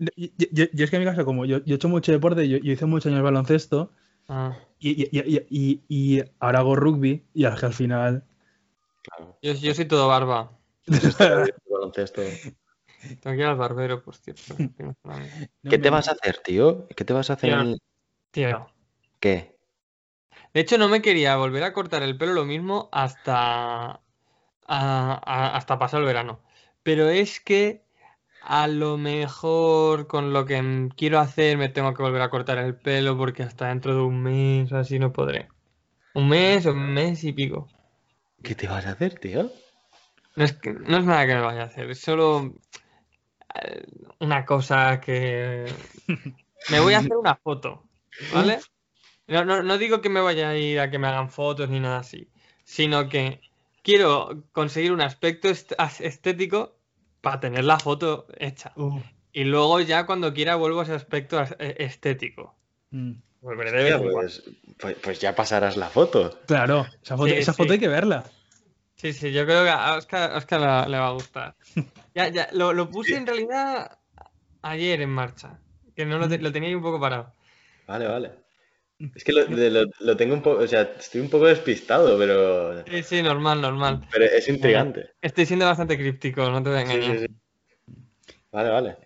[0.51, 2.57] yo- yo es que en mi caso, como yo, yo he hecho mucho deporte, yo,
[2.57, 3.91] yo hice muchos años baloncesto
[4.27, 8.23] Ah, y, y, y, y- y ahora hago rugby y al, al final.
[9.01, 9.37] Claro.
[9.41, 10.51] yo, yo soy todo barba.
[11.69, 12.21] Baloncesto.
[13.21, 14.55] Tengo que ir al barbero, por cierto.
[15.69, 16.87] ¿Qué te vas a hacer, tío?
[16.95, 17.65] ¿Qué te vas a hacer?
[17.65, 17.77] Tío.
[18.31, 18.67] Tío.
[19.19, 19.57] ¿Qué?
[20.53, 24.01] De hecho, no me quería volver a cortar el pelo lo mismo hasta, a-
[24.67, 26.41] a- hasta pasar el verano.
[26.83, 27.83] Pero es que
[28.41, 32.75] a lo mejor con lo que quiero hacer me tengo que volver a cortar el
[32.75, 35.49] pelo porque hasta dentro de un mes o así no podré.
[36.13, 37.67] Un mes o un mes y pico.
[38.43, 39.51] ¿Qué te vas a hacer, tío?
[40.35, 42.53] No es, que- no es nada que me vaya a hacer, es solo
[43.55, 43.85] eh,
[44.19, 45.65] una cosa que...
[46.69, 47.88] Me voy a hacer una foto,
[48.33, 48.59] ¿vale?
[49.27, 51.79] No, no, no digo que me vaya a ir a que me hagan fotos ni
[51.79, 52.29] nada así,
[52.63, 53.41] sino que
[53.83, 56.75] quiero conseguir un aspecto est- as- estético
[57.21, 58.73] para tener la foto hecha.
[58.75, 58.99] Uh,
[59.31, 62.55] Y luego ya cuando quiera vuelvo a ese aspecto as- eh, estético.
[62.91, 63.11] mm.
[63.41, 64.43] Volveré de Hostia, pues,
[64.79, 66.39] pues, pues ya pasarás la foto.
[66.47, 67.57] Claro, esa foto, Sí, esa sí.
[67.57, 68.25] foto hay que verla.
[68.95, 71.55] Sí, sí, yo creo que a Oscar, a Oscar la- le va a gustar.
[72.15, 73.99] Ya, ya, lo, lo puse en realidad
[74.63, 75.59] ayer en marcha.
[75.95, 77.33] Que no lo, te- lo tenía ahí un poco parado.
[77.89, 78.31] Vale, vale.
[79.15, 82.17] Es que lo, de- lo- lo tengo un poco, o sea, estoy un poco despistado,
[82.19, 84.05] pero, Sí, sí, normal, normal.
[84.11, 85.09] pero es intrigante.
[85.21, 87.17] Estoy siendo bastante críptico, no te voy a Sí, engañar.
[87.17, 87.93] sí, sí.
[88.51, 88.97] Vale, vale.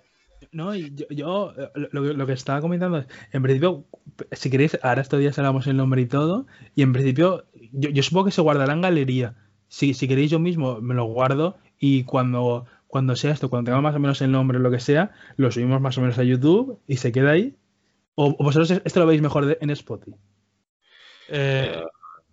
[0.52, 3.86] No, y yo, yo, eh, lo, lo que- lo que estaba comentando es, en principio,
[4.34, 6.46] si queréis, ahora estos días hablamos el nombre y todo,
[6.76, 9.36] y en principio, yo, yo supongo que se guardará en galería.
[9.70, 13.82] Si, si queréis yo mismo, me lo guardo y cuando, cuando sea esto, cuando tenga
[13.82, 16.24] más o menos el nombre o lo que sea, lo subimos más o menos a
[16.24, 17.56] YouTube y se queda ahí.
[18.16, 20.16] O, o vosotros esto lo veis mejor de- en Spotify.
[21.28, 21.82] Eh,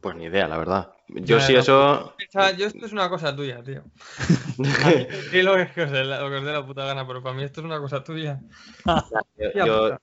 [0.00, 0.92] Pues ni idea, la verdad.
[1.08, 1.92] Yo sí eso...
[1.92, 3.84] o sea, yo esto es una cosa tuya, tío.
[5.30, 7.34] Sí, lo que os dé la, lo que os dé la puta gana, pero para
[7.34, 8.40] mí esto es una cosa tuya.
[9.36, 10.00] Yo, yo, puta.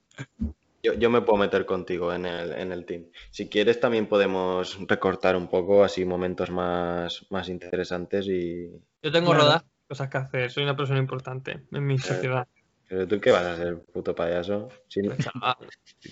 [0.82, 3.06] yo- yo me puedo meter contigo en el, en el team.
[3.30, 8.68] Si quieres también podemos recortar un poco así momentos más, más interesantes y...
[9.02, 12.46] Yo tengo rodaje, cosas que hacer, soy una persona importante en mi sociedad.
[12.88, 14.68] Pero tú qué vas a ser, puto payaso.
[14.88, 15.56] Si no- Chaval.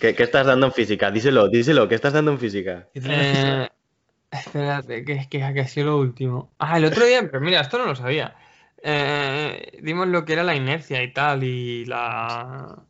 [0.01, 1.11] ¿Qué, qué estás dando en física?
[1.11, 2.87] Díselo, díselo, ¿qué estás dando en física?
[2.95, 3.69] Eh,
[4.31, 6.53] espérate, que, que, que ha sido lo último.
[6.59, 8.37] Ah, el otro día, pero mira, esto no lo sabía.
[8.83, 12.85] Eh, dimos lo que era la inercia y tal, y la,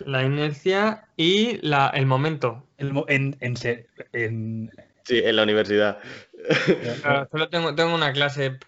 [0.00, 2.66] la inercia y la, el momento.
[2.76, 3.56] El mo- en, en,
[5.04, 5.98] Sí, en la universidad.
[7.02, 8.58] Claro, solo tengo, tengo una clase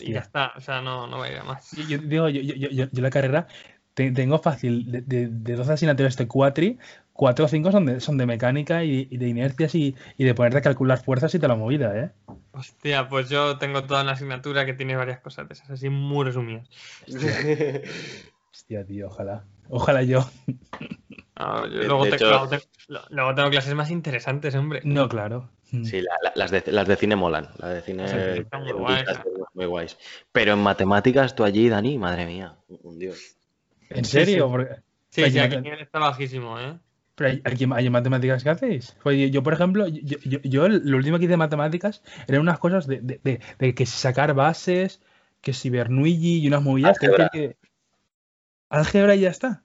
[0.00, 1.70] y ya está, o sea, no, no voy a ir a más.
[1.72, 3.46] Yo, yo digo, yo, yo, yo, yo la carrera
[3.94, 6.78] te- tengo fácil, de, de, de 12 asignaturas de cuatri,
[7.12, 10.34] 4 o 5 son de, son de mecánica y, y de inercias y, y de
[10.34, 12.10] ponerte a calcular fuerzas y te la movida, ¿eh?
[12.52, 16.24] Hostia, pues yo tengo toda una asignatura que tiene varias cosas de esas, así muy
[16.24, 16.68] resumidas.
[18.52, 19.44] Hostia, tío, ojalá.
[19.68, 20.24] Ojalá yo.
[21.64, 24.80] Luego, te- hecho- luego te- lo- luego tengo clases más interesantes, hombre.
[24.84, 25.48] No, claro.
[25.72, 25.84] Mm.
[25.84, 27.48] Sí, la- la- las, de, las de cine molan.
[27.58, 29.98] Las de cine Sí, están muy guays, científicas, muy guays.
[30.30, 33.36] Pero en matemáticas, tú allí, Dani, madre mía, un dios.
[33.90, 34.44] ¿En serio?
[34.46, 34.50] sí.
[34.50, 34.74] Porque-
[35.08, 36.78] Sí, Pues aquí está bajísimo, ¿eh?
[37.14, 38.96] pero hay, aquí hay matemáticas que hacéis.
[39.02, 42.40] Pues yo, yo, por ejemplo, yo, yo, yo lo último que hice de matemáticas eran
[42.40, 45.02] unas cosas de, de, de, de que si sacar bases,
[45.42, 46.98] que si Bernoulli y unas movidas.
[46.98, 47.28] que- Álgebra.
[47.30, 47.56] que-
[48.70, 49.62] Álgebra y ya está.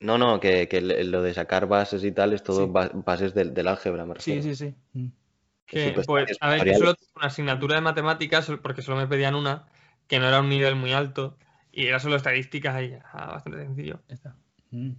[0.00, 2.70] No, no, que, que lo de sacar bases y tal es todo Sí.
[2.70, 4.42] ba- bases del, del álgebra, me Sí, refiero.
[4.42, 4.74] sí, sí.
[4.92, 5.06] Mm.
[5.66, 9.06] Que, Super- pues, a ver, yo solo tengo una asignatura de matemáticas, porque solo me
[9.06, 9.66] pedían una,
[10.06, 11.36] que no era un nivel muy alto,
[11.72, 14.00] y era solo estadísticas y era bastante sencillo.
[14.08, 14.36] Está.
[14.70, 14.92] Mm.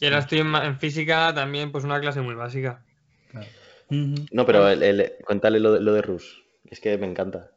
[0.00, 2.84] Y ahora estoy en, física también, pues una clase muy básica.
[3.30, 3.46] Claro.
[3.90, 4.14] Ujú.
[4.32, 6.42] No, pero el- el- cuéntale lo, de- lo de Rus.
[6.64, 7.50] Es que me encanta.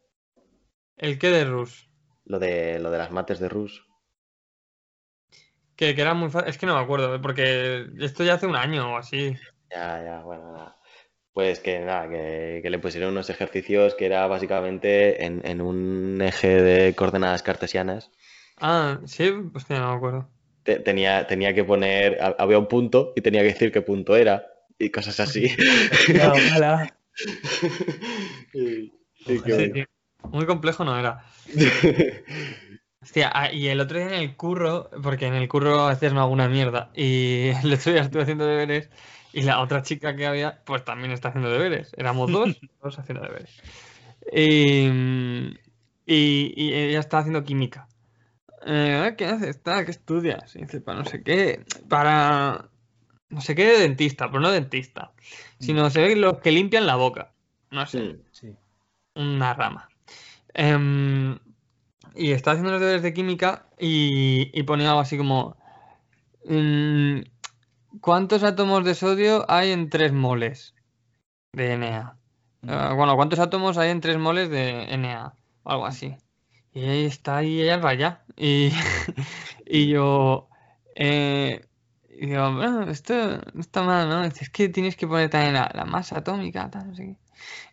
[0.98, 1.88] ¿El qué de Rus?
[2.26, 3.86] Lo de, lo de las mates de Rus.
[5.76, 8.56] Que, que era muy fácil, es que no me acuerdo, porque esto ya hace un
[8.56, 9.36] año o así.
[9.70, 10.78] Ya, ya, bueno, nada.
[11.34, 16.22] Pues que nada, que, que le pusieron unos ejercicios que era básicamente en, en un
[16.22, 18.10] eje de coordenadas cartesianas.
[18.58, 20.30] Ah, sí, hostia, no me acuerdo.
[20.64, 24.16] Te- tenía, tenía que poner, ha- había un punto y tenía que decir qué punto
[24.16, 24.46] era
[24.80, 25.48] y cosas así.
[26.08, 26.96] Ya, ojalá.
[28.54, 28.94] Y-
[29.28, 29.56] y bueno.
[29.76, 29.84] sí.
[30.32, 31.26] Muy complejo no era.
[33.06, 36.12] Hostia, ah, y el otro día en el curro, porque en el curro a veces
[36.12, 38.90] no hago una mierda, y el otro día estuve haciendo deberes,
[39.32, 41.92] y la otra chica que había, pues también está haciendo deberes.
[41.98, 43.52] Éramos dos, dos haciendo deberes.
[44.34, 44.88] Y,
[46.08, 47.88] y, y ella está haciendo química.
[48.66, 49.62] Eh, ¿qué haces?
[49.64, 50.56] ¿Qué estudias?
[50.56, 52.70] Y dice, para no sé qué, para
[53.30, 55.12] no sé qué de dentista, pero no dentista,
[55.60, 57.32] sino se ve los que limpian la boca.
[57.70, 58.20] No sé Mm.
[58.32, 58.56] Sí.
[59.14, 59.88] una rama.
[60.56, 61.38] Em,
[62.16, 65.58] y estaba haciendo los deberes de química y, y ponía algo así como
[66.46, 67.22] mm,
[68.02, 70.74] ¿cuántos átomos de sodio hay en 3 moles
[71.54, 72.18] de Na?
[72.64, 75.36] Eh, bueno, ¿cuántos átomos hay en 3 moles de Na?
[75.64, 76.16] O algo así.
[76.74, 78.24] Y ahí está ahí ella raya.
[78.36, 78.72] Y,
[79.66, 80.50] y yo
[80.96, 81.66] eh,
[82.10, 83.14] y digo, bueno, esto
[83.54, 84.24] no está mal, ¿no?
[84.24, 87.18] Es que tienes que poner también la, la masa atómica, tal, no sé qué.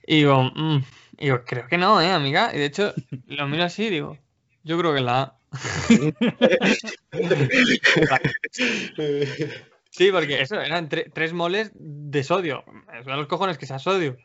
[0.07, 0.85] Y digo, mm,
[1.19, 2.51] y digo, creo que no, ¿eh, amiga?
[2.53, 2.93] Y de hecho,
[3.27, 4.19] lo miro así y digo,
[4.65, 5.39] yo creo que la A.
[9.91, 12.65] Sí, porque eso, eran 3 moles de sodio.
[12.99, 14.17] Eso los cojones que sea sodio.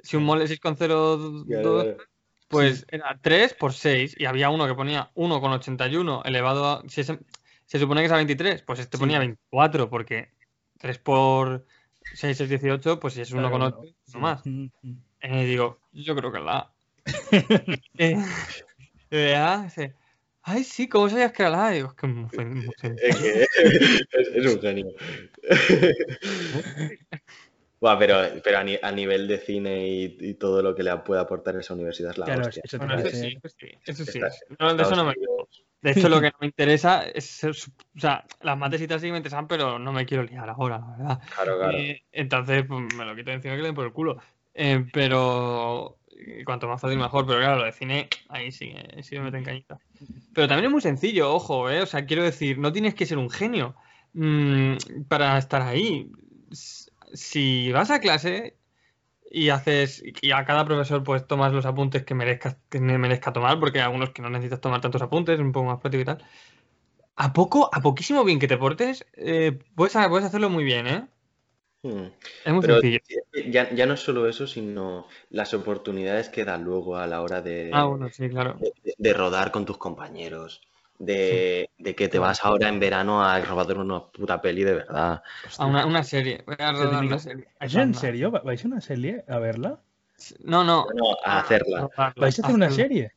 [0.00, 1.96] Si un mole es 6,02, Claro, claro.
[2.48, 6.82] pues era 3 por 6 y había uno que ponía 1,81 elevado a...
[6.88, 7.18] Si ese-
[7.64, 9.00] se supone que es a 23, pues este Sí.
[9.00, 10.30] ponía 24 porque
[10.78, 11.66] 3 por
[12.14, 13.94] 6 es 18, pues si es Claro, 1,8 sí.
[14.14, 14.42] no más.
[14.46, 14.66] Mm.
[15.22, 16.72] Y digo, yo creo que la A.
[17.98, 18.16] Eh,
[19.10, 19.94] de A, dice,
[20.42, 21.70] ay, sí, ¿cómo sabías que era la A?
[21.70, 22.72] Digo, es que sencillo".
[22.98, 24.92] Es, que es, es un genio.
[27.80, 30.96] Buah, pero pero a, ni- a nivel de cine y, y todo lo que le
[30.98, 32.62] puede aportar esa universidad es la Claro, hostia.
[32.64, 34.18] eso Bueno, sí, eso sí, eso sí.
[34.18, 35.14] Está- No, de eso no me
[35.82, 37.52] De hecho, lo que no me interesa es, o
[37.98, 40.86] sea, las mates y tal sí me interesan, pero no me quiero liar ahora, la
[40.96, 41.20] verdad.
[41.34, 41.78] Claro, claro.
[41.78, 44.16] Eh, entonces, pues, me lo quito de encima que le den por el culo.
[44.54, 45.98] Eh, pero
[46.44, 49.44] cuanto más fácil mejor, pero claro, lo de cine, ahí sí, eh, sí me meten
[49.44, 49.78] cañita.
[50.34, 51.82] Pero también es muy sencillo, ojo, ¿eh?
[51.82, 53.76] O sea, quiero decir, no tienes que ser un genio
[54.14, 56.10] mm, para estar ahí.
[57.12, 58.56] Si vas a clase
[59.30, 63.32] y haces, y a cada profesor pues tomas los apuntes que merezca, que me- merezca
[63.32, 66.02] tomar, porque hay algunos que no necesitas tomar tantos apuntes, es un poco más práctico
[66.02, 66.24] y tal.
[67.16, 71.08] A poco, a poquísimo bien que te portes, eh, puedes, puedes hacerlo muy bien, ¿eh?
[71.86, 72.06] Hmm.
[72.44, 72.98] Es muy Pero sencillo.
[73.50, 77.42] ya, ya no es solo eso, sino las oportunidades que da luego a la hora
[77.42, 78.58] de, Ah, bueno, sí, claro.
[78.60, 80.62] de, de rodar con tus compañeros,
[80.98, 85.22] de, de que te vas ahora en verano a robar una puta peli de verdad.
[85.58, 86.42] A una, una serie.
[86.46, 87.48] Voy a rodar una serie.
[87.60, 88.30] ¿Eso en serio?
[88.30, 89.80] ¿Va- ¿Vais a una serie a verla?
[90.40, 90.84] No, no.
[90.86, 91.88] Bueno, a hacerla.
[92.16, 93.12] ¿Vais a hacer una serie?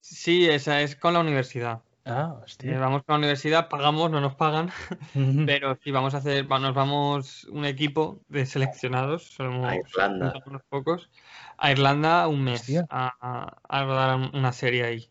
[0.00, 1.82] Sí, esa es con la universidad.
[2.08, 4.70] Ah, Eh, vamos con la universidad, pagamos, no nos pagan,
[5.46, 10.42] pero sí vamos a hacer, nos vamos un equipo de seleccionados, somos A Irlanda.
[10.46, 11.10] unos pocos,
[11.58, 15.10] a Irlanda un mes a, a- a rodar una serie ahí.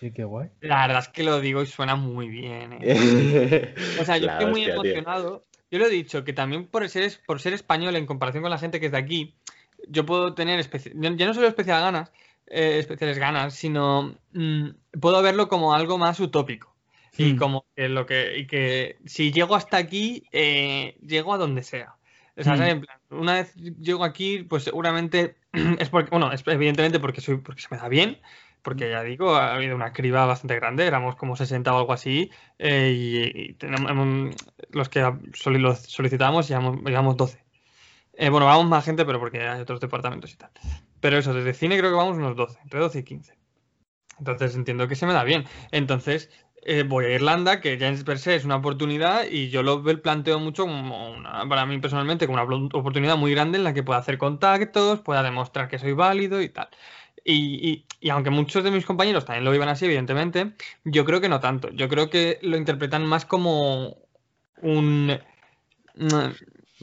[0.00, 0.50] Sí, qué guay.
[0.60, 2.72] La verdad es que lo digo y suena muy bien.
[2.72, 2.78] ¿eh?
[4.00, 4.72] O sea, yo La estoy muy tío.
[4.74, 5.44] emocionado.
[5.70, 8.50] Yo lo he dicho, que también por ser, es- por ser español en comparación con
[8.50, 9.34] la gente que es de aquí,
[9.88, 10.60] yo puedo tener,
[11.16, 12.12] ya no solo especial ganas,
[12.46, 14.68] eh, especiales ganas, sino mm,
[15.00, 16.74] puedo verlo como algo más utópico.
[17.16, 17.36] Y Hmm.
[17.36, 21.96] como que lo que, y que si llego hasta aquí, eh, llego a donde sea.
[22.36, 22.62] O sea, Hmm.
[22.62, 25.36] En plan, una vez llego aquí, pues seguramente
[25.78, 28.18] es porque, bueno, es evidentemente porque soy, porque se me da bien,
[28.62, 32.30] porque ya digo, ha habido una criba bastante grande, éramos como 60 o algo así,
[32.58, 34.34] eh, y, y tenemos,
[34.70, 35.00] los que
[35.46, 37.44] los solicitamos llevamos, llevamos 12.
[38.14, 40.50] Eh, bueno, vamos más gente, pero porque hay otros departamentos y tal.
[41.00, 43.36] Pero eso, desde cine creo que vamos unos 12, entre 12 y 15.
[44.18, 45.44] Entonces entiendo que se me da bien.
[45.72, 46.30] Entonces
[46.64, 49.82] eh, voy a Irlanda, que ya en per se es una oportunidad, y yo lo
[50.02, 53.82] planteo mucho como una, para mí personalmente, como una oportunidad muy grande en la que
[53.82, 56.68] pueda hacer contactos, pueda demostrar que soy válido y tal.
[57.24, 61.20] Y, y- y aunque muchos de mis compañeros también lo vivan así, evidentemente, yo creo
[61.20, 61.70] que no tanto.
[61.70, 63.96] Yo creo que lo interpretan más como
[64.62, 65.18] un,
[65.96, 66.34] un-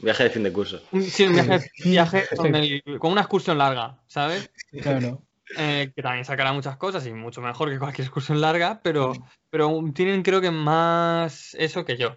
[0.02, 0.80] Viaje de fin de curso.
[0.92, 4.50] un- sí, un viaje, viaje con, el- con una excursión larga, ¿sabes?
[4.82, 5.22] Claro.
[5.56, 9.82] eh, que también sacará muchas cosas y mucho mejor que cualquier excursión larga, pero, pero
[9.94, 12.14] tienen creo que más eso que yo.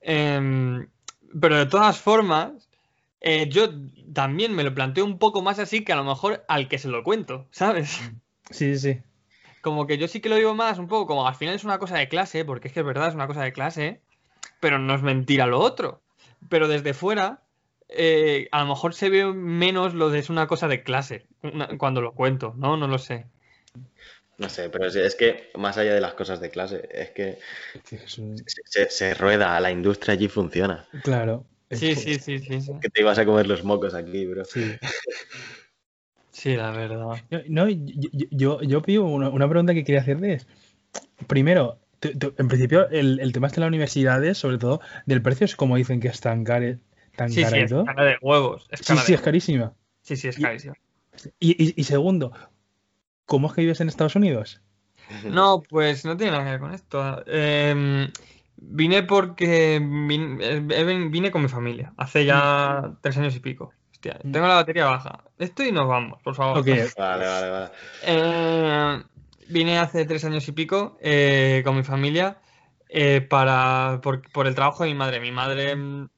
[0.00, 0.88] Em,
[1.40, 2.68] pero de todas formas,
[3.20, 3.68] eh, yo
[4.12, 6.88] también me lo planteo un poco más así que a lo mejor al que se
[6.88, 8.00] lo cuento, ¿sabes?
[8.50, 9.00] Sí, sí.
[9.60, 11.78] Como que yo sí que lo digo más un poco como al final es una
[11.78, 14.00] cosa de clase, porque es que es verdad, es una cosa de clase,
[14.58, 16.02] pero no es mentira lo otro.
[16.48, 17.42] Pero desde fuera,
[17.88, 21.68] eh, a lo mejor se ve menos lo de es una cosa de clase una-
[21.78, 22.76] cuando lo cuento, ¿no?
[22.76, 23.26] No lo sé.
[24.38, 27.38] No sé, pero es, es que más allá de las cosas de clase, es que
[28.64, 30.86] se, se rueda, la industria allí funciona.
[31.02, 31.44] Claro.
[31.70, 32.72] Sí, sí, sí, sí, sí.
[32.80, 34.44] Que te ibas a comer los mocos aquí, bro.
[34.44, 34.76] Sí.
[36.30, 37.22] Sí, la verdad.
[37.30, 40.46] Yo- No, yo, yo, yo, yo pido una, una pregunta que quería hacerte es,
[41.26, 45.56] primero, en principio el, el tema este de las universidades, sobre todo del precio, es
[45.56, 46.78] como dicen que es tan, care-
[47.16, 47.84] tan Sí, cara sí, y es todo.
[47.84, 48.66] cara de huevos.
[48.70, 49.74] Es Sí, cara sí, de es carísima.
[50.02, 50.74] Sí, sí, es carísimo.
[51.38, 52.32] Y, y- y segundo,
[53.26, 54.62] ¿cómo es que vives en Estados Unidos?
[55.24, 57.22] No, pues no tiene nada que ver con esto.
[57.26, 58.10] Em,
[58.56, 63.72] vine porque eh, vine, con mi familia hace ya tres años y pico.
[63.90, 64.32] Hostia, Mm.
[64.32, 65.24] tengo la batería baja.
[65.38, 66.58] Esto y nos vamos, por favor.
[66.58, 67.70] Ok, Vale, vale, vale.
[68.04, 69.02] Eh,
[69.52, 72.38] vine hace tres años y pico eh, con mi familia
[72.88, 75.20] eh, para, por, por el trabajo de mi madre.
[75.20, 76.08] Mi madre mm,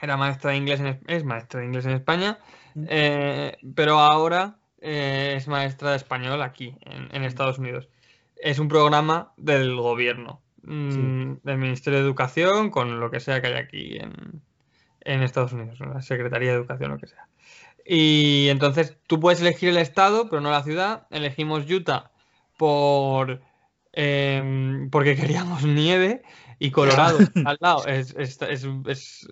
[0.00, 2.38] era maestra de inglés en, Es- es maestra de inglés en España,
[2.76, 2.86] Mm.
[2.88, 7.88] eh, pero ahora es maestra de español aquí, en, en Estados Unidos.
[8.36, 13.46] Es un programa del gobierno, mm, del Ministerio de Educación, con lo que sea que
[13.46, 14.42] hay aquí en,
[15.02, 17.28] en Estados Unidos, la Secretaría de Educación, lo que sea.
[17.86, 21.06] Y entonces tú puedes elegir el estado, pero no la ciudad.
[21.10, 22.10] Elegimos Utah
[22.56, 23.40] por
[23.92, 26.22] em, porque queríamos nieve
[26.58, 29.28] y Colorado al lado es, es- es- es-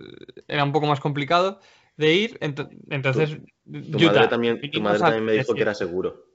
[0.49, 1.61] era un poco más complicado
[1.97, 2.39] de ir.
[2.41, 4.07] ento- entonces, Tu Utah.
[4.07, 6.27] madre también, tu madre también me dijo que era seguro.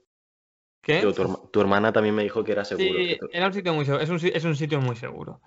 [0.80, 1.00] ¿Qué?
[1.00, 2.98] Tu, herma- tu hermana también me dijo que era seguro.
[2.98, 4.02] Sí, era un sitio muy seguro.
[4.02, 5.40] Es un, es un sitio muy seguro.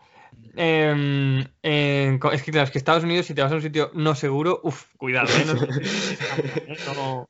[0.55, 4.15] Em, es que claro, es que Estados Unidos, si te vas a un sitio no
[4.15, 5.45] seguro, uff, cuidado, ¿eh?
[5.45, 5.53] No,
[6.73, 6.77] ¿eh?
[6.95, 7.27] No-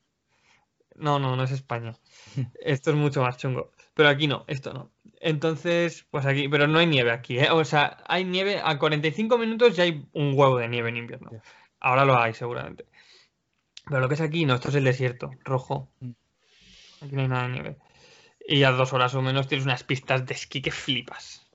[0.96, 1.94] no, no, no es España.
[2.60, 3.72] Esto es mucho más chungo.
[3.94, 4.90] Pero aquí no, esto no.
[5.20, 7.50] Entonces, pues aquí, pero no hay nieve aquí, ¿eh?
[7.50, 11.30] O sea, hay nieve a 45 minutos ya hay un huevo de nieve en invierno.
[11.78, 12.86] Ahora lo hay, seguramente.
[13.86, 15.90] Pero lo que es aquí, no, esto es el desierto, rojo.
[16.00, 16.10] Mm.
[17.02, 17.76] Aquí no hay nada de nieve.
[18.46, 21.46] Y a dos horas o menos tienes unas pistas de esquí que flipas.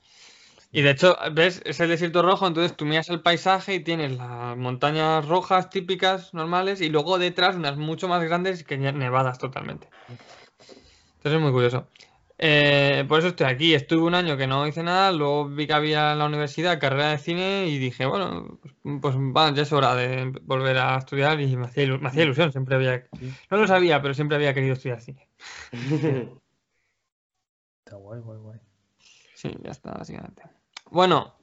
[0.72, 4.17] Y de hecho, ves, es el desierto rojo, entonces tú miras el paisaje y tienes
[4.17, 9.90] las montañas rojas típicas, normales, y luego detrás unas mucho más grandes que nevadas totalmente.
[10.09, 11.88] Entonces es muy curioso.
[12.40, 13.74] Eh, por eso estoy aquí.
[13.74, 17.09] Estuve un año que no hice nada, luego vi que había en la universidad carrera
[17.09, 18.59] de cine y dije, bueno,
[19.01, 19.16] pues,
[19.56, 23.07] ya es hora de volver a estudiar y me hacía, ilusión, siempre había...
[23.49, 25.27] No lo sabía, pero siempre había querido estudiar cine.
[27.85, 28.59] Está guay, guay, guay.
[29.33, 30.43] Sí, ya está, básicamente.
[30.91, 31.38] Bueno,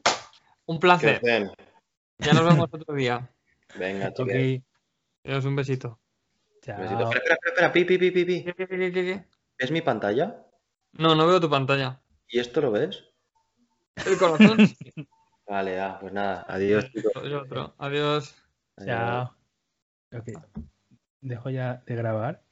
[0.67, 1.23] un placer.
[2.19, 3.31] Ya nos vemos otro día.
[3.79, 4.31] Venga, ok.
[5.23, 6.01] Dios, un besito.
[6.61, 6.79] Chao.
[6.81, 7.05] Besito.
[7.05, 8.45] Espera, espera, espera, pi, pi, pi, pi.
[8.45, 9.25] ¿Qué, qué, qué, qué?
[9.57, 10.44] ¿Es mi pantalla?
[10.97, 12.01] No, no veo tu pantalla.
[12.29, 13.05] ¿Y esto lo ves?
[14.07, 14.59] El corazón.
[15.49, 16.45] vale, ah, pues nada.
[16.49, 17.13] Adiós, chicos.
[17.17, 17.75] Otro.
[17.79, 18.35] Adiós.
[18.85, 19.37] Chao.
[20.13, 20.29] Ok.
[21.21, 22.44] Dejo ya de grabar.